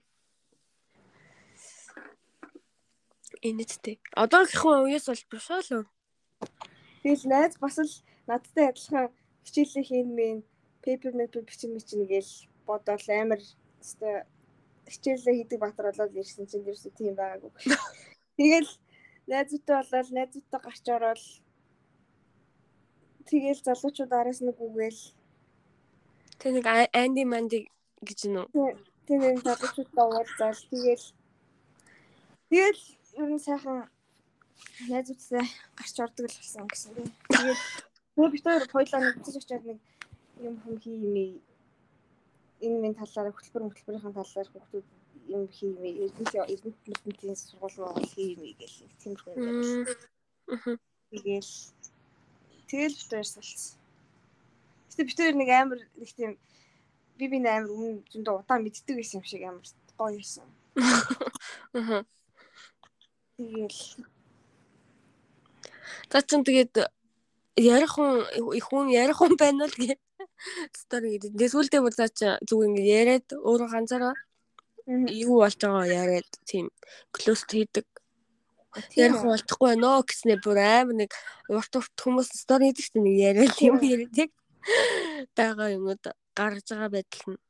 Энэттэй. 3.42 3.98
Одоогийнхын 4.14 4.86
үеэс 4.86 5.10
бол 5.10 5.24
би 5.34 5.38
шал 5.42 5.66
өөр. 5.66 5.88
Тэгэл 7.02 7.26
найз 7.34 7.54
бас 7.58 7.78
л 7.82 7.94
надтай 8.30 8.70
адилхан 8.70 9.10
хичээлээ 9.46 9.86
хийн 9.90 10.10
мэн 10.14 10.38
пейпер 10.86 11.18
мэпер 11.18 11.42
бичин 11.42 11.74
бичин 11.74 12.06
гээл 12.06 12.34
бодоол 12.70 13.08
амар 13.10 13.42
өстой 13.82 14.30
хичээлээ 14.94 15.36
хийдэг 15.42 15.60
батар 15.60 15.90
болоод 15.90 16.14
ирсэн 16.22 16.46
чинь 16.46 16.70
ерөөсөө 16.70 16.94
тийм 16.94 17.14
байгаагүй. 17.18 17.52
Тэгэл 18.38 18.70
найзуутай 19.26 19.76
болоод 19.82 20.10
найзуутай 20.14 20.62
гарч 20.62 20.86
ороод 20.86 21.22
тэгэл 23.30 23.62
залуучууд 23.68 24.12
араас 24.14 24.42
нэг 24.42 24.58
үгээл 24.58 25.02
Тэ 26.40 26.56
нэг 26.56 26.66
Анди 27.02 27.24
Манди 27.28 27.60
гэж 28.08 28.20
нүү. 28.34 28.46
Тийм 29.06 29.20
нэг 29.22 29.44
залуучуудтай 29.46 30.06
уулзаал 30.08 30.62
тэгэл 30.72 31.06
тэгэл 32.50 32.82
ер 33.22 33.30
нь 33.36 33.46
сайхан 33.46 33.80
найзуудтай 34.90 35.46
гарч 35.78 35.96
ордог 36.00 36.26
л 36.26 36.40
болсон 36.40 36.66
гэсэн. 36.72 36.94
Тэгээд 37.28 37.62
тэгээ 38.16 38.32
бид 38.34 38.44
хоёр 38.46 38.64
хоёлаа 38.72 39.02
нэг 39.04 39.16
цэцэж 39.24 39.44
очиад 39.44 39.64
нэг 39.68 39.80
юм 40.48 40.56
хүм 40.64 40.76
хиймээ 40.84 41.32
энэ 42.66 42.78
минь 42.82 42.98
талаараа 43.00 43.36
хөтөлбөр 43.36 43.64
хөтөлбөрийн 43.68 44.16
талаар 44.16 44.50
хүүхдүүд 44.52 44.88
юм 45.36 45.44
хиймээ 45.56 45.94
эрдэнэ 46.04 46.48
эрдэнэ 46.54 46.76
мөрдөнтийн 46.88 47.36
сургууль 47.36 47.78
мөн 47.80 48.08
хиймээ 48.14 48.54
гэх 48.60 48.74
тиймэрхүү 49.00 49.32
юм. 49.36 49.60
Тэгэл 51.12 51.52
тэгэл 52.70 52.96
битээр 52.96 53.28
салсан. 53.28 53.78
Гэтэ 54.94 55.04
битээр 55.10 55.36
нэг 55.36 55.50
амар 55.50 55.82
нэг 55.98 56.10
тийм 56.14 56.38
би 57.18 57.26
би 57.28 57.38
амар 57.42 57.74
өмнө 57.74 58.06
зөндөө 58.14 58.36
удаан 58.46 58.64
мэддэг 58.64 58.96
байсан 58.96 59.20
юм 59.20 59.26
шиг 59.28 59.44
амар 59.44 59.66
гоё 59.98 60.16
байсан. 60.22 60.48
Аа. 61.74 62.06
Тэгэл 63.38 64.06
За 66.10 66.22
чин 66.22 66.42
тэгээд 66.44 66.90
ярих 67.60 67.92
хүн 67.94 68.26
их 68.58 68.66
хүн 68.70 68.90
ярих 68.90 69.18
хүн 69.20 69.36
байна 69.38 69.70
л 69.70 69.76
гэ. 69.78 69.94
Стори 70.74 71.18
гэдэг. 71.18 71.38
Тэгээ 71.38 71.54
сүултээ 71.54 71.82
бүр 71.84 71.94
цаа 71.94 72.10
чи 72.10 72.26
зүг 72.50 72.66
ингэ 72.66 72.82
яриад 72.82 73.28
өөрөө 73.36 73.70
ганцаараа 73.70 74.16
юу 74.90 75.46
болж 75.46 75.60
байгаа 75.62 75.86
яриад 75.86 76.32
тийм 76.50 76.74
клост 77.14 77.50
хийдэг. 77.52 77.86
Ярих 78.94 79.22
болчихгүй 79.26 79.68
байна 79.74 80.02
гэснээр 80.06 80.42
бүр 80.46 80.60
амар 80.62 80.96
нэг 81.02 81.12
урт 81.50 81.74
урт 81.80 81.98
хүмүүс 81.98 82.30
стори 82.38 82.70
хийдэг 82.70 82.86
чинь 82.86 83.06
нэг 83.06 83.18
яриад 83.18 83.58
юм 83.66 83.82
яриад 83.82 84.30
байгаа 85.34 85.74
юмуд 85.74 86.04
гарч 86.38 86.68
байгаа 86.70 86.90
байдал 86.94 87.34
нь. 87.34 87.42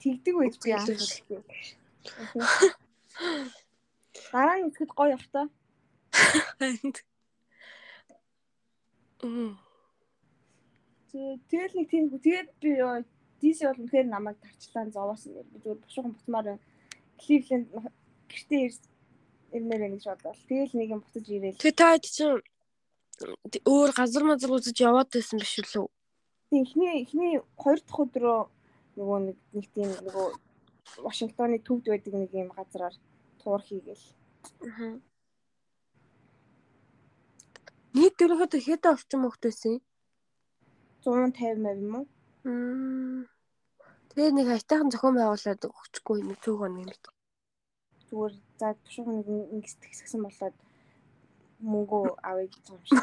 Тэгдэг 0.00 0.34
байж 0.40 0.54
би 0.64 0.70
аа. 0.72 0.86
Дараа 4.32 4.56
нь 4.58 4.68
ихэд 4.72 4.90
гоё 4.96 5.12
явах 5.12 5.28
та. 5.34 5.42
Тэгэл 11.12 11.76
нэг 11.76 11.86
тийм 11.92 12.04
тэгээд 12.08 12.48
би 12.60 12.70
DC 13.44 13.58
бол 13.68 13.80
үнэхээр 13.84 14.08
намайг 14.08 14.40
тарчлаа 14.40 14.88
зовоосон 14.88 15.44
би 15.52 15.60
зүгээр 15.60 15.80
бушуухан 15.84 16.12
буцмаар 16.16 16.46
байна. 16.48 16.62
Кливленд 17.20 17.68
гэртээ 18.32 18.60
ирмээр 18.66 18.93
байна 19.62 19.86
гэж 19.94 20.04
бодлоо. 20.10 20.34
Тэгэл 20.48 20.74
нэг 20.74 20.88
юм 20.90 21.00
буцаж 21.06 21.26
ирээл. 21.30 21.60
Тэгээ 21.62 21.78
та 21.78 21.98
чинь 22.02 22.42
өөр 23.62 23.90
газар 23.94 24.24
мазар 24.26 24.50
үзэж 24.50 24.76
яваад 24.82 25.08
байсан 25.14 25.38
биш 25.38 25.62
үү? 25.62 25.86
Тийм 26.50 26.62
эхний 26.66 27.02
эхний 27.02 27.34
хоёр 27.54 27.78
дахь 27.78 28.02
өдрөө 28.02 28.40
нөгөө 28.98 29.18
нэг 29.26 29.36
нэг 29.54 29.66
тийм 29.74 29.90
нөгөө 30.06 30.28
Вашингтоны 31.06 31.58
төвд 31.62 31.86
байдаг 31.90 32.14
нэг 32.14 32.30
юм 32.34 32.50
газараар 32.50 32.94
туур 33.40 33.62
хийгээл. 33.62 34.06
Аа. 34.66 34.98
Нийт 37.94 38.14
дөрөвөд 38.18 38.52
хэд 38.58 38.84
орчим 38.90 39.22
хөлт 39.24 39.42
байсан 39.46 39.78
юм? 39.78 39.82
150 41.06 41.62
мав 41.62 41.76
юм 41.78 41.94
уу? 41.98 42.06
Тэгээ 44.14 44.30
нэг 44.34 44.46
хайтайхан 44.50 44.90
зохион 44.92 45.16
байгуулад 45.18 45.62
өгчихгүй 45.64 46.18
нэг 46.22 46.38
цөөхөн 46.44 46.78
юм 46.82 46.90
л. 46.90 47.02
Зүгээр 48.08 48.34
за 48.58 48.74
тушуух 48.84 49.08
нэг 49.08 49.26
ингэс 49.54 49.74
тэгсгсэн 49.82 50.22
болоод 50.24 50.56
мөнгө 51.60 52.00
авъя 52.22 52.46
гэж 52.48 52.64
юм 52.70 52.80
шиг. 52.84 53.02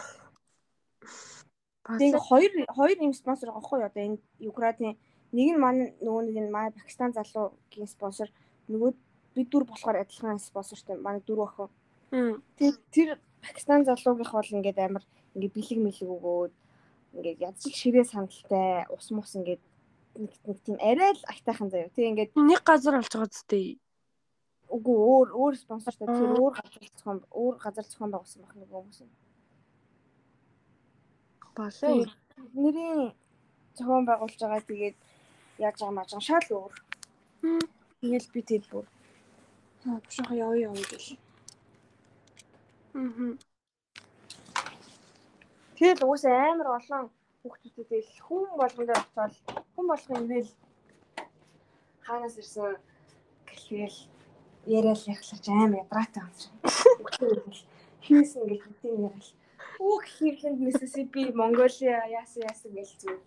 Тэгээ 1.99 2.20
хоёр 2.30 2.52
хоёр 2.70 2.97
юм 3.02 3.14
спонсор 3.14 3.49
байгаа 3.49 3.68
хгүй 3.68 3.82
одоо 3.84 4.04
энэ 4.06 4.18
Украины 4.47 4.97
нэг 5.32 5.47
нь 5.56 5.60
манай 5.60 5.88
нөгөө 6.04 6.24
нэг 6.28 6.38
нь 6.45 6.54
манай 6.54 6.72
Пакистан 6.72 7.12
залуугийн 7.16 7.89
спонсор 7.89 8.30
нөгөө 8.70 8.91
бид 9.36 9.47
дүр 9.49 9.66
болохоор 9.66 10.04
адилхан 10.04 10.39
спонсортой 10.39 10.95
манай 10.99 11.22
дөрөв 11.26 11.47
охин. 11.47 11.70
Тэр 12.58 12.74
тэр 12.93 13.10
Пакистан 13.41 13.84
залуугийнх 13.88 14.32
бол 14.32 14.56
ингээд 14.56 14.80
амар 14.80 15.04
ингээд 15.36 15.56
бэлэг 15.56 15.80
мэлэг 15.82 16.10
өгөөд 16.16 16.54
ингээд 17.18 17.39
ядчил 17.49 17.74
ширээ 17.76 18.06
сандалтай 18.08 18.86
ус 18.93 19.08
мус 19.12 19.34
ингээд 19.36 19.64
нэг 20.45 20.60
тийм 20.64 20.78
арай 20.80 21.12
л 21.16 21.24
айтайхан 21.32 21.70
заяа. 21.72 21.89
Тэг 21.95 22.06
ингээд 22.12 22.32
нэг 22.36 22.62
газар 22.64 22.99
олж 22.99 23.12
байгаа 23.12 23.32
зүтэй. 23.32 23.80
Үгүй 24.76 24.97
өөр 25.11 25.28
өөр 25.36 25.55
спонсортой 25.59 26.07
тэр 26.07 26.32
өөр 26.39 26.53
газар 26.59 26.84
зохион 26.95 27.19
өөр 27.41 27.55
газар 27.63 27.86
зохион 27.86 28.11
байгуулсан 28.11 28.41
байх 28.41 28.55
нэг 28.55 28.69
хүмүүс 28.72 28.99
юм. 29.03 29.11
Балаа. 31.55 32.07
Нэрийн 32.55 33.11
зохион 33.76 34.05
байгуулж 34.07 34.38
байгаа 34.39 34.63
тэгээд 34.63 34.97
яаж 35.59 35.78
байгаа 35.80 35.95
маа 35.95 36.07
шал 36.07 36.47
өөр. 36.49 36.74
Тэгэл 38.01 38.34
би 38.34 38.41
тэл 38.41 38.65
бүр. 38.72 38.86
Аа 39.86 39.99
бушаа 40.05 40.34
яваа 40.34 40.57
яваа 40.57 40.86
гэл. 40.91 41.17
Аа. 42.95 43.36
Тэгэл 45.76 46.05
уус 46.05 46.24
амар 46.26 46.67
олон 46.78 47.05
хүүхдүүдэд 47.41 48.05
л 48.05 48.22
хүн 48.26 48.45
болгондоо 48.61 48.97
очивол 49.01 49.36
хүн 49.74 49.86
болгон 49.89 50.24
ивэл 50.30 50.51
хаанаас 52.05 52.36
ирсэн 52.41 52.78
гэлгээл 53.49 53.97
яриад 54.66 55.01
яхлаач 55.07 55.45
амар 55.49 55.82
ядраатай 55.84 56.24
юм 56.24 56.34
шиг. 57.53 57.66
Хинээс 58.01 58.36
ингээл 58.36 58.66
хэдийн 58.66 58.97
яриад 59.07 59.36
Үг 59.82 60.05
Cleveland, 60.05 60.59
Mississippi, 60.62 61.34
Mongolia 61.34 62.05
яасан 62.05 62.45
яасан 62.45 62.72
гэж 62.78 62.89
зүгээр. 63.01 63.22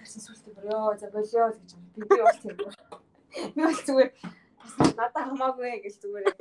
Харсан 0.00 0.22
сүлтээ 0.24 0.54
бүр 0.56 0.66
ёо 0.72 0.96
за 0.96 1.10
болио 1.12 1.52
гэж 1.52 1.70
би 1.92 2.00
би 2.08 2.16
бол 2.24 2.38
тийм. 2.40 2.56
Би 3.52 3.60
бол 3.60 3.80
зүгээр 3.86 4.10
надад 4.96 5.28
хамаагүй 5.28 5.84
гэж 5.84 5.94
зүгээр. 6.00 6.32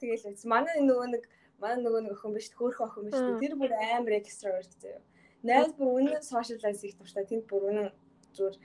Тэгэл 0.00 0.44
манай 0.52 0.84
нөгөө 0.84 1.08
нэг 1.16 1.24
манай 1.64 1.80
нөгөө 1.80 2.00
нэг 2.04 2.12
охин 2.12 2.36
биш 2.36 2.52
хөөхөн 2.52 2.88
охин 2.92 3.04
биш 3.08 3.20
тэр 3.40 3.54
бүр 3.56 3.72
амар 3.72 4.20
extrovert 4.20 4.72
заяа. 4.76 5.00
Найз 5.48 5.72
бүр 5.80 5.88
үнэн 5.96 6.20
socialize 6.20 6.84
их 6.84 7.00
дуртай. 7.00 7.24
Тэнд 7.24 7.48
бүр 7.48 7.72
үнэн 7.72 7.88
зүгээр 8.36 8.56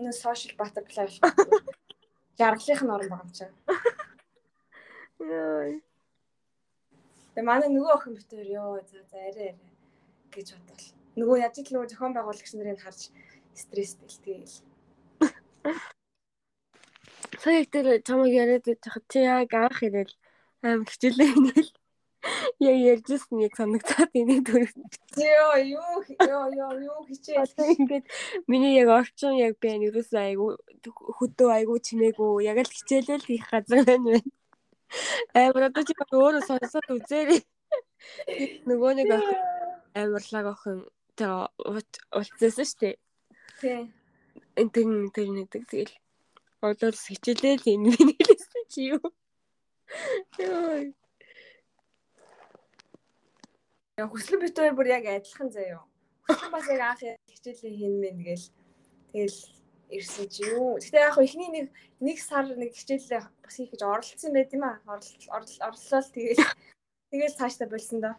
үнэн 0.00 0.16
social 0.16 0.56
butterfly 0.56 1.12
болох. 1.20 1.76
Жаргалынх 2.40 2.82
нь 2.84 2.94
орон 2.94 3.10
байгаа 3.12 3.28
юм 3.28 3.32
чинь. 3.36 3.52
Тэгээ 7.36 7.44
манай 7.44 7.68
нөгөө 7.68 7.92
охин 7.96 8.14
битээр 8.16 8.48
ёо 8.60 8.80
за 8.84 9.00
за 9.10 9.16
арай 9.28 9.52
арай 9.56 9.72
гэж 10.32 10.48
бодвол. 10.56 10.84
Нөгөө 11.16 11.36
яаж 11.44 11.56
ч 11.60 11.68
нөгөө 11.72 11.88
зохион 11.92 12.12
байгуулагч 12.16 12.52
нарыг 12.56 12.80
харж 12.80 13.00
стресстэй 13.56 14.08
л 14.08 14.20
тэгээл. 14.24 14.56
Сая 17.40 17.64
тэр 17.72 17.86
чамаг 18.04 18.32
яриад 18.32 18.64
байхад 18.64 19.04
чи 19.08 19.20
яг 19.24 19.52
анх 19.52 19.80
ирэл 19.84 20.12
аим 20.64 20.84
хичээлээ 20.88 21.28
ингээл 21.36 21.72
яг 22.68 22.76
ярьжсэн 22.92 23.38
яг 23.40 23.54
санагцаад 23.56 24.12
энийг 24.12 24.44
төрөв. 24.48 24.76
Йоо 25.16 25.56
юу 25.76 25.92
ёо 26.24 26.44
ёо 26.52 26.72
юу 26.88 27.00
хичээл 27.08 27.52
ингээд 27.80 28.04
миний 28.48 28.76
яг 28.80 28.88
орчин 29.00 29.36
яг 29.36 29.56
байна. 29.60 29.88
Ерөөсөө 29.88 30.20
айгу 30.24 30.46
хөдөө 31.20 31.50
айгу 31.52 31.76
чимээгүй 31.86 32.48
яг 32.48 32.58
л 32.64 32.74
хичээлэл 32.76 33.28
хийх 33.28 33.46
газар 33.52 33.84
байна 33.84 34.20
байна. 34.20 34.32
Амар 35.34 35.68
одоо 35.68 35.82
чи 35.86 35.94
өөрөө 35.96 36.42
сонсоод 36.46 36.86
үзээрэй. 36.94 37.40
Нөгөө 38.68 38.92
нэг 38.98 39.10
амарлаг 39.96 40.46
охин 40.52 40.78
тэгээ 41.16 41.82
уулзсан 42.14 42.52
шүү 42.52 42.80
дээ. 42.80 42.94
Тий. 43.60 43.80
Энд 44.60 44.72
тэр 45.14 45.28
нэгдэг 45.32 45.64
тэгэл 45.70 45.94
одоо 46.60 46.90
л 46.92 46.98
хичээлээ 46.98 47.54
л 47.60 47.70
энэ 47.72 47.84
миний 47.88 48.20
хэлсэн 48.20 48.64
чи 48.72 48.80
юу. 48.94 49.04
Йой. 50.38 50.94
Яг 53.96 54.08
хүслэн 54.12 54.40
битээр 54.42 54.74
бүр 54.76 54.88
яг 54.92 55.04
адилхан 55.08 55.48
заяа. 55.52 55.84
Хүслэн 56.26 56.52
бас 56.52 56.66
яг 56.68 56.82
анх 56.84 57.02
хичээлээ 57.32 57.72
хийн 57.76 57.94
мэн 58.00 58.16
гээл 58.24 58.46
тэгэл 59.12 59.38
ирсэн 59.90 60.28
чи 60.28 60.42
юу. 60.50 60.78
Гэтэ 60.78 60.98
яг 60.98 61.16
ихний 61.22 61.50
нэг 61.50 61.66
нэг 62.02 62.18
сар 62.18 62.46
нэг 62.50 62.74
хичээлээ 62.74 63.22
бас 63.22 63.54
хийх 63.54 63.70
гэж 63.70 63.82
оролцсон 63.86 64.32
байт 64.34 64.52
юм 64.52 64.64
аа. 64.66 64.82
Орлолоо 64.86 66.02
тэгэл 66.10 66.42
тэгэл 67.10 67.38
цаашдаа 67.38 67.68
болсон 67.70 68.00
доо. 68.02 68.14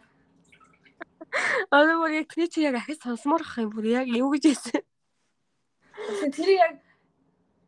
Аа 1.70 1.96
бүр 2.00 2.24
яг 2.24 2.32
тэр 2.32 2.48
чи 2.48 2.64
яг 2.64 2.80
ахиж 2.80 3.04
сонсомоор 3.04 3.44
ах 3.44 3.60
юм 3.60 3.70
бүр 3.70 3.86
яг 4.00 4.06
юу 4.08 4.32
гэж 4.32 4.44
хэлсэн. 4.48 4.82
Тэр 6.32 6.48
яг 6.56 6.72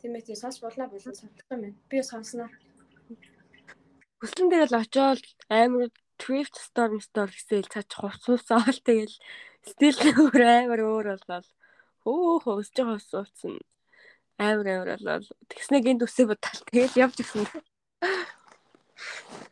тийм 0.01 0.17
ээ 0.17 0.33
сонсч 0.33 0.65
болно 0.65 0.89
болон 0.89 1.15
сонсох 1.15 1.29
юм 1.29 1.49
байна. 1.49 1.77
Би 1.89 2.01
сонсноо. 2.01 2.49
Хүслэн 4.21 4.49
тэгэл 4.49 4.81
очоод 4.81 5.25
амар 5.49 5.93
Thrift 6.21 6.57
Storm 6.57 7.01
Store 7.01 7.33
гэсэл 7.33 7.69
цаач 7.69 7.91
хувцсуусаал 7.97 8.81
тэгэл 8.85 9.17
стил 9.65 9.97
өөр 9.97 10.41
амар 10.61 10.81
өөр 10.85 11.07
болол. 11.21 11.49
Хөө 12.05 12.41
хөөсж 12.45 12.73
байгаа 12.77 12.97
хувцсууцсан 12.97 13.61
амар 14.41 14.67
амар 14.73 14.97
болол 14.97 15.29
тэгснэг 15.53 15.85
энд 15.85 16.03
үсээ 16.09 16.27
бодтал 16.33 16.65
тэгэл 16.73 16.97
явж 17.05 17.17
ирсэн. 17.21 17.45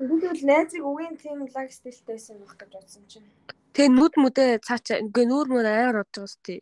Тэгвэл 0.01 0.45
найзыг 0.49 0.82
үгийн 0.82 1.16
тийм 1.20 1.45
лаг 1.45 1.68
стилтэйсэн 1.68 2.41
байх 2.41 2.57
гэж 2.57 2.72
бодсон 2.72 3.05
чинь. 3.11 3.28
Тэгээ 3.76 3.93
нүд 3.93 4.14
мүдэ 4.16 4.45
цаачаа 4.64 5.05
ингээ 5.05 5.26
нүүр 5.28 5.47
мөр 5.53 5.66
амар 5.68 5.97
бодож 6.01 6.24
байгаа 6.24 6.32
сте. 6.32 6.55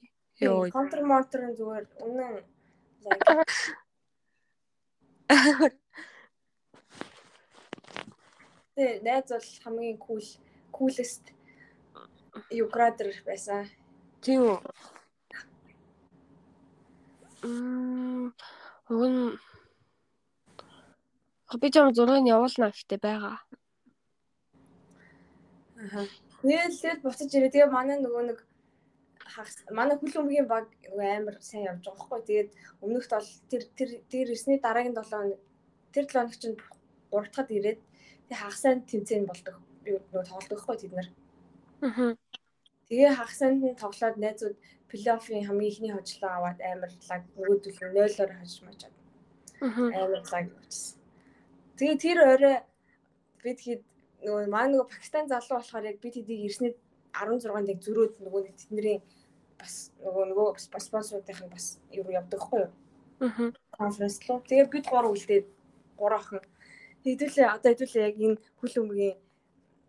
Йоо. 0.43 0.69
Контр 0.75 1.01
моторын 1.07 1.55
зүгээр 1.55 1.87
үнэн 2.03 2.35
лаг. 3.07 3.47
Тэгээ 8.75 9.01
найз 9.07 9.31
бол 9.31 9.49
хамгийн 9.65 9.99
кул 10.03 10.27
кулест 10.75 11.25
юградер 12.51 13.09
байсан. 13.25 13.71
Тийм 14.21 14.41
үү. 14.51 14.59
Уг 17.47 19.03
нь 19.11 19.39
би 21.61 21.69
ч 21.71 21.75
юм 21.79 21.95
зургийг 21.95 22.27
явуулна 22.27 22.71
гэхдээ 22.75 23.01
байгаа. 23.07 23.37
Аа. 25.79 26.05
Нээлээд 26.43 27.01
буцаж 27.07 27.31
ирээ. 27.31 27.55
Тэгээ 27.55 27.71
манай 27.71 27.99
нөгөө 28.03 28.23
нэг 28.29 28.39
манай 29.71 29.97
хүлэмгийн 29.99 30.47
баг 30.51 30.67
амар 30.91 31.37
сайн 31.41 31.69
явж 31.71 31.85
байгаа 31.87 32.03
хгүй. 32.03 32.21
Тэгээд 32.27 32.51
өмнөхд 32.83 33.13
бол 33.15 33.31
тэр 33.51 33.63
тэр 33.79 33.91
тэр 34.11 34.27
ирсний 34.35 34.59
дараагийн 34.59 34.97
7 34.99 35.07
хоног 35.07 35.41
тэр 35.95 36.05
7 36.07 36.13
хоног 36.19 36.35
чинь 36.43 36.59
3 37.15 37.31
дахад 37.31 37.51
ирээд 37.55 37.81
тэг 38.29 38.39
хагасанд 38.43 38.83
тэмцээн 38.91 39.25
болдог. 39.27 39.57
Нөгөө 39.87 40.25
тоглодог 40.27 40.59
хгүй 40.61 40.77
тэд 40.83 40.93
нар. 40.99 41.09
Аа. 41.87 42.15
Тэгээ 42.89 43.19
хагасанд 43.19 43.63
нь 43.67 43.81
тоглоод 43.83 44.17
найзууд 44.23 44.57
плей-оффын 44.91 45.47
хамгийн 45.47 45.73
ихний 45.73 45.93
хожлоо 45.95 46.31
аваад 46.31 46.59
амар 46.63 46.93
лаг 47.11 47.23
нөгөөдөл 47.35 47.79
0-оор 47.83 48.31
хожиж 48.39 48.59
мачаад. 48.63 48.95
Амар 49.61 50.23
лаг 50.23 50.47
өгчсэн. 50.55 50.99
Тэгээ 51.79 51.99
тэр 52.05 52.19
орой 52.23 52.57
бид 53.43 53.59
хэд 53.67 53.83
нөгөө 54.23 54.47
маа 54.55 54.67
нөгөө 54.71 54.87
Пакистан 54.87 55.27
залуу 55.27 55.59
болохоор 55.59 55.91
яг 55.91 55.99
бид 55.99 56.15
хэдийг 56.15 56.47
ирснээр 56.47 56.75
16-нд 57.11 57.73
яг 57.75 57.81
зөрөөд 57.83 58.15
нөгөө 58.23 58.41
нэг 58.47 58.55
тэдний 58.55 58.99
бас 59.59 59.91
нөгөө 60.07 60.25
нөгөө 60.31 60.49
спонсоруудынх 60.63 61.43
нь 61.43 61.55
бас 61.55 61.67
юу 61.91 62.07
явдаг 62.07 62.41
хгүй 62.41 62.61
юу? 62.65 62.73
Аа. 63.21 63.51
Конференц 63.75 64.17
руу. 64.29 64.41
Тэгээ 64.47 64.71
бид 64.71 64.87
гурав 64.87 65.11
үлдээд 65.11 65.47
гурав 65.99 66.23
охин. 66.23 66.45
Хэдүүлээ 67.03 67.49
одоо 67.51 67.71
хэдүүлээ 67.73 68.07
яг 68.09 68.17
энэ 68.23 68.41
хүл 68.61 68.75
өмгийн 68.83 69.17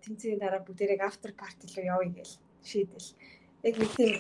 тэмцээний 0.02 0.40
дараа 0.42 0.62
бүгдээрээ 0.66 1.06
after 1.06 1.32
party 1.38 1.66
руу 1.76 1.86
явъя 1.94 2.12
гэж 2.18 2.30
шийдэл. 2.68 3.10
Яг 3.64 3.76
нэг 3.80 3.92
тийм 3.96 4.14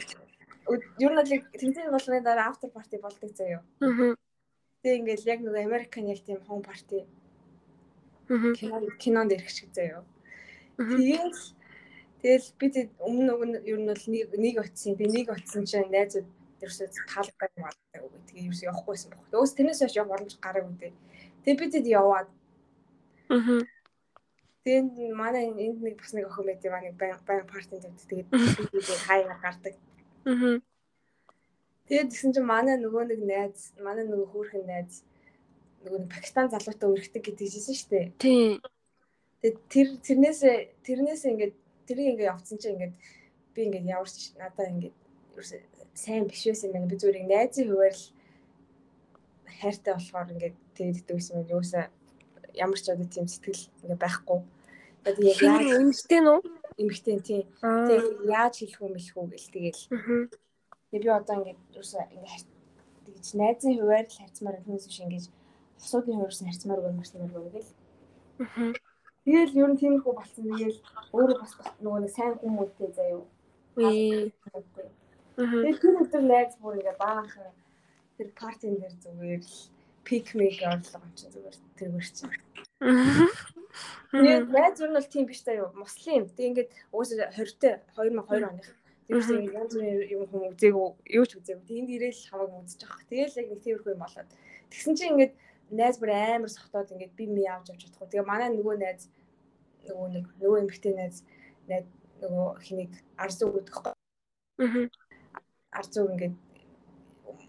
ер 1.00 1.12
нь 1.12 1.20
л 1.20 1.32
тэмцээний 1.60 1.91
болгоны 1.91 2.22
дараа 2.22 2.52
after 2.52 2.70
party 2.70 2.98
болдог 3.00 3.32
заяа. 3.36 3.64
Аа. 3.82 4.16
Тэгээ 4.84 5.00
ингээл 5.00 5.32
яг 5.34 5.39
нөгөө 5.41 5.64
Американ 5.64 6.08
яг 6.08 6.20
тийм 6.24 6.39
home 6.48 6.64
party. 6.64 7.08
Аа. 8.30 8.56
Кинонд 9.00 9.32
ирэх 9.32 9.50
шиг 9.50 9.72
заяа. 9.72 10.04
Тэгээд 10.78 11.36
тэгэл 12.22 12.48
бид 12.60 12.74
өмнө 13.00 13.24
нөгөө 13.32 13.48
ер 13.64 13.80
нь 13.80 13.88
бол 13.88 14.06
нэг 14.12 14.26
нэг 14.36 14.56
очсон. 14.60 14.95
Би 15.00 15.06
нэг 15.08 15.32
очсон 15.32 15.64
чинь 15.64 15.91
найзууд 15.91 16.28
ерөөсөө 16.62 16.88
таалдаг 17.08 17.52
юм 17.56 17.66
аа 17.66 18.04
үгүй. 18.04 18.22
Тэгээ 18.28 18.45
ерөөсөө 18.52 18.68
явахгүйсэн 18.68 19.10
баг. 19.14 19.24
Өөс 19.32 19.54
тэрнээс 19.56 19.82
хойш 19.82 19.95
явах 19.95 20.12
боломж 20.12 20.34
гараагүй 20.41 20.76
дээ. 20.76 20.93
Тэгээ 21.45 21.60
бид 21.62 21.72
тэд 21.74 21.88
яваад. 21.88 22.28
Аа. 23.32 23.62
Тэгээд 24.68 25.15
манай 25.15 25.47
энд 25.47 25.80
нэг 25.80 25.95
бас 25.95 26.11
нэг 26.11 26.28
охин 26.28 26.43
байт 26.43 26.65
юм 26.68 26.76
аа 26.76 26.84
нэг 26.84 26.99
баян 26.99 27.47
партинд 27.47 27.88
тавьдаг. 27.88 28.28
Тэгээд 28.76 29.03
хаяа 29.07 29.39
гардаг. 29.39 29.76
Аа. 30.28 30.59
Тэгээд 31.88 32.11
тэгсэн 32.11 32.36
чинь 32.36 32.43
манай 32.43 32.76
нөгөө 32.76 33.15
нэг 33.15 33.22
найз, 33.24 33.72
манай 33.80 34.03
нөгөө 34.03 34.28
хөөрхөн 34.28 34.68
найз 34.68 35.07
нөгөө 35.88 35.99
нэг 36.03 36.11
Пакистан 36.11 36.51
залуутай 36.51 36.84
өргөдөг 36.84 37.24
гэдэг 37.24 37.47
жисэн 37.47 37.76
шүү 37.80 37.89
дээ. 37.95 38.05
Тийм. 38.20 38.59
Тэгээд 39.39 39.57
тэр 39.72 39.88
тэрнээс 40.03 40.41
тэрнээс 40.84 41.24
ингээд 41.32 41.55
тэрийг 41.88 42.07
ингээд 42.11 42.32
явцсан 42.36 42.59
чинь 42.59 42.76
ингээд 42.76 42.95
би 43.55 43.59
ингээд 43.72 43.88
яварч 43.88 44.36
надаа 44.36 44.68
ингээд 44.68 44.95
сайн 45.95 46.28
биш 46.28 46.43
байсан 46.43 46.76
юм 46.76 46.76
байна. 46.76 46.91
Би 46.91 46.99
зүгээр 46.99 47.24
найзын 47.24 47.72
хуваар 47.72 47.95
л 47.95 48.05
хайртай 49.63 49.93
болохоор 49.95 50.28
ингээд 50.36 50.55
тэгээд 50.76 50.99
идэгсэн 51.07 51.39
юм 51.39 51.55
юусаа 51.55 51.88
ямар 52.51 52.76
ч 52.76 52.91
одоо 52.91 53.07
тийм 53.07 53.32
сэтгэл 53.32 53.63
ингээ 53.88 54.03
байхгүй. 54.03 54.43
Тэгээд 55.04 55.41
яг 55.41 55.62
яаж 55.62 55.68
эмгтэй 55.82 56.22
нөө? 56.22 56.39
Эмгтэй 56.78 57.18
тийм. 57.22 57.43
Тэгээд 57.62 58.08
яаж 58.28 58.54
хэлэх 58.58 58.82
юм 58.82 58.91
бэлэх 58.95 59.18
үү 59.18 59.28
гэл 59.34 59.54
тэгэл. 59.54 59.84
Тэгээд 60.91 61.06
би 61.06 61.12
одоо 61.12 61.36
ингээд 61.38 61.60
юусаа 61.76 62.06
ингээ 62.12 62.38
тэгж 63.06 63.28
найзын 63.39 63.78
хуваар 63.78 64.06
л 64.08 64.18
харьцмаар 64.18 64.58
хүмүүс 64.64 64.86
биш 64.88 65.00
ингээд 65.04 65.28
бусуудын 65.80 66.18
хуваарс 66.18 66.41
харьцмаар 66.43 66.82
гоо 66.82 66.93
марсмаар 66.93 67.32
гоо 67.32 67.50
гэл. 67.54 67.72
Тэгэл 69.28 69.60
ер 69.60 69.70
нь 69.72 69.80
тиймэрхүү 69.82 70.14
болсон. 70.16 70.43
Тэгэл 70.48 70.80
өөрөө 71.16 71.38
бас 71.41 71.54
нөгөө 71.84 72.00
нэг 72.04 72.12
сайн 72.16 72.34
хүмүүстэй 72.39 72.89
заяа. 72.95 73.24
Ээ. 73.78 74.32
Тэгээд 75.38 75.82
тэр 75.82 76.02
өдөр 76.02 76.24
найз 76.24 76.54
бүр 76.62 76.80
ингээ 76.80 76.98
баахан 76.98 77.52
тэр 78.18 78.28
партин 78.39 78.80
дээр 78.82 78.95
зүгээр 79.04 79.41
л 79.43 79.56
пик 80.08 80.28
мик 80.34 80.58
орлого 80.66 81.06
юм 81.06 81.14
чинь 81.14 81.34
зүгээр 81.34 81.58
тэргээр 81.78 82.08
чинь. 82.16 82.34
Тэгээд 82.80 84.47
найз 84.53 84.80
юу 84.80 84.89
нь 84.89 84.97
бол 84.97 85.09
тийм 85.09 85.25
биш 85.25 85.41
та 85.41 85.53
юу 85.53 85.73
муслим. 85.73 86.30
Тэг 86.32 86.45
ингээд 86.53 86.69
уусаа 86.93 87.30
20-т 87.34 87.84
2002 87.97 88.45
оных. 88.45 88.69
Тэрс 89.07 89.30
ингээд 89.34 89.57
янз 89.57 89.73
бүрийн 89.73 89.97
юм 90.13 90.23
хүм 90.30 90.43
үзээгүй 90.53 90.88
юу 91.17 91.25
ч 91.25 91.32
үзээгүй. 91.39 91.65
Тэнд 91.67 91.89
ирээл 91.95 92.30
хамааг 92.30 92.53
үзэж 92.63 92.82
авах. 92.86 93.03
Тэгээл 93.09 93.39
яг 93.41 93.47
нэг 93.49 93.61
тиймэрхүү 93.63 93.93
юм 93.95 94.03
болоод. 94.03 94.30
Тэгсэн 94.71 94.95
чинь 94.95 95.11
ингээд 95.15 95.34
найз 95.71 95.95
бүр 95.99 96.11
амар 96.13 96.51
сохтоод 96.51 96.91
ингээд 96.93 97.17
би 97.17 97.25
ми 97.28 97.43
авч 97.47 97.71
авч 97.71 97.82
чадахгүй. 97.88 98.07
Тэгээ 98.11 98.28
манай 98.28 98.49
нөгөө 98.51 98.75
найз 98.80 99.07
нөгөө 99.88 100.07
нэг 100.15 100.25
нөгөө 100.39 100.59
эмэгтэй 100.63 100.93
найз 100.95 101.15
найз 101.67 101.86
нөгөө 102.23 102.47
хэнийг 102.63 102.91
арзуу 103.15 103.49
гэдэг. 103.55 103.75
Аа. 103.88 104.88
Арзуу 105.71 106.05
ингээд 106.11 106.36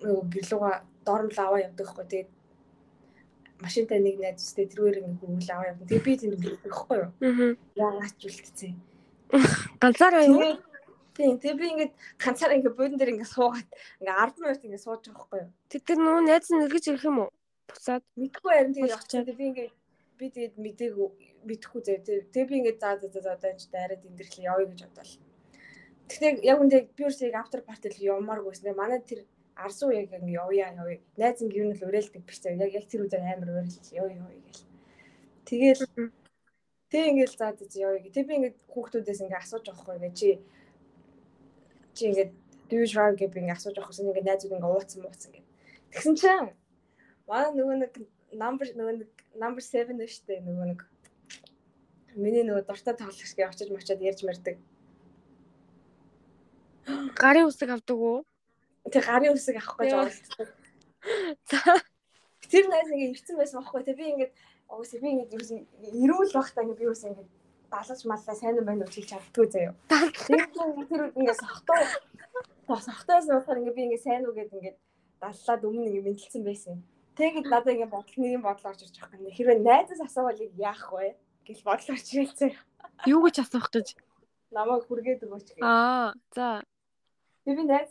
нөгөө 0.02 0.24
гэрлүүга 0.34 0.72
доормл 1.06 1.38
аваа 1.38 1.60
явдаг 1.66 1.86
хгүй 1.86 2.06
тэгээд 2.06 2.30
машинтай 3.60 3.98
нэг 3.98 4.16
найзтай 4.22 4.66
тэргээр 4.70 5.02
ингээ 5.02 5.18
хөвөл 5.18 5.50
аваа 5.50 5.68
явна. 5.74 5.88
Тэгээд 5.88 6.06
би 6.06 6.14
тийм 6.18 6.32
гэдэг 6.38 6.72
хгүй 6.72 6.98
юу. 7.02 7.10
Аа. 7.18 7.52
Яагаад 7.74 8.14
ч 8.18 8.22
үлдсэн. 8.30 8.74
Ганцаараа 9.82 10.24
юу? 10.26 10.58
Тийм. 11.18 11.34
Тэгээд 11.42 11.58
би 11.58 11.66
ингээд 11.74 11.92
ганцаараа 12.22 12.56
ингээ 12.58 12.74
буудан 12.78 12.98
дээр 12.98 13.14
ингээ 13.18 13.34
суугаад 13.34 13.68
ингээ 13.98 14.14
10 14.14 14.38
минут 14.38 14.62
ингээ 14.62 14.84
сууж 14.86 15.02
байгаа 15.10 15.22
хгүй 15.26 15.38
юу. 15.42 15.50
Тэд 15.66 15.82
тэр 15.82 15.98
нөгөө 15.98 16.22
найз 16.22 16.48
нь 16.54 16.62
эргэж 16.62 16.84
ирэх 16.86 17.08
юм 17.10 17.18
уу? 17.26 17.30
Буцаад 17.66 18.04
мэдгүй 18.14 18.52
харин 18.54 18.74
тэгээд 18.78 18.94
очиад 18.94 19.28
би 19.34 19.44
ингээ 19.50 19.68
би 20.18 20.26
тэгээд 20.30 20.54
мдээгүй 20.62 21.08
мэдхгүй 21.42 21.80
зэ. 21.82 21.94
Тэгээд 22.30 22.50
би 22.50 22.56
ингээ 22.62 22.76
заа 22.78 22.94
заа 23.02 23.10
заа 23.10 23.34
одоо 23.34 23.50
энэ 23.50 23.66
дайраад 23.74 24.06
эндэрхлээ 24.06 24.46
явъя 24.46 24.66
гэж 24.70 24.80
бодлоо. 24.86 25.26
Тэгтээ 26.08 26.32
яг 26.46 26.58
үндэ 26.62 26.78
би 26.94 27.02
өөрсдөө 27.04 27.34
автор 27.34 27.60
партил 27.66 27.98
явмааргүйсэн. 27.98 28.72
Манай 28.78 29.02
тэр 29.02 29.26
арсуу 29.58 29.90
яг 29.90 30.12
ингэ 30.12 30.30
явъя 30.30 30.70
явъя. 30.72 31.00
Найз 31.18 31.42
ингэ 31.42 31.58
юу 31.58 31.66
нь 31.68 31.76
л 31.76 31.86
уриалдаг 31.90 32.22
биш 32.22 32.38
зав. 32.40 32.54
Яг 32.54 32.72
яг 32.72 32.86
тэр 32.86 33.02
үедээ 33.02 33.34
амар 33.34 33.50
уриалж 33.50 33.74
явъя 33.90 34.22
явъя 34.22 34.40
гэл. 34.46 34.62
Тэгэл 35.50 35.82
тэг 36.90 37.02
ингээл 37.10 37.36
заа 37.36 37.52
заа 37.58 37.68
явъя 37.74 38.00
гэ. 38.06 38.14
Тэг 38.14 38.24
би 38.26 38.34
ингэ 38.38 38.50
хүүхдүүдээс 38.70 39.20
ингэ 39.26 39.40
асууж 39.42 39.64
байгаа 39.66 39.82
хгүй 39.82 40.10
чи 40.14 40.28
чи 41.94 42.02
ингэ 42.06 42.24
do 42.70 42.74
you 42.78 42.86
drive 42.86 43.18
гэж 43.18 43.30
би 43.34 43.40
ингэ 43.42 43.56
асууж 43.58 43.74
байгаа 43.74 43.90
гэсэн 43.90 44.06
ингэ 44.06 44.22
найзууд 44.28 44.54
ингэ 44.54 44.70
ууцсан 44.70 45.00
мууцсан 45.02 45.30
гэ. 45.34 45.42
Тэгсэн 45.90 46.14
чинь 46.14 46.54
манай 47.26 47.50
нөгөө 47.58 47.76
нэг 47.82 47.92
number 48.32 48.66
нөгөө 48.78 48.94
нэг 49.02 49.10
number 49.34 49.62
7 49.64 49.98
нэштэй 49.98 50.38
нөгөө 50.44 50.66
нэг 50.70 50.80
миний 52.14 52.44
нөгөө 52.46 52.64
дуртай 52.68 52.94
тоглогч 52.94 53.32
гээ 53.34 53.50
очиж 53.50 53.68
мочоод 53.74 54.00
ярьж 54.06 54.22
мэрдэг. 54.22 54.56
Гарын 57.18 57.48
үсэг 57.48 57.74
авдаг 57.74 57.98
уу? 57.98 58.24
Тэг 58.92 59.04
гарын 59.04 59.34
үсэг 59.36 59.56
авах 59.60 59.76
гэж 59.78 59.92
оролддог. 59.92 60.48
За. 61.50 61.58
Тэр 62.48 62.64
найз 62.72 62.88
ингээ 62.88 63.12
ирсэн 63.12 63.36
байсан 63.36 63.60
байхгүй 63.60 63.84
те 63.84 63.94
би 63.94 64.04
ингээд 64.08 64.32
уус 64.72 64.90
би 64.96 65.08
ингээд 65.12 65.34
ерөөсөн 65.36 65.60
эрүүл 66.04 66.32
багтаа 66.32 66.64
ингээ 66.64 66.80
би 66.80 66.84
ерөөс 66.88 67.04
ингээ 67.08 67.26
далаж 67.68 68.00
маллаа 68.08 68.36
сайн 68.36 68.58
юм 68.58 68.66
байна 68.68 68.84
уу 68.84 68.92
хэлж 68.92 69.08
чаддгүй 69.12 69.46
заяа. 69.52 69.74
Тэр 69.88 71.12
ингээ 71.12 71.36
сохтоо 71.36 71.76
сохтоос 72.88 73.26
болохоор 73.28 73.60
ингээ 73.60 73.76
би 73.76 73.82
ингээ 73.86 74.04
сайн 74.04 74.24
уу 74.24 74.32
гэд 74.32 74.56
ингээ 74.56 74.74
даллаад 75.20 75.62
өмнө 75.68 75.88
ингээ 75.92 76.06
мэдлсэн 76.08 76.42
байсан. 76.44 76.76
Тэгэд 77.20 77.46
надад 77.52 77.74
ингээ 77.74 77.92
бодол 77.92 78.16
нэг 78.16 78.32
юм 78.36 78.44
бодол 78.48 78.70
орж 78.70 78.80
ирж 78.86 78.96
байгаа 78.96 79.20
юм. 79.20 79.36
Хэрвээ 79.36 79.58
найзаас 79.60 80.00
асуувал 80.06 80.40
яах 80.56 80.88
вэ? 80.92 81.16
гэл 81.48 81.64
бодол 81.64 81.96
орж 81.96 82.06
ирэлцээ. 82.12 82.52
Юу 83.08 83.24
гэж 83.24 83.36
асуух 83.40 83.72
гэж? 83.72 83.96
Намайг 84.52 84.84
хүргээд 84.84 85.24
өгөөч 85.24 85.48
гэх. 85.56 85.64
Аа, 85.64 86.12
за. 86.36 86.60
Би 87.44 87.56
найз 87.56 87.88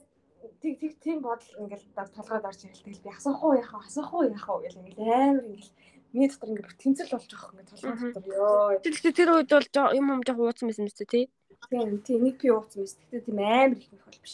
тэг 0.61 0.73
тэг 0.81 0.93
тийм 0.99 1.21
бодол 1.21 1.51
ингээл 1.61 1.85
толгойд 1.95 2.45
орж 2.49 2.61
ирэл 2.65 2.83
тэгэл 2.85 3.05
би 3.05 3.09
асуух 3.13 3.41
уу 3.43 3.57
яах 3.57 3.73
вэ? 3.73 3.87
Асуух 3.87 4.11
уу 4.13 4.23
яах 4.25 4.47
вэ? 4.47 4.67
Гэл 4.67 4.81
ингээл 4.81 5.13
амар 5.13 5.45
ингээл 5.45 5.73
миний 6.13 6.29
дотор 6.29 6.49
ингээд 6.49 6.81
тэмцэл 6.81 7.11
болж 7.13 7.29
байгаа 7.29 7.51
юм 7.53 7.65
толгой 7.67 8.11
дотор. 8.13 8.25
Ёо 8.25 8.79
тэгтээ 8.81 9.13
тэр 9.13 9.29
үед 9.35 9.51
бол 9.51 9.69
юм 9.93 10.07
юм 10.13 10.21
жоох 10.25 10.39
ууцсан 10.39 10.67
байсан 10.69 10.85
мэт 10.87 11.01
тий. 11.05 11.25
Тийм 11.69 12.01
тийм 12.01 12.19
нэг 12.23 12.35
пи 12.41 12.47
ууцсан 12.49 12.81
мэт 12.81 12.97
тэгтээ 12.97 13.25
тийм 13.27 13.37
амар 13.37 13.77
их 13.77 13.89
бол 13.91 14.21
биш. 14.23 14.33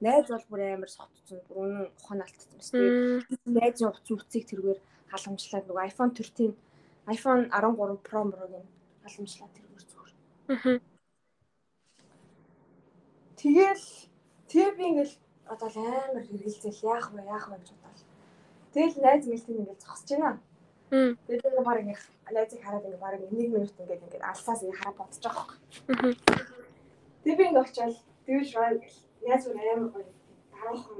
Найз 0.00 0.26
бол 0.32 0.46
бүр 0.50 0.60
амар 0.74 0.90
согтцсон 0.90 1.38
бүр 1.46 1.56
үнэн 1.62 1.86
ухаан 2.02 2.24
алдсан 2.24 2.50
мэт 2.56 2.70
тий. 2.72 3.38
Найзын 3.46 3.88
утас 3.92 4.10
үцгийг 4.10 4.44
тэргээр 4.48 4.80
халамжлаад 5.12 5.64
нөгөө 5.68 5.86
iPhone 5.90 6.12
13 6.16 6.56
iPhone 7.14 7.42
13 7.52 8.00
Pro 8.02 8.20
Pro-гийн 8.32 8.66
халамжлаад 9.04 9.52
тэргээр 9.54 9.84
зүгээр. 9.92 10.14
Тэгэл 13.38 13.86
тэгээ 14.48 14.72
би 14.78 14.84
ингээл 14.88 15.14
одоо 15.52 15.68
л 15.68 15.78
амар 15.78 16.24
хэрэгэлзэл 16.24 16.84
яах 16.92 17.06
вэ 17.12 17.22
яах 17.24 17.46
вэ 17.48 17.56
гэж 17.58 17.70
бодлоо. 17.82 18.08
Тэгэл 18.74 19.02
найз 19.04 19.24
мэлтэн 19.26 19.58
ингээд 19.60 19.84
зогсож 19.84 20.10
байна. 20.18 20.40
Тэгээд 20.90 21.56
би 21.56 21.62
баг 21.64 21.78
ингээд 21.80 22.02
найзыг 22.32 22.60
хараад 22.62 22.84
ингээд 22.84 23.04
баг 23.04 23.14
1 23.18 23.32
минут 23.32 23.72
ингээд 23.80 24.04
ингээд 24.04 24.28
алсаас 24.30 24.60
ингээд 24.62 24.80
хараад 24.80 24.98
бодож 24.98 25.22
байгаа 25.24 25.46
юм. 25.52 25.58
Тэгээд 27.22 27.38
би 27.38 27.44
ингээд 27.48 27.64
очиад 27.64 27.96
тэгвэл 28.26 28.50
шаа 28.52 28.68
найз 29.26 29.42
өөр 29.46 29.58
амар 29.72 29.90
гоё 29.94 30.04
дараахан 30.52 30.96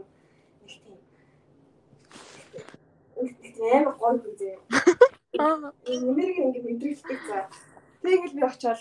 нэг 3.16 3.54
тийм 3.54 3.70
амар 3.78 3.96
гоё 4.00 4.18
үзээ. 4.30 4.56
Аа. 5.38 5.72
Энерги 5.86 6.40
ингээд 6.42 6.66
мэдрэгддэг 6.68 7.20
за. 7.28 7.38
Тэгээд 8.02 8.34
би 8.36 8.42
очиад 8.42 8.80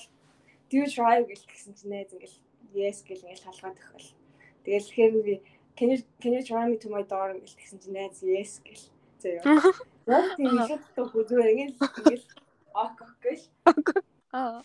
дүү 0.70 0.86
try 0.90 1.20
гэл 1.30 1.46
гэсэн 1.50 1.74
чинь 1.78 1.92
найз 1.94 2.10
ингээд 2.14 2.36
yes 2.74 2.98
гэл 3.06 3.26
ингээд 3.26 3.46
талгаад 3.46 3.78
өгөх. 3.78 4.18
Тэгэл 4.66 4.88
тэгэхээр 4.90 5.14
би 5.28 5.36
can 5.76 5.90
you 5.92 6.04
can 6.22 6.34
you 6.34 6.44
try 6.44 6.68
me 6.70 6.78
to 6.78 6.90
my 6.90 7.04
door 7.04 7.34
гэл 7.34 7.58
тэгсэн 7.58 7.80
чинь 7.82 7.94
найз 7.98 8.22
yes 8.22 8.62
гэл. 8.62 8.84
Зөө. 9.22 9.42
Яг 10.06 10.26
тийм 10.38 10.54
ихэд 10.60 10.84
то 10.96 11.02
хүзүүр 11.10 11.50
ингээл 11.52 11.78
ингээл 11.80 12.26
ок 12.74 12.98
ок 13.02 13.14
гэл. 13.24 13.44
Аа. 14.34 14.62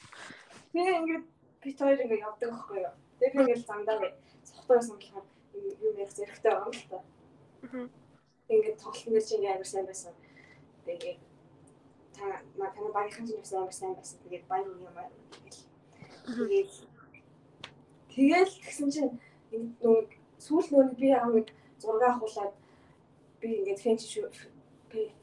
Тэгээ 0.72 0.98
ингээд 1.00 1.24
би 1.62 1.70
хоёр 1.78 1.98
ингээд 2.04 2.26
явдаг 2.28 2.50
байхгүй 2.52 2.78
юу. 2.84 2.94
Тэгээ 3.18 3.34
би 3.34 3.40
ингээд 3.40 3.68
замдаа 3.68 3.96
цогтойсон 4.44 4.96
болохоор 4.98 5.26
юу 5.54 5.92
ярих 5.96 6.12
зэрэгтэй 6.12 6.52
байгаа 6.52 6.68
юм 6.68 6.76
л 6.76 6.90
та. 6.92 6.98
Ингээд 8.52 8.80
тоглолтын 8.82 9.12
дээр 9.12 9.26
чинь 9.28 9.48
амар 9.48 9.68
сайн 9.68 9.86
байсан. 9.86 10.14
Тэгээ 10.84 11.14
та 12.16 12.24
маа 12.58 12.70
таны 12.74 12.90
багийнхан 12.92 13.26
чинь 13.28 13.56
амар 13.56 13.72
сайн 13.72 13.94
байсан. 13.96 14.18
Тэгээд 14.24 14.44
баяр 14.50 14.68
юм 14.68 14.84
аа. 14.92 15.08
Тэгээд 16.28 16.70
тэгэл 18.12 18.54
тэгсэн 18.66 18.90
чинь 18.92 19.12
нэг 19.52 20.17
сүүл 20.38 20.68
нөгөө 20.70 20.94
би 20.98 21.08
нэг 21.12 21.46
зураг 21.82 22.02
авахулаад 22.08 22.54
би 23.40 23.48
ингээд 23.58 23.82
фэнч 23.82 24.02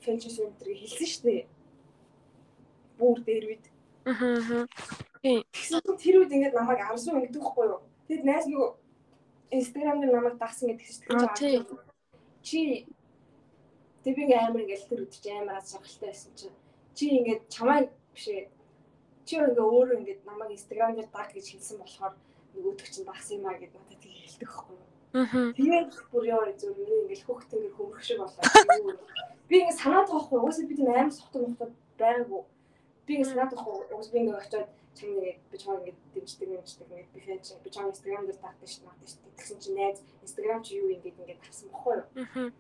фэнч 0.04 0.22
шүнтрийг 0.32 0.80
хэлсэн 0.80 1.08
шүү 1.12 1.24
дээ. 1.26 1.42
Бүр 3.00 3.20
дээр 3.28 3.46
үед. 3.50 3.66
Аа. 4.06 4.68
Тэр 6.00 6.16
үед 6.22 6.32
ингээд 6.36 6.56
намайг 6.56 6.80
арсуу 6.84 7.18
ингэдэг 7.20 7.44
хгүй 7.44 7.66
юу. 7.72 7.82
Тэгэд 8.08 8.24
найз 8.28 8.46
нөгөө 8.48 8.70
Instagram 9.58 9.98
дээр 10.00 10.14
намайг 10.16 10.36
дагсан 10.40 10.70
гэдэг 10.70 10.88
чинь 11.36 11.66
чи 12.46 12.60
тэг 14.04 14.16
би 14.16 14.22
ингээ 14.24 14.42
амар 14.46 14.64
ингээл 14.64 14.90
тэр 14.90 15.04
үдчих 15.04 15.34
амар 15.34 15.58
аз 15.60 15.74
жаргалтай 15.74 16.10
байсан 16.14 16.32
чи 16.38 16.48
чи 16.94 17.06
ингээд 17.18 17.42
чамайг 17.50 17.90
биш 18.14 18.26
ээ 18.30 18.48
чи 19.26 19.34
ингээ 19.42 19.66
өөрөө 19.66 19.98
ингээд 20.00 20.22
намайг 20.30 20.52
Instagram 20.54 20.96
дээр 20.96 21.10
даг 21.10 21.34
гэж 21.34 21.46
хэлсэн 21.52 21.78
болохоор 21.82 22.14
нөгөөдөг 22.54 22.88
чинь 22.94 23.10
багс 23.10 23.28
юм 23.34 23.50
а 23.50 23.58
гэд 23.58 23.74
надад 23.74 24.00
тийг 24.00 24.14
хэлдэг 24.14 24.50
байхгүй 24.50 24.76
юу 24.78 24.95
Тэгээд 25.16 25.92
бүр 26.12 26.24
яа 26.28 26.44
зүгээр 26.52 26.76
миний 26.76 27.00
ингээл 27.08 27.24
хөхт 27.24 27.56
ингээл 27.56 27.78
хөмрөх 27.80 28.04
шиг 28.04 28.20
болоо. 28.20 29.00
Би 29.48 29.56
ингээд 29.64 29.80
санаад 29.80 30.12
байхгүй 30.12 30.40
уусаа 30.44 30.68
би 30.68 30.76
тийм 30.76 30.92
амар 30.92 31.16
сохтог 31.16 31.42
мохтод 31.48 31.72
байгаагүй. 31.96 32.44
Би 33.08 33.12
ингээд 33.16 33.32
санаад 33.32 33.52
байхгүй 33.56 33.74
уус 33.96 34.08
би 34.12 34.18
ингээд 34.20 34.42
очиод 34.44 34.68
чам 34.92 35.10
ингээд 35.16 35.40
би 35.52 35.56
чам 35.56 35.80
ингээд 35.80 36.00
дэмждэг 36.12 36.50
дэмждэг 36.52 36.88
ингээд 36.92 37.14
би 37.16 37.20
фэн 37.24 37.40
чи 37.40 37.54
би 37.64 37.70
чам 37.72 37.88
инстаграм 37.88 38.28
дээр 38.28 38.40
шít 38.68 38.84
магтаж 38.84 39.08
шít 39.08 39.24
тэгсэн 39.40 39.60
чи 39.64 39.70
найз 39.72 39.98
инстаграм 40.20 40.60
чи 40.60 40.72
юу 40.84 40.92
ингээд 40.92 41.20
ингээд 41.24 41.44
тавсан 41.48 41.68
бохгүй 41.72 41.96
юу. 41.96 42.52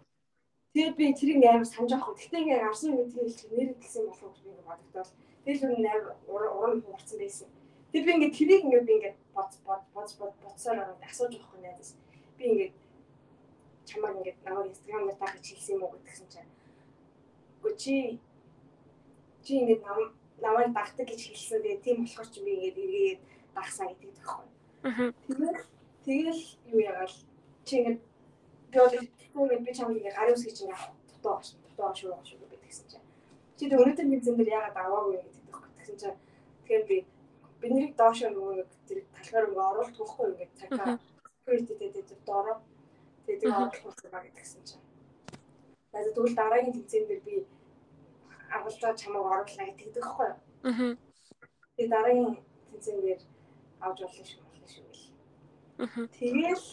Тэгээд 0.71 0.95
би 0.95 1.05
тэрийг 1.11 1.43
амар 1.43 1.67
санаж 1.67 1.91
авахгүй. 1.91 2.15
Гэхдээ 2.15 2.39
ингээд 2.39 2.67
арсан 2.71 2.87
ингээд 2.95 3.11
тэгээд 3.11 3.51
нэр 3.51 3.69
хэлсэн 3.83 4.03
болов 4.07 4.23
уу 4.31 4.39
би 4.39 4.47
ингээд 4.47 4.69
бодогдоод 4.71 5.09
тэгэл 5.43 5.63
үн 5.75 5.87
амар 5.91 6.47
урам 6.55 6.81
хугарсан 6.87 7.19
байсан. 7.19 7.47
Тэгээд 7.91 8.07
би 8.07 8.11
ингээд 8.15 8.35
тэрийг 8.39 8.63
ингээд 8.63 8.87
би 8.87 8.93
ингээд 8.95 9.17
бод 9.35 9.51
бод 9.67 9.83
бод 9.91 10.09
бод 10.19 10.33
бодсоор 10.39 10.77
асууж 11.03 11.33
авахгүй 11.35 11.59
найзаас 11.59 11.91
би 12.37 12.43
ингээд 12.51 12.73
чамаар 13.85 14.17
ингээд 14.17 14.37
намайг 14.45 14.69
инстаграм 14.71 15.05
дээр 15.07 15.19
таах 15.19 15.35
хэлсэн 15.37 15.75
юм 15.75 15.83
уу 15.83 15.93
гэдгсэн 15.93 16.27
чинь 16.33 16.51
үгүй 17.59 17.73
чи 17.81 17.95
чи 19.43 19.51
ингээд 19.61 19.81
нам 19.85 19.99
намайг 20.41 20.73
дагдаг 20.73 21.07
гэж 21.07 21.21
хэлсэн. 21.29 21.61
Тэгээ 21.61 21.83
тийм 21.83 21.97
болохоор 22.01 22.29
чи 22.33 22.39
би 22.43 22.51
ингээд 22.55 22.77
эргээд 22.83 23.21
дагсаа 23.55 23.87
гэдэг 23.87 24.13
тоххой. 24.19 24.47
Аа. 24.83 25.11
Тэгэл 26.05 26.43
юу 26.71 26.79
яагаад 26.79 27.13
чи 27.65 27.73
ингээд 27.79 28.01
би 28.71 28.77
одоо 28.79 28.99
ингээд 28.99 29.65
би 29.65 29.71
чамд 29.73 29.97
ингээд 29.97 30.17
гарын 30.17 30.35
үсгий 30.35 30.53
чинь 30.53 30.73
яах 30.73 30.85
дутуу 31.09 31.39
дутуу 31.41 31.91
шүү 31.95 32.13
шүү 32.25 32.49
гэдгсэн 32.51 32.87
чинь. 32.91 33.05
Чи 33.57 33.69
тэг 33.69 33.79
өнөөдөр 33.79 34.07
би 34.11 34.17
зэн 34.21 34.35
дээр 34.37 34.55
яагаад 34.57 34.77
аваагүй 34.77 35.13
гэдэг 35.17 35.43
тоххой 35.49 35.71
гэсэн 35.79 35.97
чинь 36.01 36.17
тэгэхээр 36.65 36.85
би 36.89 36.97
бид 37.61 37.71
нарыг 37.71 37.93
доошоо 37.95 38.29
нөгөө 38.29 38.53
нэг 38.59 38.69
тэр 38.87 38.99
талхаар 39.15 39.47
ингээ 39.49 39.69
оруулах 39.71 39.93
байхгүй 39.97 40.25
ингээд 40.29 40.53
цагаа 40.59 40.99
security-тэй 41.45 42.17
доороо 42.25 42.57
тэгээд 43.25 43.43
оруулах 43.45 43.95
байгаа 44.01 44.21
гэдгсэн 44.25 44.61
чинь. 44.65 44.83
Тэгээд 45.93 46.13
тэгвэл 46.15 46.35
дараагийн 46.35 46.73
тэмцээн 46.73 47.05
дээр 47.07 47.21
би 47.21 47.35
агуулгаа 48.49 48.93
чамайг 48.97 49.25
оруулаа 49.25 49.67
гэдэг 49.77 49.93
байхгүй 49.93 50.25
юу? 50.25 50.37
Аа. 50.65 50.97
Тэгээд 51.77 51.93
дараагийн 51.93 52.33
тэмцээн 52.69 52.99
дээр 53.05 53.21
авч 53.85 53.97
болно 54.01 54.23
шүү 54.25 54.41
болно 54.41 54.67
шүү 54.73 54.85
гэл. 54.89 55.05
Аа. 55.85 56.07
Тэгэл 56.17 56.65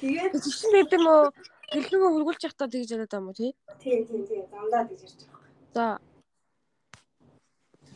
тэгээд 0.00 0.32
Жишээ 0.44 0.68
нь 0.68 0.76
гэдэг 0.76 1.00
юм 1.00 1.06
уу? 1.08 1.24
Гэлнэгөө 1.72 2.10
хургуулж 2.12 2.42
явахдаа 2.44 2.68
тэгж 2.68 2.90
яриад 2.92 3.10
байгаа 3.10 3.24
юм 3.24 3.28
уу 3.32 3.40
тий? 3.40 3.52
тийм 3.80 4.04
тийм 4.06 4.22
тийм 4.28 4.44
дандаа 4.52 4.84
гэж 4.84 5.00
ярьж 5.08 5.20
байгаа. 5.24 5.50
За. 5.74 5.84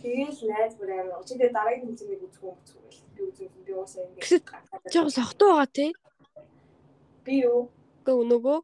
Тэгэл 0.00 0.40
найз 0.48 0.72
бүр 0.80 0.90
амар. 0.96 1.22
Чи 1.28 1.36
тэгээд 1.36 1.56
дараагийн 1.56 1.88
тэмцээнийг 1.92 2.24
үзэх 2.24 2.42
үү 2.44 2.52
үзэх 2.56 2.76
үү. 2.80 2.88
Би 3.14 3.20
үзэх 3.28 3.52
би 3.66 3.72
уусаа 3.76 4.04
Гэсэд 4.16 4.44
ингээд. 4.48 4.92
Жог 4.92 5.08
сохтуу 5.12 5.50
байгаа 5.52 5.68
тий? 5.68 5.90
Би 7.24 7.34
юу? 7.44 7.68
Гэ 8.04 8.12
нөгөө 8.16 8.58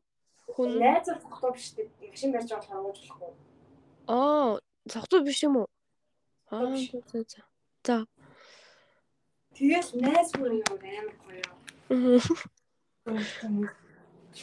хүн 0.57 0.71
Найз 0.81 1.07
тогтоо 1.13 1.53
биш 1.53 1.77
дээ. 1.77 1.93
Машин 2.09 2.33
барьж 2.33 2.49
байгаа 2.49 2.81
ууж 2.81 2.99
болохгүй. 3.05 3.33
аа 4.09 4.57
сохтуу 4.89 5.21
биш 5.27 5.45
юм 5.45 5.57
уу? 5.61 5.69
Аа 6.49 6.73
за 6.73 7.21
за. 7.29 7.41
За. 7.85 7.97
Тэгэл 9.53 9.91
найз 10.01 10.29
бүр 10.41 10.53
юм 10.57 10.73
амар 10.73 11.17
гоё. 11.21 11.45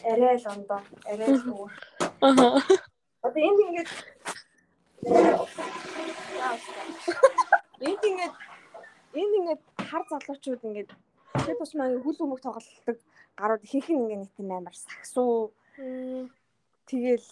Арай 0.03 0.35
л 0.37 0.47
ондоо. 0.53 0.81
Арай 1.09 1.29
л 1.33 1.49
өөр. 1.49 1.71
Аа. 2.21 2.61
Одоо 3.25 3.41
энд 3.47 3.59
ингээд 3.65 3.89
энд 7.87 8.03
ингээд 8.09 8.35
энд 9.19 9.33
ингээд 9.39 9.61
хар 9.89 10.03
залуучууд 10.09 10.61
ингээд 10.67 10.89
тэр 11.45 11.55
тусмаа 11.59 11.87
хүл 12.03 12.17
өмг 12.25 12.39
тоглолдог 12.43 12.97
гарууд 13.39 13.63
ихэнх 13.65 13.89
нь 13.89 14.03
ингээд 14.03 14.35
тийм 14.37 14.49
амар 14.51 14.75
сагсуу 14.75 15.51
тэгэл 16.89 17.29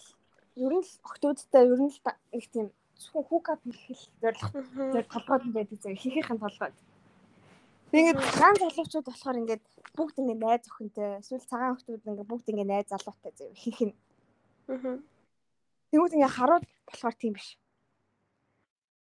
ер 0.66 0.74
нь 0.78 0.86
л 0.86 0.93
октоодтай 1.07 1.64
ер 1.74 1.82
нь 1.82 1.91
л 1.93 1.99
нэг 2.34 2.45
тийм 2.53 2.68
зөвхөн 3.01 3.26
хүүка 3.28 3.53
бэлхэл 3.64 4.03
зорилго 4.22 4.59
тэр 4.93 5.05
толгойд 5.14 5.43
нь 5.47 5.55
байдаг 5.55 5.80
зэрэг 5.82 6.30
нь 6.32 6.43
толгойд. 6.43 6.78
Тэгээд 7.91 8.20
гаан 8.39 8.55
залуучууд 8.62 9.07
болохоор 9.09 9.39
ингээд 9.41 9.64
бүгд 9.97 10.16
ингээд 10.22 10.43
найз 10.43 10.64
охинтой 10.70 11.09
эсвэл 11.20 11.49
цагаан 11.51 11.74
охтууд 11.76 12.07
ингээд 12.07 12.32
бүгд 12.32 12.47
ингээд 12.51 12.72
найз 12.72 12.88
залуутай 12.89 13.32
зэрэг 13.36 13.57
ихэнх 13.57 13.82
нь 13.89 13.95
Аа. 14.72 14.97
Тэгвэл 15.91 16.16
ингээ 16.16 16.36
харууд 16.38 16.66
болохоор 16.88 17.16
тийм 17.20 17.34
биш. 17.36 17.57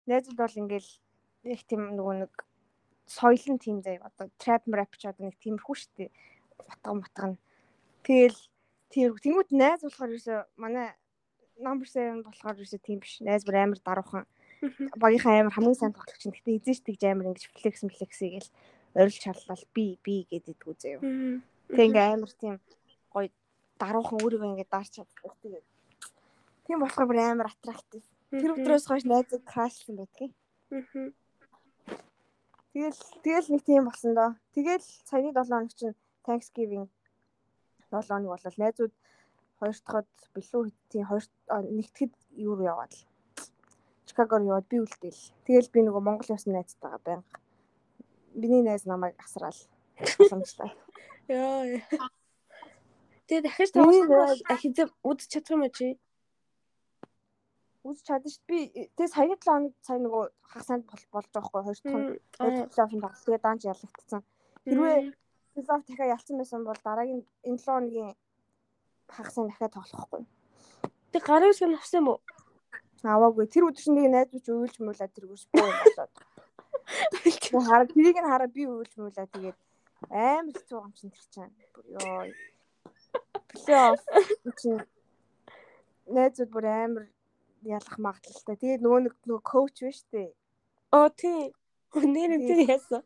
Найзууд 0.06 0.38
бол 0.38 0.60
ингээл 0.62 0.90
нэг 1.46 1.60
тийм 1.66 1.82
нөгөө 1.98 2.14
нэг 2.26 2.32
соёлын 3.06 3.58
тийм 3.58 3.82
заяа 3.82 4.08
одоо 4.08 4.30
trap 4.38 4.62
rap 4.70 4.92
ч 4.96 5.06
одоо 5.06 5.28
нэг 5.28 5.36
тиймэрхүү 5.42 5.76
шүү 5.78 5.92
дээ. 5.98 6.10
Утга 6.70 6.90
мутга 6.94 7.26
нь. 7.34 7.38
Тэгэл 8.06 8.40
тийм 8.90 9.14
тэнгууд 9.18 9.50
найз 9.50 9.80
болохоор 9.82 10.10
ерөөсө 10.14 10.36
манай 10.56 10.94
number 11.58 11.86
7 11.86 12.22
болохоор 12.22 12.58
ерөөсө 12.58 12.78
тийм 12.82 12.98
биш. 13.02 13.20
Найз 13.20 13.44
бүр 13.46 13.56
амар 13.62 13.80
даруухан. 13.82 14.26
Багийнхаа 14.98 15.42
амар 15.42 15.54
хамгийн 15.54 15.78
сайн 15.78 15.94
тоглогч 15.94 16.22
нь. 16.26 16.34
Гэтэ 16.34 16.58
эзэж 16.58 16.78
тэгж 16.86 17.02
амар 17.06 17.30
ингэж 17.34 17.50
флекс 17.58 17.82
флекс 17.82 18.18
хийгээл 18.22 18.50
орилж 18.94 19.18
чаллал 19.18 19.64
би 19.74 19.98
би 20.04 20.26
гэдэггүй 20.30 20.74
заяа. 20.78 21.00
Тэг 21.70 21.84
ингээ 21.90 22.14
амар 22.14 22.32
тийм 22.38 22.54
гоё 23.10 23.28
даруухан 23.78 24.18
өөрийгөө 24.22 24.50
ингээ 24.54 24.70
дарч 24.70 25.02
чаддаг. 25.02 25.34
Тийм 26.66 26.78
болохоор 26.78 27.06
бүр 27.10 27.18
амар 27.18 27.50
аттрактив. 27.50 28.02
Тэр 28.32 28.56
өдрөөс 28.56 28.88
хойш 28.88 29.04
найзыг 29.04 29.44
крашлсан 29.44 30.00
байдгийг. 30.00 30.32
Тэгэл 32.72 33.00
тэгэл 33.20 33.52
нэг 33.52 33.62
тийм 33.68 33.84
болсон 33.84 34.16
доо. 34.16 34.30
Тэгэл 34.56 34.80
саяны 35.04 35.36
7 35.36 35.44
хоног 35.52 35.72
чинь 35.76 35.96
Thanksgiving 36.24 36.88
7 37.92 38.08
хоног 38.08 38.32
болол 38.32 38.56
найзууд 38.56 38.92
хоёр 39.60 39.76
дахад 39.84 40.08
билүү 40.32 40.72
тийм 40.88 41.04
хоёр 41.04 41.24
нэгтгэд 41.76 42.12
юу 42.40 42.56
руу 42.56 42.72
яваад 42.72 42.92
л. 42.96 43.04
Чикагоор 44.08 44.48
яваад 44.48 44.66
би 44.72 44.80
үлдээл. 44.80 45.22
Тэгэл 45.44 45.68
би 45.68 45.80
нөгөө 45.84 46.00
Монгол 46.00 46.32
явсан 46.32 46.56
найзтайгаа 46.56 47.04
байнга. 47.04 47.36
Биний 48.32 48.64
найз 48.64 48.88
намайг 48.88 49.20
асраал. 49.20 49.60
Боломжтой. 50.16 50.72
Яа. 51.28 51.84
Тэгээ 53.28 53.44
дахиж 53.44 53.70
тоглох 53.76 54.40
хизээ 54.56 54.88
үд 55.04 55.20
чадах 55.28 55.52
юм 55.52 55.68
уу 55.68 55.72
чи? 55.76 56.00
Үз 57.82 57.98
чадчих 58.06 58.38
би 58.46 58.70
тэгээ 58.70 59.10
саяны 59.10 59.34
7 59.34 59.42
хоног 59.42 59.74
сая 59.82 59.98
нөгөө 59.98 60.24
хагас 60.50 60.66
санд 60.70 60.86
бол 60.86 61.04
болж 61.10 61.28
байгаа 61.34 61.50
хгүй 61.50 61.62
хоёр 61.66 61.78
дахь 61.82 61.98
нь 61.98 62.20
хоёр 62.38 62.52
дахь 62.54 62.70
плей-оффын 62.70 63.02
тоглолт 63.02 63.24
тэгээ 63.26 63.42
даанч 63.42 63.62
ялагдсан. 63.66 64.22
Хэрвээ 64.62 64.98
плей-офф 65.54 65.82
дахиад 65.86 66.12
ялцсан 66.14 66.36
байсан 66.38 66.62
бол 66.62 66.80
дараагийн 66.86 67.22
энэ 67.48 67.58
7 67.58 67.66
хоногийн 67.66 68.14
хагас 69.10 69.34
санд 69.34 69.48
дахиад 69.50 69.74
тоглохгүй. 69.74 70.22
Тэг 71.12 71.22
гарын 71.26 71.50
үсгэн 71.50 71.74
авсан 71.74 71.98
юм 72.00 72.08
уу? 72.14 72.18
Аваагүй 73.02 73.46
тэр 73.50 73.66
өдөр 73.66 73.82
чинь 73.82 73.98
нэг 73.98 74.06
найз 74.14 74.30
чи 74.30 74.52
уйлж 74.54 74.76
муулаа 74.78 75.10
тэргүүш 75.10 75.44
боо 75.50 75.66
болоод. 75.66 76.12
Тэгээ 77.26 77.66
хараа 77.66 77.90
тэрийг 77.90 78.18
нь 78.22 78.30
хараа 78.30 78.46
би 78.46 78.62
уйлж 78.70 78.94
муулаа 78.94 79.26
тэгээд 79.26 79.58
амар 80.06 80.54
хэцүү 80.54 80.78
юм 80.86 80.92
чинь 80.94 81.10
тэр 81.10 81.26
чинь. 81.34 81.54
Ёо. 81.98 82.30
Плей-офф 83.50 84.02
чинь 84.60 84.86
найзууд 86.06 86.50
бүр 86.54 86.66
амар 86.70 87.04
ялах 87.64 87.96
магадлалтай. 87.98 88.56
Тэгээд 88.56 88.82
нөгөө 88.82 89.00
нэг 89.06 89.14
нөгөө 89.26 89.42
коуч 89.46 89.76
биш 89.82 90.02
үү? 90.12 90.30
Оо 90.92 91.08
тий. 91.10 91.52
Нэр 91.94 92.30
нь 92.38 92.46
тэр 92.48 92.60
яасан. 92.68 93.02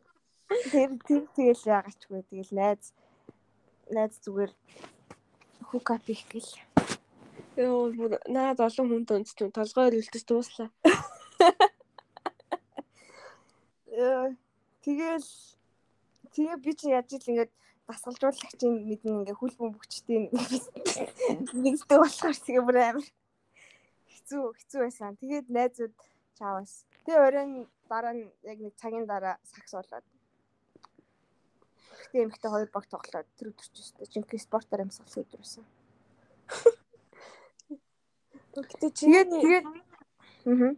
Тэр 0.71 0.95
тэр 1.03 1.23
тэгэл 1.35 1.63
яагачгүй 1.67 2.21
тэгэл 2.29 2.53
найз 2.55 2.93
найз 3.91 4.15
зүгээр 4.23 4.51
хукап 5.69 6.05
их 6.09 6.23
гэл. 6.31 6.51
Йоо 7.59 7.91
бүр 7.91 8.11
наад 8.31 8.59
олон 8.63 8.87
хүнд 8.89 9.09
өнцтэй 9.11 9.51
толгойр 9.51 9.99
үлдэж 9.99 10.23
дууслаа. 10.23 10.69
Э, 13.97 14.31
Тэгэл 14.87 15.27
тэгээ 16.31 16.57
би 16.63 16.71
чи 16.79 16.95
яаж 16.95 17.11
ил 17.11 17.27
ингээд 17.27 17.51
дасгалжуулагчийн 17.91 18.87
мэднэ 18.87 19.11
ингээ 19.19 19.35
хүл 19.35 19.51
бөмбөгчтэй 19.59 20.31
нэгддэг 21.63 21.99
болохоор 21.99 22.37
тэгээ 22.39 22.63
бүр 22.63 22.77
амар 22.79 23.07
хэцүү 24.27 24.43
хэцүү 24.59 24.81
байсан. 24.83 25.15
Тэгээд 25.15 25.47
найзууд 25.47 25.95
чаавас. 26.35 26.83
Тэгээ 27.07 27.23
оройн 27.27 27.51
дараа 27.87 28.11
нь 28.11 28.27
яг 28.43 28.59
нэг 28.59 28.75
цагийн 28.75 29.07
дараа 29.07 29.39
сакс 29.47 29.71
болоод. 29.71 30.03
Гэтэ 32.11 32.27
эмхтэй 32.27 32.51
хоёр 32.51 32.69
баг 32.75 32.85
тоглоод 32.91 33.27
тэр 33.39 33.55
өдөр 33.55 33.67
ч 33.71 33.75
өстой 33.79 34.07
жинхэнэ 34.11 34.43
спортоор 34.43 34.83
амьсгалсан 34.83 35.23
өдөр 35.23 35.39
байсан. 35.39 35.63
Гэтэ 38.51 38.87
чи 38.91 39.03
Тэгээд 39.07 39.65
Аа. 40.47 40.75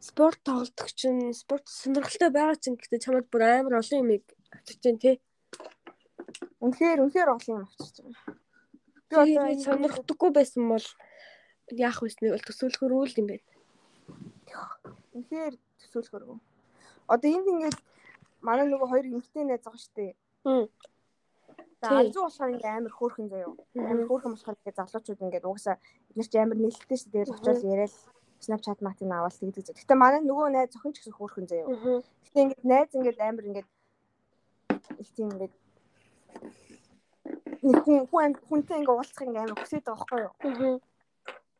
спорт 0.00 0.40
тоглодог 0.44 0.88
чинь 0.92 1.32
спорт 1.32 1.64
сонирхолтой 1.68 2.30
байгаа 2.30 2.60
чинь 2.60 2.76
гэтээ 2.76 3.00
чамд 3.00 3.28
бүр 3.32 3.42
амар 3.64 3.80
олон 3.80 4.00
юм 4.04 4.10
авчиж 4.52 4.78
जैन 4.84 5.00
тий. 5.00 5.16
Үнэхээр 6.60 7.00
үнэхээр 7.04 7.28
олон 7.32 7.52
юм 7.56 7.64
авчирч 7.64 7.96
байгаа. 8.04 8.36
Би 9.08 9.16
одоо 9.16 9.64
сонирхдаггүй 9.64 10.30
байсан 10.32 10.64
бол 10.68 10.86
яах 11.74 11.98
вэ 12.02 12.30
бол 12.30 12.46
төсөөлөхөр 12.46 12.92
үйл 12.94 13.18
юм 13.20 13.26
байна. 13.30 13.46
үнэхээр 15.16 15.54
төсөөлөхөргөө. 15.80 16.38
Одоо 17.08 17.28
энд 17.30 17.46
ингээд 17.52 17.78
манай 18.42 18.66
нөгөө 18.68 18.88
хоёр 18.90 19.06
эмэгтэй 19.10 19.44
найз 19.44 19.62
байгаа 19.64 19.80
шүү 19.82 19.94
дээ. 19.96 20.12
За 21.82 21.88
алзуу 22.00 22.22
болохоор 22.26 22.52
ингээд 22.54 22.76
амар 22.76 22.94
хөөрхөн 22.94 23.28
заяо. 23.32 23.52
Амар 23.74 24.06
хөөрхөн 24.06 24.32
болохоор 24.34 24.58
ингээд 24.60 24.78
залуучууд 24.80 25.24
ингээд 25.24 25.48
угаасаа 25.48 25.76
бид 26.08 26.16
нар 26.16 26.28
ч 26.30 26.34
амар 26.36 26.58
нээлттэй 26.60 26.98
шүү 26.98 27.10
дээ. 27.12 27.24
Очиод 27.34 27.62
яриад 27.64 27.94
Snapchat 28.36 28.80
матын 28.84 29.12
аваад 29.16 29.34
тэгдэг 29.40 29.64
зэ. 29.64 29.72
Гэтэ 29.80 29.94
манай 29.96 30.20
нөгөө 30.20 30.46
найз 30.52 30.70
зохин 30.76 30.92
ч 30.92 31.00
гэсэн 31.00 31.16
хөөрхөн 31.16 31.46
заяо. 31.48 31.68
Гэтэ 32.28 32.38
ингээд 32.44 32.64
найз 32.68 32.90
ингээд 32.92 33.18
амар 33.24 33.44
ингээд 33.48 33.68
их 35.00 35.10
тийм 35.16 35.28
ингээд 35.32 35.54
нэг 37.64 37.76
хүн 37.84 38.04
хүн 38.12 38.32
хүнтэй 38.48 38.76
ингээд 38.76 38.92
уулзах 38.92 39.24
ингээд 39.24 39.44
амар 39.44 39.58
хүсэж 39.58 39.82
байгаа 39.82 40.04
байхгүй 40.04 40.20
юу? 40.26 40.80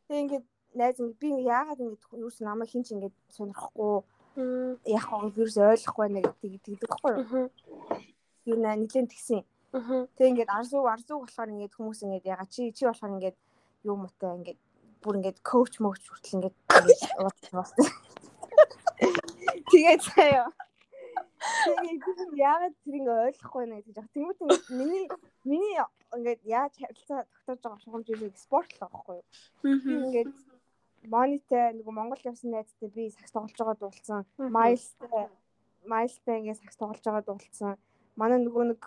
Тэгээ 0.07 0.23
ингээд 0.23 0.47
найз 0.79 0.97
ингээд 1.01 1.19
би 1.19 1.29
яагаад 1.43 1.81
ингээд 1.83 2.03
юус 2.15 2.39
намайг 2.41 2.71
хин 2.71 2.83
ч 2.87 2.95
ингээд 2.95 3.17
сонирхгүй 3.35 4.07
яах 4.37 5.09
вэ 5.11 5.29
вирус 5.33 5.57
ойлгохгүй 5.57 6.07
гэдэг 6.13 6.63
тэгдэг 6.63 6.91
байхгүй 6.91 7.13
юу? 7.17 7.49
Юу 8.47 8.59
нэ 8.61 8.77
нэлээд 8.85 9.11
тэгсэн. 9.11 9.43
Аа. 9.73 10.07
Тэг 10.15 10.27
ингээд 10.31 10.53
арзуу 10.53 10.85
арзуу 10.87 11.25
болохоор 11.25 11.51
ингээд 11.51 11.75
хүмүүс 11.75 12.05
ингээд 12.05 12.31
ягаа 12.31 12.47
чи 12.53 12.71
чи 12.77 12.85
болохоор 12.85 13.17
ингээд 13.17 13.37
юу 13.89 13.97
муутай 13.97 14.37
ингээд 14.37 14.61
бүр 15.01 15.19
ингээд 15.19 15.39
коуч 15.41 15.81
мөөч 15.81 16.03
хүртэл 16.07 16.37
ингээд 16.37 16.57
уудсан. 17.57 17.89
Тэгээд 19.73 20.03
заяа. 20.05 20.51
Тэгээд 21.65 22.03
яагаад 22.37 22.75
тэрийг 22.85 23.07
ойлгохгүй 23.09 23.61
байна 23.65 23.81
гэж 23.81 23.97
яг 23.97 24.09
тэгмэт 24.13 24.39
миний 24.71 25.05
миний 25.45 25.77
ингээд 26.15 26.43
яаж 26.45 26.73
харилцаа 26.79 27.27
тогтоож 27.47 27.61
байгаа 27.63 27.83
шугамжийг 27.83 28.37
спорт 28.39 28.71
л 28.75 28.81
байхгүй 28.83 29.17
юу. 29.19 29.27
Би 29.63 29.93
ингээд 30.07 30.33
Монитэй 31.07 31.71
нөгөө 31.79 31.95
Монгол 31.95 32.23
явсан 32.27 32.51
найзтай 32.51 32.89
би 32.91 33.11
сакс 33.15 33.33
тоглож 33.33 33.59
байгаа 33.59 33.77
дуулсан. 33.79 34.23
Майлстай 34.39 35.31
Майлстай 35.87 36.37
ингээд 36.41 36.61
сакс 36.63 36.77
тоглож 36.77 37.05
байгаа 37.05 37.25
дуулсан. 37.27 37.79
Манай 38.19 38.39
нөгөө 38.43 38.65
нэг 38.71 38.81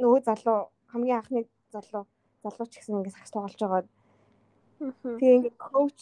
нөгөө 0.00 0.20
залуу 0.28 0.68
хамгийн 0.92 1.18
анхны 1.20 1.40
залуу 1.72 2.04
залуу 2.44 2.66
ч 2.68 2.74
гэсэн 2.76 2.96
ингээд 3.00 3.16
сакс 3.16 3.32
тоглож 3.32 3.60
байгаа. 3.60 3.84
Тэгээ 5.18 5.36
ингээд 5.36 5.56
коуч 5.56 6.00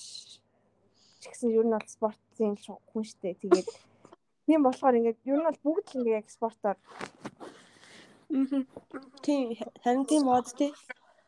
гэсэн 1.22 1.54
ер 1.54 1.66
нь 1.66 1.74
бол 1.74 1.86
спортын 1.86 2.54
хүн 2.90 3.04
штэ. 3.06 3.38
Тэгээд 3.42 3.68
тийм 4.46 4.60
болохоор 4.62 4.98
ингээд 4.98 5.18
ер 5.30 5.38
нь 5.38 5.46
бол 5.46 5.60
бүгд 5.64 5.86
л 5.94 5.98
ингээд 6.02 6.34
спортоор 6.34 6.78
Тийм 8.28 9.54
харин 9.82 10.04
тийм 10.06 10.24
бод 10.26 10.46
тий. 10.58 10.72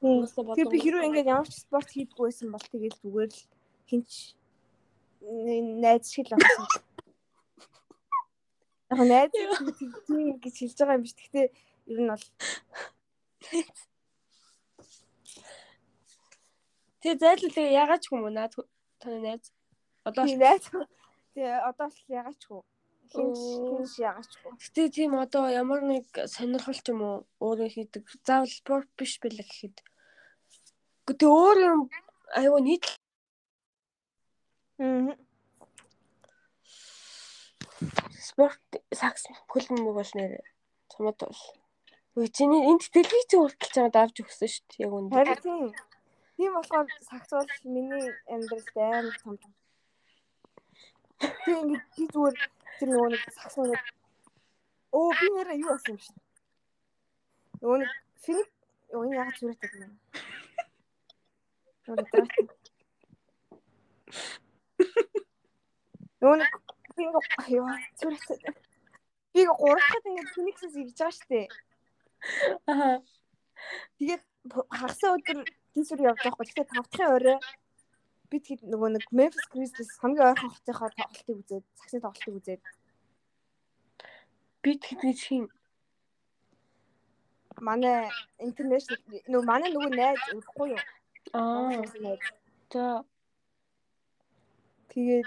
Тэр 0.01 0.66
би 0.70 0.78
хэрвээ 0.82 1.07
ингээд 1.09 1.32
ямар 1.32 1.49
ч 1.49 1.62
спорт 1.62 1.90
хийдгүй 1.94 2.26
байсан 2.26 2.51
бол 2.51 2.66
тэгэл 2.70 2.99
зүгээр 3.03 3.30
л 3.30 3.40
хинч 3.88 4.11
найз 5.82 6.11
шиг 6.11 6.26
л 6.30 6.38
болсон. 6.38 6.82
Яг 8.90 9.01
найз 9.07 9.30
тийм 10.07 10.38
гэж 10.42 10.55
хэлж 10.59 10.78
байгаа 10.78 10.96
юм 10.99 11.05
биш. 11.07 11.14
Гэхдээ 11.14 11.46
ер 11.92 11.99
нь 12.03 12.11
бол 12.11 12.24
Тэгээ 16.99 17.18
ч 18.03 18.05
юм 18.11 18.26
уу 18.26 18.34
наад 18.34 18.55
таны 18.99 19.18
найз 19.22 19.55
одоо 20.03 20.24
найз. 20.26 20.66
Тэгээ 21.34 21.62
одоо 21.62 21.86
л 21.86 21.99
хөө 22.46 22.62
хинч 23.12 23.38
хинч 23.96 24.30
хөө. 24.42 24.52
Гэтэ 24.62 24.82
тийм 24.94 25.12
одоо 25.18 25.48
ямар 25.48 25.80
нэг 25.82 26.06
сонирхол 26.28 26.78
ч 26.78 26.86
юм 26.92 27.00
уу 27.02 27.16
өөрөө 27.40 27.68
хийдэг. 27.74 28.04
Заавал 28.26 28.52
спорт 28.52 28.88
биш 28.98 29.18
бэлээ 29.22 29.46
гэхэд. 29.48 29.76
Гэтэ 31.09 31.24
өөр 31.26 31.59
юм 31.72 31.80
аюу 32.36 32.61
нийт 32.61 32.84
Аа. 34.78 35.16
спорт 38.28 38.62
сакс 38.94 39.26
хөлн 39.50 39.82
мөг 39.82 39.94
бол 39.98 40.12
нэр 40.14 40.32
чамд 40.92 41.18
бол. 41.18 41.42
Үгүй 42.14 42.30
чиний 42.30 42.62
энд 42.70 42.86
телевиз 42.94 43.26
хүртэл 43.30 43.74
чамд 43.74 43.98
авч 43.98 44.22
өгсөн 44.22 44.50
шүү 44.50 44.64
дээ 44.70 44.82
яг 44.86 44.92
үндэ. 44.94 45.14
Харин 45.18 45.42
тийм. 45.42 45.66
Тийм 46.38 46.52
болохоор 46.54 46.86
сакс 47.11 47.30
бол 47.34 47.50
миний 47.74 48.06
амьдралд 48.30 48.76
амар 48.78 49.16
том. 49.22 49.34
Тийм 51.42 51.59
ингээд 51.74 52.11
зүгээр 52.14 52.36
тэр 52.78 52.88
нөгөө 52.94 53.10
нэг 53.12 53.22
сакс 53.34 53.56
нэг 53.58 53.82
Оо 54.92 55.10
би 55.20 55.26
нэрээ 55.34 55.60
юу 55.60 55.68
болсон 55.68 55.94
юм 55.94 56.00
шиг. 56.00 56.16
Нөгөө 57.60 57.78
нэг 57.82 57.90
финик 58.24 58.48
юу 58.94 59.02
энэ 59.04 59.16
яг 59.20 59.36
зүрхтэй 59.36 59.70
юм. 59.84 59.92
Нөгөө 66.20 66.36
нэг 66.40 66.50
би 66.96 67.02
юу 67.52 67.68
зүрхтэй. 68.00 68.38
Би 69.32 69.44
ингээ 69.44 69.60
гуравтад 69.60 70.08
ингээ 70.08 70.32
финиксээс 70.32 70.74
ирж 70.80 70.96
байгаа 70.96 71.12
штэ. 71.12 71.40
Аа. 72.64 72.96
Тэгээд 74.00 74.24
хагасаа 74.72 75.20
өдөр 75.20 75.38
тийшэр 75.76 76.00
явж 76.00 76.18
байгаа 76.24 76.32
байхгүй. 76.32 76.46
Тэгэхээр 76.48 76.72
тавтахын 76.72 77.12
орой 77.12 77.36
би 78.30 78.36
тэгэд 78.38 78.68
нөгөө 78.68 78.88
нэг 78.96 79.04
Memphis 79.12 79.46
Grizzlies 79.52 79.92
хамгийн 80.00 80.28
ойрхон 80.32 80.52
хотынхоо 80.52 80.88
тоглолтыг 80.92 81.36
үзээд, 81.40 81.64
саксны 81.80 82.00
тоглолтыг 82.04 82.34
үзээд. 82.38 82.62
Би 84.62 84.70
тэгэд 84.76 85.18
хин 85.18 85.44
манай 87.60 88.10
international 88.38 89.00
нөгөө 89.32 89.46
манай 89.48 89.70
нөгөө 89.72 89.92
найз 89.96 90.20
өрөхгүй 90.34 90.68
юу? 90.76 90.82
аа. 91.32 91.82
За. 92.72 93.04
Тэгээд 94.92 95.26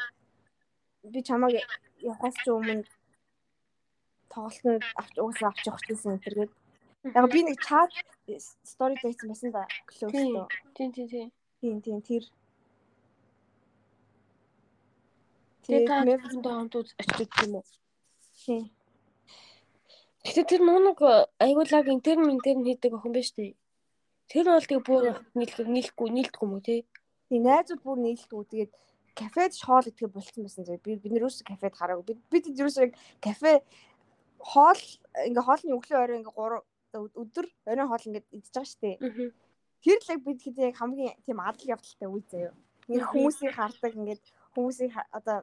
би 1.14 1.20
чамайг 1.24 1.66
явахаас 2.02 2.36
ч 2.44 2.46
өмнө 2.50 2.86
тоглолтод 4.30 4.84
авч 5.00 5.16
уусаа 5.18 5.50
авч 5.52 5.66
явах 5.68 5.84
гэсэн 5.88 6.12
энэ 6.16 6.24
төргээд. 6.26 6.52
Яг 7.18 7.26
би 7.34 7.40
нэг 7.44 7.58
чат 7.62 7.92
стори 8.64 8.96
дайсан 9.02 9.28
байсан 9.30 9.52
да 9.52 9.66
доо. 10.00 10.48
тийм 10.76 10.92
тийм 10.94 11.08
тийм. 11.10 11.28
Тийм 11.62 11.78
тийм 11.82 12.00
тэр 12.02 12.24
Тэгээ 15.72 15.88
та 15.88 16.04
хамтдаа 16.04 16.54
хамт 16.60 16.74
очиж 16.76 17.32
юм 17.48 17.56
уу? 17.56 17.66
тийм. 18.46 18.70
Гэтэ 20.26 20.44
тэр 20.46 20.62
нуунаг 20.62 21.00
аюулаг 21.42 21.88
интерн 21.90 22.30
интерн 22.30 22.66
хийдэг 22.66 22.94
охин 22.94 23.14
биш 23.14 23.34
үү? 23.38 23.56
Тэр 24.30 24.46
бол 24.54 24.66
тэгээ 24.66 24.86
бүр 24.86 25.06
нийлэх 25.38 25.68
нийлэхгүй 25.68 26.08
нийлдэхгүй 26.14 26.46
юм 26.46 26.54
уу 26.58 26.66
тий? 26.66 26.86
Тийм 27.30 27.44
найзууд 27.46 27.82
бүр 27.82 27.98
нийлдэг. 28.02 28.38
Тэгээд 28.52 28.72
кафед 29.18 29.54
хоол 29.58 29.86
идэх 29.90 30.14
болцсон 30.14 30.46
байсан 30.46 30.66
зэрэг 30.66 30.86
би 30.86 30.96
бид 30.96 31.12
нэр 31.12 31.26
юус 31.26 31.42
кафед 31.42 31.74
хараагүй. 31.76 32.16
Бид 32.16 32.20
бид 32.30 32.46
юус 32.54 32.78
яг 32.78 32.94
кафе 33.20 33.66
хоол 34.38 34.82
ингээ 35.26 35.46
хоолны 35.48 35.74
өглөө 35.78 36.00
орой 36.00 36.18
ингээ 36.22 36.38
3 36.38 37.18
өдөр 37.22 37.46
оройн 37.66 37.90
хоол 37.90 38.08
ингээ 38.08 38.24
идчихэж 38.38 38.72
байгаа. 38.78 39.10
Аа. 39.10 39.30
Тэр 39.82 40.00
л 40.00 40.12
яг 40.14 40.22
бид 40.22 40.40
хэд 40.46 40.58
яг 40.70 40.76
хамгийн 40.78 41.18
тийм 41.26 41.40
адал 41.42 41.66
явдалтай 41.74 42.08
үе 42.08 42.24
заяа. 42.30 42.54
Ингээ 42.88 43.10
хүмүүсийг 43.10 43.54
хардаг 43.58 43.94
ингээд 43.98 44.24
хүмүүсийг 44.54 44.94
одоо 45.12 45.42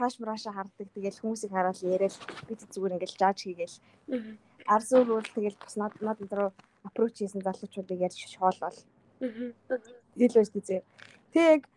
краш 0.00 0.16
мраша 0.16 0.48
хардаг. 0.56 0.88
Тэгэл 0.96 1.20
хүмүүсийг 1.20 1.52
хараад 1.52 1.76
яриад 1.84 2.16
бид 2.48 2.60
зүгээр 2.72 2.96
ингээл 2.96 3.20
жааж 3.20 3.38
хийгээл. 3.44 3.76
Арзуур 4.64 5.20
бол 5.20 5.28
тэгэл 5.36 5.60
бас 5.60 5.76
над 5.76 5.92
над 6.00 6.18
руу 6.32 6.50
аппроч 6.88 7.20
хийсэн 7.20 7.44
залуучуудыг 7.44 8.00
ярьж 8.00 8.16
шоолол. 8.32 8.80
Аа. 9.20 9.76
Тэгэл 10.16 10.40
байж 10.40 10.48
тээ. 10.56 10.80
Тэг 11.36 11.68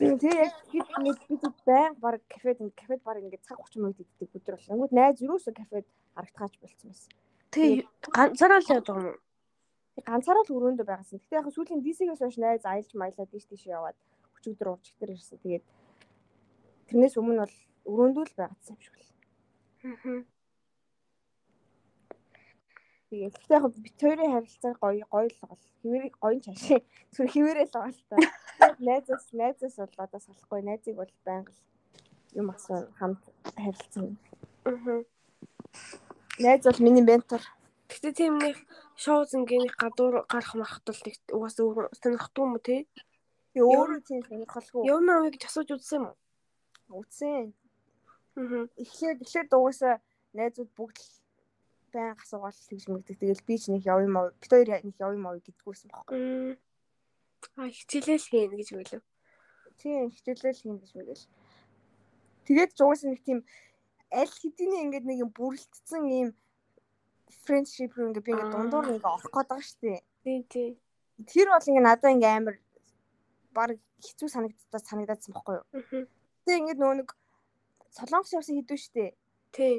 тэг 0.00 0.52
хэд 0.72 0.88
нэг 1.04 1.18
бид 1.28 1.44
байн 1.68 1.92
баг 2.00 2.24
кафед 2.32 2.56
кафед 2.72 3.04
баг 3.04 3.20
ингээ 3.20 3.44
цаг 3.44 3.60
30 3.60 3.84
минут 3.84 4.00
иддэг 4.00 4.32
өдөр 4.32 4.56
бол. 4.56 4.72
Ангууд 4.72 4.92
найз 4.96 5.20
юусоо 5.20 5.52
кафед 5.52 5.84
харагдгаач 6.16 6.54
болцсон 6.56 6.88
байсан. 6.88 7.12
Тэгээ 7.52 7.84
ганцаараа 8.16 8.64
л 8.64 8.72
явдаг 8.72 8.96
юм 8.96 9.06
уу? 9.12 9.18
ганцаараа 10.06 10.44
л 10.46 10.54
өрөөндөө 10.56 10.86
байгасан. 10.86 11.18
Гэтэ 11.18 11.38
яг 11.42 11.46
сүүлийн 11.50 11.82
DC-гээс 11.82 12.22
хойш 12.22 12.36
найз 12.38 12.62
аялж 12.62 12.90
маялаад 12.94 13.30
тийш 13.34 13.44
тийш 13.50 13.66
яваад 13.66 13.98
өчигдөр 14.38 14.70
уурч 14.70 14.94
ихтер 14.94 15.10
ирсэн. 15.10 15.38
Тэгээд 15.42 15.64
тэрнээс 16.88 17.14
өмнө 17.20 17.44
бол 17.44 17.56
өрөөндөө 17.88 18.24
л 18.28 18.38
байгацсан 18.40 18.74
юм 18.76 18.82
шиг 18.82 18.96
л. 18.96 19.10
Аа. 19.84 20.24
Тэгээд 23.08 23.36
гэтэ 23.40 23.54
яг 23.56 23.64
бит 23.72 23.96
хоёрын 23.96 24.34
харилцаа 24.36 24.72
гоё 24.76 25.04
гоё 25.08 25.28
л 25.32 25.40
гол. 25.48 25.64
Хിവэрийг 25.80 26.16
гоё 26.20 26.38
чашаа. 26.44 26.80
Зүр 27.16 27.28
хിവэрээ 27.32 27.66
л 27.68 27.72
байгаа 27.72 27.92
л 27.96 28.04
та. 28.08 28.16
Найзаас 28.84 29.26
найзаас 29.32 29.76
бол 29.80 30.04
одоо 30.04 30.20
салахгүй. 30.20 30.60
Найзыг 30.60 30.96
бол 31.00 31.12
байнга 31.24 31.52
л 31.52 31.60
юм 32.36 32.52
асуу 32.52 32.84
хамт 33.00 33.22
харилцсан. 33.56 34.20
Аа. 34.68 35.00
Найз 36.44 36.62
бол 36.68 36.80
миний 36.84 37.04
ментор. 37.04 37.40
Гэтэ 37.88 38.12
тийм 38.12 38.36
нэг 38.36 38.60
шоу 39.00 39.24
зингийнх 39.24 39.72
гадуур 39.80 40.28
гарах 40.28 40.52
махтал 40.60 41.00
нэг 41.00 41.16
угаас 41.32 41.56
өөр 41.56 41.88
сонирхдгүй 41.96 42.44
юм 42.44 42.52
уу? 42.60 42.64
Би 43.56 43.60
өөрөө 43.64 44.00
тийм 44.04 44.20
сонирхолгүй 44.28 44.84
Явна 44.84 45.24
уу 45.24 45.32
гэж 45.32 45.48
асууж 45.48 45.80
үзсэн 45.80 45.96
юм 45.96 46.04
уу? 46.12 46.16
Үтсэн. 46.90 47.52
Эхлээд 48.78 49.18
эхлээд 49.24 49.48
дугуйсаа 49.50 50.00
найзууд 50.32 50.70
бүгд 50.76 50.98
байн 51.92 52.14
асуугаал 52.14 52.54
тэгж 52.54 52.84
мэгдэг. 52.88 53.16
Тэгэл 53.18 53.46
би 53.46 53.54
ч 53.58 53.72
нэг 53.72 53.82
яв 53.86 54.00
юм 54.04 54.16
аа. 54.16 54.32
Бид 54.40 54.50
хоёр 54.52 54.68
нэг 54.84 54.96
яв 54.98 55.12
юм 55.12 55.26
аа 55.26 55.40
гэдггүйсэн 55.40 55.88
байхгүй. 55.90 56.16
Мм. 56.18 56.54
А 57.56 57.68
хичээлэл 57.68 58.28
хийн 58.30 58.50
гэж 58.54 58.68
үлээ. 58.76 59.02
Тийм 59.80 60.10
хичээлэл 60.10 60.66
юм 60.68 60.76
биш 60.78 60.92
мэгэл. 60.94 61.24
Тэгээд 62.46 62.70
дугуйсаа 62.76 63.10
нэг 63.10 63.22
тийм 63.24 63.40
аль 64.12 64.32
хэдийн 64.32 64.88
ингээд 64.88 65.06
нэг 65.08 65.18
юм 65.24 65.30
бүрэлдсэн 65.32 66.02
юм 66.08 66.30
friendship 67.44 67.92
руу 67.96 68.08
ингээд 68.12 68.26
би 68.26 68.32
ингээд 68.32 68.54
дундуур 68.54 68.86
нэг 68.88 69.04
орох 69.04 69.28
гээд 69.28 69.48
байгаа 69.48 69.64
шүү 69.64 69.80
дээ. 69.84 70.00
Тий, 70.24 70.38
тий. 70.48 70.68
Тэр 71.28 71.46
бол 71.52 71.68
ингээд 71.68 71.88
надад 71.88 72.12
ингээд 72.12 72.36
амар 72.36 72.56
баг 73.52 73.70
хэцүү 74.00 74.28
санагдаад 74.28 74.84
санагдаадсан 74.84 75.32
байхгүй 75.34 75.54
юу. 75.60 75.66
Аа. 75.74 76.17
Тэгээ 76.48 76.60
ингээд 76.64 76.80
нөгөө 76.80 76.96
нэг 77.04 77.10
солонгос 77.92 78.32
явсан 78.32 78.56
шүү 78.56 78.92
дээ. 78.96 79.10
Тий. 79.52 79.74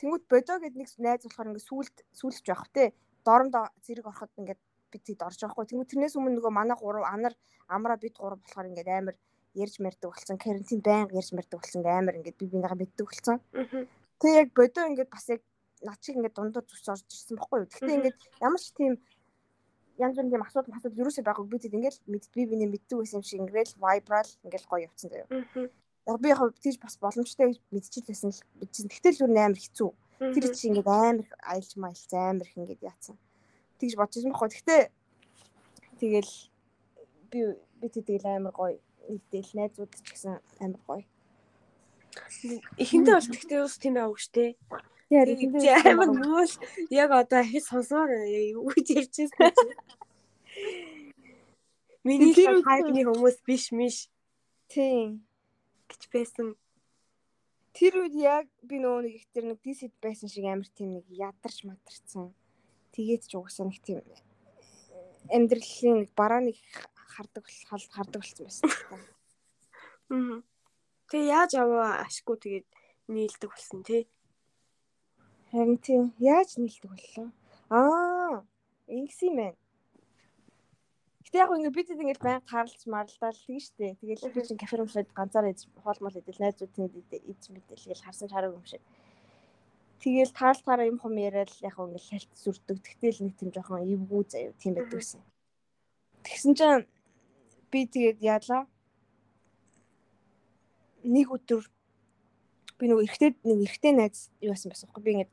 Тэнгүүт 0.00 0.24
бодоо 0.24 0.56
гэд 0.56 0.72
нэг 0.72 0.88
найз 1.04 1.20
болохоор 1.28 1.52
ингээд 1.52 1.68
сүулт 1.68 1.96
сүулж 2.16 2.40
байх 2.48 2.64
те. 2.72 2.96
Доромдоо 3.28 3.68
зэрэг 3.84 4.08
ороход 4.08 4.32
ингээд 4.40 4.60
бид 4.88 5.02
тэд 5.04 5.20
орж 5.20 5.36
байгаа 5.36 5.52
хгүй. 5.52 5.68
Тэнгүүт 5.68 5.90
тэрнээс 5.92 6.16
өмнө 6.16 6.40
нөгөө 6.40 6.52
манай 6.56 6.76
гурав 6.80 7.04
анар 7.04 7.36
амраа 7.68 8.00
бид 8.00 8.16
гурав 8.16 8.40
болохоор 8.40 8.72
ингээд 8.72 8.88
амар 8.88 9.16
ярьж 9.52 9.76
мэрдэг 9.84 10.08
болсон. 10.08 10.40
Карантин 10.40 10.80
байнга 10.80 11.12
ярьж 11.12 11.36
мэрдэг 11.36 11.60
болсон. 11.60 11.84
Амар 11.84 12.16
ингээд 12.16 12.40
би 12.40 12.46
бинийгаа 12.48 12.80
мэддэг 12.80 13.04
болсон. 13.04 13.36
Тэгээ 14.16 14.40
яг 14.40 14.48
бодоо 14.56 14.84
ингээд 14.88 15.12
бас 15.12 15.28
яг 15.28 15.44
над 15.84 16.00
чиг 16.00 16.16
ингээд 16.16 16.36
дундуур 16.40 16.64
зүс 16.64 16.88
орж 16.88 17.04
ирсэн 17.04 17.36
бохгүй 17.36 17.58
юу. 17.60 17.68
Гэхдээ 17.68 17.96
ингээд 18.00 18.18
ямар 18.40 18.60
ч 18.64 18.72
тийм 18.72 18.96
янз 20.00 20.16
бүрийн 20.16 20.32
тийм 20.32 20.46
асуудал 20.46 20.76
асуудал 20.76 21.02
юусоо 21.04 21.24
байгаагүй 21.24 21.52
би 21.52 21.58
тэд 21.60 21.76
ингээд 21.76 21.96
мэд 22.08 22.24
би 22.32 22.42
биний 22.48 22.68
мэддэг 22.70 22.96
байсан 22.98 23.20
юм 23.20 23.26
шиг 23.28 23.40
ингээд 23.44 23.70
vibrал 23.76 24.30
ингээд 24.44 24.64
гоё 24.70 24.86
явцсан 24.88 25.10
заяа. 25.12 25.28
Яг 26.06 26.18
би 26.20 26.28
яг 26.28 26.40
тийж 26.58 26.78
бас 26.82 26.98
боломжтой 26.98 27.52
гэж 27.52 27.58
мэдчихлээсэн 27.70 28.30
л 28.34 28.40
мэдчихсэн. 28.58 28.90
Тэгтэл 28.90 29.22
өөр 29.22 29.38
амар 29.38 29.60
хэцүү. 29.60 29.90
Тэр 30.34 30.44
чи 30.54 30.70
ингээд 30.70 30.88
амар 30.88 31.28
аялж 31.46 31.72
маялц 31.78 32.10
амар 32.10 32.46
их 32.46 32.58
ингээд 32.58 32.82
яатсан. 32.82 33.16
Тэгж 33.78 33.94
бодож 33.94 34.14
байсан 34.18 34.32
бохгүй. 34.34 34.50
Гэхдээ 34.50 34.82
тэгэл 36.02 36.32
би 37.30 37.40
би 37.78 37.86
тэгэл 37.86 38.26
амар 38.26 38.54
гоё 38.54 38.78
нэгдэл 39.08 39.54
найзууд 39.58 39.90
ч 39.94 39.98
гэсэн 40.10 40.38
амар 40.58 40.82
гоё. 40.86 41.04
Эхэндээ 42.82 43.14
бол 43.14 43.30
тэгтээ 43.30 43.60
ус 43.62 43.76
тийм 43.78 43.94
байгааг 43.94 44.18
штэ. 44.18 44.58
Яг 45.10 45.86
амар 45.86 46.10
нүүл 46.10 46.54
яг 46.90 47.10
одоо 47.14 47.40
ахиж 47.42 47.64
сонсоор 47.70 48.10
юу 48.26 48.70
гэж 48.74 48.86
ярьчихсан 49.06 49.54
чи. 49.56 49.66
Миний 52.02 52.34
хайпны 52.66 53.06
хүмүүс 53.06 53.38
биш 53.46 53.70
миш 53.70 54.10
Тийм. 54.72 55.20
Гэж 55.92 56.02
байсан. 56.08 56.56
Тэр 57.76 58.04
үед 58.04 58.16
яг 58.16 58.46
би 58.64 58.80
нөгөө 58.80 59.04
нэг 59.04 59.14
их 59.16 59.26
тэр 59.32 59.48
нэг 59.48 59.60
дисэд 59.64 59.92
байсан 60.00 60.28
шиг 60.28 60.44
амар 60.48 60.68
тийм 60.72 60.96
нэг 60.96 61.06
ядарч 61.08 61.64
мадарсан. 61.64 62.32
Тэгээд 62.92 63.28
ч 63.28 63.32
угсаа 63.36 63.68
нэг 63.68 63.80
тийм 63.84 64.00
амьдралын 65.30 66.04
нэг 66.04 66.10
бараа 66.16 66.40
нэг 66.40 66.56
хардаг 67.14 67.44
хардаг 67.92 68.20
болсон 68.20 68.44
байсан. 68.44 68.68
Аа. 70.12 70.40
Тэгээ 71.08 71.32
яаж 71.32 71.52
аваа 71.60 72.04
ашгүй 72.04 72.36
тэгээд 72.40 72.68
нийлдэг 73.08 73.50
болсон 73.52 73.80
тий. 73.84 74.08
Харин 75.52 75.78
тийм 75.80 76.02
яаж 76.18 76.56
нийлдэг 76.56 76.88
боллоо? 76.92 77.28
Аа, 77.68 78.44
ингэсэн 78.88 79.28
юм 79.28 79.36
байна. 79.40 79.61
Гэтэ 81.32 81.48
яг 81.48 81.52
ингэ 81.56 81.72
бид 81.72 81.88
ингэж 81.88 82.18
байнга 82.20 82.44
таарлаж 82.44 82.82
марлалаа 82.84 83.32
л 83.32 83.46
тийм 83.48 83.56
штэ. 83.56 83.96
Тэгэл 84.04 84.36
би 84.36 84.40
чинь 84.44 84.60
кафе 84.60 84.76
румшаад 84.76 85.08
ганцаараа 85.16 85.56
хоолмол 85.80 86.20
идэл 86.20 86.44
найзуудын 86.44 86.92
идэж 86.92 87.48
мэдэл 87.48 87.88
тэгэл 87.88 88.04
харсан 88.04 88.28
чараг 88.28 88.52
юм 88.52 88.60
шиг. 88.68 88.84
Тэгэл 90.04 90.36
таалтаараа 90.36 90.92
юм 90.92 91.00
хум 91.00 91.16
яриад 91.16 91.48
яг 91.64 91.80
ингэ 91.80 92.04
шалт 92.04 92.28
сүрдэг. 92.36 92.84
Тэгтэл 92.84 93.24
нэг 93.24 93.34
тийм 93.40 93.48
жоохон 93.48 93.80
эвгүй 93.80 94.22
заяа 94.28 94.52
тийм 94.60 94.76
байдаг 94.76 95.00
гэсэн. 95.00 95.24
Тэгсэн 96.20 96.52
чинь 96.52 96.84
би 97.72 97.80
тэгээд 97.88 98.20
яалаа. 98.20 98.68
Нэг 101.00 101.32
өдөр 101.32 101.64
би 102.76 102.84
нөгөө 102.92 103.08
эргэтэй 103.08 103.40
нэг 103.40 103.72
эргэтэй 103.72 103.92
найз 103.96 104.28
юу 104.44 104.52
байсан 104.52 104.68
байсан 104.68 104.84
байхгүй 104.84 105.00
би 105.00 105.12
ингээд 105.16 105.32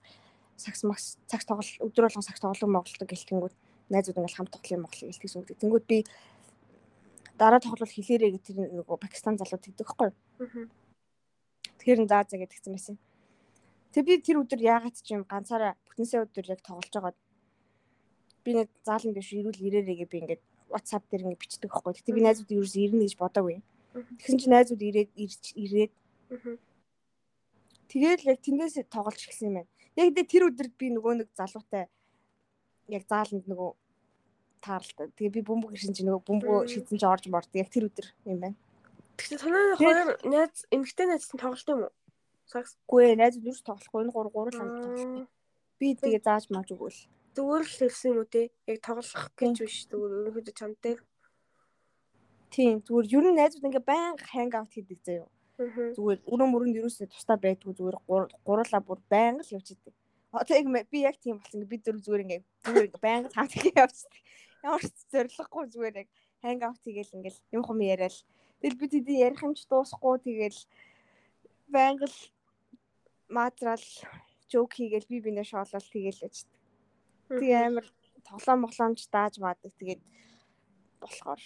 сакс 0.55 0.87
макс 0.87 1.19
цагс 1.27 1.43
тоглол 1.43 1.91
өдөр 1.91 2.07
болгон 2.07 2.23
сакс 2.23 2.39
тоглоом 2.39 2.71
моголдог 2.79 3.03
гэлтэнгүүд 3.03 3.55
найзууд 3.89 4.17
ингээд 4.17 4.37
хамт 4.37 4.53
тоглоом 4.53 4.81
моголыг 4.85 5.09
гэлтгсэн 5.09 5.39
үг. 5.41 5.57
Тэнгүүд 5.59 5.85
би 5.89 5.97
дараа 7.37 7.59
тоглол 7.59 7.89
хэлээрээ 7.89 8.31
гэх 8.35 8.45
тэр 8.45 8.57
нөгөө 8.73 8.97
Пакистан 9.01 9.35
залууд 9.37 9.63
тэгдэг 9.63 9.85
байхгүй. 9.87 10.09
Тэгэхээр 11.79 11.99
заа 12.09 12.23
заа 12.27 12.39
гэдгсэн 12.39 12.73
байсан. 12.73 12.95
Тэг 13.93 14.03
би 14.05 14.13
тэр 14.21 14.41
өдөр 14.43 14.61
яагаад 14.61 14.95
ч 14.99 15.15
юм 15.15 15.25
ганцаараа 15.25 15.73
бүтэнсээ 15.89 16.23
өдөр 16.27 16.45
яг 16.53 16.61
тоглож 16.61 16.93
байгаад 16.93 17.17
би 18.43 18.51
нэг 18.53 18.69
заалан 18.85 19.13
биш 19.15 19.33
ирүүл 19.33 19.65
ирээрээгээ 19.65 20.09
би 20.11 20.17
ингээд 20.21 20.43
WhatsApp 20.69 21.03
дээр 21.09 21.23
ингээд 21.25 21.41
бичдэг 21.41 21.69
байхгүй. 21.71 21.93
Тэгтээ 21.97 22.17
би 22.17 22.21
найзууд 22.21 22.51
юу 22.53 22.65
ирнэ 22.67 23.03
гэж 23.09 23.15
бодоагүй. 23.17 23.57
Тэгсэн 24.21 24.37
чинь 24.37 24.53
найзууд 24.53 24.81
ирээд 24.85 25.11
ирээд 25.17 25.91
Тэгэл 27.89 28.29
яг 28.29 28.39
тэндээс 28.45 28.85
тоглож 28.93 29.17
эхэлсэн 29.25 29.49
юм 29.49 29.55
байна. 29.65 29.69
Яг 29.97 30.13
тэр 30.29 30.53
өдөр 30.53 30.69
би 30.77 30.93
нөгөө 30.93 31.13
нэг 31.25 31.29
залуутай 31.33 31.89
яг 32.89 33.03
зааланд 33.07 33.45
нөгөө 33.47 33.69
таарлаа. 34.65 35.07
Тэгээ 35.15 35.35
би 35.37 35.41
бөмбөг 35.47 35.71
ирсэн 35.75 35.95
чинь 35.95 36.09
нөгөө 36.09 36.25
бөмбөгөө 36.27 36.67
шидсэн 36.73 36.97
чинь 36.99 37.11
орж 37.11 37.25
морд. 37.31 37.49
Яг 37.55 37.69
тэр 37.69 37.87
өдөр 37.89 38.07
юм 38.27 38.39
байна. 38.43 38.57
Тэгэхээр 39.17 39.41
танай 39.41 39.65
хоёр 39.79 40.09
найз 40.27 40.65
эмгтэй 40.73 41.05
найзтай 41.07 41.39
тоглолт 41.39 41.69
юм 41.69 41.79
уу? 41.87 41.93
Саксгүй 42.49 43.15
найз 43.15 43.39
юу 43.39 43.55
ч 43.55 43.61
тоглохгүй 43.63 44.01
энэ 44.03 44.13
гур 44.13 44.29
гурал 44.33 44.57
хамт 44.57 44.75
тоглолт. 44.83 45.29
Би 45.79 45.95
тэгээ 45.95 46.25
зааж 46.25 46.49
мааж 46.51 46.69
өгөөл. 46.75 46.99
Зүгээр 47.37 47.63
л 47.63 47.77
хэлсэн 47.79 48.09
юм 48.11 48.19
уу 48.19 48.27
те? 48.27 48.51
Яг 48.67 48.79
тоглох 48.83 49.25
гэж 49.39 49.55
биш. 49.63 49.87
Зүгээр 49.87 50.11
ерөнхийдөө 50.27 50.55
чамтай. 50.59 50.95
Тийм 52.49 52.81
зүгээр 52.83 53.07
ер 53.15 53.25
нь 53.29 53.37
найзууд 53.37 53.67
ингээ 53.69 53.85
байнга 53.85 54.25
ханг 54.25 54.53
аут 54.57 54.73
хийдэг 54.73 54.99
заяа 55.05 55.29
Зүгээр 55.59 56.19
өрөө 56.23 56.47
мөрөнд 56.47 56.79
юусээ 56.79 57.11
тусдаа 57.11 57.35
байдгүй 57.35 57.75
зүгээр 57.75 57.97
гурлаа 58.47 58.79
бүр 58.79 58.99
байнга 59.11 59.43
л 59.43 59.53
явж 59.59 59.75
идэг. 59.75 59.93
Одоо 60.31 60.57
яг 60.57 60.89
би 60.89 60.99
яг 61.01 61.17
тийм 61.17 61.37
болсон. 61.39 61.65
Би 61.65 61.77
зөв 61.77 61.97
зүгээр 62.01 62.23
ингээ 62.25 62.41
зүгээр 62.65 62.87
ингээ 62.87 63.01
байнга 63.01 63.45
хийе 63.49 63.73
явчихдаг. 63.83 64.21
Ямар 64.63 64.83
ч 64.83 64.97
зориггүй 65.11 65.65
зүгээр 65.73 65.95
яг 66.01 66.09
ханг 66.41 66.61
аут 66.63 66.81
хийгээл 66.83 67.15
ингээл 67.17 67.39
юм 67.55 67.63
хум 67.65 67.79
яриад 67.81 68.15
тэгэл 68.61 68.79
би 68.79 68.85
тэдний 68.87 69.19
ярих 69.25 69.41
юм 69.41 69.53
ч 69.57 69.65
дуусахгүй 69.65 70.17
тэгэл 70.21 70.59
байнга 71.67 72.05
л 72.05 72.17
материал 73.29 73.85
жоок 74.51 74.71
хийгээл 74.77 75.09
би 75.09 75.17
бинэ 75.25 75.43
шоолол 75.43 75.87
тэгээл 75.93 76.25
яждаг. 76.27 76.59
Тэг 77.29 77.51
амар 77.57 77.85
тоглоом 78.27 78.59
моглоомж 78.63 79.01
дааж 79.09 79.41
маадаг 79.41 79.73
тэгээд 79.77 80.01
болохоор 81.01 81.41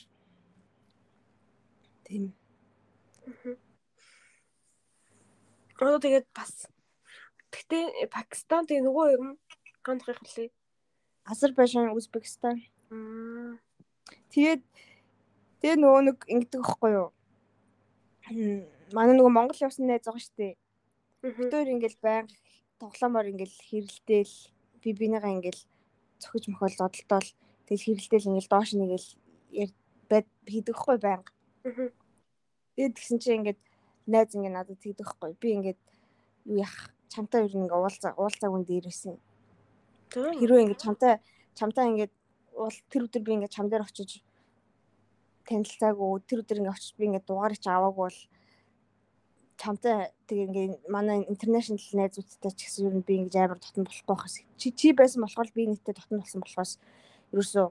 тийм. 2.03 2.35
Аа 3.25 3.73
Одоо 5.83 5.99
тэгээд 5.99 6.27
бас 6.35 6.67
Гэтэ 7.53 8.09
Пакистан 8.09 8.65
тэгээ 8.65 8.83
нөгөө 8.83 9.07
юм 9.13 9.37
ганцхан 9.85 10.17
хэлээ. 10.17 10.49
Азербайджан, 11.29 11.93
Узбекистан. 11.93 12.65
Тэгээд 14.33 14.63
тэгээ 15.61 15.77
нөгөө 15.77 16.01
нэг 16.09 16.17
ингэдэг 16.27 16.61
байхгүй 16.65 16.91
юу? 16.97 17.09
Манай 18.91 19.13
нөгөө 19.15 19.33
Монгол 19.37 19.63
явсан 19.63 19.85
найз 19.85 20.03
байгаа 20.03 20.23
шүү 20.25 20.35
дээ. 20.41 20.53
Өдөр 21.23 21.67
ингээл 21.77 21.99
байнга 22.01 22.35
тоглоомоор 22.83 23.31
ингээл 23.31 23.55
хэрэлдээл 23.69 24.35
би 24.81 24.89
бинийгаа 24.91 25.31
ингээл 25.31 25.61
цохиж 26.19 26.43
мөхөл 26.51 26.75
зодтолтол 26.75 27.27
тэгэл 27.67 27.85
хэрэлдээл 27.85 28.29
ингээл 28.29 28.51
доош 28.51 28.69
нэгэл 28.75 29.07
байд 30.09 30.27
хийдэг 30.43 30.75
хгүй 30.75 30.97
байнга. 30.99 31.31
Тэгээд 32.75 32.95
тэгсэн 32.97 33.19
чинь 33.23 33.37
ингээд 33.39 33.59
найз 34.11 34.35
ингээ 34.35 34.51
надад 34.51 34.79
тэгдэг 34.83 35.07
хгүй. 35.07 35.31
Би 35.39 35.47
ингээд 35.55 35.79
юу 36.49 36.59
яах 36.59 36.91
чамтай 37.13 37.45
ер 37.45 37.53
нь 37.55 37.63
ингээ 37.65 37.79
уулзаа 37.79 38.11
уулзааг 38.17 38.51
үн 38.53 38.65
дээрээсэн. 38.65 39.15
Хэрвээ 40.13 40.63
ингээ 40.65 40.83
чамтай 40.83 41.13
чамтай 41.57 41.85
ингээ 41.89 42.09
уул 42.57 42.77
тэр 42.89 43.05
өдөр 43.05 43.23
би 43.25 43.31
ингээ 43.37 43.55
чам 43.55 43.69
дээр 43.69 43.85
очиж 43.85 44.11
танилцаагүй 45.47 46.09
тэр 46.27 46.41
өдөр 46.41 46.59
ингээ 46.61 46.75
очиж 46.75 46.91
би 46.97 47.05
ингээ 47.07 47.27
дугаар 47.27 47.53
чи 47.53 47.69
аваагүй 47.69 48.03
бол 48.09 48.19
чамтай 49.61 49.95
тэгээ 50.27 50.47
ингээ 50.49 50.67
манай 50.89 51.17
интернэшнл 51.29 51.97
найзуудтай 51.99 52.51
ч 52.57 52.59
гэсэн 52.65 52.87
ер 52.89 52.95
нь 52.97 53.07
би 53.07 53.13
ингээ 53.21 53.45
амар 53.45 53.59
дотн 53.61 53.85
болохгүй 53.85 54.17
хас. 54.17 54.35
Чи 54.59 54.67
чи 54.73 54.87
байсан 54.97 55.21
болохоор 55.23 55.49
би 55.53 55.69
нийтдээ 55.69 55.95
дотн 55.95 56.19
болсон 56.21 56.41
болохоос 56.41 56.71
ерөөсөө 57.31 57.67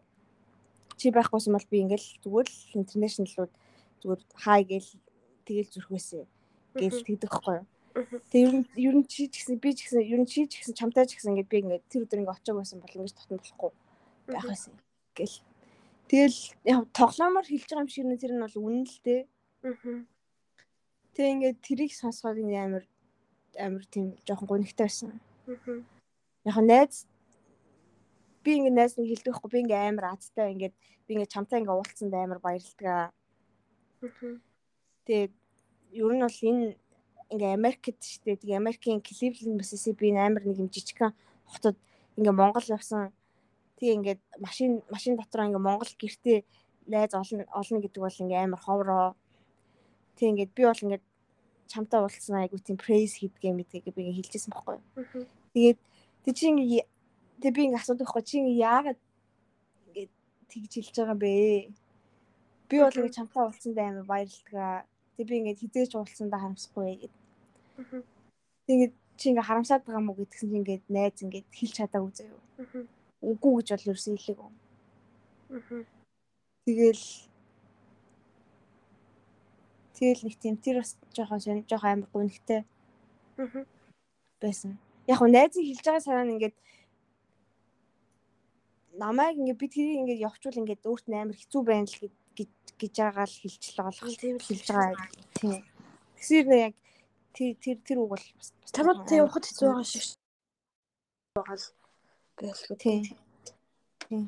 чи 0.98 1.06
байхгүйсэн 1.10 1.52
бол 1.54 1.68
би 1.70 1.78
ингээл 1.82 2.08
зүгээр 2.22 2.48
л 2.48 2.60
интернэшнлүүд 2.80 3.52
зүгээр 4.02 4.20
хай 4.44 4.60
гээл 4.70 4.90
тэгэл 5.46 5.72
зүрхвэсэ 5.74 6.20
гэж 6.78 6.94
тэгдэг 7.06 7.30
хгүй 7.32 7.54
юу. 7.60 7.66
Тэгээ 7.92 8.48
ер 8.48 8.54
нь 8.56 8.66
ер 8.76 8.94
нь 8.96 9.06
чи 9.06 9.28
ч 9.28 9.44
гэсэн 9.44 9.60
би 9.60 9.70
ч 9.76 9.84
гэсэн 9.84 10.00
ер 10.00 10.20
нь 10.24 10.28
чи 10.28 10.48
ч 10.48 10.64
гэсэн 10.64 10.72
чамтай 10.72 11.04
ч 11.04 11.20
гэсэн 11.20 11.36
ингээд 11.36 11.52
би 11.52 11.58
ингээд 11.60 11.84
тэр 11.92 12.04
өдөр 12.08 12.20
ингээд 12.24 12.36
очиог 12.40 12.56
байсан 12.56 12.80
бол 12.80 12.96
ингэж 12.96 13.12
татна 13.12 13.36
болохгүй 13.36 13.70
байх 14.32 14.46
байсан 14.48 14.72
гэл. 15.12 15.38
Тэгэл 16.08 16.38
яг 16.64 16.80
тоглоомоор 16.96 17.46
хэлж 17.46 17.68
байгаа 17.68 17.84
юм 17.84 17.92
шиг 17.92 18.06
нэ 18.08 18.16
тэр 18.16 18.32
нь 18.32 18.44
бол 18.44 18.56
үнэн 18.64 18.84
л 18.88 18.98
дээ. 19.04 19.22
Тэгээ 21.12 21.32
ингээд 21.36 21.58
тэрийг 21.60 21.92
сонсоход 21.92 22.40
ингээд 22.40 22.64
амар 22.64 22.84
амар 23.60 23.84
тийм 23.92 24.16
жоохон 24.24 24.48
гонигтай 24.48 24.88
байсан. 24.88 25.20
Яг 26.48 26.56
найз 26.64 27.04
би 28.44 28.50
ингээд 28.56 28.76
найз 28.76 28.96
нэг 28.96 29.08
хэлдэг 29.12 29.34
хгүй 29.36 29.50
би 29.52 29.58
ингээд 29.68 29.88
амар 29.92 30.06
азтай 30.16 30.52
ингээд 30.56 30.74
би 31.06 31.10
ингээд 31.14 31.34
чамтай 31.34 31.60
ингээд 31.60 31.76
уулзсанд 31.76 32.14
амар 32.16 32.40
баярлалаа. 32.40 33.12
Тэгээд 35.04 35.32
ер 35.92 36.12
нь 36.16 36.24
бол 36.24 36.40
энэ 36.50 36.66
ингээ 37.32 37.56
Америкт 37.56 37.98
дээ. 38.24 38.36
Тэгээ 38.36 38.60
Америкийн 38.60 39.00
Cleveland, 39.00 39.56
Mississippi 39.58 40.12
амар 40.12 40.44
нэг 40.44 40.58
юм 40.60 40.68
жижигхан 40.68 41.12
хотод 41.48 41.76
ингээ 42.16 42.32
Монгол 42.36 42.66
явсан. 42.68 43.12
Тэгээ 43.80 43.96
ингээд 43.96 44.20
машин 44.38 44.82
машин 44.92 45.16
дотроо 45.16 45.48
ингээ 45.48 45.66
Монгол 45.66 45.92
гэртээ 45.98 46.38
найз 46.86 47.12
олно 47.16 47.44
олно 47.50 47.78
гэдэг 47.80 48.02
бол 48.04 48.22
ингээ 48.22 48.44
амар 48.44 48.60
ховроо. 48.60 49.08
Тэг 50.16 50.28
ингээд 50.30 50.52
би 50.52 50.62
бол 50.68 50.84
ингээ 50.84 51.02
чамтай 51.72 52.00
уулзсан 52.00 52.36
айгу 52.36 52.60
тийм 52.60 52.76
praise 52.76 53.16
хийдгээ 53.18 53.52
мэдгээ 53.56 53.92
би 53.96 54.00
ингээ 54.04 54.18
хэлчихсэн 54.20 54.52
байхгүй. 54.52 54.78
Тэгээд 55.56 55.78
тэг 56.24 56.34
чи 56.36 56.44
ингээ 56.52 56.84
тэг 57.40 57.52
би 57.56 57.60
ингээ 57.66 57.80
асуудаг 57.80 58.06
байхгүй 58.06 58.24
чи 58.28 58.36
ингээ 58.44 58.62
яагаад 58.62 59.00
ингээ 59.88 60.08
тэгж 60.52 60.72
хэлж 60.76 60.96
байгаа 61.00 61.16
юм 61.16 61.20
бэ? 61.24 61.32
Би 62.68 62.76
бол 62.78 62.98
ингээ 63.00 63.16
чамтай 63.16 63.40
уулзсанд 63.40 63.78
амар 63.80 64.04
баярлалаа 64.04 64.84
Тэг 65.16 65.28
би 65.28 65.36
ингээд 65.38 65.60
хизээж 65.60 65.92
уулцсандаа 65.94 66.40
харамсахгүй 66.40 67.04
гэд. 67.04 67.14
Тэгээд 68.66 68.92
чи 69.16 69.24
ингээ 69.30 69.48
харамсаад 69.48 69.82
байгаа 69.84 70.02
мó 70.04 70.12
гэдгсэн 70.14 70.48
чи 70.50 70.56
ингээд 70.60 70.84
найз 70.88 71.22
ингээд 71.22 71.46
хэлж 71.50 71.74
чадаагүй 71.78 72.12
заяа. 72.14 72.40
Үгүй 73.22 73.52
гэж 73.62 73.68
бол 73.72 73.88
ерөөсөө 73.92 74.14
хэлээгүй. 74.18 74.50
Тэгэл 76.66 77.04
Тэгэл 80.02 80.24
нэг 80.26 80.34
тийм 80.42 80.56
тэр 80.58 80.82
бас 80.82 80.98
жоохон 81.14 81.38
жоохон 81.62 81.90
амар 81.94 82.10
гүнхтэй 82.10 82.66
байсан. 84.42 84.74
Яг 85.06 85.18
хөө 85.22 85.30
найзыг 85.30 85.62
хэлж 85.62 85.84
байгаа 85.86 86.02
санаа 86.02 86.26
нь 86.26 86.34
ингээд 86.34 86.56
намайг 88.98 89.38
ингээд 89.38 89.60
бид 89.62 89.72
хэрийг 89.78 90.00
ингээд 90.02 90.24
явчвал 90.26 90.58
ингээд 90.58 90.82
өөрт 90.90 91.06
нь 91.06 91.18
амар 91.22 91.38
хэцүү 91.38 91.62
байна 91.62 91.86
л 91.86 91.98
гэж 92.02 92.12
гэж- 92.74 92.98
байгаа 92.98 93.26
л 93.30 93.40
хэлчихлээ 93.46 93.86
болох 93.86 94.16
Тийм 94.18 94.36
л 94.42 94.46
хэлж 94.48 94.66
байгаа. 94.74 95.06
Тийм. 95.38 95.60
Тэгсэр 96.18 96.46
нэ 96.50 96.56
яг 96.66 96.74
тэр 97.34 97.56
тэр 97.62 97.76
тэр 97.86 97.98
үг 98.02 98.10
бол 98.12 98.24
тийм 99.08 99.24
амар 99.24 99.24
ухад 99.24 99.44
хэцүү 99.46 99.66
байгаа 99.68 99.86
шиг 99.88 100.04
байгаа 101.34 101.56
л 101.56 101.66
байлгүй. 102.36 102.76
Тийм. 104.08 104.24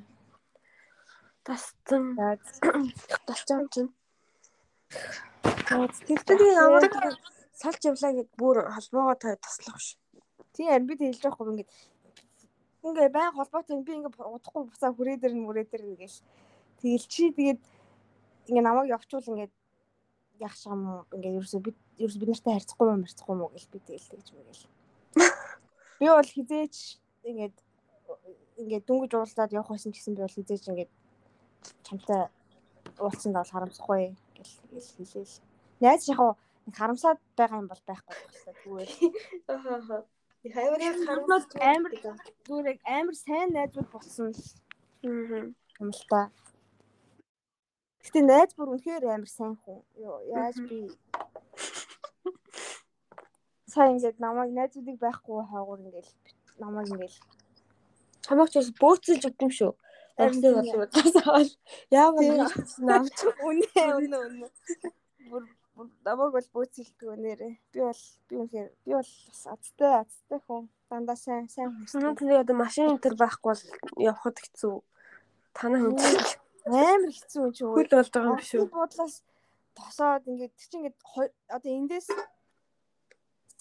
Тасцсан 1.44 2.04
За 2.16 3.16
тасцсан 3.28 3.68
чинь. 3.72 3.92
тэр 6.08 6.20
Тэгээ 6.24 6.56
ямар 6.56 6.84
салж 7.52 7.80
явлаа 7.84 8.12
гэд 8.16 8.30
бүр 8.40 8.56
холбоогоо 8.74 9.16
та 9.20 9.36
таслах 9.36 9.80
ш. 9.80 9.96
Тийм 10.56 10.86
бид 10.88 11.00
хэлж 11.04 11.20
байхгүй 11.22 11.46
ингээд 11.52 11.70
ингээ 12.84 13.08
байн 13.16 13.32
холбоотой 13.36 13.82
би 13.84 13.92
ингээ 13.96 14.12
удахгүй 14.36 14.62
буцаа 14.68 14.92
хүрээ 14.92 15.16
дээр 15.20 15.34
нь 15.36 15.44
мөрөө 15.44 15.64
дээр 15.68 15.84
ингээл 15.90 16.18
тэгэл 16.80 17.06
чи 17.12 17.22
тэгээд 17.36 17.60
ингээ 18.48 18.64
намайг 18.64 18.92
явчвал 18.96 19.30
ингээд 19.32 19.52
яах 20.40 20.54
шиг 20.56 20.72
юм 20.72 20.82
уу 20.88 21.00
ингээ 21.14 21.36
ерөөсөө 21.38 21.60
бид 21.62 21.76
ерөөсөө 21.98 22.20
бид 22.20 22.30
нартай 22.30 22.54
харьцахгүй 22.54 22.88
юм 22.90 23.04
харьцахгүй 23.04 23.34
уу 23.38 23.50
гэл 23.54 23.72
би 23.72 23.78
тэгэл 23.86 24.10
тэгж 24.10 24.28
мэгэл. 24.34 24.66
Би 26.00 26.06
бол 26.10 26.30
хизээч 26.34 26.76
ингээд 27.22 27.56
ингээд 28.58 28.84
дүнгиж 28.86 29.12
уулзаад 29.14 29.54
явах 29.54 29.70
байсан 29.70 29.92
гэсэн 29.94 30.14
би 30.14 30.22
бол 30.26 30.36
хизээч 30.36 30.64
ингээд 30.68 30.92
чамтай 31.86 32.28
уулзсанд 32.98 33.36
бол 33.38 33.52
харамсахгүй 33.54 34.16
гэл 34.36 34.54
тэгэл 34.68 34.90
хэлээл. 34.98 35.34
Найз 35.80 36.02
яг 36.10 36.20
нэг 36.66 36.74
харамсаад 36.74 37.18
байгаа 37.38 37.60
юм 37.62 37.68
бол 37.70 37.82
байхгүй 37.86 38.16
байна. 38.18 38.34
Тэгвэл 38.58 38.94
Ахаа. 39.48 40.02
Хайвараа 40.44 40.92
Хамаас 41.08 41.46
амар 41.56 41.92
зүгээр 42.44 42.66
яг 42.72 42.80
амар 42.84 43.16
сайн 43.16 43.48
найзууд 43.56 43.88
болсон 43.88 44.28
л 44.28 44.42
Мгм. 45.04 45.56
юм 45.80 45.88
л 45.88 46.02
та. 46.08 46.28
Гэтэ 48.04 48.20
найз 48.20 48.52
бүр 48.54 48.76
үнэхээр 48.76 49.04
амар 49.08 49.30
сайн 49.32 49.56
хүн. 49.64 49.80
Яаж 50.28 50.56
би 50.68 50.78
сайн 53.72 53.96
ингээд 53.96 54.20
намайг 54.20 54.50
найзуудыг 54.52 54.96
байхгүй 55.00 55.40
хаагаар 55.50 55.80
ингээд 55.82 56.08
намайг 56.62 56.88
ингээд 56.92 57.16
Хамаач 58.28 58.52
бас 58.56 58.70
бөөцөлж 58.80 59.24
өгдөм 59.28 59.50
шүү. 59.52 59.72
Харин 60.16 60.38
Орсыг 60.38 60.42
тийм. 60.44 60.56
бол 60.56 60.84
удасаал. 60.86 61.50
Яагаад 61.90 62.40
авч. 62.96 63.16
үнэ 63.48 63.82
үнэ 63.98 64.16
үнэ. 64.24 64.48
Бүр 65.28 65.42
намайг 66.06 66.32
бол 66.36 66.48
бөөцөлдөг 66.54 67.10
нэрээ. 67.20 67.54
Би 67.72 67.80
бол 67.84 68.02
би 68.28 68.34
үнэхээр 68.40 68.70
би 68.84 68.90
бол 68.94 69.10
бас 69.28 69.42
азтай 69.52 69.92
азтай 70.00 70.40
хүн. 70.46 70.70
Дандаа 70.88 71.18
сайн 71.20 71.48
сайн 71.52 71.68
хүн. 71.74 71.88
Санаа 71.90 72.16
тэгээ 72.16 72.42
одоо 72.46 72.56
машин 72.56 72.94
энэ 72.94 73.02
төр 73.04 73.16
байхгүй 73.18 73.48
бол 73.52 73.62
явхад 74.00 74.36
хэцүү. 74.40 74.76
Танаа 75.52 75.80
хүнч 75.82 76.00
Амар 76.64 77.12
хэцүү 77.12 77.40
юм 77.44 77.52
чи 77.52 77.62
хөл 77.64 77.88
болж 77.92 78.08
байгаа 78.08 78.30
юм 78.32 78.38
биш 78.40 78.52
үү? 78.56 78.66
Бодлоос 78.72 79.14
тосоод 79.76 80.24
ингээд 80.24 80.52
чи 80.56 80.76
ингээд 80.80 80.96
одоо 81.52 81.70
эндээс 81.76 82.08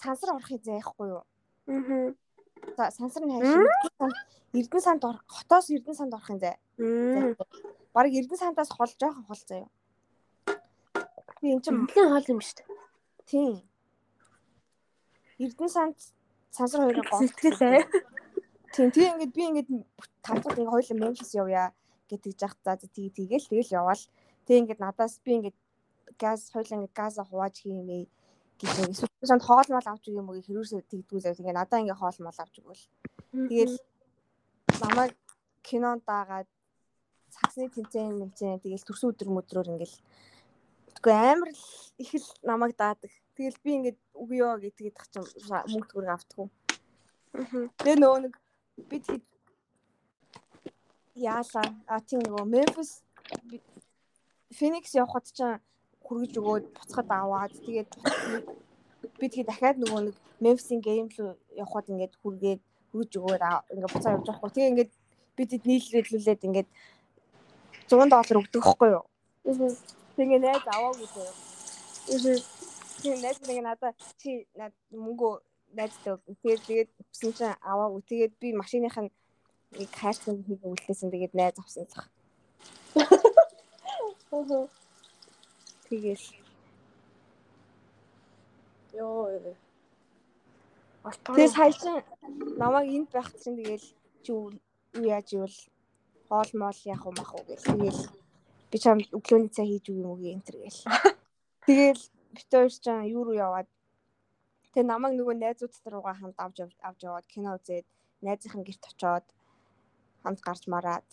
сансар 0.00 0.32
орохыг 0.32 0.62
заяхгүй 0.64 1.08
юу? 1.12 1.24
Мгм. 1.68 2.16
За 2.76 2.90
сансар 2.90 3.22
нь 3.24 3.34
хайш 3.36 3.52
Эрдэнэ 4.54 4.80
санд 4.80 5.04
орох 5.04 5.24
хотоос 5.28 5.68
Эрдэнэ 5.68 5.98
санд 5.98 6.14
орохын 6.16 6.38
зай. 6.40 6.56
Мм. 6.78 7.36
Бараг 7.92 8.12
Эрдэнэ 8.14 8.40
сандаас 8.40 8.70
хол 8.72 8.92
жоохон 9.00 9.24
хол 9.28 9.42
заяа. 9.44 9.68
Би 11.42 11.52
эн 11.52 11.60
чинь 11.60 11.76
Нэлээд 11.84 12.08
хоол 12.08 12.32
юм 12.32 12.40
шүү 12.40 12.56
дээ. 12.56 12.68
тийм. 13.28 13.60
Эрдэнэ 15.44 15.68
санд 15.68 15.96
сансар 16.56 16.80
хоёрын 16.88 17.04
гол 17.04 17.20
Сэтгэлээ. 17.20 17.84
Тийм 18.72 18.88
тийм 18.96 19.12
ингээд 19.18 19.32
би 19.36 19.42
ингээд 19.50 19.68
тавтал 20.22 20.56
ингээд 20.56 20.72
хоёул 20.72 21.00
Мемфис 21.02 21.34
явъя 21.34 21.74
гэдэг 22.14 22.32
жах 22.38 22.54
за 22.64 22.78
за 22.78 22.88
тгий 22.88 23.10
тэгэл 23.10 23.50
тэгэл 23.50 23.76
яваал. 23.80 24.02
Тэг 24.46 24.56
ингээд 24.62 24.80
надаас 24.80 25.20
би 25.24 25.30
ингээд 25.38 25.58
газ 26.18 26.50
хоёул 26.54 26.74
ингээд 26.74 26.94
газа 26.94 27.22
хувааж 27.24 27.54
хиймээ 27.60 28.06
гэж 28.58 28.72
ингээд 28.86 29.26
санд 29.26 29.42
хоол 29.42 29.68
мал 29.74 29.88
авч 29.90 30.04
өгөх 30.08 30.20
юм 30.20 30.28
уу 30.30 30.38
хэрүүсээ 30.38 30.86
тэгдгүү 30.90 31.20
зав 31.20 31.38
ингээд 31.40 31.58
надаа 31.58 31.80
ингээд 31.82 32.00
хоол 32.00 32.18
мал 32.22 32.38
авч 32.38 32.54
өгвөл. 32.60 32.84
Тэгэл 33.50 33.76
намайг 34.80 35.14
кинонд 35.62 36.02
даагаад 36.06 36.48
цагсны 37.34 37.68
тэмцээн 37.74 38.14
мэмцээн 38.20 38.62
тэгэл 38.62 38.86
төрсөн 38.86 39.10
өдөр 39.10 39.28
мөдрөөр 39.34 39.72
ингээл 39.74 39.96
тэггүй 40.94 41.14
амар 41.14 41.50
л 41.50 41.64
их 41.98 42.10
л 42.14 42.28
намайг 42.46 42.76
даадаг. 42.78 43.10
Тэгэл 43.34 43.58
би 43.64 43.70
ингээд 43.74 43.98
үгүй 44.14 44.38
ёо 44.38 44.54
гэдэг 44.62 44.94
тах 44.94 45.08
чинь 45.10 45.26
мөнгө 45.72 45.88
төгрөг 45.90 46.14
автгүй. 46.14 46.46
Тэгээ 47.82 47.98
нөгөө 47.98 48.20
нэг 48.22 48.34
би 48.88 48.96
тэг 49.02 49.20
яалаа. 51.14 51.66
А 51.86 52.00
тийм 52.00 52.20
нөгөө 52.26 52.44
Memphis 52.44 53.02
Phoenix 54.54 54.94
явхад 54.94 55.26
ч 55.30 55.40
хүргэж 56.04 56.32
өгөөд 56.40 56.64
буцахад 56.76 57.08
аваад 57.10 57.52
тэгээд 57.64 57.90
би 59.18 59.26
тэгээ 59.30 59.48
дахиад 59.48 59.78
нөгөө 59.80 60.00
нэг 60.10 60.16
Memphis-ийн 60.42 60.82
game 60.82 61.08
руу 61.16 61.38
явхад 61.56 61.88
ингээд 61.88 62.14
хүргээд 62.20 62.60
хүргэж 62.90 63.12
өгөөд 63.18 63.42
ингээд 63.72 63.94
буцаа 63.94 64.14
явж 64.14 64.26
байхгүй. 64.28 64.50
Тэгээ 64.50 64.70
ингээд 64.72 64.92
бид 65.36 65.50
хэд 65.50 65.64
нийлүүлүүлээд 65.66 66.46
ингээд 66.46 66.68
100 67.88 68.10
доллар 68.10 68.40
өгдөг 68.40 68.62
байхгүй 68.62 68.90
юу? 68.94 69.04
Мгм. 69.44 69.70
Тэгээ 70.16 70.40
найз 70.44 70.64
аваагүй 70.66 71.08
зөө. 71.14 71.30
Мгм. 72.14 72.36
Тэгээ 73.02 73.18
найз 73.24 73.38
нэг 73.42 73.58
надаа 73.64 73.92
чи 74.20 74.46
над 74.54 74.72
мөнгө 74.90 75.42
найзтай. 75.74 76.16
Тэгээд 76.42 76.62
тэгээд 76.68 76.90
өгсөн 77.02 77.32
чинь 77.34 77.58
аваагүй. 77.60 78.02
Тэгээд 78.10 78.32
би 78.40 78.48
машиных 78.54 78.96
нь 78.98 79.10
нэг 79.78 79.90
хайрцаг 79.90 80.36
хийх 80.46 80.62
үлдээсэн. 80.62 81.10
Тэгээд 81.10 81.34
найз 81.34 81.58
авсан 81.58 81.86
цах. 81.90 82.08
Мгм. 84.30 84.68
Тэгээл 85.88 86.26
Йоо. 88.94 89.54
Алтан. 91.04 91.34
Тэгээ 91.36 91.54
сая 91.54 91.72
чин 91.72 91.96
намайг 92.56 92.88
энд 92.96 93.10
байх 93.12 93.28
чинь 93.42 93.58
тэгээл 93.58 93.86
чи 94.24 94.30
юу 94.32 94.50
яаж 94.94 95.28
ивэл 95.34 95.58
хоол 96.28 96.50
моол 96.54 96.78
яах 96.86 97.04
юм 97.04 97.18
ах 97.20 97.34
уу 97.34 97.44
гэл. 97.46 97.68
Тэгээл 97.68 98.02
би 98.70 98.76
чам 98.78 98.98
өглөөний 99.18 99.52
цай 99.52 99.66
хийж 99.68 99.84
үг 99.90 99.98
юм 100.02 100.10
уу 100.10 100.22
энэ 100.22 100.46
төр 100.46 100.56
гээл. 100.62 100.82
Тэгээл 101.66 102.02
бит 102.34 102.48
хоёр 102.50 102.72
ч 102.72 102.86
юу 103.14 103.22
руу 103.26 103.36
яваад 103.36 103.68
тэгээ 104.72 104.90
намайг 104.90 105.14
нөгөө 105.14 105.36
найзууд 105.38 105.74
руугаа 105.92 106.14
хамт 106.18 106.38
авч 106.40 106.58
авч 106.88 107.00
яваад 107.04 107.26
кино 107.30 107.54
үзээд 107.58 107.86
найзынх 108.24 108.56
нь 108.58 108.66
гэрт 108.66 108.84
очоод 108.90 109.26
хамт 110.24 110.40
гарч 110.46 110.64
мараад 110.72 111.06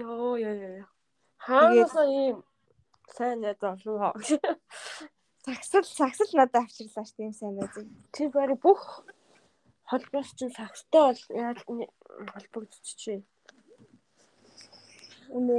Йоо 0.00 0.34
ёо 0.48 0.54
ёо. 0.68 0.86
Хаанасаа 1.44 2.06
ийм 2.20 2.36
сайн 3.16 3.38
найз 3.42 3.62
олоо. 3.62 4.12
Сагсал 5.44 5.84
сагсал 5.98 6.30
надад 6.34 6.62
авчирлаа 6.62 7.04
ш 7.06 7.10
тийм 7.16 7.32
сайн 7.32 7.54
найзыг. 7.56 7.86
Чи 8.14 8.22
барь 8.34 8.54
бүх 8.64 8.82
холбоос 9.90 10.30
чинь 10.38 10.56
сагстай 10.58 11.02
бол 11.06 11.22
яаж 11.44 11.58
холбогдчихжээ. 12.32 13.20
Үнэ. 15.36 15.58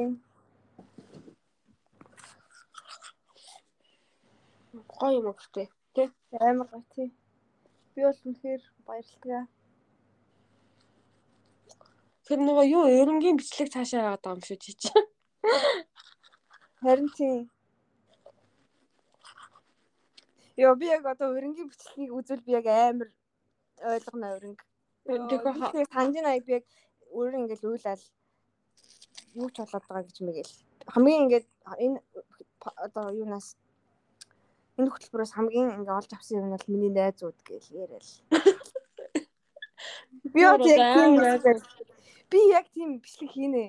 Гоё 5.00 5.16
юм 5.20 5.28
өгтэй. 5.32 5.68
Амар 6.48 6.68
гоё 6.72 6.84
тий. 6.94 7.10
Би 7.94 8.02
бол 8.04 8.20
үнэхээр 8.28 8.64
баярлалаа. 8.88 9.44
Тэр 12.26 12.42
нөгөө 12.42 12.66
юу 12.66 12.86
ерөнгийн 12.90 13.38
бичлэг 13.38 13.70
цаашаа 13.70 14.02
яваад 14.02 14.22
байгаа 14.26 14.38
юм 14.38 14.46
шүү 14.46 14.58
чи 14.58 14.72
чи. 14.82 14.90
Харин 16.82 17.10
тий. 17.18 17.38
Йоо 20.58 20.76
би 20.76 20.90
яг 20.90 21.06
одоо 21.06 21.38
өрнгийн 21.38 21.70
бичлэгийг 21.70 22.12
үзвэл 22.18 22.46
би 22.48 22.52
яг 22.58 22.66
амар 22.66 23.10
ойлгоно 23.94 24.28
өрнг. 24.38 24.60
Тэгэхээр 25.06 25.42
Тэгэхээр 25.46 25.94
санжинаа 25.94 26.42
би 26.42 26.52
яг 26.58 26.66
өөрөө 27.14 27.40
ингээл 27.46 27.70
уйлал 27.70 28.04
юу 29.38 29.50
ч 29.54 29.56
болоод 29.62 29.86
байгаа 29.86 30.10
гэж 30.10 30.18
мэгэл. 30.26 30.54
Хамгийн 30.94 31.22
ингээд 31.30 31.46
энэ 31.86 32.02
одоо 32.86 33.06
юунаас 33.14 33.54
энэ 34.82 34.90
хөтөлбөрөөс 34.90 35.34
хамгийн 35.38 35.78
ингээ 35.78 36.00
олж 36.00 36.10
авсан 36.14 36.42
юм 36.42 36.58
бол 36.58 36.72
миний 36.74 36.90
найзууд 36.90 37.38
гэж 37.46 37.64
яриад. 37.70 38.06
Би 40.34 40.42
яг 40.42 40.58
Тэр 40.58 40.82
тийм 40.96 41.14
би 42.36 42.44
яг 42.52 42.68
тийм 42.76 43.00
бичлэг 43.00 43.32
хийнэ. 43.32 43.66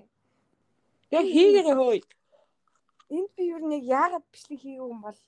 яг 1.15 1.27
хийгэрээ 1.31 1.77
хөөе. 1.79 2.03
Энд 3.15 3.31
би 3.39 3.43
юу 3.55 3.63
нэг 3.63 3.83
яагаад 3.87 4.27
бичлэг 4.35 4.59
хийгээгүй 4.59 4.91
юм 4.91 5.03
бол 5.07 5.19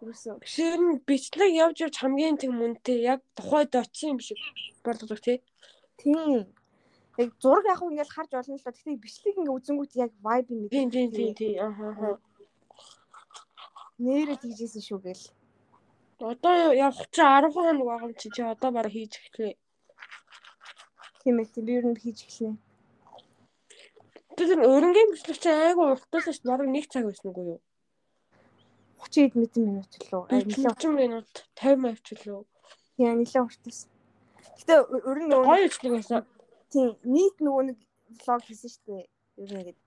Үгүй 0.00 0.16
Шир 0.48 0.80
нь 0.80 0.96
бичлэг 1.04 1.52
явж 1.52 1.76
явж 1.84 1.96
хамгийн 2.00 2.40
тэг 2.40 2.56
мөнтэй 2.56 3.04
яг 3.04 3.20
тухайд 3.36 3.76
очсон 3.76 4.16
юм 4.16 4.20
шиг 4.24 4.40
болдог 4.80 5.20
тий. 5.20 5.44
Тийм. 6.00 6.48
Яг 7.20 7.30
зураг 7.36 7.68
яг 7.68 7.84
ингээл 7.84 8.14
харж 8.16 8.32
олно 8.32 8.56
л 8.56 8.64
доо. 8.64 8.72
Гэхдээ 8.72 9.04
бичлэг 9.04 9.36
ингээ 9.36 9.56
үзэнгүүт 9.60 9.92
яг 10.00 10.12
vibe 10.24 10.52
нь 10.56 10.72
Тийм 10.72 10.88
тийм 10.88 11.08
тийм 11.12 11.32
тийм. 11.36 11.56
Аа. 11.60 12.16
нэрээ 14.00 14.40
тийжсэн 14.40 14.80
шүү 14.88 15.00
гээл. 15.04 15.26
Одоо 16.32 16.72
явах 16.72 17.04
чи 17.12 17.20
10 17.20 17.52
хоног 17.52 17.84
байгаа 17.84 18.08
юм 18.08 18.14
чи 18.16 18.28
чи 18.32 18.40
одоо 18.40 18.70
бараг 18.72 18.92
хийж 18.96 19.12
эхлэе. 19.20 19.60
Тийм 21.20 21.36
ээ. 21.44 21.60
Би 21.60 21.72
ер 21.76 21.84
нь 21.84 22.00
хийж 22.00 22.24
эхэлнэ. 22.24 22.56
Тэр 24.36 24.60
өрнгийн 24.64 25.10
бичлэг 25.12 25.38
чи 25.42 25.50
айгу 25.50 25.82
уртаас 25.94 26.26
ш 26.30 26.40
бараг 26.46 26.68
1 26.68 26.86
цаг 26.92 27.04
байсан 27.08 27.30
үгүй 27.30 27.46
юу? 27.56 27.60
30 29.00 29.32
хэд 29.34 29.54
минут. 29.58 29.90
Аа, 30.12 30.40
нэлээд 30.44 30.76
40 30.76 30.92
минут 31.00 31.30
50 31.56 31.76
минут 31.82 32.00
ч 32.04 32.08
лөө. 32.24 32.44
Тийм 32.96 33.18
нэлээд 33.20 33.44
уртаас. 33.48 33.78
Гэтэ 34.60 34.74
ер 35.10 35.18
нь 35.20 35.28
нөгөө 35.32 35.46
Гоё 35.48 35.66
бичлэг 35.66 35.92
байсан. 35.96 36.22
тийм 36.70 36.88
нийт 37.04 37.36
нөгөө 37.42 37.62
нэг 37.68 37.78
влог 38.22 38.42
хийсэн 38.44 38.70
шүү 38.70 38.84
дээ. 38.86 39.04
Ер 39.40 39.50
нь 39.50 39.58
ингээд 39.60 39.78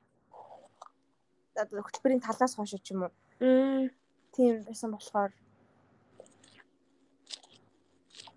одоо 1.61 1.81
хөтөлбөрийн 1.85 2.21
талаас 2.25 2.53
хойш 2.57 2.73
ч 2.81 2.89
юм 2.91 3.05
уу. 3.07 3.13
Тийм 4.33 4.65
байсан 4.65 4.91
болохоор 4.91 5.31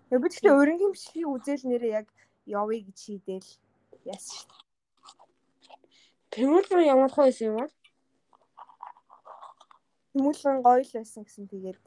Яг 0.07 0.19
би 0.23 0.27
гэхдээ 0.31 0.55
өрнгийн 0.55 0.93
бичлэгийг 0.93 1.27
үзэл 1.27 1.67
нэрээ 1.67 1.91
яг 1.99 2.07
явъя 2.47 2.79
гэж 2.85 2.97
шийдээл 3.01 3.49
яасан 4.07 4.35
шүү 4.39 4.47
дээ. 4.47 4.56
Тэмүүлрэн 6.37 6.85
ямар 6.85 7.09
хөө 7.09 7.25
байсан 7.25 7.47
юм 7.49 7.55
бэ? 7.57 7.65
Хүмүүлэн 10.13 10.57
гоё 10.61 10.81
л 10.85 10.93
байсан 10.93 11.21
гэсэн 11.25 11.45
тэгээд. 11.49 11.79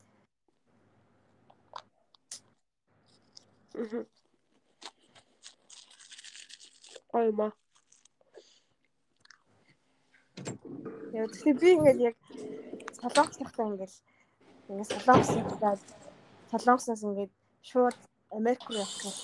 Гоё 7.15 7.31
маа. 7.39 7.53
яг 11.13 11.31
тэгэхээр 11.31 11.59
би 11.61 11.69
ингээд 11.75 12.01
яг 12.09 12.17
солонгос 12.99 13.37
тахтаа 13.39 13.67
ингээд 13.71 13.95
ингээд 14.71 14.91
солонгос 14.95 15.31
гэдэг 15.31 15.79
солонгосоос 16.51 17.03
ингээд 17.07 17.33
шууд 17.71 17.97
Америк 18.31 18.63
руу 18.67 18.83
явах 18.83 18.99
гэж 19.03 19.17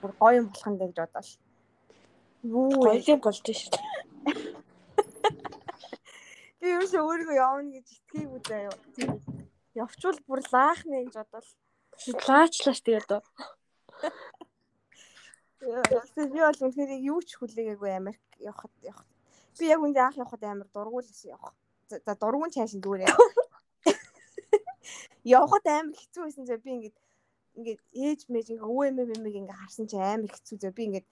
бүр 0.00 0.12
гоё 0.20 0.38
юм 0.38 0.46
болох 0.50 0.68
нь 0.70 0.78
гэж 0.80 0.92
бодоол. 0.98 1.30
Юу? 2.42 2.70
Гоё 2.86 3.16
болж 3.22 3.38
шүү 3.42 3.70
дээ. 3.74 3.86
Би 6.60 6.66
юу 6.74 6.84
ч 6.90 6.92
өөрийгөө 6.98 7.36
явна 7.38 7.70
гэж 7.76 7.86
итгэгээгүй 7.96 8.40
заяа. 8.48 8.74
Явчвал 9.78 10.18
бүр 10.26 10.40
лаах 10.52 10.80
нэ 10.86 11.06
гэж 11.06 11.14
бодоол. 11.20 11.50
Лаачлаач 12.26 12.78
тэгээд. 12.82 13.10
Тэгээд 15.58 16.30
би 16.34 16.40
бол 16.42 16.62
үнэхээр 16.66 16.92
юу 17.02 17.20
ч 17.22 17.38
хүлээгээгүй 17.38 17.90
Америк 17.94 18.22
явахад 18.38 18.74
явах. 18.82 19.06
Би 19.58 19.70
яг 19.70 19.82
үндэ 19.82 20.00
анх 20.02 20.18
явахад 20.18 20.42
амар 20.44 20.68
дургуулсан 20.70 21.34
явах. 21.34 21.54
За 21.90 22.14
дургуун 22.14 22.50
цааш 22.54 22.74
нь 22.74 22.82
зүгээр 22.82 23.06
яа. 23.06 23.16
Явахад 25.24 25.66
амар 25.66 25.96
хэцүү 25.98 26.22
байсан 26.24 26.46
зэ 26.46 26.56
би 26.62 26.70
ингээд 26.74 26.96
ингээд 27.58 27.80
ээж 27.90 28.20
мэж 28.30 28.46
ингээ 28.54 28.66
өвөө 28.70 28.86
эмээ 28.90 29.06
мэмэг 29.10 29.34
ингээ 29.40 29.58
харсан 29.58 29.86
чи 29.90 29.96
амар 29.98 30.30
хэцүү 30.30 30.56
зэ 30.62 30.70
би 30.70 30.82
ингээд 30.88 31.06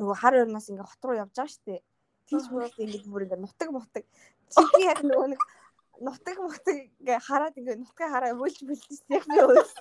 нөгөө 0.00 0.16
хар 0.20 0.34
өрнөөс 0.40 0.66
ингээ 0.72 0.88
хот 0.88 1.02
руу 1.04 1.20
явж 1.20 1.36
байгаа 1.36 1.52
штэ. 1.52 1.84
Тийч 2.26 2.44
бүрэлт 2.50 2.78
ингээ 2.82 3.06
бүр 3.06 3.24
ингээ 3.26 3.40
нутаг 3.42 3.68
мутаг. 3.70 4.04
Чи 4.50 4.62
яг 4.82 5.00
нөгөө 5.06 5.28
нэг 5.32 5.42
нутаг 6.02 6.36
мутаг 6.42 6.76
ингээ 7.00 7.18
хараад 7.22 7.54
ингээ 7.54 7.76
нутгаа 7.78 8.08
хараа 8.10 8.34
бүлж 8.34 8.58
бүлдэж 8.66 9.00
яг 9.14 9.24
би 9.30 9.38
өөс. 9.46 9.72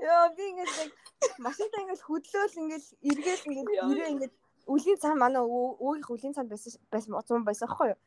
Яа 0.00 0.28
би 0.36 0.44
ингээд 0.50 0.72
яг 0.80 0.92
машинтаа 1.38 1.80
ингээд 1.84 2.06
хөдлөөл 2.08 2.60
ингээд 2.62 2.86
эргээл 3.10 3.48
ингээд 3.48 3.68
ирээ 3.92 4.12
ингээд 4.14 4.34
үлийн 4.72 4.98
цаа 5.02 5.14
манай 5.14 5.42
өвгийнх 5.42 6.10
үлийн 6.10 6.34
цаанд 6.34 6.50
байсан 6.52 6.80
байсан 6.92 7.12
зам 7.28 7.44
байсан 7.44 7.68
аахгүй 7.68 7.92
юу. 7.92 8.00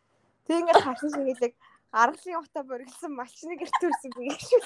Тэг 0.45 0.65
ингээд 0.65 0.83
харсан 0.83 1.09
шиг 1.13 1.29
яг 1.29 1.53
аргалын 1.93 2.41
утаа 2.41 2.63
бориглсон 2.65 3.11
малчныг 3.13 3.61
эртүүлсэн 3.65 4.11
би 4.17 4.21
яг 4.33 4.39
шүү 4.41 4.61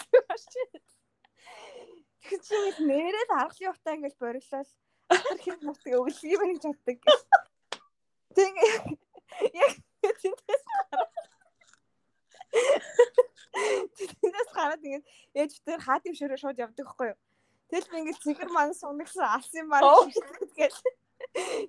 дээ. 0.72 0.84
Тэг 2.24 2.40
чи 2.46 2.54
ингээд 2.56 2.80
нэрээд 2.88 3.32
аргалын 3.42 3.74
утаа 3.76 3.94
ингээд 3.96 4.18
бориглол 4.22 4.70
нутаг 5.64 5.94
өвлөгийг 6.00 6.40
байна 6.40 6.54
гэж 6.56 6.64
боддог. 6.68 6.98
Тэг 8.36 8.54
яг 9.54 9.74
тэнтэс 10.02 10.64
гараад 10.68 11.18
Тэндээс 14.22 14.50
гараад 14.54 14.86
ингээд 14.86 15.06
ээж 15.34 15.52
тэр 15.66 15.80
хаа 15.82 16.00
дэвшөрөө 16.02 16.40
шууд 16.40 16.62
явдаг 16.62 16.88
хгүй 16.88 17.08
юу. 17.12 17.20
Тэгэл 17.70 17.90
би 17.92 17.98
ингээд 18.02 18.24
цэгэр 18.24 18.50
маань 18.54 18.78
сунгагсан 18.78 19.26
алсын 19.26 19.68
маань 19.68 20.14
тэгэл. 20.56 20.80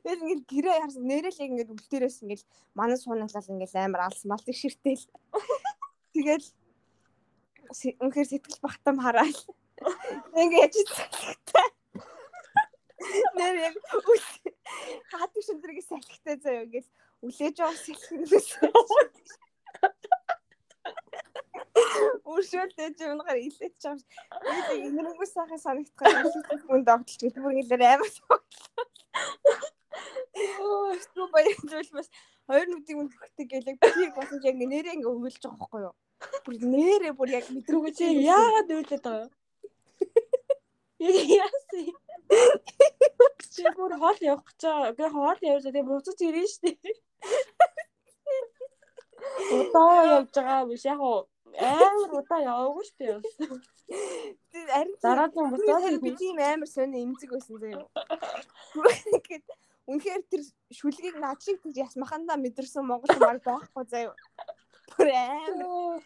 Тэгэл 0.05 0.23
ингээд 0.23 0.43
гэрээ 0.51 0.77
харсан 0.85 1.05
нэрэл 1.09 1.43
яг 1.43 1.51
ингээд 1.51 1.73
үлдээрээс 1.75 2.19
ингээд 2.23 2.43
манай 2.77 2.99
суунаглал 3.01 3.53
ингээд 3.53 3.75
амар 3.75 4.03
алс 4.07 4.23
малтыг 4.29 4.57
ширтэл. 4.57 5.05
Тэгэл 6.15 6.47
үнэхээр 8.05 8.29
сэтгэл 8.29 8.61
багтам 8.63 8.97
хараал. 9.01 9.41
Ингээд 10.37 10.65
яж 10.69 10.75
цэгтэй. 10.77 11.69
Нэр 13.39 13.55
яг 13.63 13.75
хаа 15.11 15.27
дэвшөрийг 15.33 15.85
салхитай 15.87 16.37
заяа 16.43 16.65
ингээд 16.67 16.87
үлээж 17.23 17.57
байгаа 17.59 17.79
салхи. 17.79 18.15
Үршүүлтэй 22.29 22.91
чи 22.99 23.05
өнөөр 23.07 23.39
илээч 23.39 23.75
чам. 23.83 23.99
Би 24.43 24.83
ингэрэнгүү 24.87 25.29
сайхан 25.31 25.61
санагдах 25.63 26.11
юм. 26.11 26.61
Хүн 26.67 26.83
догтлж 26.89 27.21
гэл 27.23 27.43
бүр 27.43 27.55
ингэлэр 27.63 27.83
амар 27.87 28.11
тоглоо. 28.17 28.41
Оо, 30.63 30.95
шүү 30.95 31.27
баярлж 31.35 31.91
бас 31.95 32.09
хоёр 32.47 32.67
нүдийг 32.71 32.97
мөн 32.99 33.09
хөхтэй 33.15 33.47
гэлэг 33.47 33.77
би 33.79 34.11
болсон 34.17 34.39
яг 34.43 34.57
нэрээ 34.59 34.95
ингээ 34.99 35.11
өвөлж 35.11 35.43
байгаа 35.43 35.59
байхгүй 35.59 35.81
юу? 35.87 35.95
Бүр 36.45 36.55
нэрээ 36.75 37.13
бүр 37.19 37.31
яг 37.35 37.47
мэдрүүгээ 37.55 37.95
чи 37.99 38.05
яагаад 38.27 38.71
өвлөд 38.75 39.03
байгаа 39.07 39.27
юм? 39.27 39.33
Яасан. 40.99 42.08
Чи 43.53 43.65
бүр 43.77 43.93
хоол 44.01 44.19
явах 44.23 44.45
гэж 44.49 44.61
байгаа. 44.63 44.93
Гэ 44.99 45.07
хоол 45.15 45.41
явж 45.53 45.65
тэгээ 45.67 45.89
буцаж 45.89 46.19
ирэн 46.23 46.49
штэ. 46.53 46.71
Удаа 49.57 50.07
явж 50.17 50.33
байгаа 50.37 50.69
биш 50.69 50.85
яг 50.85 51.01
амар 51.57 52.13
удаа 52.21 52.41
яваагүй 52.45 52.85
шүү 52.87 52.99
дээ. 52.99 53.19
Харин 54.73 54.97
Дараагийн 55.03 55.51
буцаад 55.51 56.01
би 56.03 56.11
тийм 56.21 56.39
амар 56.39 56.69
сони 56.69 57.03
эмзэг 57.05 57.31
байсан 57.33 57.57
заяа. 57.59 57.87
Гэт 59.27 59.47
үнэхээр 59.89 60.23
тэр 60.31 60.43
шүлгийг 60.79 61.17
над 61.19 61.41
шиг 61.43 61.59
тэр 61.63 61.89
ясмахандаа 61.89 62.37
мэдэрсэн 62.37 62.85
монгол 62.85 63.17
мар 63.19 63.41
байхгүй 63.41 63.85
заяа. 63.89 64.15
Бүр 64.95 65.09
амар. 65.09 66.03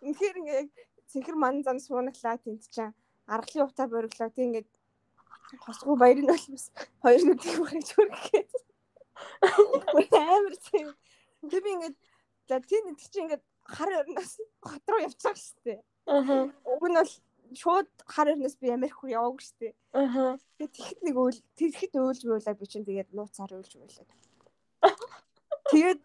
Үнэхээр 0.00 0.36
ингээ 0.40 0.62
цэнхэр 1.10 1.36
ман 1.36 1.62
зам 1.66 1.78
суунаглаа 1.82 2.38
тент 2.38 2.64
чаа. 2.70 2.94
Аргалын 3.26 3.66
утаа 3.66 3.86
бориглоо 3.90 4.30
тийм 4.30 4.54
ингээ 4.54 4.64
хосгүй 5.64 5.96
баярын 6.00 6.34
олмос 6.34 6.64
хоёр 7.02 7.22
нүдийг 7.26 7.56
бүрэж 7.60 7.88
хүргээд. 7.94 8.52
Бүр 9.92 10.06
амар 10.18 10.56
тийм. 10.68 10.88
Тэг 11.50 11.62
би 11.62 11.70
ингээ 11.76 11.94
за 12.48 12.60
тийм 12.60 12.82
нэг 12.90 12.98
чи 12.98 13.20
ингээ 13.22 13.40
хар 13.66 13.90
өрнөөс 14.02 14.32
хот 14.62 14.84
руу 14.90 15.06
шүү 15.06 15.34
дээ. 15.64 15.80
Аа. 16.06 16.50
Уг 16.50 16.84
нь 16.86 16.98
бол 16.98 17.12
шууд 17.54 17.88
хар 18.06 18.34
өрнөөс 18.34 18.56
би 18.58 18.74
Америк 18.74 18.98
руу 19.02 19.10
яваагүй 19.14 19.46
дээ. 19.60 19.72
Аа. 19.94 20.38
Тэгээд 20.58 20.74
тэгэхэд 20.74 21.00
нэг 21.06 21.16
үйл 21.16 21.40
тэгэхэд 21.58 21.94
уйлж 21.94 22.22
муулаа 22.26 22.54
би 22.54 22.66
чинь 22.66 22.86
тэгээд 22.86 23.10
нууцаар 23.14 23.52
уйлж 23.54 23.72
муулаа. 23.78 24.06
Тэгээд 25.70 26.00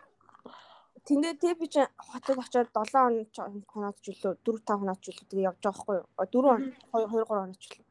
тэндээ 1.05 1.33
тэг 1.41 1.57
би 1.61 1.67
чинь 1.69 1.89
хотод 1.97 2.37
очиод 2.41 2.69
7 2.73 3.65
хоног 3.69 3.97
ч 4.01 4.13
үлээ 4.13 4.37
4 4.41 4.61
5 4.65 4.81
хоног 4.81 4.99
ч 5.01 5.05
үлээ 5.09 5.29
тэгээ 5.29 5.47
явж 5.49 5.59
байгаа 5.61 5.73
байхгүй 5.73 5.97
юу? 5.97 6.05
4 6.17 6.69
2 6.93 6.93
2 6.93 7.09
3 7.09 7.29
хоног 7.29 7.57
ч 7.57 7.63
үлээ. 7.69 7.90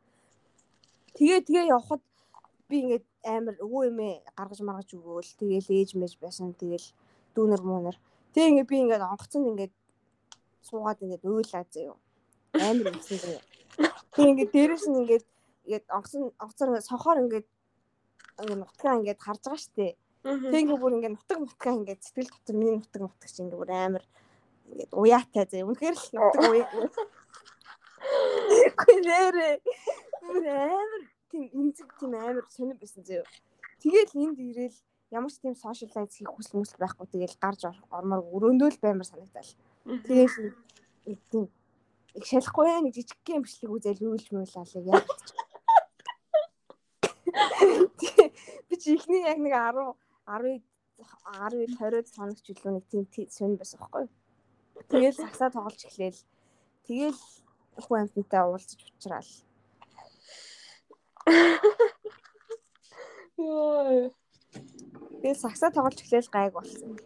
Тэгээ 1.20 1.40
тэгээ 1.44 1.64
явхад 1.76 2.00
би 2.72 2.76
ингээд 2.80 3.04
амар 3.28 3.56
өвөө 3.60 3.92
эмээ 3.92 4.14
гаргаж 4.32 4.60
маргаж 4.64 4.88
өгөөл 4.96 5.36
тэгээл 5.36 5.68
ээж 5.76 5.90
мэж 6.00 6.16
байсан 6.16 6.56
тэгээл 6.56 6.88
дүүнер 7.36 7.60
муунер 7.60 8.00
Тэг 8.30 8.46
ингээ 8.46 8.70
би 8.70 8.76
ингээд 8.86 9.02
онгоцонд 9.02 9.50
ингээд 9.50 9.74
суугаад 10.62 11.02
ингээд 11.02 11.26
уйлаа 11.26 11.66
заяа. 11.66 11.98
Амар 12.54 12.94
юмсан 12.94 13.18
заяа. 13.18 13.42
Тэг 14.14 14.26
ингээд 14.30 14.54
дээрээс 14.54 14.86
нь 14.86 15.02
ингээд 15.02 15.26
ингээд 15.66 15.86
онгоцон 15.90 16.30
онгоцоор 16.38 16.70
ингээд 16.70 16.90
сохоор 16.90 17.18
ингээд 17.26 17.46
ингээд 18.38 18.62
нутгаа 18.62 18.94
ингээд 19.02 19.18
харж 19.18 19.42
байгаа 19.50 19.66
штэ. 19.66 19.98
Тэг 20.22 20.62
ингээ 20.62 20.78
бүр 20.78 20.94
ингээд 20.94 21.14
нутаг 21.18 21.38
нутгаа 21.42 21.74
ингээд 21.74 22.06
сэтгэл 22.06 22.30
дотор 22.30 22.54
миний 22.54 22.78
нутаг 22.78 23.02
нутаг 23.02 23.26
чинь 23.26 23.50
ингээ 23.50 23.58
бүр 23.58 23.74
амар 23.74 24.04
ингээд 24.70 24.94
уяатай 24.94 25.44
заяа. 25.50 25.66
Үнэхээр 25.66 25.96
л 25.98 26.06
нутаг 26.14 26.42
уяа. 26.54 26.70
Гүнээрээ. 28.78 29.54
Бүр 30.22 30.46
амар 30.46 30.99
тийм 31.30 31.44
эмзэг 31.54 31.88
тийм 31.98 32.12
амар 32.14 32.46
сонир 32.50 32.76
байсан 32.76 33.04
заяа. 33.06 33.26
Тэгэл 33.82 34.12
энд 34.18 34.38
ирээл 34.38 34.78
ямар 35.10 35.30
ч 35.30 35.38
тийм 35.42 35.54
socialize 35.54 36.14
хийх 36.14 36.30
хүсэл 36.34 36.60
мүсэл 36.60 36.82
байхгүй 36.82 37.06
тэгэл 37.06 37.40
гарч 37.42 37.62
ормоор 37.90 38.22
өрөөндөө 38.34 38.68
л 38.70 38.82
баймар 38.82 39.06
санагдал. 39.08 39.52
Тэгээд 40.06 40.34
нэг 41.06 41.18
тийм 41.30 41.46
их 42.14 42.24
шалахгүй 42.26 42.66
яа 42.66 42.82
нэг 42.82 42.94
жижиг 42.94 43.18
гэм 43.26 43.42
бичлэг 43.42 43.70
үзэл 43.70 44.02
үйлж 44.10 44.26
муулаалаа 44.34 44.82
яг. 44.94 45.06
Би 48.68 48.74
чи 48.76 48.94
ихний 48.94 49.22
яг 49.22 49.38
нэг 49.38 49.54
10 49.54 49.94
10 50.26 50.62
10 51.00 51.78
20-од 51.78 52.06
соногч 52.10 52.46
илүү 52.50 52.72
нэг 52.74 52.84
тийм 52.90 53.04
сонь 53.30 53.56
байсан 53.56 53.78
байхгүй. 53.80 54.06
Тэгэл 54.90 55.16
сагсаа 55.22 55.50
тоглож 55.54 55.82
эхлээл. 55.86 56.20
Тэгэл 56.86 57.20
хүн 57.78 57.98
амьтантай 58.02 58.42
уулзаж 58.44 58.80
уучраал. 58.82 59.30
Йоо. 63.38 64.10
Тэгээ 65.20 65.34
сагсаа 65.34 65.70
тоглож 65.70 66.00
эхлээл 66.00 66.34
гайг 66.34 66.52
болсон. 66.54 66.98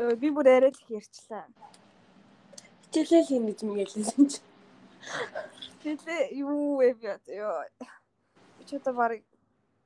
Өө 0.00 0.14
би 0.20 0.28
бүр 0.30 0.46
арай 0.48 0.72
л 0.72 0.80
их 0.80 0.90
ярьчлаа. 1.00 1.44
Хичээлэл 2.90 3.34
юм 3.36 3.44
гэж 3.50 3.58
мэгээлсэн 3.66 4.24
чи. 4.30 4.40
Тэгээ 5.82 6.38
юу 6.40 6.78
вэ 6.80 6.94
би 6.94 7.06
ёо. 7.36 7.64
Би 8.56 8.62
ч 8.68 8.78
одоо 8.78 8.94
баг 8.94 9.12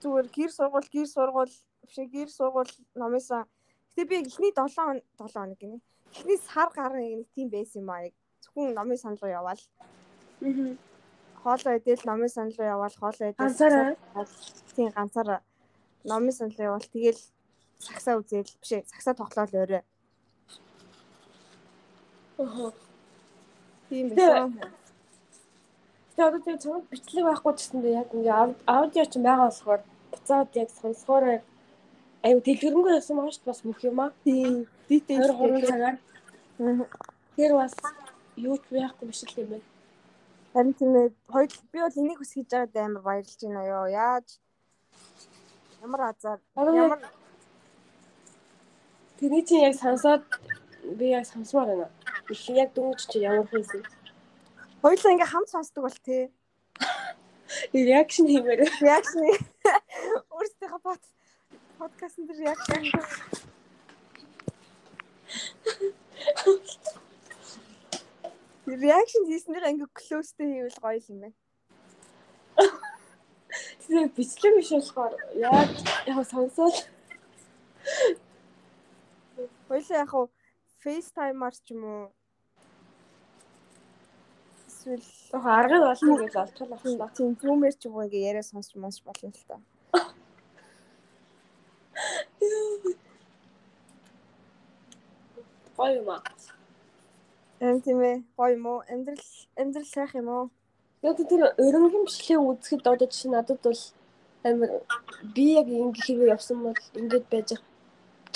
зүгээр 0.00 0.26
гэр 0.36 0.50
сургууль 0.52 0.88
гэр 0.94 1.08
сургууль 1.08 1.54
биш 1.82 1.96
гэр 2.14 2.28
сургууль 2.30 2.72
номынсаа 2.94 3.44
Гэтэ 3.94 4.10
би 4.10 4.16
эхний 4.26 4.50
7 4.50 4.74
7 4.74 5.30
хоног 5.30 5.58
гинэ. 5.58 5.78
Эхний 6.10 6.38
сар 6.42 6.68
гарна 6.74 6.98
нэг 6.98 7.30
тийм 7.30 7.46
байсан 7.46 7.86
юм 7.86 7.90
аа. 7.94 8.10
Зөвхөн 8.54 8.74
номын 8.74 8.98
санал 8.98 9.18
руу 9.20 9.30
яваал. 9.30 9.62
Аа. 10.42 10.76
Хоолоо 11.42 11.76
идэл 11.76 12.02
номын 12.04 12.28
санал 12.28 12.54
руу 12.58 12.66
яваал 12.66 12.94
хоолоо 13.00 13.30
идэл. 13.30 13.38
Ганцаараа. 13.38 13.96
Тийм 14.76 14.90
ганцаараа 14.94 15.40
номын 16.04 16.32
санал 16.32 16.54
руу 16.58 16.66
яваал 16.66 16.86
тэгэл 16.92 17.22
сагсаа 17.78 18.18
үзэл 18.18 18.46
биш 18.62 18.72
ээ 18.72 18.86
сагсаа 18.86 19.14
тоглоал 19.14 19.50
өөрөө. 19.50 19.82
Аа. 22.38 22.72
Тийм 23.88 24.08
байсан. 24.14 24.54
Тэгээ 26.14 26.28
одоо 26.28 26.40
тэгээ 26.46 26.62
цог 26.62 26.86
бичлэг 26.90 27.24
байхгүй 27.26 27.52
ч 27.54 27.58
гэсэн 27.58 27.82
яг 27.90 28.08
ингээ 28.14 28.36
аудио 28.70 29.04
ч 29.10 29.14
байгаа 29.18 29.50
болохоор 29.50 29.82
буцаад 30.14 30.48
яг 30.54 30.70
сонсохоор 30.70 31.42
аюу 32.22 32.40
дэлгэрэнгүй 32.46 32.92
байсан 32.94 33.16
маш 33.18 33.42
бас 33.42 33.66
мөх 33.66 33.82
юм 33.82 33.98
аа. 33.98 34.14
Тийм. 34.22 34.70
Дитейл 34.88 35.26
23 35.26 35.66
цагаар. 35.66 35.96
Тэр 37.34 37.52
бас 37.58 37.74
юу 38.36 38.56
ч 38.58 38.64
байхгүй 38.70 39.06
биш 39.08 39.22
л 39.24 39.40
юм 39.42 39.48
байна. 39.52 39.66
Харин 40.52 40.74
тийм 40.78 40.92
ээ 40.96 41.08
хоёр 41.32 41.50
би 41.72 41.78
бол 41.80 42.00
энийг 42.00 42.18
хүсэж 42.18 42.46
байгаад 42.50 42.76
амар 42.76 43.02
баярлж 43.02 43.40
байна 43.42 43.62
ёо. 43.66 43.86
Яаж 43.90 44.26
ямар 45.82 46.00
азар 46.10 46.38
ямар 46.56 47.00
Тэрний 49.18 49.44
чинь 49.46 49.64
яг 49.68 49.74
сонсоод 49.78 50.22
би 50.98 51.06
яг 51.10 51.26
сонсмоор 51.26 51.66
байна. 51.66 51.88
Их 52.30 52.48
яг 52.50 52.70
дүнж 52.74 53.06
чи 53.10 53.18
ямар 53.18 53.46
хийсэн. 53.48 53.82
хоёулаа 54.82 55.12
ингээ 55.12 55.32
хамт 55.32 55.48
сонсдог 55.48 55.82
бол 55.84 55.98
тээ. 56.06 56.30
Реакшн 57.72 58.26
хиймээр. 58.26 58.60
Реакшн 58.82 59.22
өөрсдийнхөө 60.34 60.80
бот 60.82 61.02
подкастн 61.78 62.26
дээр 62.26 62.40
реакшн 62.44 62.82
Реакшн 68.66 69.28
хийснээр 69.28 69.68
ингээ 69.70 69.90
клоустэй 69.92 70.48
хийвэл 70.48 70.80
гоё 70.80 71.00
юм 71.12 71.18
байна. 71.20 71.36
Тэгээ 73.84 74.08
бичлэг 74.16 74.52
биш 74.56 74.70
болохоор 74.72 75.12
яг 75.36 75.68
яг 76.08 76.18
сонсоод 76.32 76.74
Хоёулаа 79.68 79.98
яг 80.00 80.08
хуу 80.08 80.26
FaceTime-аар 80.80 81.54
ч 81.60 81.76
юм 81.76 81.82
уу 81.84 82.04
эсвэл 84.68 85.04
яг 85.36 85.44
аргыг 85.44 85.84
олно 85.92 86.12
гэж 86.24 86.34
олчихлоо 86.42 86.78
байна. 86.80 87.12
тийм 87.16 87.32
Zoom-ээр 87.40 87.76
ч 87.76 87.82
юм 87.84 87.94
уу 87.96 88.06
ингээ 88.08 88.28
яриа 88.30 88.44
сонсч 88.48 88.72
сонсч 88.72 89.00
болно 89.04 89.28
л 89.28 89.44
та. 89.48 89.56
Гоё 95.76 95.92
юм 96.00 96.08
аа. 96.08 96.22
Эм 97.64 97.76
тийм 97.84 97.98
ээ 98.08 98.16
гоё 98.36 98.52
юм 98.56 98.66
уу? 98.70 98.80
Амьдрал 98.92 99.24
амьдрал 99.60 99.88
сайх 99.94 100.12
юм 100.20 100.28
уу? 100.36 100.44
Яг 101.08 101.16
тэр 101.30 101.42
өрөнгөн 101.64 102.04
бичлэг 102.06 102.40
үзэхэд 102.40 102.84
одоо 102.92 103.08
жишээ 103.08 103.30
надад 103.32 103.58
бол 103.64 103.82
амар 104.48 104.70
би 105.34 105.44
яг 105.60 105.66
ингэ 105.68 106.00
хэрэг 106.04 106.32
явсан 106.36 106.58
бол 106.66 106.82
ингэж 107.00 107.24
байж 107.32 107.48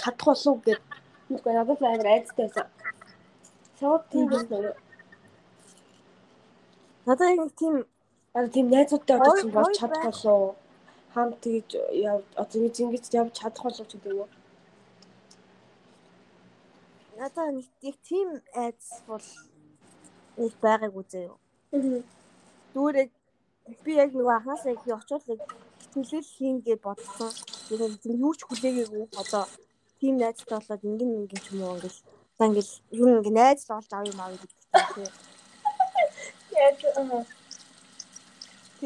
чадах 0.01 0.27
болов 0.29 0.57
гэд 0.67 0.81
үгүй 1.35 1.53
надад 1.55 1.79
амар 1.83 2.09
айцтай 2.15 2.47
байсан. 2.47 2.67
Савд 3.79 4.05
тийм 4.11 4.27
байна. 4.33 4.73
Надад 7.07 7.29
яг 7.37 7.53
тийм 7.61 7.75
Аа 8.39 8.47
тийм 8.55 8.67
найзуудтай 8.71 9.17
одоо 9.19 9.35
чинь 9.41 9.51
болж 9.57 9.75
чадах 9.79 10.05
болов 10.05 10.57
хамт 11.15 11.37
тэгж 11.43 11.71
яв 12.11 12.21
одоо 12.43 12.57
ингэж 12.59 12.77
ингэж 12.85 13.05
явж 13.21 13.33
чадах 13.41 13.63
болов 13.65 13.87
ч 13.89 13.93
гэдэг 13.95 14.15
үү. 14.21 14.27
Надад 17.19 17.51
нэг 17.55 17.67
яг 17.83 17.97
тийм 18.09 18.29
айц 18.55 18.83
бол 19.09 19.27
нэг 20.39 20.53
байгааг 20.63 20.95
үзээ 20.95 21.25
юу. 21.27 21.39
Дүүрэг 22.75 23.11
би 23.85 23.93
яг 23.99 24.11
нөгөө 24.15 24.35
анхаасаа 24.39 24.73
их 24.73 24.87
очиулыг 24.87 25.41
төлөөл 25.93 26.29
хийн 26.37 26.59
гэж 26.63 26.79
бодсон. 26.87 27.31
Тэгээд 27.69 27.95
тийм 28.03 28.17
юу 28.23 28.35
ч 28.39 28.41
хүлээгээгүй 28.47 29.05
одоо 29.23 29.45
тийм 29.99 30.15
найзтай 30.23 30.59
болоод 30.59 30.83
ингэн 30.87 31.11
ингэн 31.19 31.43
ч 31.43 31.47
юм 31.53 31.63
уу 31.67 31.77
ингээл 31.77 31.99
за 32.39 32.43
ингээл 32.47 32.73
юу 33.01 33.09
ингэ 33.19 33.33
найз 33.35 33.61
л 33.67 33.75
олж 33.77 33.91
авъя 33.93 34.15
маа 34.15 34.31
гэдэг 34.31 34.51
тийм. 34.95 35.11
Яг 36.65 36.75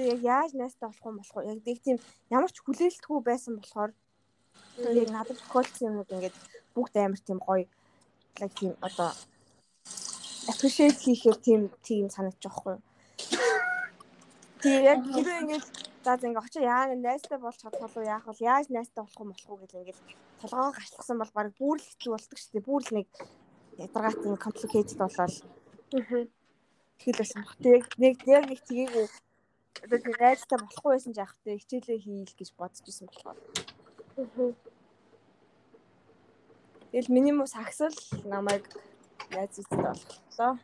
яг 0.09 0.20
яаж 0.24 0.50
найзтай 0.56 0.88
болох 0.88 1.04
юм 1.04 1.16
болох 1.20 1.36
вэ? 1.36 1.48
Яг 1.52 1.59
нэг 1.68 1.78
тийм 1.84 1.98
ямар 2.32 2.50
ч 2.52 2.56
хүлээлтгүй 2.64 3.18
байсан 3.28 3.60
болохоор 3.60 3.92
яг 5.00 5.09
надад 5.12 5.36
тохиолдсон 5.36 5.88
юмнууд 5.88 6.14
ингээд 6.16 6.36
бүгд 6.74 6.94
амар 6.96 7.20
тийм 7.20 7.40
гоё 7.44 7.68
талыг 8.34 8.52
тийм 8.59 8.72
одоо 8.80 9.10
appreciate 10.50 10.98
хийхээр 11.04 11.38
тийм 11.46 11.60
тийм 11.86 12.10
санагдаж 12.10 12.44
байгаа 12.44 12.74
юм. 12.76 12.82
Тэгээ 14.62 14.82
яг 14.92 15.00
хэрэв 15.06 15.40
ингэж 15.42 15.64
за 16.04 16.12
за 16.18 16.26
ингээ 16.26 16.46
очоо 16.46 16.62
яа 16.62 16.84
найстай 16.94 17.38
болж 17.38 17.59
чадвал 17.62 17.96
уу 17.96 18.10
яах 18.14 18.26
вэ? 18.26 18.46
Яаж 18.52 18.66
найстай 18.70 19.02
болох 19.02 19.20
юм 19.22 19.30
болох 19.30 19.50
уу 19.50 19.60
гэж 19.62 19.72
ингээл 19.74 20.02
толгоо 20.42 20.70
гарчлсан 20.74 21.18
бол 21.18 21.32
баг 21.34 21.48
бүр 21.59 21.76
л 21.78 21.88
хэцүү 21.88 22.10
болдог 22.12 22.38
шүү 22.38 22.52
дээ. 22.52 22.68
Бүр 22.68 22.82
л 22.82 22.96
нэг 22.96 23.09
ядаргаат 23.78 24.26
ин 24.26 24.42
complicated 24.44 24.98
болол. 24.98 25.36
Тэгэл 26.98 27.20
бас 27.22 27.32
баг 27.38 27.50
тэг 27.62 27.82
нэг 28.02 28.16
яг 28.26 28.44
нэг 28.50 28.60
тгийгүү 28.66 29.06
одоо 29.82 29.98
найстай 30.18 30.59
болохгүй 30.59 30.90
байсан 30.94 31.12
жаах 31.14 31.34
тэг 31.44 31.60
хичээлээ 31.62 31.98
хийл 32.02 32.34
гэж 32.38 32.50
бодож 32.59 32.86
исэн 32.86 33.06
болохоор. 33.06 33.38
Аа 34.18 34.71
Тэгэл 36.93 37.09
минимум 37.09 37.47
сагсал 37.48 37.89
намайг 38.28 38.69
найз 39.32 39.56
үзтэй 39.56 39.81
болохлоо. 39.81 40.60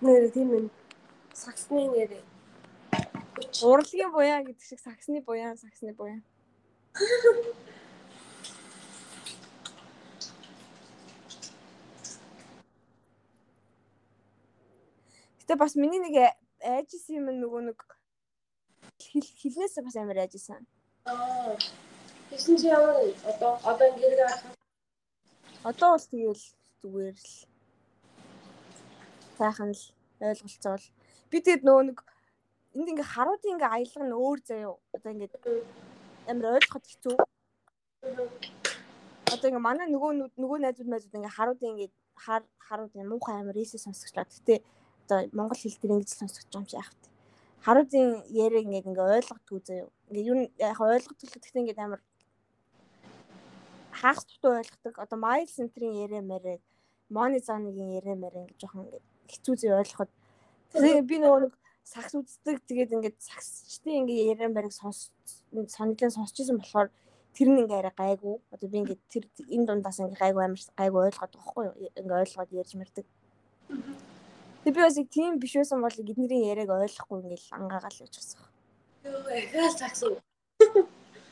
Нэр 0.00 0.32
тийм 0.32 0.48
юм. 0.56 0.70
Саксны 1.36 1.92
нэр. 1.92 2.24
Урлагийн 3.60 4.08
буян 4.16 4.48
гэдэг 4.48 4.64
шиг 4.64 4.80
саксны 4.80 5.20
буян, 5.20 5.60
саксны 5.60 5.92
буян. 5.92 6.24
Гэтэ 15.36 15.54
бас 15.60 15.76
миний 15.76 16.00
нэг 16.00 16.32
айжсэн 16.64 17.20
юм 17.20 17.28
нөгөө 17.28 17.60
нэг 17.68 17.78
хилнээс 19.12 19.76
бас 19.84 19.96
амар 19.96 20.24
айжсэн. 20.24 20.64
Аа. 21.04 21.56
Тэсэн 22.30 22.56
чи 22.56 22.66
ямар 22.72 22.96
одоо 23.28 23.60
одоо 23.60 23.86
ингэ 23.92 24.00
хэрэг 24.00 24.60
Одоо 25.62 25.90
бол 25.94 26.06
тэгэл 26.10 26.44
зүгээр 26.82 27.14
л 27.14 27.30
сайхан 29.38 29.70
л 29.70 29.84
ойлголцоол. 30.18 30.86
Би 31.30 31.38
тэгэд 31.38 31.62
нөгөө 31.62 31.84
нэг 31.92 31.98
энд 32.74 32.88
ингээ 32.90 33.12
харуудын 33.14 33.54
ингээ 33.54 33.70
аялга 33.70 34.02
нь 34.02 34.16
өөр 34.16 34.38
заяо. 34.42 34.74
Одоо 34.96 35.10
ингээ 35.12 35.30
амар 36.26 36.56
ойлгоход 36.58 36.84
хэцүү. 36.88 37.14
Одоо 39.30 39.48
ингээ 39.52 39.66
манай 39.68 39.86
нөгөө 39.92 40.34
нөгөө 40.40 40.58
найзууд 40.64 40.90
найзууд 40.90 41.18
ингээ 41.20 41.36
харуудын 41.36 41.70
ингээ 41.76 41.90
хар 42.16 42.42
харуудын 42.58 43.06
муухай 43.06 43.36
амар 43.38 43.60
эсэ 43.60 43.78
сонсогчлаа. 43.78 44.26
Гэтэ 44.26 44.66
одоо 45.06 45.30
монгол 45.36 45.60
хэл 45.60 45.78
дээр 45.78 45.94
ингэж 46.00 46.10
сонсогч 46.16 46.50
юм 46.56 46.66
чи 46.66 46.74
яах 46.80 46.90
вэ? 46.90 47.11
Харуудын 47.64 48.26
яриаг 48.26 48.66
ингээ 48.66 48.86
ингээ 48.90 49.14
ойлгохгүй 49.22 49.60
заяо. 49.62 49.88
Ингээ 50.10 50.28
юу 50.30 50.36
яг 50.58 50.78
ойлгохгүй 50.82 51.28
гэхдээ 51.30 51.62
ингээ 51.62 51.78
амар 51.78 52.02
хагас 53.94 54.24
тутуу 54.26 54.58
ойлгодог. 54.58 54.94
Одоо 54.98 55.18
Майл 55.18 55.46
центрийн 55.46 55.94
яриа 56.04 56.22
мэрэг, 56.26 56.60
Мони 57.08 57.38
цааныгийн 57.38 57.94
яриа 57.98 58.16
мэрэг 58.18 58.42
ингэ 58.42 58.58
жоохон 58.58 58.82
ингэ 58.86 58.98
хэцүү 59.30 59.54
зүй 59.62 59.72
ойлгоход. 59.78 60.10
Би 61.06 61.16
нөгөө 61.22 61.40
нэг 61.46 61.54
сагс 61.86 62.14
үздэг 62.18 62.66
тэгээд 62.66 62.94
ингээд 62.98 63.18
сагсчдын 63.22 63.98
ингээд 64.02 64.30
яриан 64.32 64.54
бариг 64.56 64.74
сонс 64.74 65.14
сониглон 65.76 66.10
сонсч 66.10 66.34
ирсэн 66.42 66.58
болохоор 66.58 66.88
тэр 67.36 67.48
нь 67.50 67.60
ингээ 67.62 67.78
арай 67.78 67.94
гайгүй. 67.94 68.36
Одоо 68.50 68.68
би 68.70 68.78
ингээ 68.82 68.98
тэр 69.12 69.24
энэ 69.54 69.66
дундаас 69.70 70.02
ингээ 70.02 70.18
гайгүй 70.18 70.42
амар 70.44 70.62
гайгүй 70.80 71.00
ойлгоод 71.06 71.32
байгаа 71.34 71.46
хгүй 71.46 71.64
юу? 71.70 71.76
Ингээ 72.00 72.22
ойлгоод 72.22 72.50
ярьж 72.58 72.72
мэрдэг. 72.74 73.06
Тэг 74.62 74.74
би 74.74 74.80
бас 74.80 74.94
яг 74.94 75.08
тийм 75.10 75.38
биш 75.42 75.56
байсан 75.58 75.82
бол 75.82 75.90
эднэрийн 75.90 76.46
яриаг 76.54 76.70
ойлгохгүй 76.70 77.18
ингээл 77.18 77.48
ангаагаал 77.58 77.98
байгаа. 77.98 78.46
Йоо, 79.02 79.18
ахаал 79.26 79.74
сакс 79.74 80.02
уу. 80.06 80.22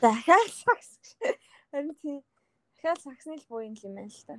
Дахиад 0.01 0.51
сакс. 0.51 0.89
Харин 1.71 1.95
тийм 2.03 2.19
дахиад 2.75 2.99
саксны 2.99 3.39
л 3.39 3.47
буу 3.47 3.63
юм 3.63 3.75
байна 3.79 4.11
л 4.11 4.23
та. 4.27 4.35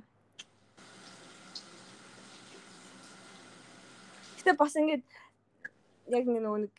Гэтэ 4.37 4.53
бас 4.61 4.77
ингээд 4.77 5.01
яг 6.13 6.25
нөгөө 6.29 6.57
нэг 6.69 6.73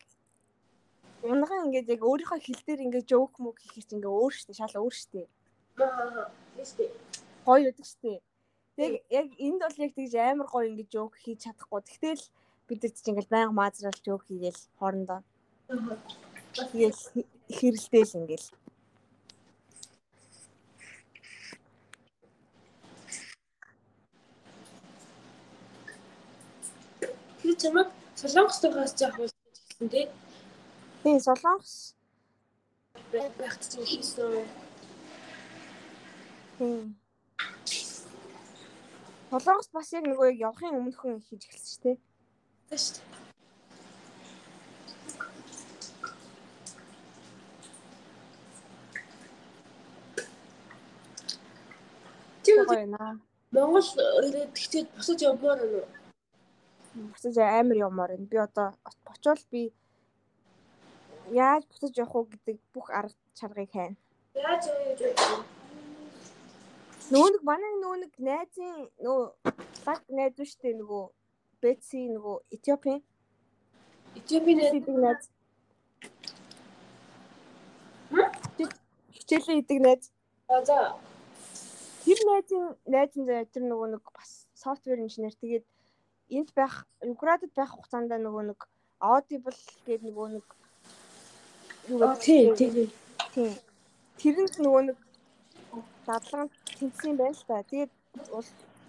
унган 1.27 1.67
ингээд 1.67 1.99
яг 1.99 2.01
өөрийнхөө 2.05 2.39
хэл 2.39 2.63
дээр 2.63 2.85
ингээд 2.87 3.11
жоок 3.11 3.35
мөг 3.43 3.59
хийх 3.59 3.83
чинь 3.91 3.99
ингээд 3.99 4.15
өөр 4.15 4.33
штэ 4.39 4.55
шал 4.55 4.79
өөр 4.79 4.95
штэ. 4.95 5.27
Аа, 5.83 6.31
тийштэй. 6.55 6.87
Гоё 7.43 7.75
өгдөг 7.75 7.83
штэ. 7.83 8.23
Яг 8.77 8.93
яг 9.09 9.27
энд 9.39 9.61
бол 9.63 9.77
яг 9.85 9.91
тэгж 9.95 10.13
амар 10.19 10.47
гоё 10.51 10.67
ингээд 10.67 10.91
жоок 10.91 11.15
хийж 11.15 11.47
чадахгүй. 11.47 11.81
Тэгтэл 11.87 12.23
бид 12.67 12.79
нар 12.83 12.91
чинь 12.91 13.11
ингээд 13.15 13.31
байнга 13.31 13.55
маазрал 13.55 13.99
жоок 14.05 14.23
хийгээл 14.27 14.61
хоорондоо. 14.79 15.21
Тэгэл 16.55 17.01
хэрэлдээл 17.55 18.17
ингээл. 18.19 18.49
Тэр 27.39 27.55
чамаг 27.61 27.87
солонгостойгоос 28.19 28.93
жоох 28.99 29.15
болж 29.19 29.33
хэлсэн 29.39 29.87
тий. 29.93 30.05
Тийм 31.03 31.19
солонгос 31.23 31.95
Багт 33.39 33.61
чинь 33.71 33.85
хийсэн. 33.85 34.43
тийм. 36.57 36.95
Солонгос 39.35 39.67
бас 39.75 39.91
яг 39.91 40.05
нөгөө 40.07 40.31
яг 40.31 40.39
явахын 40.47 40.77
өмнөхөн 40.79 41.19
хийж 41.27 41.43
эхэлсэн 41.43 41.71
шүү 41.75 41.81
дээ. 41.83 41.97
Тэр 52.45 52.63
Гоё 52.63 52.87
наа. 52.95 53.19
Монгол 53.51 53.89
ирээд 54.23 54.55
тэгчээд 54.55 54.87
босож 54.95 55.19
явмаар 55.19 55.59
байна 55.59 55.83
уу? 55.83 55.87
буцаж 56.95 57.35
амар 57.37 57.77
явмаар 57.77 58.11
байна. 58.15 58.27
Би 58.31 58.37
одоо 58.37 58.71
очивол 59.11 59.43
би 59.51 59.61
яаж 61.31 61.67
буцаж 61.67 61.91
явах 61.97 62.15
уу 62.15 62.25
гэдэг 62.31 62.57
бүх 62.73 62.87
арга 62.89 63.19
чаргыг 63.35 63.71
хайна. 63.75 63.99
Яаж 64.35 64.63
яаж 64.71 64.99
яаж 65.01 65.19
Нөгөө 67.13 67.29
нэг 67.35 67.43
манай 67.45 67.73
нөгөө 67.77 67.97
нэг 68.01 68.13
найзын 68.17 68.73
нөгөө 69.05 69.27
баг 69.85 69.99
найз 70.09 70.33
биш 70.39 70.53
үү 70.63 70.73
нөгөө 70.81 71.03
Бетси 71.61 71.99
нөгөө 72.15 72.35
Этиопийн 72.55 73.01
Этиопийн 74.17 74.59
найз. 75.05 75.23
Хичээлээ 79.13 79.55
хийдэг 79.61 79.79
найз. 79.85 80.03
За 80.65 80.97
Тэр 82.05 82.19
найзын 82.29 82.65
найз 82.89 83.13
нь 83.17 83.29
тэр 83.53 83.63
нөгөө 83.69 83.87
нэг 83.97 84.03
бас 84.13 84.45
софтвер 84.57 84.97
инженер 85.01 85.33
тэгээд 85.37 85.65
энд 86.33 86.49
байх 86.57 86.85
Украинд 87.05 87.53
байх 87.53 87.69
хугацаанд 87.73 88.09
нөгөө 88.17 88.43
нэг 88.49 88.59
Audible 89.01 89.57
гэдэг 89.85 90.01
нөгөө 90.09 90.27
нэг 90.37 90.45
юу 91.89 92.01
А, 92.01 92.13
гэдэг 92.13 92.21
тий, 92.25 92.41
чинь- 92.49 92.57
тий, 92.57 92.69
тий. 92.73 92.89
Тийм. 93.33 93.53
Тэрэнд 94.21 94.55
нөгөө 94.61 94.81
нэг 94.89 94.97
дадлаганд 96.05 96.53
тэнцсэн 96.77 97.09
юм 97.11 97.17
байна 97.17 97.35
л 97.35 97.47
та. 97.47 97.63
Тэгээд 97.63 97.91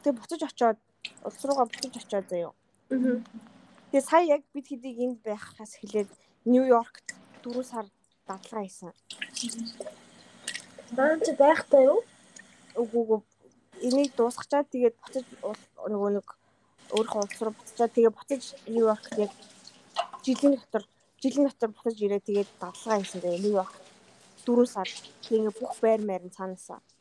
тэгээд 0.02 0.18
буцаж 0.18 0.40
очоод 0.42 0.78
улс 1.26 1.40
руугаа 1.44 1.66
буцаж 1.66 1.94
очоод 1.96 2.26
заяа. 2.30 2.52
Мгм. 2.90 3.24
Тэгээд 3.90 4.08
сая 4.10 4.24
яг 4.36 4.42
бид 4.54 4.66
хэдийг 4.68 4.96
энд 4.98 5.18
байхаас 5.22 5.72
эхлээд 5.82 6.10
Нью-Йоркт 6.46 7.06
4 7.42 7.62
сар 7.64 7.86
дадлага 8.26 8.62
хийсэн. 8.62 8.92
Маань 10.96 11.22
ч 11.24 11.34
байхтай 11.38 11.82
юу? 11.90 12.00
Үгүй 12.74 13.00
үгүй. 13.02 13.20
Энийг 13.86 14.12
дуусгачаад 14.16 14.70
тэгээд 14.70 14.96
буцаж 15.02 15.24
нөгөө 15.90 16.10
нэг 16.16 16.26
өөрийнхөө 16.94 17.22
улс 17.22 17.38
руу 17.42 17.54
буцаад 17.54 17.92
тэгээд 17.94 18.16
буцаж 18.18 18.42
Нью-Йоркт 18.70 19.12
яг 19.18 19.32
жилийн 20.24 20.54
дотор 20.58 20.84
жилийн 21.22 21.48
дотор 21.48 21.70
буцаж 21.74 21.96
ирээ 22.02 22.22
тэгээд 22.28 22.50
дадлага 22.60 23.02
хийсэн 23.02 23.20
Нью-Йорк 23.42 23.74
4 24.46 24.66
сар. 24.66 24.88
Тэгээд 25.26 25.58
бүх 25.58 25.74
байр 25.82 26.00
маяр 26.06 26.22
нь 26.26 26.36
цаанаасаа. 26.36 26.78
Тэгээд 26.78 26.95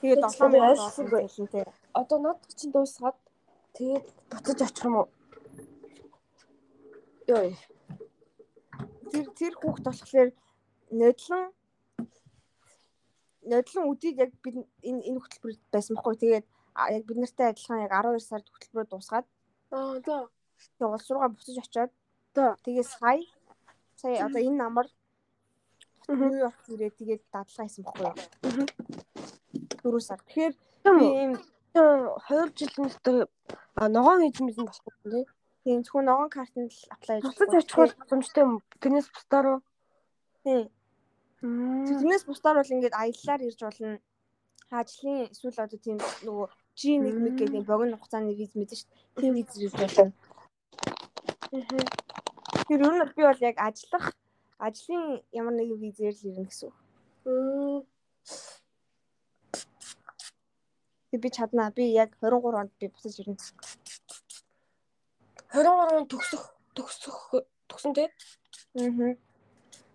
Тэгээд 0.00 0.24
7 0.24 0.48
мянга 0.48 0.72
ойлгосон 0.72 1.06
болсон 1.06 1.06
байлэнтэй. 1.12 1.64
Одоо 1.92 2.18
над 2.18 2.38
чинь 2.58 2.72
дуусгаад 2.72 3.16
тэгээд 3.76 4.06
буцаж 4.30 4.58
очих 4.64 4.84
юм 4.88 4.96
уу? 4.96 5.08
Йой. 7.28 7.56
тэр 9.12 9.26
тэр 9.38 9.54
хүүхд 9.60 9.84
болохоор 9.86 10.28
нодлон 10.90 11.44
нодлон 13.50 13.84
үдийг 13.90 14.16
яг 14.24 14.32
бид 14.44 14.56
энэ 14.88 15.02
энэ 15.08 15.20
хөтөлбөрөд 15.20 15.60
байсан 15.74 15.94
байхгүй 15.96 16.16
тэгээд 16.22 16.46
яг 16.96 17.04
бид 17.06 17.18
нартай 17.18 17.46
адилхан 17.50 17.84
яг 17.84 17.92
12 17.92 18.22
сард 18.30 18.46
хөтөлбөрөө 18.50 18.88
дуусгаад 18.90 19.26
Аа 19.70 19.98
за. 20.06 20.16
тэгээд 20.58 20.94
улс 20.94 21.10
руугаа 21.10 21.30
буцаж 21.34 21.56
очиод 21.58 21.92
тэгээд 22.64 22.88
сая 22.88 23.22
сая 24.00 24.26
одоо 24.26 24.40
энэ 24.40 24.60
намар. 24.62 24.86
Нью-Йорк 26.08 26.60
ирээ 26.72 26.90
тэгээд 26.98 27.22
дадлага 27.32 27.66
хийсэн 27.68 27.84
байхгүй 27.84 28.06
юу? 28.08 28.16
Мгм. 29.84 29.90
4 29.90 30.00
сар. 30.00 30.20
Тэгэхээр 30.26 30.54
би 30.84 31.06
ийм 31.22 31.32
2 31.74 32.52
жилийн 32.56 32.88
дотор 32.90 33.28
ногоон 33.76 34.20
хийж 34.22 34.40
мэдэн 34.40 34.66
болохгүй 34.66 34.92
тий. 35.10 35.26
тийм 35.64 35.82
зөвхөн 35.84 36.04
ногоон 36.04 36.30
картанд 36.30 36.72
л 36.72 36.88
аплай 36.94 37.20
хийж 37.20 37.36
Буцаж 37.38 37.64
очих 37.64 37.76
бол 37.76 37.94
боломжтой 38.00 38.42
юм. 38.44 38.52
Тэрнээс 38.80 39.08
бусдаар 39.14 39.46
уу? 39.46 39.60
Тийм. 40.44 40.68
Мм. 41.42 41.86
Тэрнээс 41.86 42.24
бусдаар 42.24 42.56
бол 42.58 42.74
ингээд 42.74 42.96
аяллаар 42.96 43.40
ирж 43.46 43.60
болно. 43.60 44.00
Ажлын 44.70 45.28
эсвэл 45.32 45.64
одоо 45.64 45.78
тийм 45.78 45.98
нөгөө 46.26 46.46
G1 46.78 47.16
мэг 47.24 47.34
гэдэг 47.40 47.66
богино 47.66 47.98
хугацааны 47.98 48.34
виз 48.38 48.54
мэдэн 48.54 48.76
шүү 48.78 48.88
дээ. 48.88 49.20
Тийм 49.20 49.32
виз 49.34 49.50
ирж 49.58 49.74
болно. 49.80 50.12
Тэр 52.68 52.80
ер 52.86 52.94
нь 52.94 53.14
би 53.16 53.22
бол 53.26 53.40
яг 53.42 53.56
ажиллах 53.58 54.06
ажлын 54.58 55.22
ямар 55.32 55.54
нэгэн 55.56 55.80
визээр 55.82 56.14
л 56.14 56.28
ирнэ 56.28 56.46
гэсэн 56.46 56.68
үг. 56.70 56.76
Би 61.18 61.30
чаднаа. 61.30 61.70
Би 61.74 61.90
яг 61.90 62.14
23 62.22 62.60
онд 62.60 62.72
би 62.78 62.86
буцаж 62.88 63.18
ирнэ. 63.18 63.36
23 65.50 66.06
төгсөх 66.06 66.42
төгсөх 66.74 67.18
төгсөн 67.66 67.94
тий. 67.94 68.08
Аа. 68.78 69.16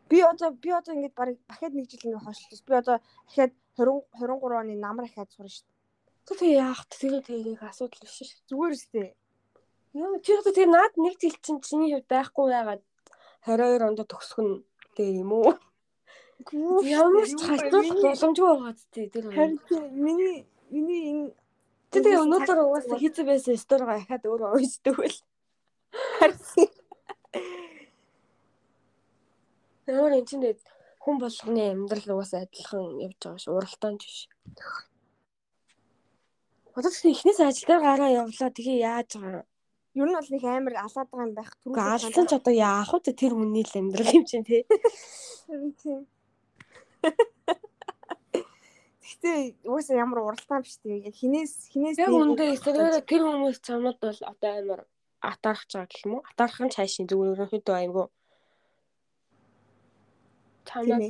Би 0.09 0.21
одоо 0.21 0.51
би 0.51 0.69
одоо 0.75 0.93
ингээд 0.95 1.15
баг 1.15 1.37
дахиад 1.47 1.73
нэг 1.73 1.87
жил 1.87 2.03
ингээд 2.03 2.25
хойшлуулж. 2.25 2.63
Би 2.67 2.73
одоо 2.75 2.97
дахиад 3.27 3.53
20 3.77 4.03
23 4.19 4.59
оны 4.59 4.75
намар 4.75 5.05
ахаад 5.07 5.31
сурна 5.31 5.49
шүү 5.49 5.63
дээ. 5.63 6.37
Тэг 6.39 6.51
яах 6.51 6.81
тэр 6.91 7.21
тэрийг 7.23 7.63
асуудал 7.63 8.03
биш 8.03 8.19
ш. 8.19 8.35
Зүгээр 8.51 8.75
үстэй. 8.75 9.15
Яа 9.95 10.19
чи 10.19 10.35
одоо 10.35 10.51
тэр 10.51 10.67
наад 10.67 10.93
нэг 10.99 11.15
жил 11.21 11.37
чинь 11.39 11.63
чиний 11.63 11.95
хувьд 11.95 12.11
байхгүй 12.11 12.51
яагаад 12.51 12.83
22 13.47 13.87
онд 13.87 13.99
төгсөх 14.03 14.39
нь 14.43 14.63
дээр 14.97 15.23
юм 15.23 15.31
уу? 15.31 15.55
Ямар 16.83 17.23
ч 17.23 17.39
халтуул 17.39 17.89
боломжгүй 18.03 18.47
байгаа 18.51 18.73
зү 18.75 19.07
тэр. 19.07 19.25
Харин 19.31 19.59
миний 19.95 20.43
миний 20.71 21.03
энэ 21.11 21.33
Тэ 21.91 22.03
тэгээ 22.03 22.23
өнөөдөр 22.27 22.59
угаасаа 22.59 22.97
хийцэн 22.99 23.25
байсан 23.29 23.55
сторого 23.55 23.95
ахаад 23.95 24.23
өөрөө 24.27 24.51
уншдаг 24.59 24.95
байл. 24.99 25.19
харин 26.19 26.39
Ямар 29.87 30.13
энэ 30.17 30.27
чинь 30.27 30.43
хүн 31.03 31.15
болгоны 31.21 31.63
амьдрал 31.71 32.09
угаасаа 32.17 32.43
адилхан 32.43 32.99
явж 33.05 33.19
байгаа 33.21 33.39
ш 33.39 33.47
уралдаан 33.53 33.95
биш. 34.01 34.17
Тэгсэн 36.73 37.13
эхнээс 37.13 37.39
ажил 37.39 37.67
дээр 37.69 37.81
гараа 37.85 38.09
явлаа 38.11 38.49
тэгээ 38.51 38.83
яаж 38.83 39.09
байгаа. 39.21 39.45
ер 39.95 40.07
нь 40.09 40.17
бол 40.17 40.31
нэг 40.33 40.43
амар 40.43 40.75
алаад 40.75 41.07
байгаа 41.07 41.27
юм 41.29 41.33
байх. 41.37 41.51
Үгүй 41.63 41.79
алсан 41.79 42.25
ч 42.27 42.33
одоо 42.35 42.51
яах 42.51 42.91
вэ 42.91 43.13
тэр 43.13 43.33
хүний 43.37 43.63
л 43.63 43.77
амьдрал 43.79 44.11
юм 44.17 44.25
чинь 44.27 44.43
тий. 44.43 44.65
Тийм. 45.79 46.01
Гэтэ 49.25 49.65
уусаа 49.65 49.97
ямар 49.97 50.21
уралдаан 50.21 50.61
биш 50.61 50.77
тийм. 50.77 51.01
Яг 51.01 51.17
хинээс 51.17 51.73
хинээс 51.73 51.97
Яг 51.97 52.13
үндэ 52.13 52.45
эсрэг 52.53 53.09
тэр 53.09 53.25
хүмүүс 53.25 53.57
чамд 53.65 53.97
бол 53.97 54.21
одоо 54.21 54.51
амар 54.53 54.81
атаарах 55.17 55.65
байгаа 55.65 55.89
гэх 55.89 56.05
юм 56.05 56.13
уу? 56.13 56.25
Атаарах 56.29 56.61
нь 56.61 56.73
цаашийн 56.77 57.09
зүгээр 57.09 57.33
ерөнхийдөө 57.33 57.75
аймгүй. 57.81 58.07
Чамд 60.69 61.09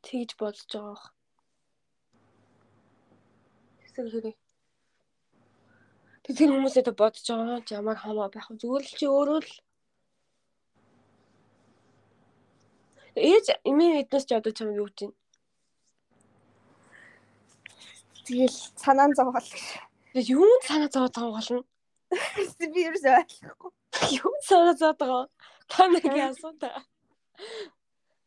тэгж 0.00 0.30
болж 0.40 0.64
байгаа 0.64 0.96
бох. 0.96 1.04
Эсрэг 3.84 4.08
хэрэг. 4.08 4.36
Тэг 6.24 6.32
тэр 6.40 6.50
хүмүүсээ 6.56 6.84
тэ 6.88 6.96
бодож 6.96 7.26
байгаа 7.28 7.60
ч 7.60 7.68
ямар 7.76 8.00
хамаа 8.00 8.32
байх 8.32 8.48
вэ? 8.48 8.56
Зүгээр 8.64 8.84
л 8.88 8.96
чи 8.96 9.04
өөрөө 9.04 9.40
л 9.44 9.52
Ээж 13.12 13.46
эмээ 13.68 14.08
эднээс 14.08 14.24
ч 14.24 14.32
одоо 14.32 14.56
чам 14.56 14.72
юу 14.72 14.88
гэж 14.88 15.12
байна? 15.12 15.21
Тэгэл 18.26 18.58
санаан 18.76 19.14
зовгол 19.14 19.42
гэж. 19.42 19.66
Тэг 20.14 20.26
юунд 20.30 20.62
санаа 20.68 20.90
зовоод 20.92 21.14
байгаа 21.16 21.34
болно? 21.36 21.64
Би 22.74 22.80
ерөөс 22.86 23.04
ойлгохгүй. 23.08 23.70
Юу 24.20 24.34
санаа 24.46 24.74
зовоод 24.78 24.98
байгаа? 25.00 25.26
Та 25.68 25.88
нэг 25.88 26.04
асуута. 26.06 26.70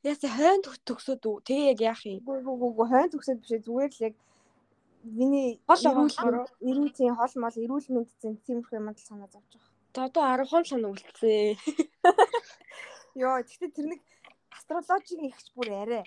Яса 0.03 0.27
хойн 0.29 0.61
төгсөөд 0.61 1.23
үү? 1.25 1.37
Тэгээ 1.47 1.69
яг 1.73 1.79
яах 1.81 2.01
юм? 2.05 2.19
Гү 2.25 2.41
гү 2.45 2.67
гү 2.77 2.83
хойн 2.91 3.09
төгсөд 3.13 3.39
биш 3.41 3.61
зүгээр 3.65 3.91
л 3.93 4.05
яг 4.07 4.15
миний 5.05 5.61
байгаа 5.65 6.45
эрүүл 6.65 6.93
зүйн 6.97 7.15
хол 7.17 7.33
мол 7.41 7.57
эрүүл 7.63 7.87
мэнд 7.93 8.09
зэн 8.21 8.35
тиймэрхүү 8.45 8.77
юмд 8.77 8.97
л 8.97 9.07
санаа 9.09 9.29
зовж 9.29 9.49
байгаа. 9.53 9.73
Та 9.93 10.05
одоо 10.09 10.23
10 10.25 10.49
хон 10.49 10.65
санаа 10.65 10.91
үлдсэн. 10.93 11.57
Йоо, 13.21 13.37
гэхдээ 13.41 13.71
тэр 13.71 13.87
нэг 13.93 14.01
астрологийн 14.51 15.29
ихч 15.29 15.47
бүр 15.55 15.69
арай. 15.71 16.03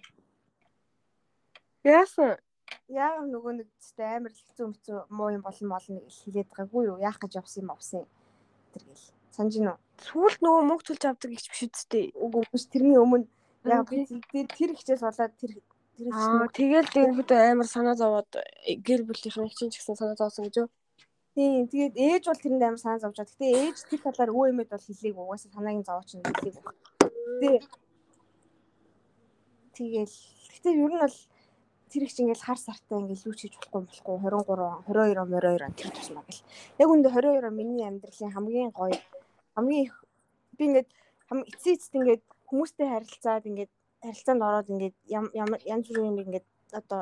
Яасан? 1.87 2.37
Яг 2.89 3.21
нөгөө 3.25 3.53
нэг 3.61 3.69
тест 3.79 3.99
амар 4.01 4.33
л 4.33 4.41
хэцүү 4.41 4.67
хэцүү 4.73 4.99
муу 5.13 5.29
юм 5.33 5.43
болон 5.45 5.69
молно 5.69 6.01
гэж 6.05 6.15
хэлээд 6.25 6.49
байгаагүй 6.53 6.83
юу? 6.89 6.97
Яах 7.03 7.19
гэж 7.21 7.33
явсан 7.41 7.63
юм 7.65 7.71
авсан 7.73 8.05
тэр 8.73 8.83
гэл. 8.89 9.07
Санаж 9.33 9.55
үү? 9.61 9.77
Сүүлд 10.09 10.41
нөгөө 10.41 10.63
мөнгө 10.69 10.85
төлж 10.89 11.03
авдаг 11.05 11.31
гэж 11.33 11.45
биш 11.53 11.63
үсттэй. 11.69 12.05
Үгүй 12.17 12.43
биш 12.49 12.65
тэрний 12.73 12.97
өмнө 12.97 13.29
яг 13.69 13.89
тэр 13.93 14.71
ихчээс 14.73 15.05
болоод 15.05 15.35
тэр 15.37 15.53
тэр 15.99 16.07
Аа 16.15 16.47
тэгэл 16.55 16.89
дэрхэд 16.95 17.31
амар 17.35 17.69
санаа 17.69 17.97
зовоод 17.99 18.31
гэр 18.87 19.03
бүлийнхэн 19.05 19.51
чинь 19.51 19.73
ч 19.75 19.83
гэсэн 19.83 19.99
санаа 19.99 20.17
зовсон 20.17 20.47
гэж 20.47 20.57
юу? 20.63 20.69
Тийм 21.35 21.67
тэгээд 21.67 21.95
ээж 21.99 22.23
бол 22.31 22.43
тэрэнд 22.43 22.63
амар 22.63 22.81
санаа 22.81 23.03
зовж 23.03 23.19
байгаа. 23.19 23.35
Гэтэ 23.35 23.47
ээж 23.63 23.77
тэр 23.91 24.01
талаар 24.07 24.31
өө 24.31 24.47
эмэд 24.55 24.71
бол 24.71 24.87
хэлээг 24.87 25.17
угаасаа 25.19 25.51
санаагийн 25.53 25.87
зовооч 25.87 26.11
нь 26.15 26.23
хэлээг 26.23 26.65
баг. 26.65 26.77
Тэ 27.43 27.51
Тэгэл 29.79 30.17
гэтээ 30.51 30.75
ер 30.75 30.91
нь 30.91 31.03
бол 31.03 31.17
тэр 31.89 32.03
их 32.05 32.15
ингээл 32.21 32.47
хар 32.47 32.59
сартай 32.61 32.99
ингээл 33.01 33.27
юу 33.29 33.35
ч 33.35 33.41
хийж 33.49 33.55
болохгүй 33.59 33.83
болохгүй 33.89 34.17
23 34.23 34.89
22 34.89 35.25
22 35.25 35.67
он 35.67 35.75
тэр 35.75 35.91
тусмаа 35.97 36.25
гэл. 36.29 36.45
Яг 36.79 36.89
үндэ 36.93 37.09
22 37.09 37.49
он 37.49 37.57
миний 37.57 37.87
амьдралын 37.89 38.35
хамгийн 38.37 38.71
гоё 38.77 38.97
хамгийн 39.57 39.85
их 39.89 39.95
би 40.57 40.65
ингээд 40.69 40.89
эцсийн 41.53 41.77
эцэст 41.77 41.95
ингээд 41.99 42.23
хүмүүстэй 42.49 42.89
харилцаад 42.89 43.45
ингээд 43.49 43.73
харилцаанд 44.03 44.43
ороод 44.49 44.69
ингээд 44.73 44.97
ямар 45.13 45.61
янз 45.67 45.87
бүрийн 45.89 46.23
ингээд 46.25 46.47
одоо 46.73 47.01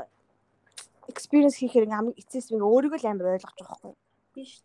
experience 1.12 1.56
хийхээр 1.58 1.86
ингээд 1.86 1.98
хамгийн 1.98 2.20
эцсээс 2.20 2.50
ингээд 2.50 2.70
өөрийгөө 2.70 3.00
л 3.00 3.10
амар 3.10 3.32
ойлгож 3.34 3.54
байгаа 3.58 3.70
байхгүй. 3.70 3.94
Би 4.34 4.42
шүү 4.50 4.64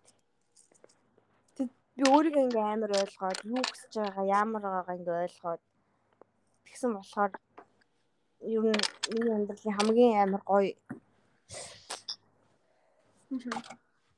дээ. 1.58 1.70
Би 1.96 2.04
өөрийгөө 2.14 2.44
ингээд 2.46 2.72
амар 2.74 2.92
ойлгоод 3.02 3.40
юу 3.52 3.64
хүсэж 3.68 3.94
байгаа 4.00 4.26
ямар 4.42 4.62
байгаагаа 4.66 4.98
ингээд 4.98 5.22
ойлгоод 5.26 5.62
тэгсэн 6.66 6.92
болохоор 6.96 7.32
ер 8.42 8.64
нь 8.74 8.84
миний 9.14 9.36
амьдралын 9.36 9.78
хамгийн 9.78 10.14
амар 10.24 10.44
гоё 10.50 10.74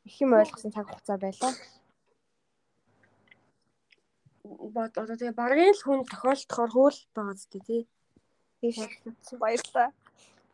их 0.07 0.15
юм 0.21 0.33
ойлгосон 0.33 0.71
цаг 0.71 0.85
хугацаа 0.87 1.17
байлаа. 1.17 1.53
бод 4.43 4.91
одоо 4.97 5.15
тэгээ 5.17 5.39
багын 5.39 5.71
л 5.75 5.83
хүн 5.83 5.99
тохиолдохоор 6.11 6.71
хөөл 6.73 6.99
байгаа 7.15 7.35
зү 7.39 7.59
тий. 7.67 7.81
Тийш 8.59 8.77
баярлаа. 9.43 9.89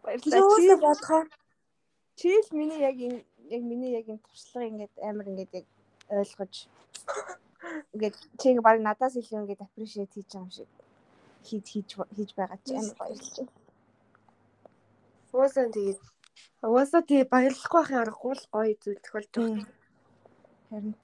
Баярлалаа. 0.03 0.57
Чи 0.59 0.75
бодохоор 0.85 1.27
чи 2.19 2.29
л 2.45 2.49
миний 2.59 2.79
яг 2.89 2.97
энэ 3.07 3.19
яг 3.55 3.61
миний 3.71 3.91
яг 3.99 4.05
энэ 4.11 4.23
туршлага 4.25 4.69
ингээд 4.69 4.93
амар 5.09 5.27
ингээд 5.31 5.51
яг 5.59 5.65
ойлгож 6.19 6.53
ингээд 7.93 8.15
чи 8.39 8.47
баг 8.67 8.77
надаас 8.81 9.13
илүү 9.19 9.41
ингээд 9.41 9.65
appreciate 9.65 10.13
хийж 10.13 10.29
байгаа 10.29 10.45
юм 10.45 10.51
шиг 10.57 10.69
хийж 11.47 11.65
хийж 11.73 11.89
хийж 12.15 12.31
байгаа 12.37 12.59
чи 12.65 12.73
амар 12.75 12.97
баярлж 13.01 13.35
байна. 13.37 13.58
Уусаа 15.33 15.67
тэгээд 15.69 16.01
уусаа 16.63 17.01
тий 17.09 17.21
баярлахгүй 17.33 17.79
байхын 17.79 18.01
аргагүй 18.03 18.33
л 18.35 18.45
гоё 18.53 18.73
зүйл 18.81 18.99
тохиолдож 19.03 19.35
байна. 19.37 19.67
Харин 20.69 20.95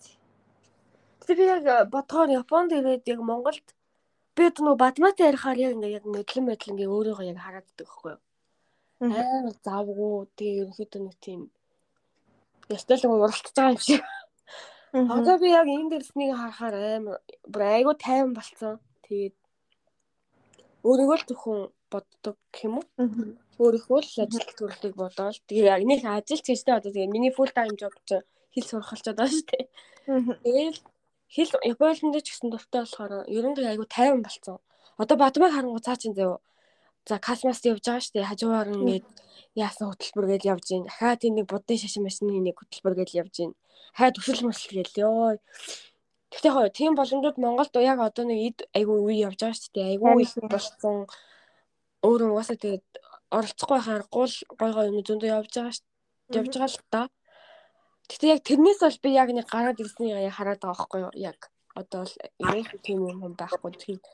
Тэгээ 1.26 1.38
би 1.38 1.46
яг 1.50 1.90
бодохоор 1.94 2.30
Японд 2.42 2.72
ирээд 2.78 3.10
яг 3.14 3.20
Монголд 3.22 3.68
би 4.36 4.44
одоо 4.46 4.62
нөгөө 4.66 4.82
Бадмат 4.84 5.18
ярихаар 5.20 5.58
яг 5.58 5.72
ингээ 5.74 5.98
яг 5.98 6.06
мэдлэн 6.06 6.46
мэдлэн 6.46 6.74
ингээ 6.76 6.94
өөрийгөө 6.94 7.26
яг 7.32 7.40
хараад 7.42 7.68
байхгүй 7.78 8.12
юу? 8.14 8.22
Амар 9.00 9.56
завгүй 9.66 10.14
тэгээ 10.38 10.60
ерөнхийдөө 10.62 11.02
нэг 11.02 11.16
тийм 11.26 11.42
ястай 12.70 12.98
л 12.98 13.10
уралдаж 13.10 13.54
байгаа 13.56 13.74
юм 13.74 13.82
шиг. 13.82 14.04
Одоо 14.94 15.36
би 15.42 15.50
яг 15.50 15.68
энэ 15.68 15.90
дэрснийг 15.94 16.36
харахаар 16.38 16.76
амар 16.98 17.18
бүр 17.50 17.62
айгүй 17.64 17.96
тайван 17.98 18.34
болцсон. 18.38 18.78
Тэгээд 19.06 19.36
өөрийгөө 20.86 21.18
л 21.18 21.28
зөвхөн 21.30 21.60
боддог 21.90 22.38
юм 22.62 22.74
уу? 22.80 22.86
Өөрийнхөө 23.62 24.00
л 24.04 24.22
ажил 24.24 24.48
төрлийг 24.60 24.96
бодоод 25.00 25.40
тэгээ 25.48 25.72
яг 25.76 25.84
нэг 25.88 26.02
ажилч 26.04 26.46
гэжтэй 26.48 26.76
одоо 26.76 26.92
тэгээ 26.92 27.14
миний 27.14 27.32
full 27.32 27.52
time 27.56 27.76
job 27.80 27.96
чинь 28.08 28.26
хэл 28.54 28.68
сурах 28.68 28.92
болчиход 28.92 29.18
байгаа 29.20 29.32
шүү 29.32 29.48
дээ. 29.52 29.66
Тэгээл 30.44 30.80
хэл 31.36 31.52
Японд 31.72 32.16
ч 32.24 32.28
гэсэн 32.32 32.50
дуртай 32.52 32.82
болохоор 32.84 33.14
ер 33.28 33.46
нь 33.48 33.60
айгүй 33.60 33.88
тайван 33.88 34.22
болцсон. 34.24 34.60
Одоо 35.02 35.16
Бадмаг 35.20 35.52
харангуй 35.52 35.84
цаа 35.84 35.98
чин 36.00 36.14
зөө. 36.16 36.40
За 37.10 37.20
касмас 37.20 37.60
явж 37.64 37.84
байгаа 37.84 38.04
шүү 38.04 38.14
дээ. 38.16 38.30
Хажуугаар 38.32 38.70
ингээд 38.76 39.08
яасан 39.56 39.88
хөтөлбөр 39.92 40.26
гэж 40.32 40.42
явж 40.52 40.66
гин. 40.72 40.84
Дахиад 40.88 41.20
тийм 41.22 41.34
нэг 41.36 41.48
будын 41.52 41.78
шашин 41.78 42.04
машины 42.08 42.40
нэг 42.40 42.56
хөтөлбөр 42.60 42.96
гэж 43.00 43.10
явж 43.22 43.34
гин. 43.40 43.52
Хаа 43.98 44.10
төсөл 44.16 44.48
мөсөл 44.48 44.76
гээл 44.80 45.04
ёо. 45.04 45.38
Тэгтээ 46.32 46.52
хоо 46.52 46.68
тийм 46.72 46.96
боломжууд 46.96 47.38
Монголд 47.38 47.76
яг 47.80 48.00
одоо 48.00 48.26
нэг 48.26 48.40
эд 48.48 48.60
айгүй 48.78 48.98
үе 49.04 49.16
явж 49.28 49.40
байгаа 49.44 49.60
шүү 49.60 49.74
дээ. 49.76 49.92
Айгүй 49.96 50.24
их 50.24 50.34
болсон. 50.50 51.08
Өөрөө 52.04 52.30
угаасаа 52.34 52.58
тэгээд 52.60 52.88
оролцохгүй 53.32 53.78
байхаар 53.78 54.04
гол 54.12 54.34
гой 54.60 54.72
гой 54.76 54.86
юм 54.90 55.02
зөндөө 55.06 55.30
явж 55.30 55.52
байгаа 55.56 55.74
шүү. 55.76 55.86
Явж 56.40 56.54
байгаа 56.54 56.72
л 56.72 56.80
та. 56.94 57.02
Гэтэ 58.10 58.26
яг 58.34 58.42
тэрнээс 58.46 58.80
бол 58.86 59.00
би 59.02 59.10
яг 59.18 59.30
нэг 59.34 59.48
гараад 59.50 59.82
ирснийг 59.82 60.18
яг 60.22 60.36
хараад 60.38 60.62
байгаа 60.62 60.78
байхгүй 60.78 61.02
юу? 61.06 61.14
Яг 61.18 61.40
одоо 61.76 62.06
л 62.06 62.14
яг 62.54 62.70
тийм 62.86 63.08
юм 63.10 63.34
байхгүй. 63.34 63.72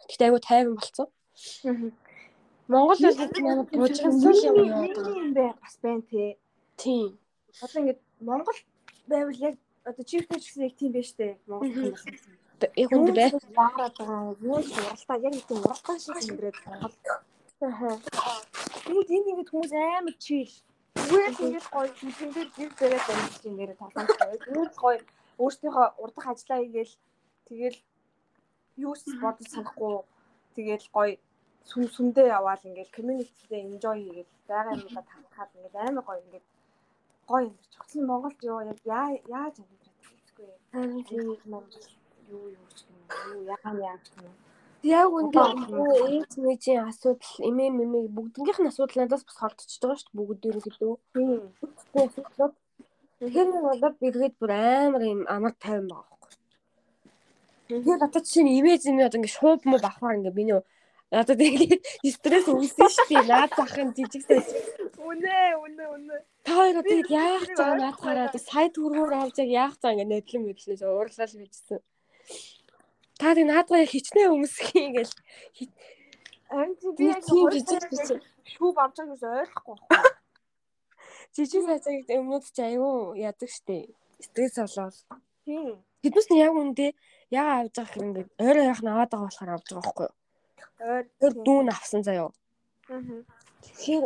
Гэтэ 0.10 0.24
айгүй 0.26 0.42
тайван 0.42 0.76
болцсон. 0.80 1.08
Монгол 2.72 3.00
бол 3.04 3.18
нэг 3.20 3.70
буужгансан 3.76 4.36
юм 4.48 4.56
яваад 4.64 4.96
байгаа 4.96 5.16
юм 5.20 5.34
бэ 5.36 5.46
бас 5.60 5.76
байна 5.84 6.04
тий. 6.08 6.38
Тийм. 6.80 7.20
Одоо 7.62 7.78
ингээд 7.82 8.00
Монгол 8.24 8.60
байвал 9.12 9.40
яг 9.50 9.56
одоо 9.84 10.04
чифтэй 10.08 10.40
ч 10.40 10.44
гэсэн 10.48 10.64
яг 10.68 10.76
тийм 10.80 10.92
байж 10.96 11.10
тээ 11.20 11.32
Монгол 11.52 11.72
хүмүүс. 11.76 12.04
Яг 12.84 12.90
үндэ 12.96 13.12
бай. 13.18 13.30
Баараад 13.60 13.96
байгаа 14.00 14.22
юу 14.40 14.60
ч 14.64 14.72
уралдаа 14.72 15.18
яг 15.28 15.36
тийм 15.48 15.60
уралдаа 15.60 15.98
шиг 16.00 16.16
ингээд 16.32 16.58
Монгол. 16.66 16.96
Аа. 17.62 17.98
Тэгвэл 18.86 19.16
энд 19.16 19.30
ингээд 19.32 19.52
хүмүүс 19.52 19.74
амар 19.74 20.16
чийл. 20.26 20.56
Зүгээр 21.08 21.34
ингээд 21.46 21.68
гоё 21.74 21.90
дээр 22.36 22.50
гэр 22.58 22.72
дээрээ 22.80 23.02
барьж 23.08 23.42
юм 23.48 23.56
нэрээ 23.58 23.78
тоглоомжтой. 23.82 24.38
Зүгээр 24.46 24.72
гоё 24.84 25.00
өөртөөхөө 25.44 25.88
урдах 26.04 26.26
ажиллаа 26.32 26.60
хийгээл 26.62 26.94
тэгэл 27.48 27.80
юу 28.86 28.94
ч 29.00 29.02
бодож 29.24 29.48
санахгүй 29.52 29.96
тэгэл 30.56 30.88
гоё 30.96 31.14
сүм 31.70 31.84
сүмдээ 31.96 32.28
яваал 32.38 32.68
ингээл 32.68 32.96
community-тэй 32.98 33.62
enjoy 33.70 33.98
хийгээд 34.02 34.30
байгаа 34.50 34.74
юмудаа 34.78 35.06
танихад 35.10 35.50
ингээд 35.56 35.76
амар 35.88 36.04
гоё 36.08 36.20
ингээд 36.26 36.46
гоё 37.30 37.42
юм. 37.50 37.56
Тэгсэн 37.74 38.04
Монголд 38.10 38.40
юу 38.52 38.60
яг 38.72 38.80
яаж 39.40 39.56
амьдраад 39.64 40.00
хэлэхгүй. 40.08 40.50
Харин 40.72 41.04
тийм 41.10 41.26
Монгол 41.52 41.88
юу 42.36 42.46
юу 42.60 42.68
ч 42.76 42.80
юм 42.90 43.00
уу 43.32 43.42
ягаан 43.56 43.78
яаж 43.92 44.06
юм. 44.28 44.34
Яг 44.84 45.14
үндэ 45.14 45.42
ээж 46.10 46.32
мэжийн 46.42 46.90
асуудал 46.90 47.38
эмээ 47.38 47.70
мэмээ 47.70 48.10
бүгднгийнх 48.18 48.60
нь 48.66 48.70
асуудал 48.72 49.06
надаас 49.06 49.22
бас 49.30 49.38
холдчихж 49.38 49.78
байгаа 49.78 49.98
шүү 50.02 50.10
дээ 50.10 50.18
бүгд 50.18 50.48
ерөнхийдөө. 50.50 50.96
Тэгэхээр 53.22 53.48
нэг 53.54 53.62
болоод 53.62 53.96
бэргээд 54.02 54.36
бүр 54.42 54.52
амар 54.58 55.04
юм 55.06 55.22
амар 55.30 55.54
тайван 55.62 55.86
байгаа 55.86 56.18
байхгүй. 56.18 56.34
Тэгэхээр 57.70 58.06
одоо 58.10 58.22
чинь 58.26 58.50
имэж 58.58 58.82
юм 58.90 58.98
одоо 59.06 59.18
ингэ 59.22 59.36
шууд 59.38 59.62
муу 59.70 59.78
бахаар 59.78 60.18
ингэ 60.18 60.34
миний 60.34 60.58
одоо 61.22 61.36
тэгээд 61.38 61.86
стресс 62.18 62.50
үүснэ 62.50 62.86
шүү 62.90 63.06
дээ. 63.14 63.30
Наад 63.30 63.54
захын 63.54 63.94
жижиг 63.94 64.26
сайж. 64.26 64.50
Үнэ 64.98 65.62
үнэ 65.62 65.86
үнэ. 65.94 66.16
Хоёр 66.50 66.82
тэгээд 66.82 67.10
яах 67.14 67.46
гэж 67.46 67.58
байгаа 67.62 67.78
наадахаараа 67.78 68.34
сая 68.34 68.74
төгрөгөөр 68.74 69.14
авч 69.14 69.38
яах 69.46 69.78
цаа 69.78 69.94
ингэ 69.94 70.10
нэдлэн 70.10 70.42
мэдлээс 70.42 70.82
уурлал 70.82 71.38
бичсэн. 71.38 71.80
Та 73.22 73.36
тэг 73.38 73.46
наадгаа 73.46 73.86
хичнээн 73.86 74.34
өмсгий 74.34 74.90
гэл. 74.98 75.14
Харин 76.50 76.74
би 76.98 77.06
яг 77.06 77.22
жижиг 77.22 77.86
шүүв 78.50 78.76
авч 78.82 78.98
байгааг 78.98 79.14
ус 79.14 79.24
ойлгохгүй 79.30 79.76
байна. 79.78 80.10
Жижиг 81.38 81.64
сайжаг 81.70 82.10
өмнөд 82.18 82.50
ч 82.50 82.58
аюу 82.66 83.14
ядаг 83.14 83.50
штэ. 83.54 83.94
Стресс 84.26 84.58
болоод. 84.58 84.98
Тийм. 85.46 85.78
Тэднээс 86.02 86.28
нь 86.34 86.42
яг 86.42 86.58
үндэ 86.58 86.98
яа 87.30 87.62
авч 87.62 87.78
байгаа 87.78 87.94
хэрэг 87.94 88.08
ингээд 88.10 88.30
ойроо 88.42 88.66
яах 88.66 88.82
нь 88.82 88.90
аваад 88.90 89.12
байгаа 89.14 89.30
болохоор 89.30 89.52
авч 89.54 89.68
байгаа 89.70 89.86
байхгүй 89.86 90.08
юу? 90.10 90.16
Ойр 90.82 91.06
Тэр 91.22 91.34
дүүн 91.46 91.68
авсан 91.70 92.02
заяо. 92.02 92.34
Аа. 92.90 93.22
Тэгэхээр 93.62 94.06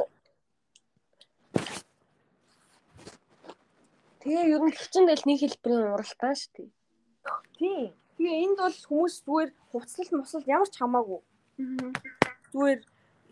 Тэгээ 4.20 4.46
ер 4.54 4.64
нь 4.66 4.76
хичээнд 4.76 5.10
л 5.16 5.24
нэг 5.24 5.40
хэлбэрийн 5.40 5.94
уралдаан 5.96 6.36
дээ. 6.52 6.70
Тийм. 7.56 7.96
Тэгээ 8.16 8.44
энд 8.48 8.58
бол 8.64 8.78
хүмүүс 8.90 9.16
зүгээр 9.28 9.52
хувцлалт 9.72 10.12
муцлалт 10.16 10.48
ямар 10.48 10.70
ч 10.72 10.76
хамаагүй. 10.80 11.22
Зүгээр 12.52 12.80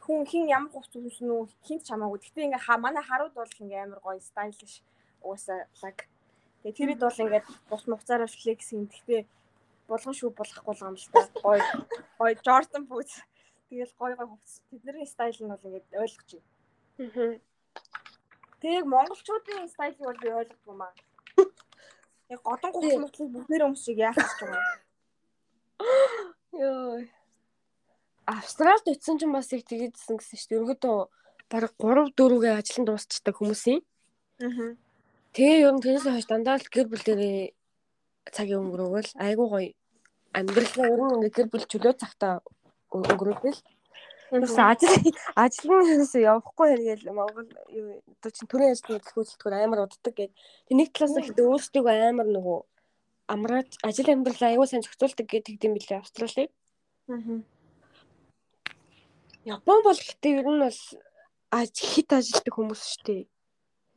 хүн 0.04 0.26
хин 0.28 0.46
ямар 0.52 0.72
хувц 0.76 0.92
үүснэ 0.92 1.32
үү 1.32 1.48
хинт 1.64 1.84
ч 1.84 1.90
хамаагүй. 1.92 2.20
Гэтэ 2.20 2.46
ингээ 2.52 2.66
ха 2.68 2.76
манай 2.76 3.04
харууд 3.04 3.34
бол 3.36 3.48
ингээ 3.64 3.84
амар 3.88 4.00
гоё 4.04 4.20
стайлиш 4.20 4.84
уусаа 5.24 5.72
лаг. 5.80 5.98
Тэгээ 6.68 7.00
тэрэд 7.00 7.00
бол 7.00 7.24
ингээ 7.24 7.44
бус 7.72 7.84
муцаараа 7.88 8.28
флекс 8.28 8.76
юм. 8.76 8.92
Гэтэ 8.92 9.24
булган 9.88 10.16
шүү 10.16 10.36
болохгүй 10.36 10.76
юм 10.84 10.96
л 11.00 11.08
та. 11.16 11.22
Гоё 11.40 11.64
гоё 12.20 12.36
Jordan 12.44 12.84
boots. 12.90 13.24
Тэгэл 13.72 13.96
гоё 13.96 14.16
гоё 14.20 14.28
хувц. 14.36 14.60
Тэдний 14.68 15.08
стайл 15.08 15.40
нь 15.40 15.52
бол 15.52 15.64
ингээ 15.64 16.04
ойлгож 16.04 16.30
байна. 16.36 17.40
Тэг 18.60 18.84
монголчуудын 18.88 19.72
стайлыг 19.72 20.04
бол 20.04 20.20
би 20.24 20.30
ойлгохгүй 20.40 20.76
маа. 20.76 20.92
Яг 22.34 22.42
годон 22.42 22.72
гуц 22.74 22.94
мутлыг 22.98 23.30
бүгдээр 23.34 23.66
өмсөж 23.70 23.98
яах 24.02 24.18
гэж 24.18 24.32
байгаа. 24.42 24.66
Йоо. 26.62 27.06
Австралид 28.26 28.88
утсан 28.90 29.16
ч 29.20 29.30
бас 29.30 29.54
их 29.54 29.64
тэгээдсэн 29.70 30.18
гэсэн 30.18 30.38
шүү 30.40 30.50
дээ. 30.50 30.58
Ерөнхийдөө 30.58 30.98
баг 31.52 31.64
3 31.78 32.10
4-гээ 32.18 32.54
ажлын 32.58 32.86
дуусчдаг 32.88 33.36
хүмүүсийн. 33.38 33.82
Аа. 34.42 34.74
Тэгээ 35.34 35.66
ер 35.66 35.74
нь 35.76 35.84
тэрнээс 35.84 36.08
хойш 36.10 36.28
дандаа 36.30 36.58
л 36.58 36.74
гэр 36.74 36.88
бүлэрээ 36.90 37.54
цагийн 38.36 38.62
өнгөрөөгөл 38.64 39.12
айгуу 39.26 39.48
гоё 39.54 39.72
амьдралаа 40.38 40.88
ер 40.94 41.02
нь 41.02 41.14
ингээ 41.18 41.36
гэр 41.38 41.48
бүл 41.52 41.66
чөлөө 41.72 41.94
цагтаа 42.02 42.36
өнгөрөөгөл 42.94 43.60
Бас 44.34 44.58
ажил 44.58 45.14
ажлын 45.38 46.02
явахгүй 46.34 46.68
хэрэгэл 46.74 47.14
Монгол 47.14 47.50
юу 47.70 48.02
одоо 48.18 48.32
чинь 48.34 48.50
төрийн 48.50 48.74
ажлын 48.74 48.98
хөдөлгөөр 48.98 49.54
амар 49.62 49.86
уддаг 49.86 50.14
гэд. 50.18 50.34
Тэг 50.68 50.74
нэг 50.74 50.90
талаас 50.90 51.14
нь 51.14 51.22
ихтэй 51.22 51.46
өөрсдөө 51.46 51.86
амар 52.10 52.28
нөгөө 52.34 52.60
амраад 53.30 53.70
ажил 53.86 54.10
амьдралаа 54.10 54.50
аягүй 54.50 54.68
сайн 54.68 54.84
зохицуулдаг 54.84 55.28
гэдэг 55.30 55.64
юм 55.64 55.74
билээ 55.78 56.02
Австралиг. 56.02 56.50
Аа. 57.08 57.46
Япон 59.46 59.80
бол 59.86 60.00
гэхдээ 60.02 60.40
ер 60.40 60.48
нь 60.50 60.64
бол 60.66 60.82
аж 61.54 61.74
хит 61.78 62.10
ажилтдаг 62.10 62.54
хүмүүс 62.58 62.82
шүү 62.90 63.04
дээ. 63.06 63.24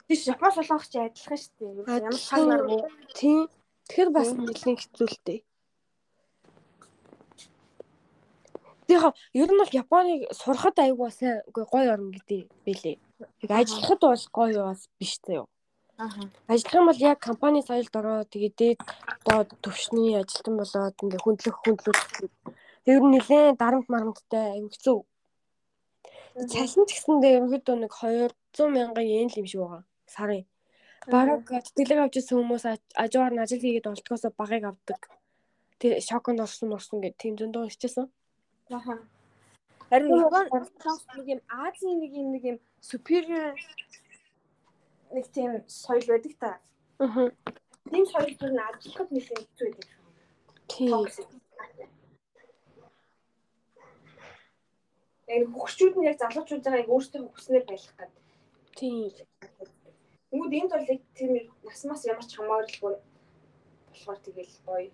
Тийш 0.07 0.29
Япон 0.29 0.53
солонгос 0.53 0.91
чи 0.93 0.99
адилхан 1.01 1.39
шүү 1.41 1.55
дээ. 1.59 2.03
Ямар 2.03 2.21
шааргүй. 2.21 2.81
Тийм. 3.17 3.49
Тэгэхээр 3.89 4.11
бас 4.11 4.31
нэлийн 4.35 4.79
хэцүүлтэй. 4.79 5.39
Тэгэхээр 8.87 9.15
ер 9.43 9.51
нь 9.51 9.61
бол 9.61 9.79
Японыг 9.83 10.21
сурахад 10.31 10.79
аягүй 10.79 11.11
сайн 11.11 11.43
гоё 11.51 11.91
орн 11.95 12.15
гэдэг 12.15 12.41
билээ. 12.63 12.97
Тэг 13.43 13.51
ажиллахад 13.51 14.01
бол 14.01 14.25
гоё 14.39 14.61
бас 14.71 14.87
биш 14.99 15.19
заяа. 15.27 15.47
Аа. 15.99 16.31
Ажиллах 16.47 16.75
юм 16.79 16.87
бол 16.87 17.03
яг 17.11 17.19
компани 17.19 17.67
соёлд 17.67 17.95
ороод 17.99 18.31
тэгээд 18.31 18.55
дээд 18.61 18.81
одоо 19.27 19.59
төвшний 19.65 20.15
ажилтан 20.15 20.55
болоод 20.61 20.95
ингээ 21.03 21.25
хүндлэх 21.25 21.57
хүндлүүлэх. 21.59 22.31
Тэр 22.87 23.01
нь 23.03 23.13
нэлээд 23.17 23.59
дарамт 23.59 23.89
марамттай 23.91 24.55
аягүй 24.55 24.71
хэцүү. 24.71 24.99
Цалин 26.53 26.85
ч 26.87 26.91
гэсэндээ 26.95 27.37
ерөнхийдөө 27.37 27.77
нэг 27.81 27.93
200 27.97 28.71
мянган 28.77 29.07
йен 29.09 29.29
л 29.33 29.41
юм 29.41 29.47
шиг 29.51 29.61
байгаа. 29.67 29.83
Сарын. 30.07 30.45
Бараг 31.11 31.43
тэтгэлэг 31.49 31.99
авч 32.07 32.15
ирсэн 32.23 32.39
хүмүүс 32.39 32.65
ажгаар 33.03 33.33
нь 33.35 33.43
ажил 33.43 33.63
хийгээд 33.65 33.91
олдгоосоо 33.91 34.31
багыг 34.37 34.65
авдаг. 34.69 35.01
Тэр 35.81 35.99
шоконд 36.05 36.45
орсон 36.45 36.71
морсон 36.71 37.01
гэдэг 37.01 37.19
тийм 37.19 37.35
зөндөө 37.41 37.73
хичээсэн. 37.73 38.07
Аа. 38.07 38.26
Харин 38.69 40.19
Япон 40.19 40.47
нэг 40.51 41.27
юм 41.31 41.41
Азийн 41.47 42.01
нэг 42.03 42.13
юм 42.19 42.29
нэг 42.35 42.43
юм 42.43 42.59
superior 42.83 43.55
нэг 45.15 45.27
тийм 45.31 45.63
соёл 45.71 46.03
байдаг 46.11 46.35
та. 46.43 46.59
Аа. 46.99 47.31
Тийм 47.91 48.05
соёл 48.11 48.35
зүр 48.35 48.51
нь 48.51 48.59
ажиллахад 48.59 49.11
нэг 49.15 49.25
юм 49.31 49.39
хэцүү 49.47 49.71
байдаг. 49.71 49.91
Тийм. 50.67 50.91
Яг 55.31 55.43
хөгчүүд 55.55 55.95
нь 55.95 56.09
яг 56.11 56.19
залуучуудаа 56.19 56.83
яг 56.83 56.91
өөрсдөө 56.91 57.23
хүснээр 57.31 57.65
байлгах 57.71 57.95
гэдэг. 58.03 58.25
Тийм. 58.75 59.15
Тэгмүүд 60.31 60.57
энд 60.59 60.71
бол 60.75 60.91
яг 60.91 61.01
тийм 61.15 61.33
насмаас 61.63 62.03
ямар 62.11 62.27
ч 62.27 62.35
хамааралгүй 62.35 62.95
болохоор 62.99 64.19
тэгэл 64.27 64.55
гоё. 64.67 64.91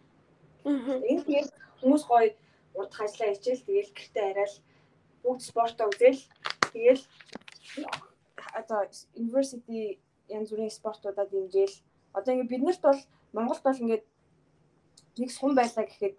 Аа. 0.68 1.00
Энд 1.08 1.24
тэгээд 1.24 1.48
хүмүүс 1.80 2.04
гоё 2.04 2.36
урд 2.78 2.92
хажлаа 2.94 3.34
хичээл 3.34 3.66
тэгэл 3.66 3.92
гэртээ 3.96 4.26
арай 4.30 4.48
л 4.48 4.58
бүгд 5.22 5.42
спортоо 5.50 5.86
үзэл 5.92 6.20
тэгэл 6.72 7.02
одоо 8.58 8.80
university 9.16 9.98
янз 10.28 10.48
бүрийн 10.50 10.70
спортуудад 10.70 11.28
дэмжээл 11.30 11.76
одоо 12.12 12.32
ингээд 12.34 12.52
биднэрт 12.52 12.82
бол 12.82 13.00
Монголд 13.32 13.62
бол 13.64 13.82
ингээд 13.82 14.04
нэг 15.18 15.30
сум 15.30 15.54
байлаа 15.54 15.84
гэхэд 15.86 16.16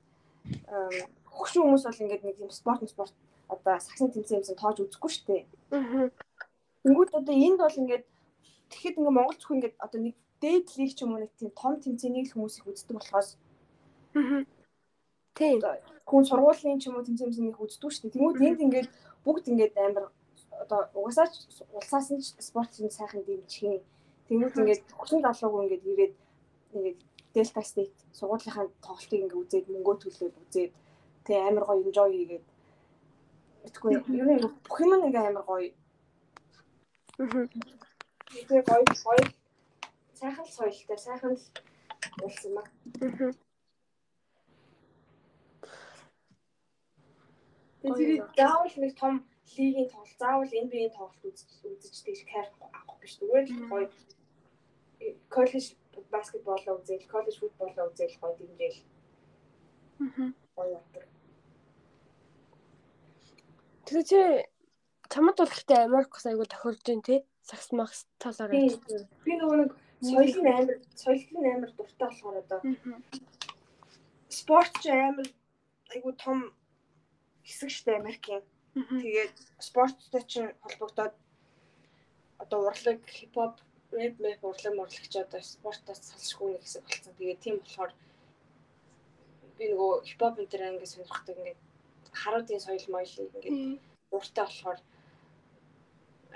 хөгшин 1.35 1.63
хүмүүс 1.63 1.83
бол 1.87 2.03
ингээд 2.03 2.23
нэг 2.25 2.37
юм 2.39 2.51
спорт 2.51 2.81
спорт 2.89 3.13
одоо 3.49 3.79
сагсан 3.79 4.09
тэмцээн 4.11 4.39
юмсан 4.41 4.57
тоож 4.57 4.77
үзэхгүй 4.81 5.11
шүү 5.11 5.25
дээ. 5.27 5.43
Аа. 5.77 6.09
Тэнгүүд 6.83 7.09
одоо 7.19 7.35
энд 7.35 7.59
бол 7.61 7.79
ингээд 7.81 8.05
тэгэхэд 8.69 8.97
ингээд 8.97 9.17
Монгол 9.17 9.37
зөвхөн 9.37 9.57
ингээд 9.57 9.75
одоо 9.85 9.99
нэг 10.01 10.15
дээд 10.41 10.67
лиг 10.77 10.91
ч 10.95 10.99
юм 11.03 11.13
уу 11.13 11.21
нэг 11.23 11.31
тийм 11.39 11.51
том 11.55 11.73
тэмцээнийг 11.79 12.27
л 12.27 12.33
хүмүүс 12.33 12.55
их 12.59 12.67
үздэг 12.67 12.95
болохоос. 12.97 13.29
Тийм. 15.35 15.59
хүн 16.09 16.23
сургуулийн 16.29 16.79
ч 16.79 16.87
юм 16.87 16.95
уу 16.97 17.05
тэмцээн 17.07 17.49
их 17.49 17.59
үздэг 17.63 17.89
шүү 17.91 18.01
дээ. 18.03 18.15
Тэнгүүд 18.15 18.45
энд 18.47 18.59
ингээд 18.65 18.89
бүгд 19.25 19.45
ингээд 19.51 19.73
амар 19.85 20.05
одоо 20.63 20.79
угаасаа 20.93 21.27
ч 21.31 21.35
улсаас 21.77 22.07
нь 22.13 22.21
спортын 22.21 22.91
сайхан 22.91 23.23
дэмжих 23.25 23.63
юм. 23.63 23.81
Тэнгүүд 24.27 24.59
ингээд 24.61 24.83
хүчин 24.99 25.23
залууг 25.23 25.63
ингээд 25.65 25.83
ирээд 25.91 26.13
ингээд 26.75 26.99
Delta 27.33 27.61
State 27.65 27.97
сургуулийнхаа 28.17 28.67
тоглолтыг 28.85 29.19
ингээд 29.23 29.41
үзээд 29.41 29.65
мөнгөө 29.73 29.95
төлөөд 29.99 30.35
үзээд 30.43 30.71
тэг 31.25 31.37
амар 31.39 31.63
гоё 31.65 31.81
enjoy 31.87 32.11
хийгээд 32.13 32.45
Тэгэхгүй 33.63 33.91
ер 34.19 34.27
нь 34.35 34.43
бүх 34.67 34.77
юм 34.83 34.91
ингээ 35.07 35.23
амар 35.27 35.45
гоё. 35.47 35.71
Тэгээ 38.27 38.63
гоё 38.67 38.83
гоё 39.07 39.23
сайхан 40.19 40.45
л 40.47 40.55
соёлтой, 40.57 40.99
сайхан 41.05 41.31
л 41.39 41.43
болсон 42.19 42.49
юм 42.51 42.57
аа. 42.59 42.67
Аа. 42.67 43.31
Тэгээд 47.83 48.31
заавал 48.39 48.75
нэг 48.79 48.93
том 48.95 49.13
лигийн 49.57 49.89
тоглолт, 49.91 50.19
заавал 50.19 50.47
NBA-ийн 50.47 50.95
тоглолт 50.95 51.39
үзэж 51.67 51.95
тийш 52.07 52.21
кайф 52.23 52.47
авах 52.63 52.97
биш. 53.03 53.19
Зүгээр 53.19 53.45
л 53.51 53.67
гоё 53.67 53.87
коллеж 55.27 55.65
баскетболоо 56.07 56.79
үзэл, 56.79 57.11
коллеж 57.11 57.35
футболоо 57.39 57.91
үзэл 57.91 58.15
гоё 58.23 58.33
дэмжээл. 58.39 58.79
Аа. 59.99 60.31
Гоё 60.55 60.69
явдаг. 60.79 61.03
Тэгээ 63.83 64.07
чи 64.07 64.19
чамд 65.11 65.37
бол 65.37 65.51
ихтэй 65.51 65.79
Америкс 65.83 66.25
айгу 66.25 66.47
тохиолж 66.47 66.79
дээ 66.87 67.03
тий? 67.03 67.19
Сакс 67.43 67.75
макс 67.75 68.07
талаараа. 68.15 68.55
Би 69.27 69.33
нөгөө 69.35 69.57
нэг 69.59 69.71
соёл 70.07 70.39
нь 70.39 70.47
амар 70.47 70.79
соёл 70.95 71.23
нь 71.35 71.51
амар 71.51 71.71
дуртай 71.75 72.07
болохоор 72.07 72.37
одоо 72.39 72.59
спорт 74.31 74.73
ч 74.79 74.87
амар 74.87 75.27
айгу 75.91 76.11
том 76.15 76.55
хэсэг 77.47 77.69
штэ 77.69 77.91
Америкийн. 78.01 78.43
Тэгээд 78.73 79.35
спорттой 79.67 80.23
ч 80.31 80.33
холбогдоод 80.63 81.13
одоо 82.43 82.59
урлаг, 82.67 82.99
хипхоп, 83.17 83.55
рэп, 83.91 84.15
мэп 84.23 84.41
урлаг 84.43 84.73
мурлагч 84.75 85.13
одоо 85.15 85.41
спортоос 85.41 85.99
салшгүй 86.09 86.49
нэг 86.51 86.63
хэсэг 86.63 86.83
болсон. 86.87 87.13
Тэгээд 87.19 87.43
тийм 87.43 87.55
болохоор 87.61 87.91
би 89.57 89.63
нөгөө 89.69 89.91
хипхоп 90.07 90.35
энэ 90.39 90.51
төр 90.51 90.63
ингэ 90.65 90.87
сонирхдаг 90.93 91.37
ингээд 91.37 91.59
харуудын 92.21 92.63
соёл 92.65 92.87
моёл 92.89 93.15
ингээд 93.23 93.57
дуртай 94.09 94.45
болохоор 94.45 94.79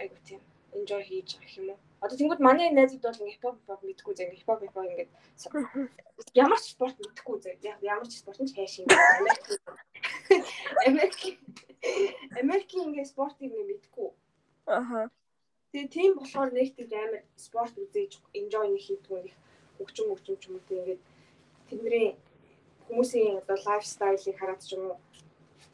айгу 0.02 0.18
тийм 0.28 0.42
enjoy 0.78 1.02
хийж 1.10 1.30
байгаа 1.38 1.58
юм 1.62 1.70
уу. 1.74 1.80
Одоо 2.02 2.18
тэгвэл 2.18 2.45
манай 2.48 2.69
найзууд 2.69 3.03
бол 3.03 3.22
ингээ 3.22 3.36
хипхоп 3.36 3.57
хипхоп 3.57 3.82
мэдгүй 3.84 4.14
зэ 4.14 4.24
ингээ 4.24 4.40
хипхоп 4.40 4.61
хипхоп 4.61 4.86
ингээ 4.86 5.07
ямар 6.44 6.60
ч 6.61 6.65
спорт 6.74 6.98
мэдгүй 7.02 7.38
зэ 7.41 7.52
ямар 7.82 8.07
ч 8.07 8.14
спорт 8.22 8.40
нь 8.41 8.53
хайш 8.53 8.74
ингээ 8.82 9.02
Америк 10.90 11.15
Америк 12.41 12.69
ингээ 12.74 13.06
спортыг 13.11 13.49
ингээ 13.49 13.69
мэдгүй. 13.72 14.10
Аха. 14.68 15.10
Тэгээ 15.72 15.94
тийм 15.95 16.11
болохоор 16.15 16.49
нэг 16.53 16.76
тийм 16.78 16.90
амар 16.94 17.24
спорт 17.36 17.74
үзээж 17.82 18.14
enjoy 18.40 18.68
нэг 18.69 18.84
хийдгүү 18.86 19.18
нэг 19.26 19.36
хөгжим 19.78 20.07
хөгжим 20.10 20.38
ч 20.38 20.44
юм 20.48 20.56
уу 20.57 20.69
тэгээд 20.69 21.02
тэдний 21.69 22.07
хүмүүсийн 22.88 23.41
одоо 23.41 23.57
лайфстайлыг 23.65 24.38
хараад 24.38 24.61
ч 24.61 24.78
юм 24.78 24.84
уу 24.94 24.98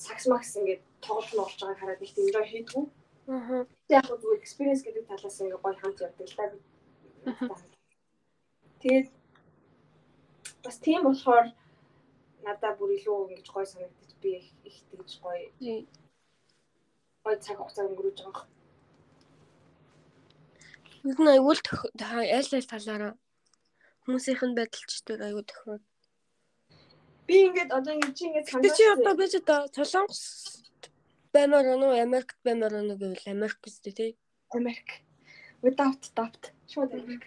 сакс 0.05 0.25
макс 0.31 0.55
ингээд 0.57 0.81
тоглолт 1.05 1.31
нь 1.33 1.39
болж 1.39 1.59
байгааг 1.59 1.79
хараад 1.79 2.01
их 2.05 2.15
enjoy 2.17 2.45
хийдгүү. 2.47 2.83
Аа. 3.27 3.65
Яг 3.93 4.05
зүгээр 4.09 4.39
experience 4.41 4.81
гэдэг 4.83 5.05
талаас 5.07 5.37
ингээ 5.41 5.61
гоё 5.63 5.75
хамт 5.81 6.03
явдаг 6.05 6.27
л 6.27 6.37
да. 6.37 7.55
Тэгээд 8.81 9.07
бас 10.63 10.77
тийм 10.85 11.01
болохоор 11.05 11.45
надад 12.45 12.75
бүр 12.77 12.91
илүү 12.97 13.17
ингэж 13.37 13.47
гоё 13.53 13.67
санагдаж 13.69 14.11
би 14.21 14.31
их 14.67 14.77
тэгж 14.89 15.11
гоё. 15.23 15.47
Гоё 17.23 17.37
цаг 17.39 17.57
хугацаа 17.57 17.87
өнгөрөөж 17.87 18.19
байгаа. 18.25 18.45
Юу 21.03 21.19
нэг 21.21 21.35
айгуул 21.35 21.61
аль 22.01 22.55
аль 22.57 22.71
талаараа 22.71 23.13
Хүмүүсийнх 24.03 24.43
нь 24.43 24.57
байдалчдаг 24.59 25.19
айгуу 25.23 25.43
тохироод. 25.47 25.83
Би 27.23 27.35
ингээд 27.47 27.71
одоо 27.71 27.95
ингээд 27.95 28.15
чи 28.19 28.23
ингээд 28.27 28.47
Тэ 28.51 28.69
чи 28.75 28.83
одоо 28.91 29.13
байж 29.15 29.33
одоо 29.39 29.59
Солонгос 29.71 30.62
баймаар 31.33 31.67
уу 31.73 31.93
Америкт 32.05 32.37
баймаар 32.45 32.73
уу 32.77 32.95
гэвэл 33.01 33.33
Америк 33.35 33.59
үстэй 33.67 33.93
тий. 33.93 34.11
Америк. 34.53 35.01
Without 35.65 36.01
doubt. 36.15 36.53
Шууд 36.71 36.93
Америк. 36.93 37.23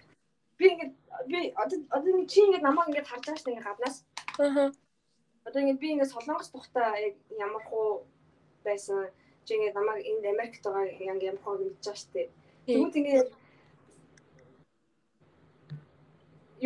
Би 0.58 0.64
ингээд 0.72 0.92
би 1.26 1.38
одоо 1.62 1.78
одоо 1.90 2.08
ингээд 2.12 2.30
чи 2.32 2.40
ингээд 2.46 2.66
намайг 2.66 2.88
ингээд 2.88 3.10
харж 3.10 3.24
байгаа 3.26 3.42
дээ 3.44 3.52
ингээд 3.54 3.68
гаднаас. 3.68 3.96
Аа. 4.38 4.70
Одоо 5.46 5.60
ингээд 5.62 5.82
би 5.82 5.88
ингээд 5.92 6.12
Солонгос 6.14 6.50
тухтаа 6.50 6.94
яг 7.06 7.14
ямар 7.34 7.62
хуу 7.68 8.06
байсан. 8.64 9.10
Чи 9.44 9.52
ингээд 9.54 9.78
намайг 9.78 10.06
энд 10.06 10.24
Америкт 10.34 10.62
байгаа 10.62 10.84
яг 10.86 11.20
ямар 11.22 11.42
хуу 11.42 11.58
мэдчихэж 11.58 11.84
байгаа 11.84 12.00
шүү 12.00 12.12
дээ. 12.14 12.28
Тэгвэл 12.66 12.98
ингээд 13.00 13.30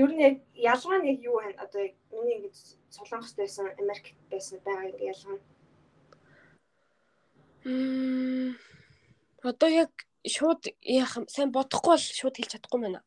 ер 0.03 0.11
нь 0.13 0.23
яг 0.29 0.37
ялгаа 0.55 0.99
нь 1.01 1.09
яг 1.13 1.19
юу 1.25 1.37
вэ? 1.41 1.57
Одоо 1.65 1.81
яг 1.89 1.95
миний 2.13 2.37
ингээд 2.37 2.59
Солонгост 2.95 3.37
байсан, 3.41 3.67
Америкт 3.83 4.17
байсан 4.31 4.61
байгаа 4.65 4.85
ингээд 4.87 5.09
ялгаа 5.13 5.35
нь. 5.35 5.43
Одоо 7.65 9.69
яг 9.69 9.93
шууд 10.25 10.65
яах 10.81 11.17
юм 11.17 11.29
сайн 11.29 11.53
бодохгүй 11.53 11.93
бол 11.93 12.01
шууд 12.01 12.37
хэлж 12.37 12.57
чадахгүй 12.57 12.81
байна. 12.81 13.03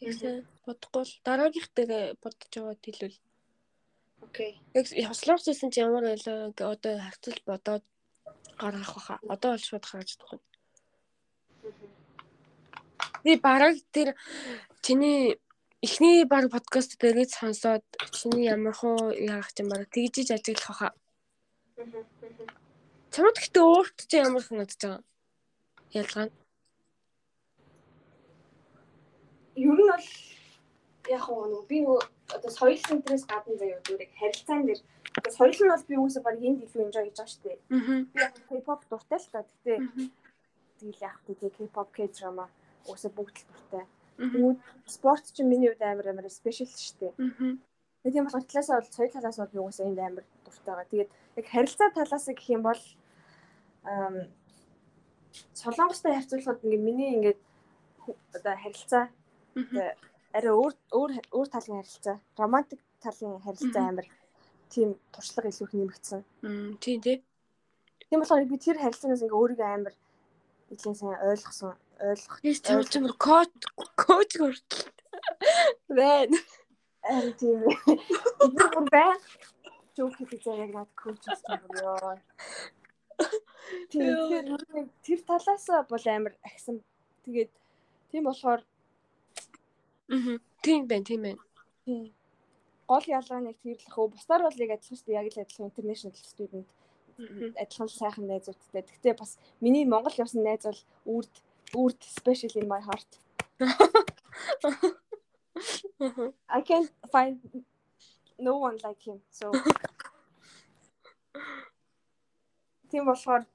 Яг 0.00 0.14
сайн 0.20 0.46
бодохгүй 0.64 1.04
бол 1.04 1.14
дараагийнх 1.24 1.68
дээр 1.72 2.16
бодож 2.20 2.52
аваад 2.56 2.84
хэлвэл. 2.84 3.18
Окей. 4.24 4.60
Яг 4.74 4.86
Солонгос 4.88 5.48
байсан 5.48 5.70
чи 5.70 5.80
ямар 5.80 6.04
байлаа 6.04 6.52
гэ 6.52 6.64
одоо 6.64 6.98
хавцал 7.00 7.40
бодоод 7.46 7.84
гаргах 8.60 8.94
баха. 8.94 9.18
Одоо 9.28 9.50
бол 9.52 9.64
шууд 9.64 9.84
гаргаж 9.84 10.08
чадах 10.12 10.32
юм. 10.36 10.42
Би 13.24 13.36
бараг 13.36 13.76
тэр 13.92 14.16
чиний 14.84 15.40
эхний 15.80 16.24
баг 16.24 16.52
подкаст 16.52 17.00
дээрээ 17.00 17.28
сонсоод 17.28 17.84
чиний 18.12 18.48
ямар 18.48 18.76
хуу 18.76 19.12
яах 19.12 19.48
юм 19.60 19.68
бараг 19.68 19.88
тэгжиж 19.88 20.32
ажиглах 20.32 20.68
баха. 20.68 20.88
Чамд 23.14 23.38
гэхдээ 23.38 23.62
өөрт 23.62 23.98
чи 24.10 24.16
ямар 24.18 24.42
санагдаж 24.42 24.74
байгаа? 24.82 25.02
Ялгаа 25.94 26.24
нь. 26.26 26.34
Ер 29.54 29.78
нь 29.78 29.86
бол 29.86 30.08
яг 31.14 31.24
уу 31.30 31.62
би 31.70 31.78
нөгөө 31.86 32.00
одоо 32.34 32.50
соёл 32.50 32.80
центрээс 32.82 33.30
гадна 33.30 33.54
заяа 33.54 33.78
зүгээр 33.86 34.10
харилцаан 34.18 34.66
дээр 34.66 34.80
соёл 35.30 35.54
нь 35.62 35.70
бол 35.70 35.86
би 35.86 35.94
хүмүүсээ 35.94 36.26
баг 36.26 36.42
энд 36.42 36.58
илүү 36.66 36.82
enjoy 36.90 37.04
хийж 37.06 37.14
байгаа 37.14 37.30
шүү 37.30 37.42
дээ. 37.46 37.58
Би 38.10 38.18
яг 38.18 38.34
K-pop 38.50 38.80
дуртай 38.90 39.18
л 39.22 39.30
та. 39.30 39.46
Гэтэ 39.46 39.74
тэгэл 40.82 41.06
яг 41.06 41.16
тэгээ 41.22 41.54
K-pop 41.54 41.88
K-drama 41.94 42.50
уусаа 42.90 43.14
бүгд 43.14 43.36
л 43.38 43.46
дуртай. 43.46 43.84
Тэгвэл 44.18 44.58
спорт 44.90 45.24
чинь 45.30 45.46
миний 45.46 45.70
хувьд 45.70 45.86
амар 45.86 46.10
амар 46.10 46.26
спешиал 46.34 46.66
шүү 46.66 46.98
дээ. 46.98 47.12
Аа. 47.14 47.62
Тэгээд 48.02 48.14
тийм 48.18 48.26
болохоор 48.26 48.46
талаасаа 48.50 48.82
бол 48.82 48.90
соёл 48.90 49.14
талаас 49.14 49.38
бол 49.38 49.54
би 49.54 49.60
уусаа 49.62 49.86
энд 49.86 50.02
амар 50.02 50.26
дуртай 50.42 50.74
байгаа. 50.74 50.90
Тэгээд 50.90 51.10
яг 51.38 51.46
харилцаа 51.46 51.88
талаас 51.94 52.26
гэх 52.26 52.50
юм 52.50 52.66
бол 52.66 52.82
Солонгостой 55.54 56.14
харьцуулахад 56.14 56.64
ингээ 56.64 56.86
миний 56.86 57.10
ингээд 57.16 57.40
одоо 58.36 58.54
харилцаа 58.56 59.04
арай 60.34 60.52
өөр 60.52 60.74
өөр 60.98 61.10
өөр 61.36 61.48
талын 61.52 61.78
харилцаа, 61.80 62.16
романтик 62.38 62.80
талын 63.04 63.38
харилцаа 63.44 63.84
амар 63.88 64.06
тийм 64.72 64.98
туршлага 65.14 65.48
илүү 65.50 65.66
их 65.66 65.74
нэмэгдсэн. 65.74 66.20
Тийм 66.82 66.98
тий. 67.04 67.16
Тийм 68.08 68.18
болохоор 68.20 68.44
би 68.50 68.58
тэр 68.58 68.78
харилцаанаас 68.82 69.22
ингээ 69.22 69.40
өөрийгөө 69.40 69.68
амар 69.74 69.94
нэлийн 70.70 70.96
сайн 70.98 71.18
ойлгосон, 71.28 71.72
ойлгох. 72.00 72.36
Тийм 72.42 72.82
ч 72.82 72.94
коуч 73.24 73.52
коуч 74.02 74.30
хүртэл 74.38 74.82
байна. 75.98 76.38
Аа 77.06 77.30
тийм. 77.38 77.62
Бүр 78.58 78.88
бай. 78.90 79.14
Жок 79.96 80.16
хийх 80.18 80.46
яг 80.50 80.70
над 80.74 80.90
коуч 80.98 81.22
гэсэн 81.22 81.62
ёо. 81.78 82.18
Тэгэхээр 83.90 84.46
тэр 85.04 85.20
талаас 85.26 85.66
бол 85.88 86.04
амар 86.06 86.34
агсан. 86.44 86.82
Тэгээд 87.24 87.50
тийм 88.10 88.24
болохоор 88.24 88.62
Аа. 90.10 90.38
Тийм 90.62 90.86
байна, 90.86 91.04
тийм 91.04 91.22
байна. 91.22 91.40
тийм 91.84 92.12
гол 92.88 93.04
ялгаа 93.08 93.40
нь 93.40 93.48
яг 93.48 93.58
тэрлэх 93.64 93.96
үү. 93.98 94.12
Бусдаар 94.12 94.42
бол 94.44 94.60
яг 94.60 94.70
адилхан 94.76 94.96
шүү 94.98 95.08
дээ. 95.08 95.20
Яг 95.20 95.26
л 95.32 95.40
адилхан 95.40 95.68
international 95.72 96.14
student 96.14 96.68
адилхан 97.16 97.88
сайхан 97.88 98.26
найзуудтай. 98.28 98.82
Гэхдээ 98.82 99.14
бас 99.16 99.38
миний 99.60 99.84
Монгол 99.88 100.12
явсан 100.18 100.42
найз 100.44 100.64
бол 100.68 100.80
үрд 101.16 101.34
үрд 101.72 102.00
special 102.02 102.52
in 102.60 102.68
my 102.68 102.80
heart. 102.80 103.10
I 106.48 106.60
can't 106.60 106.90
find 107.12 107.38
no 108.38 108.58
one 108.58 108.76
like 108.84 109.00
him. 109.00 109.20
So 109.30 109.52
Тийм 112.90 113.06
болохоор 113.06 113.46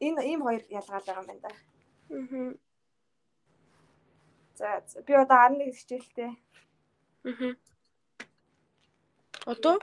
энэ 0.00 0.20
ийм 0.30 0.40
хоёр 0.44 0.62
ялгаа 0.68 1.00
л 1.00 1.06
байгаа 1.06 1.22
юм 1.22 1.28
байна 1.28 1.42
да. 1.44 1.52
Аа. 2.10 2.54
За 4.56 5.00
би 5.06 5.12
одоо 5.12 5.38
11 5.48 5.76
хичээлтэй. 5.76 6.32
Аа. 7.24 7.54
Одоо 9.46 9.78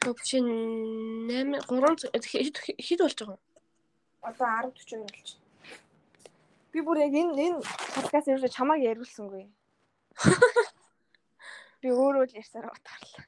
Төвчин 0.00 0.46
8 1.26 1.66
3 1.66 2.22
хэд 2.86 3.00
болж 3.02 3.18
байгаа 3.18 3.36
юм? 3.36 3.42
Одоо 4.22 4.46
10 4.46 4.72
40 4.86 5.02
болж. 5.02 5.28
Би 6.72 6.78
бүр 6.86 6.98
яг 7.02 7.14
энэ 7.14 7.34
энэ 7.46 7.58
подкаст 7.94 8.28
ерөөсө 8.30 8.54
чамааг 8.54 8.80
яриулсангүй. 8.84 9.44
Би 11.80 11.88
өөрөө 11.90 12.24
л 12.26 12.38
ярьсаар 12.38 12.70
утгаарлаа. 12.70 13.24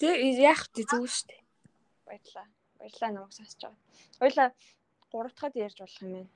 Тэг 0.00 0.20
яах 0.40 0.62
вэ 0.74 0.82
зүг 0.84 1.04
шүү 1.08 1.26
дээ. 1.28 1.42
Баярлаа. 2.08 2.46
Баярлаа 2.78 3.10
намайг 3.12 3.32
сонсож 3.34 3.60
байгаа. 3.62 3.78
Хоёлаа 4.20 4.48
3 5.12 5.28
дахад 5.34 5.54
ярьж 5.56 5.78
болох 5.78 6.02
юм 6.02 6.12
байна. 6.12 6.30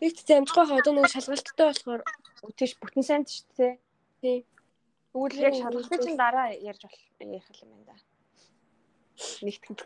Нэг 0.00 0.12
ч 0.12 0.28
амжихгүй 0.30 0.64
хаа 0.66 0.78
одоо 0.80 0.92
нэг 0.92 1.08
шалгалттай 1.08 1.66
болохоор 1.66 2.02
Үтэж 2.44 2.70
бүтэн 2.80 3.04
сайнд 3.06 3.26
шүү 3.32 3.46
дээ. 3.56 3.74
тий. 4.20 4.38
Тэгвэл 5.12 5.40
яг 5.48 5.54
шалгалтын 5.56 6.00
чинь 6.04 6.20
дараа 6.20 6.52
ярьж 6.52 6.82
болох 6.84 7.02
ярих 7.20 7.62
юм 7.64 7.70
байна 7.72 7.86
да. 7.88 7.96
Нэгтгэн. 9.40 9.76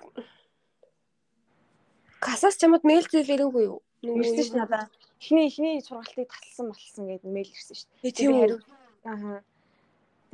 Касас 2.21 2.59
чамд 2.59 2.83
мэйл 2.85 3.07
зээл 3.07 3.33
ирээгүй 3.39 3.65
юу? 3.71 3.79
Ирсэн 4.03 4.45
ш 4.45 4.51
надаа. 4.53 4.91
Эхний 5.23 5.47
эхний 5.49 5.81
сургалтыг 5.81 6.29
талсан 6.29 6.67
болсон 6.73 7.05
гэдэг 7.09 7.31
мэйл 7.31 7.49
ирсэн 7.55 7.77
ш. 7.79 7.87
Э, 8.03 8.11
Тийм 8.11 8.33
үү? 8.35 8.59
Аа. 9.07 9.41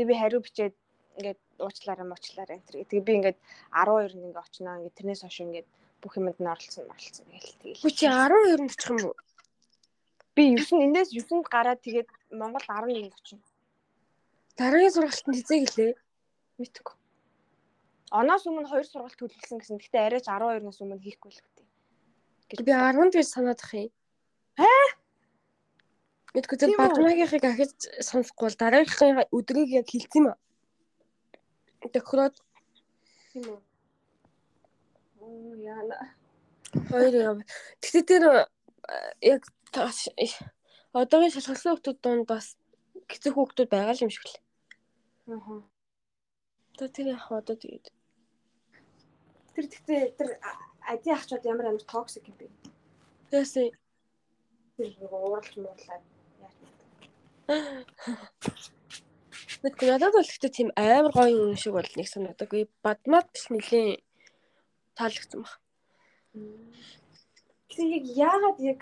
Тэгээ 0.01 0.09
би 0.09 0.15
хариу 0.17 0.41
бичээд 0.41 0.75
ингээд 1.21 1.41
уучлаарай 1.61 2.07
муучлаарай 2.07 2.59
энэ. 2.59 2.89
Тэгээ 2.91 3.07
би 3.07 3.13
ингээд 3.19 3.39
12-нд 3.73 4.25
ингээд 4.27 4.43
очноо 4.45 4.75
ингээд 4.79 4.97
тэрнээс 4.99 5.23
хойш 5.25 5.39
ингээд 5.45 5.69
бүх 6.03 6.15
юмд 6.19 6.39
нь 6.39 6.51
оролцсон 6.53 6.87
оролцсон 6.93 7.27
гээл 7.33 7.61
тэгээ. 7.61 7.81
Хүү 7.83 7.93
чи 7.97 8.07
12 8.07 8.67
очих 8.67 8.91
юм 8.93 9.01
уу? 9.09 9.17
Би 10.37 10.43
9 10.53 10.85
эндээс 10.87 11.11
9-нд 11.17 11.47
гараад 11.49 11.81
тэгээд 11.81 12.09
Монгол 12.37 12.67
11-нд 12.69 13.15
очив. 13.17 13.41
Дараагийн 14.61 14.95
сургалтанд 14.95 15.37
хизээ 15.37 15.61
гэлээ. 15.65 15.93
Мэдгүй. 16.61 16.95
Оноос 18.13 18.45
өмнө 18.49 18.71
хоёр 18.71 18.87
сургалт 18.87 19.19
төлөвлөсөн 19.19 19.59
гэсэн. 19.61 19.77
Гэхдээ 19.81 20.03
арайч 20.07 20.27
12-наас 20.31 20.81
өмнө 20.81 21.03
хийхгүй 21.03 21.33
л 21.33 21.41
үгүй. 21.43 21.67
Би 22.65 22.73
10-нд 22.73 23.13
гэж 23.17 23.29
санаад 23.29 23.61
ах 23.61 23.73
юм. 23.75 23.91
Аа? 24.63 24.87
Мэдгүй 26.37 26.57
үү? 26.57 26.79
багнаагийнхыг 26.79 27.45
ахиж 27.49 27.75
сонсохгүй 28.05 28.47
бол 28.47 28.61
дараагийнхын 28.61 29.29
өдрийг 29.33 29.71
яг 29.81 29.89
хэлсэн 29.89 30.21
юм 30.21 30.27
аа. 30.31 30.39
Тохироод 31.95 32.35
Тийм 33.33 33.45
үү. 33.53 33.61
Оо 35.21 35.55
яана. 35.61 35.97
хоёр 36.89 37.15
яв. 37.15 37.37
Тэгтээ 37.81 38.05
тэр 38.09 38.25
э, 38.33 38.45
яг 39.21 39.43
одоогийн 40.97 41.35
шалгалсан 41.35 41.77
хүмүүс 41.77 42.01
донд 42.01 42.25
бас 42.25 42.57
хэцүү 43.11 43.33
хүмүүс 43.33 43.69
байгаа 43.69 43.95
л 43.95 44.05
юм 44.09 44.13
шиг 44.13 44.25
л. 44.25 44.41
Аа. 45.33 45.61
Одоо 46.73 46.89
тэр 46.89 47.07
яг 47.13 47.29
одоо 47.29 47.57
тэгээд 47.61 47.93
Тэр 49.57 49.67
гэхдээ 49.73 50.01
тэр 50.21 50.29
ади 50.85 51.09
ахчууд 51.13 51.45
ямар 51.49 51.67
амар 51.73 51.85
токсик 51.85 52.29
юм 52.29 52.37
бэ? 52.41 52.47
тэгээс 53.33 53.53
Тэр 54.77 54.93
ууралж 55.09 55.53
муурлаад 55.57 56.05
яаж 56.41 56.57
мэдгүй 59.67 59.89
надад 59.91 60.15
бол 60.15 60.31
ихтэй 60.31 60.51
тийм 60.55 60.69
амар 60.79 61.11
гоё 61.11 61.51
юм 61.51 61.59
шиг 61.59 61.75
бол 61.75 61.91
нэг 61.99 62.07
санагдаггүй. 62.07 62.71
Бадмат 62.87 63.27
л 63.35 63.47
нэлийн 63.51 63.99
таалагдсан 64.95 65.43
баг. 65.43 65.59
Тэгэхээр 67.69 67.91
яг 67.99 68.05
яагаад 68.15 68.59
яг 68.63 68.81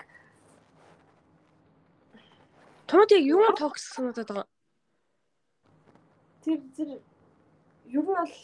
Томд 2.85 3.09
яг 3.17 3.23
юу 3.25 3.41
токсик 3.57 3.97
санагдаад 3.97 4.29
байгаа? 4.29 4.47
тэр 6.45 6.61
тэр 6.77 6.89
ер 7.89 8.03
нь 8.05 8.05
бол 8.05 8.35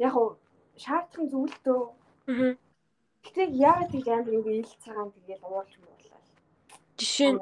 яг 0.00 0.14
уу 0.16 0.28
шаардхан 0.80 1.28
зүйл 1.28 1.56
дөө. 1.64 1.82
Аа. 2.32 2.56
Гэтэ 3.24 3.42
яагаад 3.68 3.92
тийм 3.92 4.08
амар 4.08 4.32
ингэ 4.36 4.52
ил 4.60 4.72
цагаан 4.84 5.12
тэгээл 5.12 5.44
уурж 5.44 5.72
муурлаа. 5.76 6.22
Жишээ 6.96 7.30
нь 7.36 7.40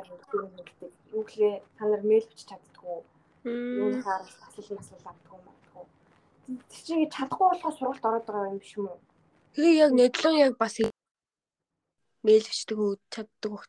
юу 1.14 1.22
гэлээ 1.22 1.54
та 1.78 1.82
нар 1.86 2.02
мэйл 2.02 2.26
бичиж 2.26 2.50
чаддгүй 2.50 2.98
м, 3.44 3.78
юунахаар 3.78 4.22
таслал 4.24 4.78
маслал 4.78 5.04
авдгүй 5.10 5.38
магадгүй. 5.46 5.84
Тэр 6.70 6.82
чинь 6.86 7.12
чадахгүй 7.14 7.46
болохоос 7.52 7.76
сургалт 7.78 8.04
ороод 8.08 8.26
байгаа 8.26 8.50
юм 8.50 8.58
биш 8.58 8.72
юм 8.76 8.86
уу? 8.88 9.00
Тэгээ 9.54 9.80
яг 9.84 9.92
нэдлэн 9.94 10.36
яг 10.46 10.54
бас 10.58 10.74
мэйл 12.24 12.46
бичдэг 12.48 12.78
үү 12.78 12.92
чаддаг 13.12 13.50
хөх 13.52 13.66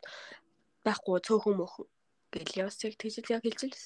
байхгүй 0.85 1.17
цөөхөн 1.25 1.55
мөхөн 1.59 1.87
гэл 2.33 2.59
яваас 2.61 2.77
яг 2.85 2.93
тэгжэл 2.97 3.33
яг 3.35 3.43
хэлж 3.43 3.61
лээс. 3.67 3.85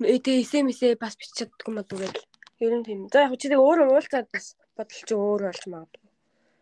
Тэгээ 0.00 0.40
эсэмэсээ 0.44 0.92
бас 0.96 1.14
бичиж 1.16 1.36
чаддаг 1.48 1.66
юм 1.68 1.78
аа 1.80 1.88
түгээд. 1.88 2.16
Ер 2.60 2.72
нь 2.76 2.84
тийм. 2.84 3.00
За 3.12 3.24
яг 3.24 3.36
чи 3.40 3.48
тэгээ 3.48 3.60
өөрөө 3.60 3.88
уулзаад 3.88 4.28
бас 4.32 4.56
бодол 4.76 5.00
чи 5.08 5.14
өөр 5.16 5.40
болж 5.48 5.62
магадгүй. 5.68 6.08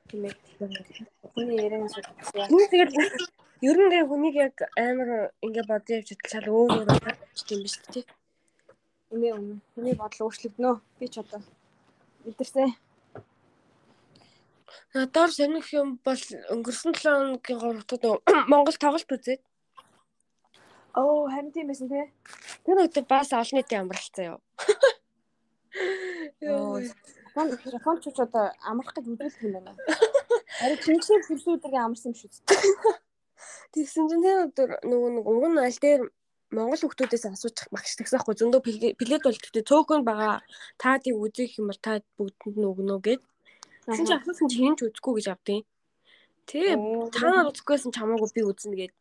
Тийм 0.09 0.23
ээ. 0.27 0.35
Хүний 1.35 1.71
үгүй. 1.71 2.03
Хүн 2.51 2.65
тэгэл 2.71 2.95
ер 3.59 3.77
нь 3.79 3.91
тэгээ 3.91 4.07
хүнийг 4.07 4.37
яг 4.39 4.57
амар 4.79 5.35
ингээ 5.43 5.67
бодож 5.67 5.91
явж 5.99 6.11
чал 6.31 6.47
өөр 6.47 6.71
өөр 6.79 6.89
болж 7.03 7.39
тийм 7.43 7.61
биш 7.67 7.75
үү? 7.83 8.07
Үнэ 9.11 9.29
үнэ. 9.35 9.55
Хүний 9.75 9.95
бодол 9.99 10.31
өөрчлөгдөнө. 10.31 10.79
Би 10.99 11.07
ч 11.11 11.19
одоо 11.19 11.43
мэдэрсэн. 12.23 12.71
Надаар 14.95 15.31
сонирх 15.35 15.71
юм 15.75 15.99
бол 16.07 16.23
өнгөрсөн 16.55 16.93
7 16.95 17.43
хоногийн 17.43 17.83
3 17.83 17.99
дахь 17.99 18.47
Монгол 18.51 18.79
тоглолт 18.79 19.11
үзээд 19.11 19.43
Оо, 20.95 21.29
харин 21.31 21.53
тийм 21.53 21.67
байсан 21.69 21.89
тий. 21.89 22.07
тэр 22.65 22.87
өдөр 22.87 23.05
бас 23.11 23.33
олон 23.33 23.57
нийтийн 23.59 23.83
амралцсан 23.87 24.25
юу. 24.33 24.39
Оо, 26.47 26.79
Япон 27.39 27.49
Японч 27.79 28.03
ч 28.11 28.19
одоо 28.19 28.51
амрах 28.67 28.95
гэж 28.95 29.07
үзүүлдэг 29.07 29.43
юм 29.47 29.53
байна. 29.57 29.73
Ари 30.63 30.75
чингисийн 30.83 31.23
хөрсөн 31.23 31.55
өдрийн 31.55 31.85
амарсан 31.87 32.11
юм 32.11 32.19
шүү 32.19 32.31
дээ. 32.35 32.99
Тэгсэн 33.73 34.09
чинь 34.09 34.25
тэр 34.25 34.39
өдөр 34.49 34.71
нөгөө 34.85 35.11
нэг 35.17 35.27
уг 35.27 35.45
нь 35.49 35.63
аль 35.63 35.81
дээр 35.83 36.03
Монгол 36.49 36.81
хүмүүсээс 36.81 37.29
асуучих 37.29 37.69
багш 37.69 37.93
тэгсэн 38.01 38.25
хгүй 38.25 38.35
зөндөө 38.41 38.61
плед 38.65 39.21
бол 39.21 39.37
гэхдээ 39.37 39.69
цөөхөн 39.69 40.03
байгаа 40.09 40.41
та 40.81 40.97
тийг 40.97 41.21
үзэх 41.21 41.61
юм 41.61 41.69
бол 41.69 41.81
та 41.85 42.01
бүгдэнд 42.17 42.57
нь 42.57 42.69
өгнө 42.73 42.97
гэд. 43.05 43.21
Тэгсэн 43.85 44.07
чинь 44.09 44.17
асуусан 44.17 44.49
чинь 44.49 44.65
хинч 44.65 44.81
үзэхгүй 44.81 45.13
гэж 45.21 45.27
авдیں۔ 45.29 45.61
Тэгээ 46.49 46.77
та 47.13 47.27
нар 47.29 47.53
үзэхгүйсэн 47.53 47.93
чамаагүй 47.93 48.29
би 48.33 48.43
үзнэ 48.49 48.77
гэд 48.81 48.95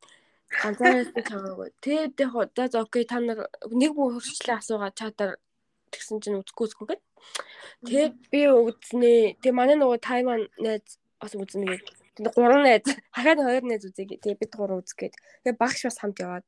ганцаараа 0.52 1.08
би 1.16 1.22
чамаагүй. 1.24 1.70
Тэгээд 1.84 2.14
яг 2.24 2.34
за 2.56 2.64
за 2.68 2.80
окей 2.84 3.04
та 3.08 3.20
нар 3.24 3.48
нэг 3.72 3.92
бүх 3.96 4.20
хурцлаа 4.20 4.60
асуугаад 4.60 5.00
чатаар 5.00 5.40
тэгсэн 5.92 6.20
чинь 6.20 6.40
үзэхгүй 6.40 6.66
үзэхгүй 6.68 6.88
гэд. 6.92 7.04
Тэгээд 7.88 8.16
би 8.32 8.42
үзнэ. 8.52 9.40
Тэгээ 9.40 9.56
манай 9.56 9.76
нөгөө 9.80 10.00
Тайван 10.04 10.52
найз 10.60 11.00
бас 11.20 11.32
үзнэ 11.36 11.68
гэд. 11.72 11.88
Тэгээд 12.18 12.34
гурван 12.34 12.64
найз 12.66 12.86
хахад 13.14 13.40
хоёр 13.46 13.64
найз 13.64 13.86
үзье. 13.86 14.10
Тэгээ 14.10 14.42
бид 14.42 14.54
гурав 14.58 14.82
үзэх 14.82 14.98
гээд. 14.98 15.16
Тэгээ 15.46 15.62
багш 15.62 15.86
бас 15.86 15.98
хамт 16.02 16.18
яваад. 16.18 16.48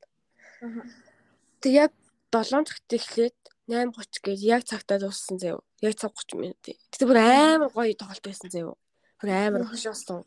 Тэг 1.62 1.72
яг 1.72 1.92
7 2.34 2.66
цагт 2.66 2.90
эхлээд 2.90 3.38
8:30 3.70 4.26
гээд 4.26 4.42
яг 4.50 4.64
цагтаа 4.66 4.98
дууссан 4.98 5.38
заяа. 5.38 5.62
Яг 5.86 5.94
цаг 5.94 6.18
30 6.18 6.42
минут. 6.42 6.58
Тэгтээ 6.66 7.06
бүр 7.06 7.20
амар 7.22 7.70
гоё 7.70 7.94
тоглолт 7.94 8.26
байсан 8.26 8.50
заяа. 8.50 8.74
Бүр 9.22 9.30
амар 9.30 9.64
хошоосон. 9.70 10.26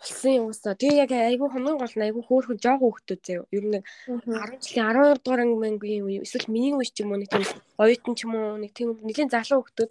Болсон 0.00 0.32
юм 0.32 0.44
уусаа. 0.48 0.72
Тэгээ 0.72 1.04
яг 1.04 1.12
айгүй 1.12 1.48
хамгийн 1.52 1.76
гол 1.76 1.94
нь 1.96 2.06
айгүй 2.08 2.22
хөөхөн 2.24 2.58
жоог 2.64 2.80
хөөхтөө 2.80 3.16
заяа. 3.20 3.44
Ер 3.52 3.64
нь 3.68 3.84
10 4.08 4.60
жилийн 4.64 4.88
12 4.88 5.20
дугаар 5.20 5.44
ангийн 5.44 6.04
үе 6.04 6.24
эсвэл 6.24 6.48
миний 6.48 6.72
үе 6.72 6.88
ч 6.88 7.04
юм 7.04 7.12
уу 7.12 7.20
нэг 7.20 7.28
тийм 7.28 7.44
оюутан 7.76 8.14
ч 8.16 8.24
юм 8.24 8.32
уу 8.36 8.56
нэг 8.56 8.72
тийм 8.72 8.96
нэлийн 9.04 9.28
залуу 9.28 9.60
хөөхтөө. 9.64 9.88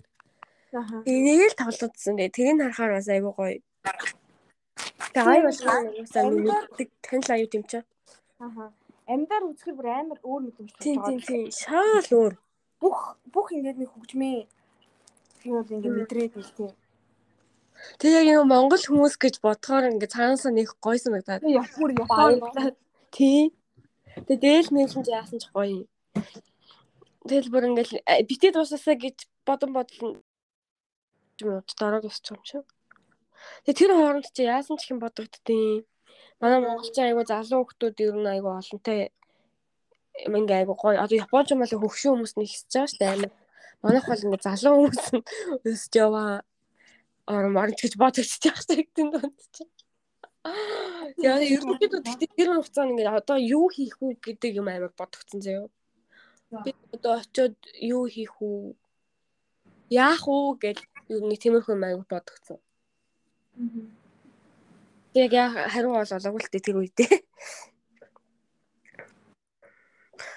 Аха. 0.73 1.05
Энийг 1.05 1.53
л 1.53 1.59
тоглоодсэн. 1.61 2.17
Тэгээ 2.17 2.33
тэрийг 2.33 2.57
харахаар 2.61 2.97
бас 2.97 3.09
айгүй 3.09 3.33
гоё. 3.33 3.57
Тэгээ 5.15 5.31
ай 5.31 5.39
бол 5.45 5.59
уусаа 5.99 6.23
мэддэг 6.29 6.89
танил 7.05 7.31
аюу 7.31 7.49
юм 7.55 7.63
чи. 7.71 7.79
Аха. 8.39 8.63
Амьдаар 9.07 9.43
үзэхээр 9.47 9.77
бүр 9.77 9.87
амар 9.87 10.19
өөр 10.23 10.41
мэдрэмж 10.45 10.71
Тийм 10.81 10.97
тийм 11.05 11.19
тийм. 11.23 11.47
Шаал 11.51 12.09
өөр. 12.11 12.33
Бүх 12.81 12.97
бүх 13.33 13.47
ингээд 13.55 13.79
нэг 13.79 13.89
хөгжмийн 13.93 14.43
юм 15.47 15.55
бол 15.61 15.75
ингээд 15.75 15.97
мэдрээд 15.99 16.33
нэг 16.35 16.49
тийм. 16.57 16.73
Тэг 17.99 18.11
яг 18.19 18.27
юм 18.27 18.49
Монгол 18.51 18.83
хүмүүс 18.83 19.15
гэж 19.15 19.39
бодохоор 19.45 19.93
ингээ 19.93 20.11
цаанаасаа 20.11 20.51
нэг 20.51 20.75
гоё 20.83 20.99
санагдаад. 20.99 21.41
Тэгээ 21.43 21.59
Япон 21.63 22.75
Тий. 23.15 23.55
Тэг 24.27 24.37
дээл 24.43 24.69
мэлэн 24.75 25.03
яасан 25.07 25.39
ч 25.39 25.47
гоё. 25.55 25.87
Тэгэл 27.23 27.51
бүр 27.51 27.67
ингээл 27.71 28.03
битээ 28.27 28.51
дуусаасаа 28.51 28.95
гэж 28.99 29.17
бодон 29.47 29.71
бодлоо 29.75 30.19
юм 31.39 31.63
дараа 31.79 32.01
дуусчих 32.01 32.35
юм 32.35 32.43
шиг. 32.43 32.65
Тэг 33.65 33.75
тэр 33.77 33.91
хооронд 33.95 34.27
чи 34.33 34.43
яасан 34.45 34.77
ч 34.77 34.87
их 34.87 34.91
юм 34.93 34.99
бодогддیں۔ 35.03 35.85
Манай 36.41 36.59
монголчин 36.59 37.05
айгу 37.05 37.23
залуу 37.23 37.65
хүмүүс 37.65 37.95
ер 38.03 38.15
нь 38.19 38.31
айгу 38.33 38.49
олонтой 38.51 39.11
ингээ 40.27 40.59
айгу 40.63 40.75
гоё. 40.75 40.99
Одоо 41.03 41.17
японч 41.19 41.51
юм 41.51 41.61
бол 41.63 41.73
хөвшин 41.83 42.11
хүмүүс 42.15 42.33
нэг 42.35 42.47
ихсэж 42.47 42.71
байгаа 42.71 42.89
шүү 42.91 42.99
дээ 42.99 43.13
амар. 43.15 43.31
Манайх 43.83 44.05
бол 44.07 44.25
ингээ 44.25 44.47
залуу 44.47 44.75
хүмүүс 44.75 45.07
нь 45.15 45.23
өсөж 45.67 45.93
яваа 45.99 46.29
орон 47.27 47.57
орж 47.57 47.77
гэж 47.81 47.93
шүү 48.29 48.41
дээ 48.43 48.83
дунд 49.11 49.39
чи. 49.55 49.63
Яа 51.25 51.41
ерөнхийдөө 51.41 52.01
тэгтээ 52.05 52.31
тэр 52.37 52.49
хугацаанд 52.53 52.91
ингээ 52.93 53.17
одоо 53.19 53.37
юу 53.41 53.67
хийх 53.73 53.97
үү 53.97 54.13
гэдэг 54.21 54.51
юм 54.61 54.67
амар 54.69 54.93
бодогдсон 54.93 55.41
заяа. 55.41 55.67
Би 56.63 56.71
одоо 56.93 57.13
очиод 57.19 57.57
юу 57.81 58.05
хийх 58.05 58.37
үү? 58.39 58.77
Яах 59.89 60.23
уу 60.29 60.53
гэж 60.63 60.77
ер 61.09 61.21
нь 61.25 61.41
тиймэрхүү 61.41 61.75
аяг 61.81 62.05
бодогдсон. 62.05 62.61
Яг 65.15 65.31
хариу 65.71 65.91
бол 65.95 66.03
олоогүй 66.03 66.41
л 66.43 66.51
тэр 66.51 66.77
үедээ. 66.79 67.13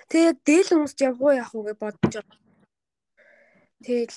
Тэгээд 0.09 0.39
дээл 0.47 0.70
хүмүүст 0.73 0.99
явгуу 1.05 1.32
яах 1.36 1.53
уу 1.53 1.66
гэж 1.66 1.77
бодож 1.82 2.15
байгаа. 2.16 2.39
Тэгэл 3.85 4.16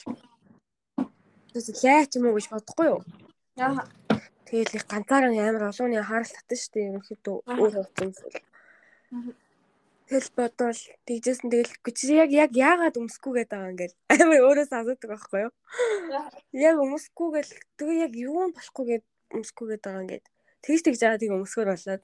лай 1.84 2.06
ч 2.08 2.16
юм 2.16 2.26
уу 2.30 2.38
гэж 2.38 2.48
бодохгүй 2.54 2.88
юу? 2.94 3.02
Аа. 3.60 3.84
Тэгэл 4.48 4.76
их 4.78 4.86
ганцаараа 4.88 5.32
амар 5.36 5.68
олооны 5.72 6.00
харал 6.04 6.32
татсан 6.32 6.60
шүү 6.60 6.72
дээ 6.74 6.88
ерөнхийдөө 6.90 7.36
өөр 7.50 7.74
хувцсан. 7.76 8.12
Тэгэл 10.12 10.36
бодвол 10.36 10.82
тэгжсэн. 11.08 11.48
Тэгэл 11.48 11.72
чи 11.96 12.20
яг 12.20 12.36
яг 12.36 12.52
яагаад 12.52 13.00
өмсөхгүй 13.00 13.48
гэдэг 13.48 13.56
байгаа 13.56 13.72
ингээл 13.72 13.96
амар 14.20 14.44
өөрөөс 14.44 14.72
асуудаг 14.76 15.08
байхгүй 15.08 15.40
юу? 15.48 15.52
Яг 16.52 16.76
өмсөхгүй 16.84 17.30
гэл 17.40 17.54
тэгээ 17.80 18.04
яг 18.12 18.14
юу 18.20 18.44
нь 18.44 18.52
болохгүй 18.52 18.86
гэд 18.92 19.06
өмсөхгүй 19.40 19.68
гэдэг 19.72 19.88
байгаа 19.88 20.04
ингээд 20.04 20.26
тэгж 20.68 20.82
тэгж 20.84 21.00
байгаа 21.00 21.22
тийг 21.24 21.32
өмсгөр 21.32 21.68
болоод? 21.72 22.04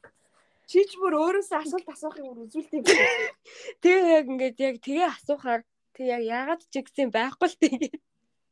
Чи 0.72 0.80
ч 0.88 0.92
бүр 0.96 1.14
өөрөөсөө 1.20 1.58
асуулт 1.60 1.88
асуухыг 1.92 2.24
бүр 2.32 2.40
үзүүлдэг 2.48 2.84
юм. 2.88 3.00
тэгээ 3.84 4.16
яг 4.16 4.26
ингээд 4.32 4.56
яг 4.56 4.76
тэгээ 4.88 5.08
асуухаар 5.12 5.62
тэг 5.92 6.06
яг 6.08 6.24
яагаад 6.24 6.62
ч 6.64 6.76
гэсэн 6.80 7.12
байхгүй 7.12 7.48
л 7.52 7.60
тэгээ 7.60 7.92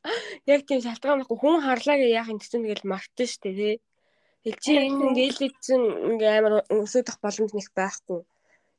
яг 0.52 0.60
тийм 0.68 0.84
шалтгаан 0.84 1.24
байхгүй. 1.24 1.38
Хүн 1.40 1.64
харлаа 1.64 1.96
гэж 1.96 2.10
яах 2.12 2.28
юм 2.28 2.44
гэсэн 2.44 2.60
тэгэл 2.60 2.92
мартсан 2.92 3.24
шүү 3.24 3.40
дээ. 3.56 3.80
Тэгэл 4.44 4.60
чи 4.60 4.72
энэ 4.84 5.00
ингээл 5.16 5.56
чинь 5.64 5.86
ингээ 6.12 6.44
амар 6.44 6.54
өсөдөх 6.68 7.16
боломж 7.24 7.56
нэг 7.56 7.72
байхгүй 7.72 8.20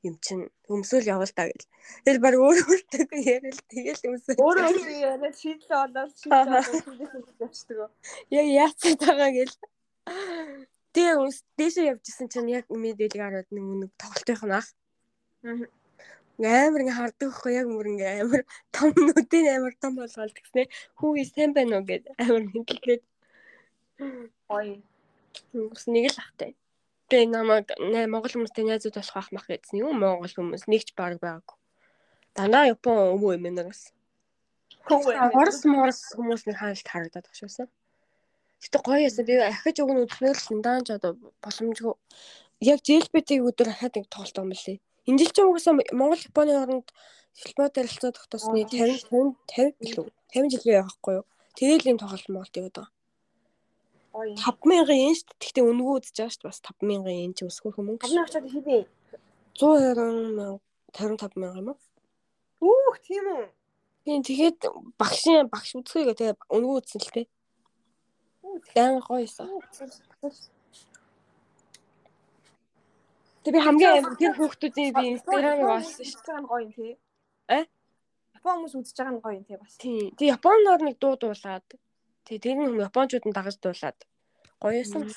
юм 0.10 0.16
чин 0.24 0.40
өмсөөл 0.72 1.08
явал 1.08 1.32
та 1.36 1.48
гэл. 1.48 1.68
Тэгэл 2.04 2.24
баг 2.24 2.36
өөр 2.36 2.58
өөртөө 2.64 3.06
яриад 3.24 3.60
тэгэл 3.72 4.02
өмсөөл. 4.12 4.40
Өөрөө 4.44 4.66
өөрөө 4.72 4.98
яриад 5.12 5.36
шийдлээ 5.36 5.80
олоод 5.86 6.12
шийдлээ 6.16 6.64
явчихдаг. 7.44 7.92
Яг 8.32 8.48
яацсан 8.48 8.96
тагаа 8.98 9.32
гэл. 9.36 9.56
Тэгээ 10.96 11.16
өмс 11.22 11.38
дээшээ 11.60 11.90
явжсэн 11.92 12.28
чинь 12.32 12.52
яг 12.58 12.66
мэдээлэг 12.72 13.22
хараад 13.22 13.50
нэг 13.52 13.66
нэг 13.86 13.92
тоглолтынх 14.02 14.44
нь 14.48 14.56
ах. 14.58 14.68
Амар 16.38 16.82
ингээ 16.82 16.98
хардаг 16.98 17.30
хгүй 17.34 17.54
яг 17.58 17.68
мөр 17.70 17.88
ингээ 17.92 18.22
амар 18.22 18.44
том 18.74 18.94
нүдийн 18.94 19.48
амар 19.58 19.76
том 19.82 19.94
болгоод 19.98 20.34
тэгснэ. 20.38 20.70
Хүүгээ 21.00 21.26
сайн 21.34 21.52
байна 21.58 21.82
уу 21.82 21.86
гэд 21.90 22.04
амар 22.22 22.44
мэдлээд. 22.50 23.04
Ой. 24.54 24.68
Өнгөрс 25.54 25.86
нэг 25.90 26.06
л 26.14 26.20
ахтай. 26.22 26.52
Тэгээ 27.08 27.32
намайг 27.32 27.72
Монгол 28.12 28.34
хүмүүстэй 28.36 28.68
найзууд 28.68 29.00
болох 29.00 29.16
ах 29.16 29.32
мах 29.32 29.48
гэсэн 29.48 29.80
юм 29.80 30.04
Монгол 30.04 30.28
хүмүүс 30.28 30.68
нэгч 30.68 30.92
баг 30.92 31.20
байгаагүй. 31.24 31.58
Дандаа 32.36 32.68
Япон 32.68 33.16
өмөө 33.16 33.40
юм 33.40 33.48
нэрс. 33.56 33.96
Орос 34.92 35.64
морос 35.64 36.00
хүмүүс 36.16 36.44
нэг 36.48 36.60
хаалт 36.60 36.88
харагдаад 36.88 37.28
багшаасан. 37.32 37.68
Гэтэ 38.60 38.78
гоё 38.84 39.00
ясаа 39.08 39.24
би 39.24 39.36
ахиж 39.40 39.78
өгнө 39.80 40.04
үзснээр 40.04 40.36
л 40.36 40.46
шиндаан 40.48 40.84
ч 40.84 40.98
одоо 40.98 41.16
боломжгүй. 41.44 41.96
Яг 42.60 42.80
JLPT 42.84 43.40
өдөр 43.40 43.72
хахад 43.72 43.96
нэг 43.96 44.06
тоглолт 44.12 44.38
юм 44.44 44.52
лээ. 44.52 44.84
Энэ 45.08 45.20
жил 45.24 45.32
ч 45.32 45.38
угаасаа 45.46 45.80
Монгол 45.96 46.20
Японы 46.28 46.52
хооронд 46.60 46.88
дипломат 47.38 47.78
ярилцлага 47.80 48.18
тогтоосны 48.18 48.66
50 48.68 49.08
50 49.08 49.32
50 49.56 49.80
билүү 49.80 50.06
50 50.34 50.52
жилийн 50.54 50.80
явахгүй 50.82 51.14
юу. 51.22 51.26
Тэгээл 51.58 51.90
юм 51.92 51.98
тоглолт 52.02 52.28
Монголд 52.28 52.58
яваад 52.58 52.76
байгаа. 52.76 52.97
5000 54.18 54.98
yen 54.98 55.16
шүү 55.18 55.28
дээ. 55.30 55.40
Гэхдээ 55.42 55.66
үнэгүй 55.68 55.96
үзэж 56.02 56.16
байгаа 56.18 56.34
шүү 56.34 56.42
дээ. 56.42 56.50
Бас 56.50 56.62
5000 56.66 57.22
yen 57.22 57.34
чи 57.38 57.44
өсгөх 57.46 57.78
юм 57.78 57.86
мөнгө. 57.88 58.06
5000 58.08 58.26
очоод 58.26 58.48
хийдэ. 58.50 58.78
120 59.58 60.38
мянга 60.38 60.60
55 60.94 61.38
мянга 61.38 61.60
юм 61.62 61.70
уу? 61.74 61.80
Үүх 62.62 62.98
тийм 63.06 63.26
үү? 63.30 63.46
Тийм 64.08 64.22
тэгээд 64.24 64.60
багшийн 64.98 65.52
багш 65.52 65.76
үзхийгээ 65.78 66.16
тэгээ 66.18 66.36
үнэгүй 66.50 66.78
үзсэн 66.80 67.02
л 67.04 67.14
тээ. 67.14 67.28
Дан 68.74 69.04
гоёсон. 69.04 69.50
Тэг 73.44 73.52
би 73.54 73.60
хамгийн 73.60 74.00
амар 74.00 74.16
тэр 74.16 74.34
хүүхдүүдийн 74.36 74.94
би 74.96 75.04
инстаграмыг 75.12 75.70
олсон 75.76 76.06
шүү. 76.08 76.40
нь 76.40 76.48
гоё 76.48 76.62
юм 76.66 76.72
тий. 76.76 76.94
Э? 77.48 77.64
Япон 78.36 78.54
хүмүүс 78.60 78.74
үзэж 78.80 78.96
байгаа 78.96 79.14
нь 79.16 79.24
гоё 79.24 79.36
юм 79.40 79.46
тий 79.48 79.58
бас. 79.60 79.74
Тийм. 79.76 80.08
Тэг 80.16 80.28
Японоор 80.40 80.82
нэг 80.84 80.96
дуу 81.00 81.16
дуулаад. 81.20 81.68
Тэг 82.28 82.44
тэр 82.44 82.60
нь 82.60 82.76
Япончууд 82.76 83.24
нь 83.24 83.36
дагаж 83.36 83.56
дуулаад. 83.64 83.98
Гоё 84.60 84.84
юмсан. 84.84 85.08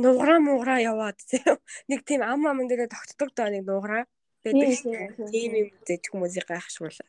Нуграа 0.00 0.40
муграа 0.40 0.80
яваад 0.80 1.20
зөө. 1.28 1.60
Нэг 1.92 2.00
тийм 2.08 2.24
ам 2.24 2.48
ам 2.48 2.64
дээрээ 2.64 2.88
тогтдог 2.88 3.30
доо 3.36 3.48
нэг 3.52 3.68
нуграа. 3.68 4.08
байдаг 4.44 4.72
шүү. 4.80 5.28
Тийм 5.32 5.52
юм 5.60 5.68
зэж 5.84 6.02
хүмүүсийг 6.08 6.48
гайхшруулаа. 6.48 7.08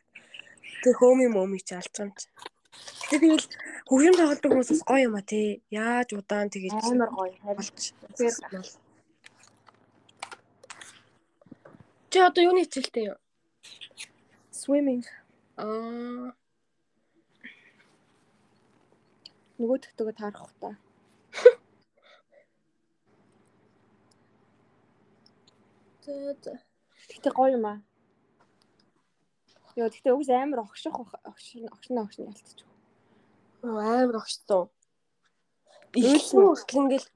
Тэг 0.83 0.93
хөөми 0.99 1.27
мөми 1.31 1.59
ч 1.63 1.75
юм 1.75 2.11
чи. 2.15 2.27
Тэгэл 3.11 3.43
хөвгөн 3.87 4.15
тоглодог 4.19 4.51
хүмүүсээс 4.51 4.83
гоё 4.83 5.07
юм 5.07 5.15
а 5.19 5.23
тий. 5.23 5.63
Яаж 5.71 6.15
удаан 6.15 6.51
тэгэж 6.51 6.75
Амар 6.83 7.11
гоё. 7.11 7.35
Болж. 7.43 7.95
Чи 12.11 12.17
одоо 12.19 12.41
юуны 12.43 12.63
хичээлтэй 12.63 13.11
юу? 13.11 13.19
swimming 14.55 15.03
Аа, 15.57 16.31
нөгөө 19.59 19.77
төгтөгөө 19.83 20.15
таарах 20.19 20.53
та. 20.59 20.71
за. 26.05 26.53
Гэтэ 27.09 27.29
гоё 27.33 27.57
юм 27.57 27.65
аа. 27.65 27.79
Йоо 29.75 29.89
гэтэ 29.89 30.13
угс 30.13 30.29
амар 30.29 30.59
огших 30.65 30.95
огшин 30.95 31.67
огшин 31.67 31.97
огшин 31.99 32.29
ялцчих. 32.29 32.67
Оо, 33.63 33.79
амар 33.79 34.21
огшсон. 34.21 34.69
Уу? 35.95 36.55
хүртэл 36.55 36.81
ингээл 36.85 37.07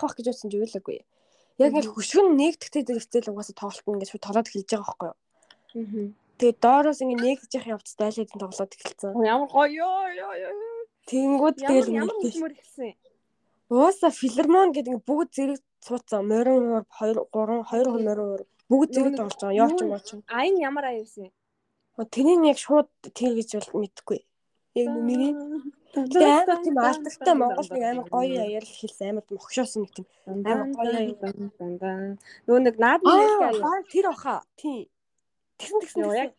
бах 0.00 0.14
гэж 0.16 0.26
бодсон 0.28 0.50
чи 0.50 0.58
уйлаагүй. 0.60 0.98
Яг 1.58 1.70
ингээл 1.72 1.94
хөшгөн 1.94 2.36
нэгдэхтэй 2.36 2.82
зэрэгцэл 2.84 3.32
угаасаа 3.32 3.56
тоглолтно 3.56 4.00
гэж 4.00 4.08
шууд 4.10 4.24
тоглоод 4.26 4.48
эхэлж 4.48 4.68
байгаа 4.70 4.84
байхгүй 4.84 5.08
юу? 5.08 5.16
Аа. 5.74 6.12
Тэгээ 6.38 6.58
доороос 6.60 7.00
ингээ 7.00 7.22
нэгдэж 7.24 7.52
явах 7.54 7.72
явц 7.78 7.90
дайлаад 7.94 8.30
тоглоод 8.34 8.72
эхэлсэн. 8.74 9.14
Ямар 9.22 9.48
гоё 9.48 9.70
ёо 9.86 10.02
ёо 10.24 10.34
ёо. 10.34 10.73
Тэнгүүд 11.08 11.56
тэгэл 11.60 11.90
ямар 11.92 12.16
нэг 12.16 12.32
хөдөлмөр 12.32 12.54
ихсэн. 12.56 12.92
Ууса 13.68 14.08
филармон 14.10 14.72
гэдэг 14.72 15.04
бүгд 15.04 15.30
зэрэг 15.36 15.60
цууцсан. 15.84 16.22
Морин 16.28 16.84
хуур 16.88 17.28
2 17.28 17.28
3 17.28 17.60
2 17.68 18.04
морин 18.06 18.28
хуур 18.28 18.42
бүгд 18.68 18.90
зэрэг 18.94 19.12
нэг- 19.12 19.20
тоглож 19.20 19.40
байгаа. 19.40 19.60
Яач 19.60 19.78
юм 19.80 19.92
аач. 19.92 20.08
А 20.32 20.38
энэ 20.48 20.60
ямар 20.68 20.84
аяа 20.88 21.00
юусэн? 21.04 21.30
Тэнийг 22.14 22.40
яг 22.50 22.58
шууд 22.58 22.88
тэр 23.12 23.32
гэж 23.38 23.50
бол 23.60 23.84
мэдэхгүй. 23.84 24.20
Яг 24.74 24.88
миний 25.08 25.32
амар 25.94 26.58
тийм 26.64 26.76
ардагтай 26.80 27.34
Монгол 27.36 27.68
нэг 27.70 27.82
амар 27.84 28.08
гоё 28.10 28.38
аяар 28.42 28.64
хэлсэн 28.64 29.08
амар 29.10 29.24
мохшоосон 29.30 29.80
нэг 29.84 29.92
тийм 29.94 30.06
амар 30.26 30.68
гоё 30.72 30.96
аяар. 30.98 32.18
Нөгөө 32.48 32.62
нэг 32.64 32.76
аяа. 32.80 33.52
хаа, 33.60 33.78
тэр 33.92 34.06
баха. 34.10 34.36
Тийм. 34.56 34.88
Тэгсэн 35.58 35.80
тэгсэн 35.80 36.02
яг 36.16 36.32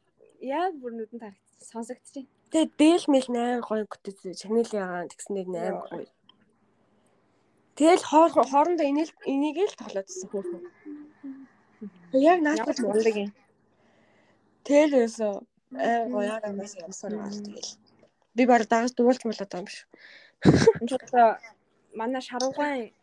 Яг 0.45 0.75
бүр 0.77 0.91
нүдэн 0.93 1.19
тарагц 1.19 1.71
сонсогдчих. 1.71 2.27
Тэгээ 2.55 2.71
дээл 2.79 3.05
мэл 3.11 3.27
амар 3.35 3.67
гоё 3.67 3.83
гүтээ 3.83 4.39
чагнал 4.39 4.71
ягаан 4.71 5.11
тэгсэн 5.11 5.35
нэг 5.35 5.47
амар 5.51 5.83
гоё. 5.91 6.07
Тэгэл 7.75 8.07
хоор 8.07 8.31
хоорондоо 8.31 8.87
энийг 8.87 9.11
энийг 9.27 9.59
л 9.59 9.75
тоглоодсэн 9.75 10.31
хөөхөн. 10.31 10.63
Яг 12.15 12.39
наадмал 12.39 12.71
ч 12.71 12.79
мундаг 12.79 13.15
юм. 13.19 13.35
Тэгэл 14.63 15.03
ерөөсөө 15.03 15.35
амар 15.75 16.07
гоё 16.15 16.31
араас 16.39 16.79
явсан 16.79 17.19
байна 17.19 17.43
тэгэл. 17.43 17.75
Би 18.39 18.43
баг 18.47 18.63
дагаж 18.71 18.95
дуулж 18.95 19.19
болоод 19.19 19.51
байгаа 19.51 19.59
юм 19.59 19.67
биш. 19.67 19.83
Энэ 20.79 20.87
ч 20.87 20.91
одоо 20.95 21.35
манай 21.91 22.23
шарууган 22.23 22.95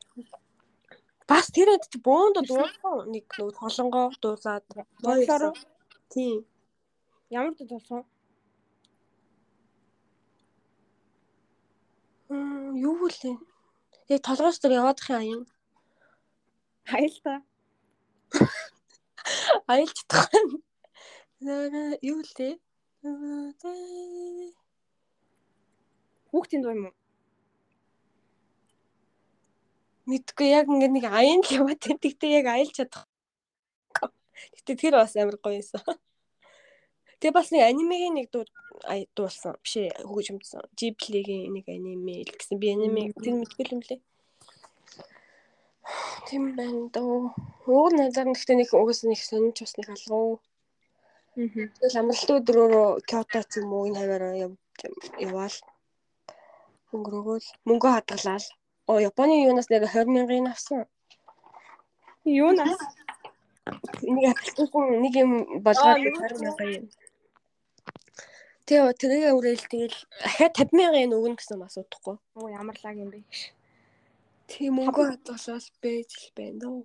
Бас 1.29 1.53
тэр 1.53 1.77
эд 1.77 1.85
чи 1.93 2.01
бөөндө 2.01 2.41
дуулсан 2.49 3.05
нэг 3.13 3.29
нөгөө 3.37 3.61
толонгоо 3.61 4.17
дуулаад 4.17 4.65
уу? 4.73 5.53
Тийм. 6.09 6.41
ямар 7.29 7.53
дуу 7.57 7.69
болсон? 7.69 8.01
Мм 8.01 8.09
юу 12.87 12.95
вэ? 13.03 13.37
Яг 14.09 14.21
толгоос 14.27 14.59
дээр 14.61 14.79
яваад 14.81 15.01
их 15.01 15.11
аян. 15.11 15.43
Хайл 16.85 17.17
та. 17.25 17.43
Аялж 19.67 19.95
чадах. 20.09 20.29
Наа 21.41 21.97
юу 22.03 22.23
лээ? 22.23 22.59
Хүүхдийн 26.31 26.63
дуу 26.63 26.75
юм 26.75 26.87
уу? 26.89 26.97
Мэдгүй 30.11 30.49
яг 30.51 30.67
ингээд 30.67 30.95
нэг 30.97 31.07
аян 31.07 31.41
л 31.45 31.55
яваад. 31.55 31.79
Тэгтээ 31.79 32.43
яг 32.43 32.47
аялж 32.51 32.75
чадах. 32.75 33.07
Тэгтээ 34.55 34.77
тэр 34.81 34.95
бас 34.99 35.15
амар 35.17 35.39
гоё 35.39 35.61
юмсан. 35.63 35.83
Тэгээ 37.23 37.39
бас 37.39 37.55
нэг 37.55 37.63
анимегийн 37.71 38.19
нэг 38.19 38.35
дуу 38.35 38.43
дуулсан. 39.15 39.55
Биш 39.63 39.79
ээ 39.79 39.95
хөгжимдсэн. 40.03 40.67
Ghibli-гийн 40.75 41.55
нэг 41.55 41.71
аниме 41.71 42.27
л 42.27 42.35
гэсэн. 42.35 42.59
Би 42.59 42.75
аниме 42.75 43.15
тэр 43.15 43.39
мэдгүй 43.39 43.67
юм 43.71 43.83
лээ. 43.87 44.03
Тийм 46.27 46.59
байна 46.59 46.91
дөө. 46.91 47.31
Уур 47.71 47.93
надад 47.95 48.27
гэхдээ 48.27 48.59
нэг 48.59 48.75
угаас 48.75 49.07
нэг 49.07 49.23
сонирч 49.23 49.63
бас 49.63 49.79
нэг 49.79 49.95
алгуу. 49.95 50.43
Аа. 51.39 51.47
Тэгэл 51.79 52.01
амралтын 52.03 52.39
өдрөөрөө 52.43 52.89
Кёто 53.07 53.41
ч 53.47 53.63
юм 53.63 53.71
уу 53.71 53.87
энэ 53.87 54.03
хаваараа 54.03 54.35
яваал. 55.23 55.57
Өнгөрөөгөл 56.91 57.49
мөнгө 57.71 57.89
хадгалаад. 57.95 58.45
Оо 58.91 58.99
Японы 58.99 59.47
юунаас 59.47 59.71
нэг 59.71 59.87
20 59.87 60.11
мянган 60.11 60.51
авсан. 60.51 60.91
Юу 62.27 62.51
наа? 62.51 62.75
Нэг 64.03 64.25
аппликейшн 64.35 65.07
нэг 65.07 65.15
юм 65.23 65.31
болгоод 65.63 65.97
Аа, 65.97 66.03
юу 66.03 66.19
20 66.19 66.43
мянган 66.43 66.71
юм. 66.83 66.85
Тэгээ 68.67 68.95
тэргээ 69.01 69.33
үрэл 69.35 69.65
тэгэл 69.73 69.99
ахаа 70.27 70.49
50 70.55 70.77
мянган 70.79 71.17
өгнө 71.19 71.37
гэсэн 71.39 71.63
асуудахгүй. 71.67 72.17
Оо 72.39 72.49
ямар 72.49 72.79
лаг 72.85 72.97
юм 72.97 73.11
бэ? 73.11 73.21
Тийм 74.47 74.79
мөнгө 74.79 75.03
хадгалаад 75.11 75.67
байж 75.83 76.11
л 76.23 76.31
байна 76.39 76.59
дөө. 76.63 76.79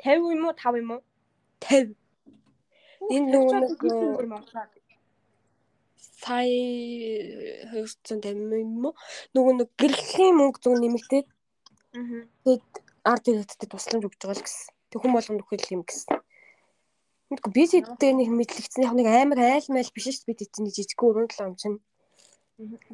50 0.00 0.34
юм 0.36 0.44
уу 0.48 0.54
5 0.56 0.80
юм 0.80 0.90
уу? 0.96 1.02
50. 1.60 1.96
Энэ 3.14 3.26
нэг 3.28 3.40
сая 6.20 6.46
250 7.72 8.64
юм 8.64 8.84
уу? 8.88 8.94
Нөгөө 9.34 9.52
нэг 9.60 9.68
гэрлийн 9.80 10.34
мөнгө 10.36 10.60
зөв 10.62 10.74
нэмэгдээд 10.80 11.28
Аа. 11.90 12.22
тэгээд 12.44 12.72
ард 13.02 13.24
ирээдтэй 13.28 13.68
тусламж 13.68 14.04
өгч 14.06 14.20
байгаа 14.22 14.38
л 14.38 14.44
гэсэн. 14.46 14.70
Тэг 14.90 14.98
хүн 15.00 15.12
болгонд 15.14 15.42
өгөх 15.42 15.72
юм 15.74 15.82
гэсэн. 15.82 16.22
Мэдгүй 17.30 17.52
би 17.54 17.64
зэдтэй 17.70 18.12
нэг 18.18 18.28
мэдлэгцэн 18.34 18.82
яг 18.90 18.94
нэг 18.98 19.06
амар 19.06 19.38
айл 19.38 19.68
майл 19.70 19.90
биш 19.94 20.10
шүү 20.10 20.26
дээ 20.26 20.34
бид 20.34 20.50
чинь 20.50 20.66
жижиг 20.74 20.98
өрөөнд 20.98 21.32
л 21.38 21.44
ам 21.46 21.54
чинь. 21.54 21.78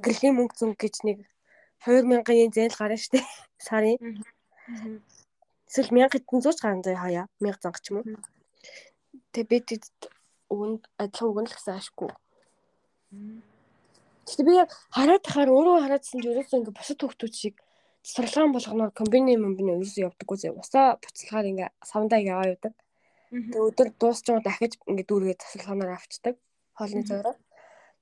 Гэрлийн 0.04 0.36
мөнгө 0.36 0.56
зүг 0.60 0.76
гэж 0.76 1.08
нэг 1.08 1.24
2000 1.88 2.36
yen 2.36 2.52
зээл 2.52 2.76
гарна 2.76 3.00
шүү 3.00 3.16
дээ. 3.16 3.24
Сарын. 3.66 3.96
Эсвэл 5.64 5.88
1700 5.88 6.60
гарна 6.60 6.84
заяа 6.84 7.00
хаяа. 7.00 7.24
1000 7.40 7.64
занг 7.64 7.76
ч 7.80 7.86
юм 7.88 8.04
уу. 8.04 8.20
Тэг 9.32 9.48
бид 9.48 9.72
өгөнд 10.52 10.84
адилхан 11.00 11.28
өгнө 11.32 11.48
л 11.48 11.56
гэсэн 11.56 11.80
ашгүй. 11.80 12.10
Гэхдээ 14.28 14.46
би 14.46 14.52
яг 14.60 14.70
хараад 14.92 15.22
тахаар 15.24 15.48
өөрөө 15.48 15.80
хараадсан 15.80 16.20
ч 16.20 16.24
ерөөсөө 16.28 16.58
ингээ 16.60 16.76
босод 16.76 17.00
хөвгтүүд 17.00 17.34
шиг 17.34 17.54
сурлагаан 18.04 18.52
болгоноор 18.52 18.92
комбини 18.92 19.40
мөнгөний 19.40 19.80
ерөөсөө 19.80 20.06
явдаггүй 20.12 20.38
зэ. 20.38 20.52
Усаа 20.52 21.00
буцалгаар 21.00 21.46
ингээ 21.50 21.68
савндаа 21.80 22.20
яваа 22.20 22.50
юудаг. 22.52 22.74
Тэг 23.52 23.62
өдөр 23.68 23.88
дуусч 24.00 24.24
байгаа 24.26 24.44
дахиж 24.46 24.72
ингээ 24.88 25.06
дүүргээ 25.06 25.36
засалгаанаар 25.36 25.96
авчдаг. 25.96 26.34
Хоолны 26.78 27.02
зөөрөө. 27.04 27.36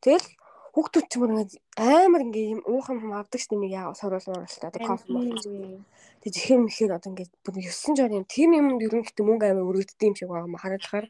Тэгэл 0.04 0.26
хүүхдүүд 0.74 1.06
ч 1.06 1.12
мөр 1.18 1.30
ингээ 1.32 1.58
амар 1.78 2.22
ингээ 2.26 2.46
юм 2.54 2.60
уухан 2.66 2.98
юм 2.98 3.14
авдаг 3.14 3.38
дээ 3.38 3.60
нэг 3.62 3.72
яа 3.74 3.94
сорвол 3.94 4.26
моролтой 4.26 4.68
одоо 4.68 4.82
кофе 4.82 5.06
морол. 5.06 5.82
Тэг 6.22 6.30
зэхэм 6.34 6.60
мэхээр 6.66 6.92
одоо 6.98 7.10
ингээ 7.14 7.28
бүр 7.46 7.54
9 7.62 7.94
жор 7.98 8.10
юм 8.10 8.26
тим 8.26 8.50
юмд 8.58 8.82
ерөнхийдөө 8.82 9.26
мөнгө 9.26 9.46
амар 9.54 9.68
өргөддөг 9.70 10.02
юм 10.02 10.16
шиг 10.18 10.28
байгаа 10.30 10.50
юм 10.50 10.58
хараад 10.58 10.82
тахаар. 10.82 11.06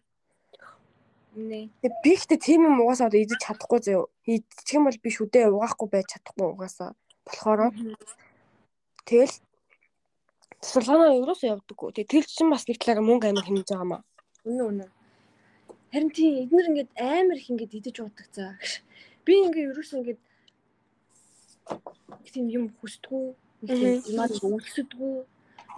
Нэ. 1.34 1.72
Тэг 1.82 1.92
би 2.05 2.10
ихтэй 2.14 2.38
тим 2.38 2.60
юм 2.68 2.76
угаасаа 2.84 3.09
одоо 3.09 3.20
идэж 3.24 3.40
чадахгүй 3.40 3.80
зөө. 3.82 4.05
Идчих 4.28 4.76
юм 4.76 4.84
бол 4.86 5.01
би 5.01 5.10
шүдээ 5.10 5.51
угаахгүй 5.51 5.88
байж 5.90 6.06
чадахгүй 6.12 6.46
угаасаа. 6.55 6.92
Болохоор 7.26 7.72
тэгэл 9.09 9.34
сурлаганаа 10.60 11.18
ерөөсөө 11.18 11.48
явдаггүй. 11.56 11.90
Тэг 11.98 12.06
тэр 12.12 12.24
чинь 12.28 12.52
бас 12.52 12.68
нэг 12.68 12.78
талаараа 12.78 13.05
мөнгө 13.09 13.32
амар 13.32 13.48
хэмнэж 13.48 13.68
байгаа 13.68 13.88
маа. 13.90 14.02
Үнэ 14.44 14.62
үнэ. 14.68 14.86
Харин 15.92 16.10
тийм 16.10 16.32
эднэр 16.44 16.68
ингээд 16.70 16.90
амар 16.98 17.38
их 17.38 17.48
ингээд 17.50 17.76
идэж 17.78 17.96
уудаг 18.00 18.26
цаа. 18.34 18.52
Би 19.24 19.32
ингээд 19.40 19.72
ерөөсөө 19.72 19.98
ингээд 20.00 20.20
тийм 22.34 22.46
юм 22.50 22.66
хүсдэггүй. 22.78 23.26
Нэг 23.64 24.04
юм 24.10 24.18
аа 24.20 24.28
өлсөдгүү. 24.28 25.14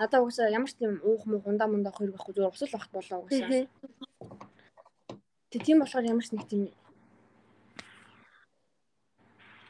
Надаа 0.00 0.20
уусаа 0.24 0.48
ямар 0.50 0.68
ч 0.70 0.80
тийм 0.80 0.98
уух 1.04 1.22
муу 1.28 1.40
хундаа 1.44 1.68
мундаа 1.68 1.92
хоёр 1.94 2.10
байхгүй 2.12 2.32
зүгээр 2.34 2.54
усал 2.56 2.74
багт 2.74 2.90
болоо 2.92 3.18
уусаа. 3.22 3.68
Тэг 5.52 5.60
тийм 5.62 5.78
болохоор 5.80 6.10
ямар 6.10 6.24
ч 6.24 6.32
нэг 6.32 6.44
тийм 6.48 6.72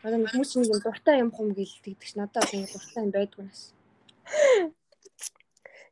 Одоо 0.06 0.22
хүмүүс 0.22 0.50
нэг 0.54 0.70
юм 0.70 0.80
дуртай 0.86 1.18
юм 1.18 1.30
хум 1.34 1.50
гэлдэг 1.50 1.98
ч 1.98 2.14
надад 2.14 2.46
нэг 2.54 2.70
дуртай 2.70 3.02
юм 3.02 3.10
байдгүй 3.10 3.42
нас. 3.50 3.74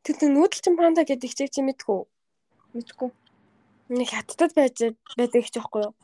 Тэр 0.06 0.14
нүүдэлчин 0.30 0.78
панда 0.78 1.02
гэдэг 1.02 1.30
хичээг 1.34 1.50
чи 1.50 1.66
мэдгүй. 1.66 2.06
Мэдгүй. 2.74 3.10
Нэг 3.94 4.08
хаттад 4.10 4.52
байж 4.58 4.76
байдаг 5.18 5.44
ч 5.46 5.54
байхгүй 5.54 5.82
юу? 5.86 5.94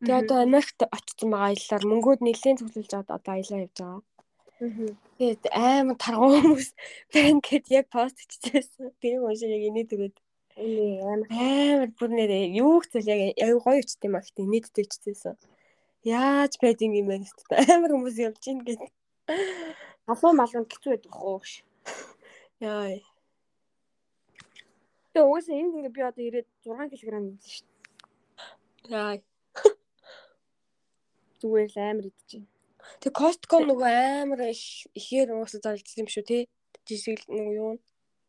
Тэгээ 0.00 0.20
одоо 0.24 0.38
Америкт 0.40 0.80
очсон 0.96 1.28
байгаа 1.30 1.52
аяллаар 1.52 1.84
мөнгөд 1.90 2.20
нэлээд 2.24 2.58
аваад 2.64 3.08
одоо 3.16 3.32
аялаа 3.34 3.60
явж 3.64 3.76
байгаа. 3.76 4.02
Тэгээд 5.18 5.42
амар 5.52 5.96
таргуу 6.00 6.30
хүмүүс 6.40 6.68
байна 7.12 7.40
гэд 7.44 7.66
яг 7.78 7.86
пост 7.92 8.16
хийчихсэн. 8.20 8.92
Тэр 9.00 9.20
уншаа 9.20 9.50
яг 9.52 9.62
инээд 9.68 9.94
өгөөд. 9.94 10.16
Амар 10.56 11.90
бүр 11.98 12.10
нэрээ 12.14 12.44
юу 12.62 12.80
chcэл 12.80 13.10
яг 13.12 13.20
аюу 13.44 13.60
гоё 13.60 13.82
ч 13.84 14.00
тийм 14.00 14.14
аа 14.16 14.22
гэхдээ 14.22 14.46
инээдтэй 14.46 14.86
чижсэн. 14.88 15.36
Яаж 16.04 16.52
байдин 16.62 16.96
юм 17.00 17.08
бэ 17.10 17.20
гэдэг 17.20 17.48
амар 17.74 17.92
хүмүүс 17.92 18.16
явж 18.22 18.42
ийн 18.48 18.60
гэдэг. 18.64 18.92
халуун 20.06 20.36
малганд 20.38 20.68
хэцүү 20.70 20.90
байдаг 20.92 21.12
хөө. 21.12 21.40
Яа. 22.60 23.13
Тэгээ 25.14 25.28
угаасаа 25.30 25.54
энд 25.54 25.74
ингээ 25.78 25.94
би 25.94 26.02
одоо 26.02 26.24
ирээд 26.26 26.48
6 26.66 26.90
кг 26.90 27.10
нэмсэн 27.14 27.50
шүү 27.54 27.66
дээ. 27.70 28.90
Яа. 28.90 29.14
Зүгээр 31.38 31.70
л 31.70 31.78
амар 31.78 32.06
байна. 32.10 32.46
Тэг 32.98 33.12
Costco 33.14 33.56
нөгөө 33.62 33.94
амар 34.26 34.40
их- 34.50 34.90
ихээр 34.98 35.38
уусаа 35.38 35.62
зарлагдсан 35.62 36.02
юм 36.02 36.10
шүү 36.10 36.24
тий. 36.26 36.42
Жишээл 36.82 37.30
нөгөө 37.30 37.54
юу? 37.62 37.78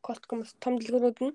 Costco 0.05 0.37
мас 0.37 0.53
том 0.61 0.77
дэлгүүрүүд 0.77 1.19
нь. 1.25 1.33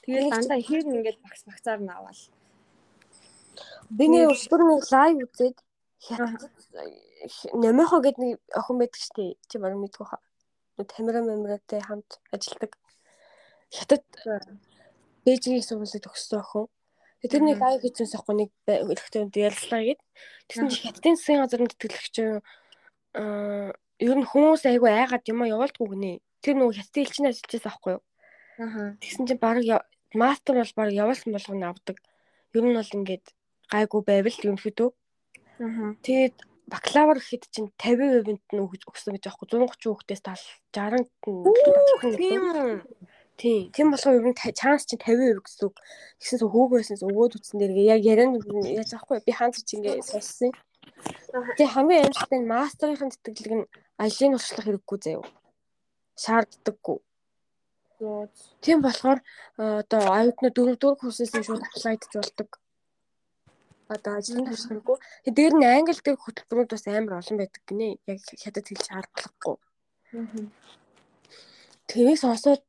Тэгээд 0.00 0.32
дандаа 0.32 0.58
ихээр 0.64 0.84
нь 0.88 0.96
ингээд 1.04 1.18
багс 1.20 1.44
багцаар 1.44 1.80
нь 1.84 1.92
аваад. 1.92 2.18
Би 3.92 4.08
нэг 4.08 4.32
нэг 4.32 4.88
лайв 4.88 5.16
үзээд 5.28 5.56
Нямихо 7.52 8.00
гэдэг 8.00 8.18
нэг 8.24 8.40
охин 8.56 8.76
байдаг 8.80 8.96
штеп. 8.96 9.36
Чи 9.52 9.58
баг 9.60 9.76
мэдгүй 9.76 10.06
хаа. 10.08 10.20
Нэг 10.80 10.88
камера 10.88 11.20
мемратай 11.20 11.84
хамт 11.84 12.16
ажилладаг. 12.32 12.72
Хятад 13.68 14.04
Бээжингийн 15.28 15.60
сургуулийг 15.60 16.00
төгссөн 16.00 16.40
охин. 16.40 16.72
Тэр 17.20 17.44
нэг 17.44 17.60
лайв 17.60 17.84
хийчихсэн 17.84 18.16
ахгүй 18.16 18.34
нэг 18.40 18.50
өрхтөнд 18.64 19.36
ярилцлаа 19.36 19.84
гээд. 19.84 20.00
Тэгсэн 20.48 20.72
чи 20.72 20.88
хятадын 20.88 21.20
засгийн 21.20 21.44
газрын 21.44 21.68
тэтгэлэгч 21.68 22.16
аа 22.16 23.76
ер 24.00 24.16
нь 24.16 24.24
хүмүүс 24.24 24.64
айгүй 24.64 24.88
айгаад 24.88 25.28
юм 25.28 25.44
явуулдгүй 25.44 25.86
гинэ. 25.92 26.24
Тэр 26.40 26.56
нөгөө 26.56 26.80
хятадын 26.80 27.04
элчин 27.04 27.28
ажиллаж 27.28 27.52
байсан 27.52 27.72
ахгүй 27.76 27.92
юу? 28.00 28.02
Аа. 28.64 28.96
Тэгсэн 29.04 29.24
чинь 29.28 29.44
баг 29.44 29.60
мастер 30.16 30.56
бол 30.56 30.72
баг 30.80 30.88
явуулсан 30.96 31.36
болгоно 31.36 31.76
авдаг. 31.76 32.00
Ер 32.56 32.64
нь 32.64 32.72
бол 32.72 32.96
ингээд 32.96 33.26
гайгүй 33.68 34.00
байвал 34.08 34.40
ерөнхийдөө. 34.40 34.90
Аа. 35.60 35.92
Тэгээд 36.00 36.36
бакалавр 36.72 37.18
гэхэд 37.18 37.44
чинь 37.50 37.70
50%-нд 37.76 38.54
нь 38.54 38.62
өгж 38.64 38.82
өгсөн 38.86 39.14
гэж 39.18 39.24
аахгүй 39.26 39.46
130 39.50 39.90
хүүхдээс 39.90 40.22
70 40.22 40.70
60-д 40.72 42.16
Тийм 42.16 42.42
үү? 42.46 42.80
Тийм. 43.40 43.72
Тийм 43.74 43.88
болохоор 43.90 44.20
ер 44.20 44.26
нь 44.30 44.38
чанс 44.54 44.84
чинь 44.86 45.00
50% 45.00 45.42
гэсэн 45.42 45.64
үг. 45.66 45.76
Тэгсээс 46.20 46.42
хөөгөөснөөс 46.44 47.02
өгөөд 47.08 47.36
үтсэн 47.40 47.56
дээр 47.58 47.72
яг 47.96 48.00
ярианд 48.04 48.44
яаж 48.68 48.90
аахгүй 48.94 49.24
би 49.24 49.32
хаанч 49.32 49.64
чи 49.64 49.80
ингээ 49.80 50.04
сонссон. 50.04 50.52
Тэгээ 51.56 51.74
хамгийн 51.74 52.04
аимшигтай 52.04 52.38
нь 52.40 52.50
мастерын 52.52 53.10
тэтгэлэг 53.10 53.54
нь 53.56 53.70
аялын 53.96 54.34
туршлага 54.36 54.66
хэрэггүй 54.68 54.98
заяа. 55.00 55.24
Шаарддаггүй. 56.22 56.98
Тийм 58.64 58.78
болохоор 58.84 59.18
э, 59.20 59.84
одоо 59.84 60.00
аюутны 60.16 60.48
дөрөв 60.52 60.76
дөрөв 60.80 61.00
курсээс 61.00 61.32
нь 61.36 61.44
шууд 61.44 61.64
аплайдж 61.64 62.12
болдог. 62.12 62.48
Одоо 63.90 64.22
туршлагагүй. 64.22 64.96
Тэгээ 65.26 65.36
дээр 65.36 65.54
нь 65.58 65.66
англи 65.66 65.98
дээр 65.98 66.18
хөтөлбөрүүд 66.22 66.70
бас 66.70 66.86
амар 66.86 67.18
олон 67.18 67.36
байдаг 67.42 67.62
гинэ. 67.66 67.98
Яг 68.06 68.18
хятад 68.22 68.66
хэл 68.70 68.86
шаардлагагүй. 68.86 69.56
Аа. 70.14 70.46
Тэрийг 71.90 72.18
сонсоод 72.22 72.62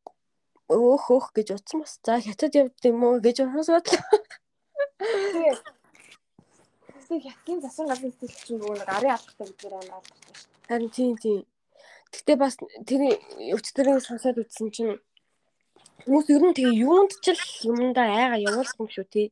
өөх 0.66 1.06
өөх 1.14 1.28
гэж 1.38 1.48
утсан 1.54 1.86
бас. 1.86 2.02
За 2.02 2.18
хятад 2.18 2.58
явд 2.58 2.82
юм 2.90 3.06
уу 3.06 3.22
гэж 3.22 3.46
сонсоод 3.46 3.86
Тэгээ. 5.02 5.56
Тэгээ 7.10 7.26
хятадын 7.28 7.60
засгийн 7.62 7.90
газрын 7.90 8.14
сэтгэл 8.14 8.46
чинь 8.46 8.60
нөгөө 8.62 8.78
нэг 8.80 8.90
арын 8.96 9.14
алхахтай 9.14 9.46
гэдгээр 9.50 9.74
амар 9.78 9.98
алхахтай 9.98 10.34
шүү. 10.38 10.50
харин 10.70 10.92
тийм 10.96 11.14
тийм. 11.18 11.40
Гэхдээ 12.14 12.38
бас 12.40 12.56
тэр 12.88 13.02
өчтөрийн 13.58 14.00
сонсоод 14.00 14.38
үзсэн 14.42 14.70
чинь 14.76 14.94
хүмүүс 16.06 16.28
ер 16.32 16.44
нь 16.46 16.56
тэгээ 16.58 16.80
юунд 16.86 17.12
ч 17.24 17.36
л 17.36 17.44
юмдаа 17.72 18.08
айгаа 18.08 18.40
явуулсан 18.48 18.80
юм 18.86 18.90
шүү 18.94 19.06
тий. 19.12 19.28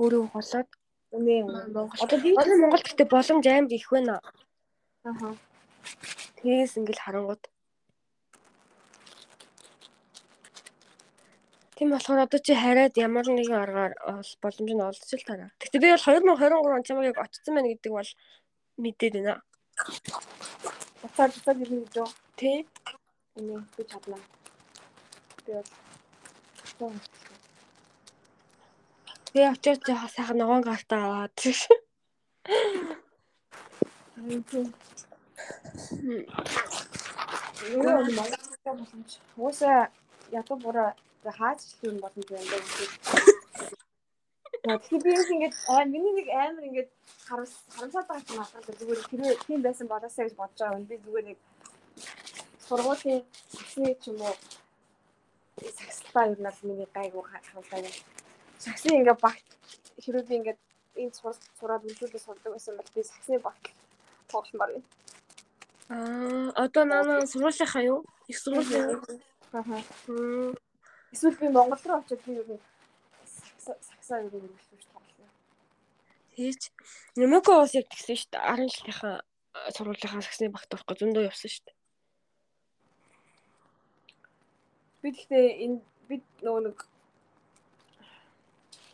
Өөрөө 0.00 0.24
холоод 0.32 0.68
Үнэ 1.16 1.36
Монгол. 1.48 1.88
Одоо 2.04 2.18
би 2.20 2.30
Одоо 2.36 2.56
Монголд 2.60 2.84
гэхдээ 2.84 3.08
боломж 3.08 3.44
амар 3.48 3.72
их 3.72 3.88
байна. 3.88 4.20
Аа. 5.08 5.32
Тэгээс 6.36 6.76
ингээл 6.76 7.04
харангууд. 7.04 7.42
Тийм 11.76 11.88
болохоор 11.92 12.24
одоо 12.24 12.40
чи 12.40 12.52
хараад 12.52 12.94
ямар 12.96 13.26
нэгэн 13.28 13.56
аргаар 13.64 13.92
ол 14.12 14.30
боломж 14.44 14.70
нь 14.72 14.86
олдож 14.88 15.12
л 15.16 15.28
таараа. 15.28 15.50
Гэхдээ 15.60 15.80
би 15.80 15.88
бол 15.92 16.04
2023 16.04 16.76
он 16.76 16.84
чамайг 16.84 17.08
яг 17.12 17.18
очсон 17.24 17.52
байна 17.56 17.68
гэдэг 17.72 17.92
бол 17.96 18.10
мэдээд 18.76 19.14
байна. 19.16 19.34
буцаад 21.00 21.60
ирнэ 21.64 21.80
гэж 21.84 21.94
юу? 22.00 22.08
Тэ? 22.36 22.64
Үнэ 23.36 23.56
би 23.76 23.82
чадлаа. 23.88 24.20
Би 25.44 25.52
бол 26.80 26.96
Би 29.36 29.44
очоод 29.44 29.84
яхаа 29.94 30.10
сайхан 30.16 30.36
ногоон 30.40 30.64
гартаа 30.64 31.00
аваад. 31.04 31.36
Юу 31.44 31.52
юм 37.84 38.08
Монгол 38.16 38.56
боломж. 38.64 39.10
Уусаа 39.36 39.92
ядуу 40.40 40.56
буруу 40.64 40.90
за 41.24 41.30
хаач 41.38 41.60
ч 41.68 41.70
юм 41.84 41.96
боломж 42.00 42.28
байна 42.32 42.48
даа. 44.64 44.80
Тэгэхээр 44.80 45.04
би 45.04 45.10
яг 45.20 45.28
ингэж 45.34 45.54
аа 45.68 45.84
миний 45.84 46.14
нэг 46.16 46.28
амар 46.32 46.64
ингэж 46.68 46.88
харамс 47.28 47.52
харамсаад 47.74 48.06
байгаа 48.08 48.32
юм 48.32 48.40
аа. 48.40 48.48
Зүгээр 48.80 49.00
тэр 49.10 49.22
тийм 49.46 49.60
байсан 49.62 49.86
болоосаа 49.92 50.24
гэж 50.24 50.34
бодож 50.40 50.58
байгаа 50.60 50.78
юм. 50.80 50.88
Би 50.88 50.96
зүгээр 51.04 51.26
нэг 51.28 51.38
сургуулийн 52.66 53.20
саксны 53.52 53.90
ч 54.00 54.02
юм 54.10 54.18
уу 54.24 54.34
ер 56.24 56.38
нь 56.40 56.46
бол 56.46 56.60
миний 56.68 56.88
гайгүй 56.96 57.22
харамсаа 57.28 57.80
юм. 57.84 57.96
Саксны 58.58 58.90
ингээ 58.98 59.16
багт 59.20 59.46
хэрвээ 60.02 60.24
би 60.28 60.34
ингээ 60.40 60.56
энэ 60.96 61.12
сурал 61.14 61.38
сураад 61.60 61.84
үлдүүлээ 61.84 62.22
сурдаг 62.24 62.52
байсан 62.52 62.76
бол 62.76 62.90
би 62.94 63.02
саксны 63.04 63.38
багт 63.38 63.64
тогломоор 64.32 64.70
байна. 64.72 64.88
Аа, 65.88 66.50
одоо 66.64 66.84
нана 66.84 67.26
сургуулийнхаа 67.26 67.82
юу? 67.84 68.00
Их 68.28 68.38
сургуулийн. 68.38 69.00
Аа. 69.52 69.82
Эсвэл 71.12 71.36
би 71.40 71.48
Монгол 71.48 71.78
руу 71.84 72.00
очиод 72.00 72.22
би 72.26 72.58
сакса- 73.24 73.78
саксаа 73.80 74.20
нь 74.22 74.26
үлдүүлж 74.32 74.86
тоглоно. 74.92 75.30
Тийч. 76.34 76.72
Нэмэко 77.16 77.60
бас 77.60 77.74
яг 77.74 77.86
тэгсэн 77.92 78.16
шүү 78.18 78.30
дээ. 78.32 78.42
10 78.56 78.72
жилийнхаа 78.74 79.14
сургуулийнхаа 79.76 80.22
сагсны 80.26 80.48
багт 80.50 80.72
авахгүй 80.74 80.96
зөндөө 80.98 81.28
явсан 81.30 81.50
шүү 81.52 81.64
дээ. 81.66 81.76
Би 85.02 85.08
гэхдээ 85.14 85.46
энэ 85.64 85.78
би 86.08 86.14
нөгөө 86.42 86.62
нэг 86.66 86.78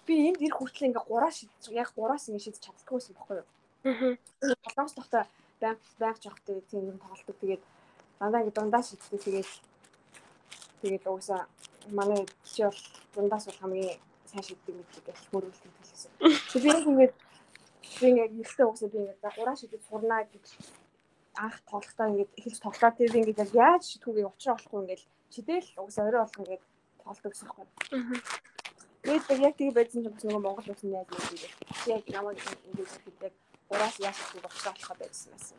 би 0.07 0.15
энд 0.29 0.41
ирэх 0.43 0.59
хүртэл 0.59 0.89
ингээ 0.91 1.05
гураа 1.07 1.31
шид 1.31 1.51
яг 1.71 1.91
гураас 1.95 2.29
ингээ 2.29 2.45
шидэж 2.45 2.63
чаддаггүй 2.63 2.97
байсан 2.99 3.15
байхгүй 3.15 3.37
юу? 3.39 3.49
Аа. 3.87 4.17
Солонгос 4.63 4.95
тогтоо 4.99 5.23
байг 5.63 5.79
байг 6.03 6.17
жоохтой 6.23 6.61
тийм 6.71 6.91
юм 6.91 6.99
тоглолдог. 6.99 7.37
Тэгээд 7.39 7.63
дандаа 8.19 8.41
ингээ 8.43 8.57
дундаа 8.57 8.83
шиддэг. 8.83 9.23
Тэгээд 9.23 9.51
тэгээд 10.83 11.05
угсаа 11.07 11.47
манай 11.91 12.27
чи 12.45 12.63
бол 12.67 12.81
дундаас 13.15 13.47
бол 13.47 13.61
хамгийн 13.63 13.99
сайн 14.27 14.45
шиддэг 14.47 14.75
мэт 14.75 14.91
гэх 15.07 15.21
хөрвөлт 15.31 15.63
хэлсэн. 15.63 16.11
Тэгээд 16.51 16.63
би 16.63 16.69
яг 16.75 16.87
ингээ 16.91 17.11
би 18.01 18.07
ингээ 18.11 18.29
ихтэй 18.43 18.67
угсаа 18.67 18.89
би 18.91 18.99
ингээ 18.99 19.37
гураа 19.39 19.57
шидэж 19.57 19.83
сурнаа 19.87 20.23
гэж 20.27 20.47
анх 21.35 21.57
тоглохтаа 21.71 22.11
ингээ 22.11 22.29
эхэлж 22.39 22.59
тоглоод 22.61 22.95
тэгээд 22.99 23.19
ингээ 23.19 23.43
яг 23.45 23.51
яаж 23.55 23.83
шидхүүгээ 23.91 24.31
учраа 24.31 24.55
болохгүй 24.59 24.81
ингээ 24.83 25.01
чидэл 25.33 25.69
угсаа 25.79 26.05
орой 26.09 26.23
болох 26.23 26.41
ингээ 26.43 26.61
тоглолдог 27.03 27.33
гэсэн 27.33 27.49
юм 27.49 27.69
байна. 29.03 29.25
Тэгээд 29.27 29.45
яг 29.47 29.55
тэгээ 29.57 29.77
байсан 29.79 30.03
чинь 30.03 30.13
бас 30.15 30.25
нөгөө 30.25 30.43
Монгол 30.43 30.71
улсын 30.71 30.91
найз 30.93 31.09
найз 31.11 31.27
гэдэг. 31.31 31.53
Яг 31.91 32.03
намайг 32.15 32.39
ингэж 32.69 32.91
хэлдэг 33.05 33.33
гураас 33.69 33.97
яасан 33.99 34.27
гэж 34.33 34.43
болчихлоо 34.43 34.75
болохоо 34.75 34.97
байсан 35.01 35.29
байсан. 35.33 35.59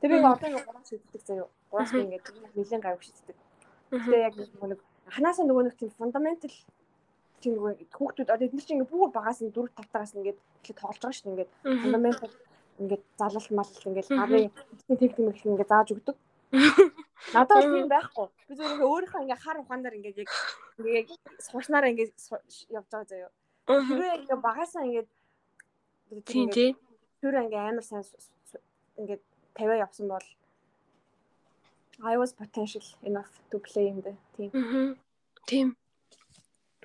Тэр 0.00 0.10
би 0.10 0.16
одоо 0.20 0.48
нэг 0.50 0.64
гураас 0.66 0.88
шийддэг 0.88 1.22
заяа. 1.24 1.48
Гураас 1.70 1.92
би 1.92 2.00
ингэж 2.04 2.24
нэлийн 2.54 2.82
гайв 2.82 3.02
шийддэг. 3.02 3.36
Тэгээ 3.90 4.26
яг 4.28 4.34
нэг 4.36 4.80
ханаасаа 5.14 5.44
нөгөө 5.46 5.64
нэг 5.64 5.74
тийм 5.78 5.90
фундаментал 5.98 6.56
тийм 7.40 7.52
нөгөө 7.56 7.72
хүүхдүүд 7.96 8.32
одоо 8.32 8.46
эдгээр 8.48 8.66
чинь 8.66 8.76
ингээ 8.80 8.92
бүр 8.92 9.12
багаас 9.12 9.40
нь 9.44 9.52
4 9.52 9.68
5 9.76 9.92
тагаас 9.92 10.12
ингээд 10.16 10.38
эхлээд 10.40 10.80
тоглож 10.80 11.00
байгаа 11.00 11.12
шүү 11.12 11.24
дээ 11.24 11.32
ингээд 11.32 11.50
фундаментал 11.82 12.32
ингээд 12.80 13.04
залал 13.20 13.48
мал 13.52 13.70
ингээд 13.88 14.08
гарын 14.08 14.50
техник 14.88 15.12
техник 15.16 15.44
ингээд 15.44 15.72
зааж 15.72 15.88
өгдөг. 15.94 16.16
Надад 17.34 17.56
бол 17.56 17.72
тийм 17.74 17.88
байхгүй. 17.88 18.26
Би 18.48 18.52
зөвхөн 18.54 18.74
ингээ 18.74 18.90
өөрийнхөө 18.92 19.22
ингээ 19.24 19.44
хар 19.44 19.58
ухаанаар 19.62 19.94
ингээ 19.98 20.14
яг 20.18 20.30
ингээ 20.78 21.04
сууснараа 21.46 21.90
ингээ 21.92 22.10
явж 22.76 22.86
байгаа 22.90 23.08
заяа. 23.10 23.30
Хэрвээ 23.66 24.14
ингээ 24.22 24.38
багасаа 24.44 24.84
ингээ 24.88 25.06
Тийм 26.28 26.50
тий. 26.50 26.76
тэр 27.20 27.34
ингээ 27.46 27.68
амар 27.70 27.84
сайн 27.84 28.04
ингээ 29.00 29.18
тавиа 29.56 29.82
явсан 29.86 30.08
бол 30.08 30.26
I 32.02 32.18
was 32.18 32.32
potential 32.32 32.82
enough 33.02 33.30
to 33.50 33.58
play 33.58 33.86
in 33.88 34.02
the 34.02 34.12
team. 34.36 34.50
Аа. 34.52 34.94
Тийм. 35.46 35.76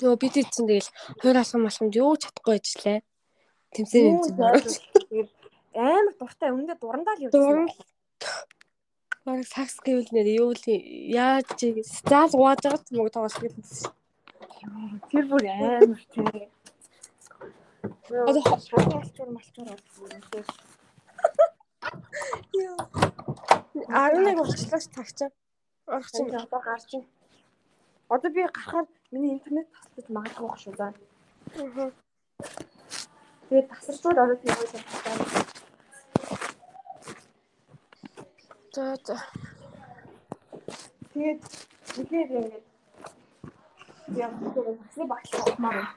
Йоо 0.01 0.15
бид 0.15 0.37
ийдсэн 0.37 0.69
тэгэл 0.69 0.89
хоёр 1.19 1.37
алхам 1.41 1.67
малхамд 1.67 1.95
юу 1.97 2.15
чадахгүй 2.15 2.55
ажиллаа. 2.55 2.99
Зайлшгүй. 3.75 4.79
Тэгээд 5.09 5.29
амар 5.75 6.15
дуртай 6.15 6.49
өмнөдөө 6.53 6.77
дурандаа 6.79 7.15
л 7.17 7.23
явуулсан. 7.27 7.67
Бараг 9.29 9.45
сакс 9.45 9.77
гэвэл 9.85 10.09
нэр 10.09 10.27
юу 10.41 10.57
л 10.57 10.65
яаж 10.65 11.45
чи 11.53 11.85
заал 11.85 12.33
угааж 12.33 12.65
байгаа 12.65 12.81
ч 12.81 12.89
мөг 12.97 13.13
тоглох 13.13 13.37
гэсэн. 13.37 13.93
Тэр 15.13 15.25
бүр 15.29 15.45
амар 15.45 16.01
тий. 16.09 16.49
Одоо 18.09 18.41
малчуур 18.49 18.89
малчуур 18.89 19.29
болсон. 19.37 19.69
11 23.69 24.33
болчихлоо 24.41 24.81
ч 24.81 24.87
тагчаа. 24.97 25.29
Орох 25.85 26.09
чинь 26.09 26.33
одоо 26.33 26.61
гарч 26.65 26.89
байна. 26.89 27.05
Одоо 28.09 28.29
би 28.33 28.41
гарахаар 28.41 28.87
миний 29.13 29.37
интернет 29.37 29.69
таслаж 29.69 30.09
магадгүй 30.09 30.47
байх 30.49 30.57
шүү 30.57 30.73
заа. 30.73 30.91
Тэгээд 33.45 33.69
тасарчуул 33.69 34.17
одоо 34.17 34.37
тийм 34.41 34.57
ойлоо 34.57 34.81
байна. 35.05 35.58
За 38.73 38.95
за. 39.05 39.17
Тэгээд 41.13 41.41
тэгэхээр 41.95 42.29
ингээд 42.39 42.65
яг 44.17 44.31
таслыг 44.39 45.07
багшлах 45.09 45.59
маар. 45.59 45.87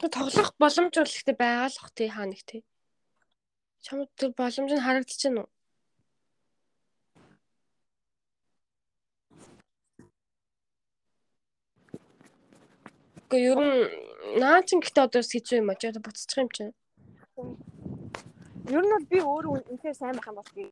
Тэг 0.00 0.10
тоглох 0.14 0.50
боломж 0.58 0.94
бол 0.96 1.14
ихтэй 1.16 1.36
байгаа 1.36 1.68
л 1.68 1.78
бах 1.82 1.90
тий 1.94 2.08
хаа 2.08 2.26
нэг 2.26 2.42
тий. 2.46 2.62
Чамд 3.84 4.08
тэр 4.16 4.30
боломж 4.36 4.70
нь 4.72 4.84
харагдаж 4.84 5.20
байна 5.24 5.42
уу? 5.42 5.50
Гэхдээ 13.30 13.46
ер 13.50 13.60
нь 13.62 13.78
наа 14.42 14.58
чин 14.66 14.80
гэхдээ 14.82 15.06
одоо 15.06 15.22
хэцүү 15.22 15.60
юм 15.62 15.70
аа. 15.70 15.78
Одоо 15.78 16.02
буцчих 16.02 16.38
юм 16.38 16.50
чинь. 16.54 16.74
Ер 18.68 18.82
нь 18.84 18.92
бол 18.92 19.06
би 19.10 19.18
өөрөө 19.32 19.54
үнэхээр 19.70 19.96
сайн 19.98 20.14
байх 20.16 20.28
юм 20.30 20.36
бол 20.38 20.52
би 20.56 20.64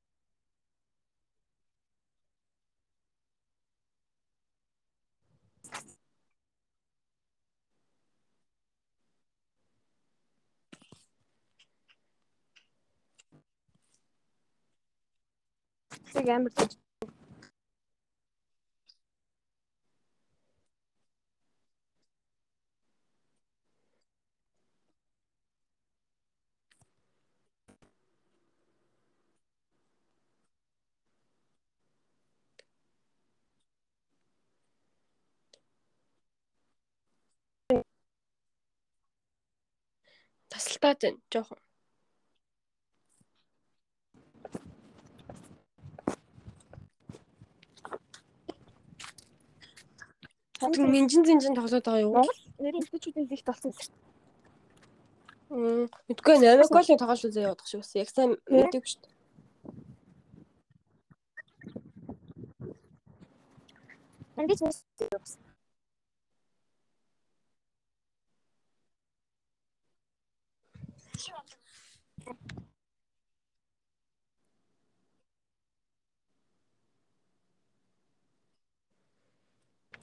Тэг 16.12 16.28
амар 16.35 16.52
гэж 16.56 16.73
Тасалтаад 40.81 41.03
байна 41.03 41.19
жоохон. 41.33 41.59
Тэр 50.59 50.87
минжин 50.87 51.25
зинжин 51.25 51.55
тоглоод 51.55 51.85
байгаа 51.85 52.03
юу? 52.03 52.23
Нэрийн 52.59 52.83
эмэгтэйчүүдийн 52.83 53.31
лигт 53.31 53.47
болсон 53.47 53.71
юм. 53.71 53.79
Мм. 55.51 55.85
Мэдгүй 56.09 56.37
нэ. 56.39 56.63
Голын 56.71 56.99
тоглож 56.99 57.23
үзээ 57.27 57.47
явах 57.51 57.67
шиг 57.67 57.81
байсан. 57.83 57.99
Яг 58.03 58.11
сайн 58.11 58.31
мэдээгүй 58.47 58.91
шүү 58.91 59.03
дээ. 59.03 59.15
Энд 64.39 64.49
би 64.51 65.48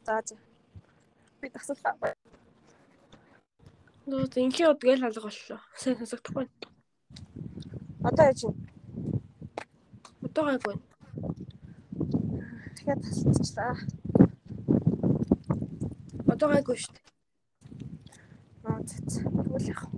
За 0.06 0.22
за. 0.26 0.36
Би 1.42 1.50
тасаллаа. 1.50 2.14
Нөө 4.06 4.28
инхи 4.38 4.68
удгээл 4.70 5.08
алга 5.08 5.22
боллоо. 5.26 5.58
Сайн 5.82 5.98
сонсогдохгүй. 5.98 6.46
Одоо 8.06 8.26
яж 8.30 8.44
юм. 8.46 8.54
Одоо 10.22 10.44
гайгүй. 10.46 10.78
Тэгэхээр 12.78 13.00
тасалчлаа. 13.02 13.74
Одоо 16.30 16.48
гайгүй 16.54 16.78
шүү 16.78 16.94
дээ. 16.94 17.06
Аа 18.70 18.80
за. 18.86 18.98
Тэгвэл 19.10 19.70
яах 19.74 19.84
вэ? 19.90 19.98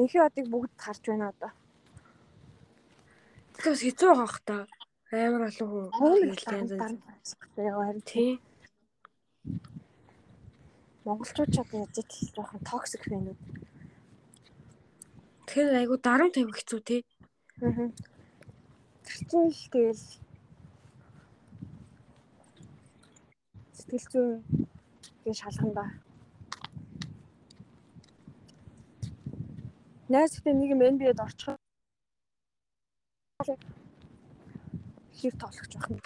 Энхи 0.00 0.18
одыг 0.24 0.48
бүгд 0.48 0.72
харж 0.80 1.04
байна 1.04 1.28
одоо. 1.36 1.52
Тэгэхээр 3.60 3.74
бас 3.76 3.84
хэцүү 3.84 4.08
байгаа 4.08 4.32
хта. 4.32 4.56
Амар 5.12 5.42
олон 5.48 5.68
хүн. 5.68 6.96
Яа 7.56 7.72
харин 7.84 8.02
Тий. 8.08 8.40
монголчууд 11.04 11.50
ч 11.52 11.58
одоо 11.60 11.84
ч 11.92 12.32
жоохон 12.34 12.60
токсик 12.64 13.02
байна 13.10 13.30
уу? 13.34 13.38
Тэгэхээр 15.46 15.78
айгу 15.80 15.96
дарам 15.98 16.30
тавих 16.32 16.56
хэцүү 16.56 16.80
тий. 16.88 17.00
Аа. 17.60 17.90
Тэрчин 19.04 19.50
л 19.50 19.62
тэгэл 19.72 20.02
сэтгэл 23.76 24.06
зүйн 24.12 24.32
гээ 25.26 25.34
шалганда. 25.40 25.84
Найс 30.08 30.32
ихтэй 30.38 30.54
нэг 30.54 30.70
юм 30.72 30.80
NBA-д 30.86 31.20
орчих. 31.26 31.58
Хэр 35.22 35.34
тоглох 35.38 35.70
жоох 35.70 35.86
юм. 35.94 36.00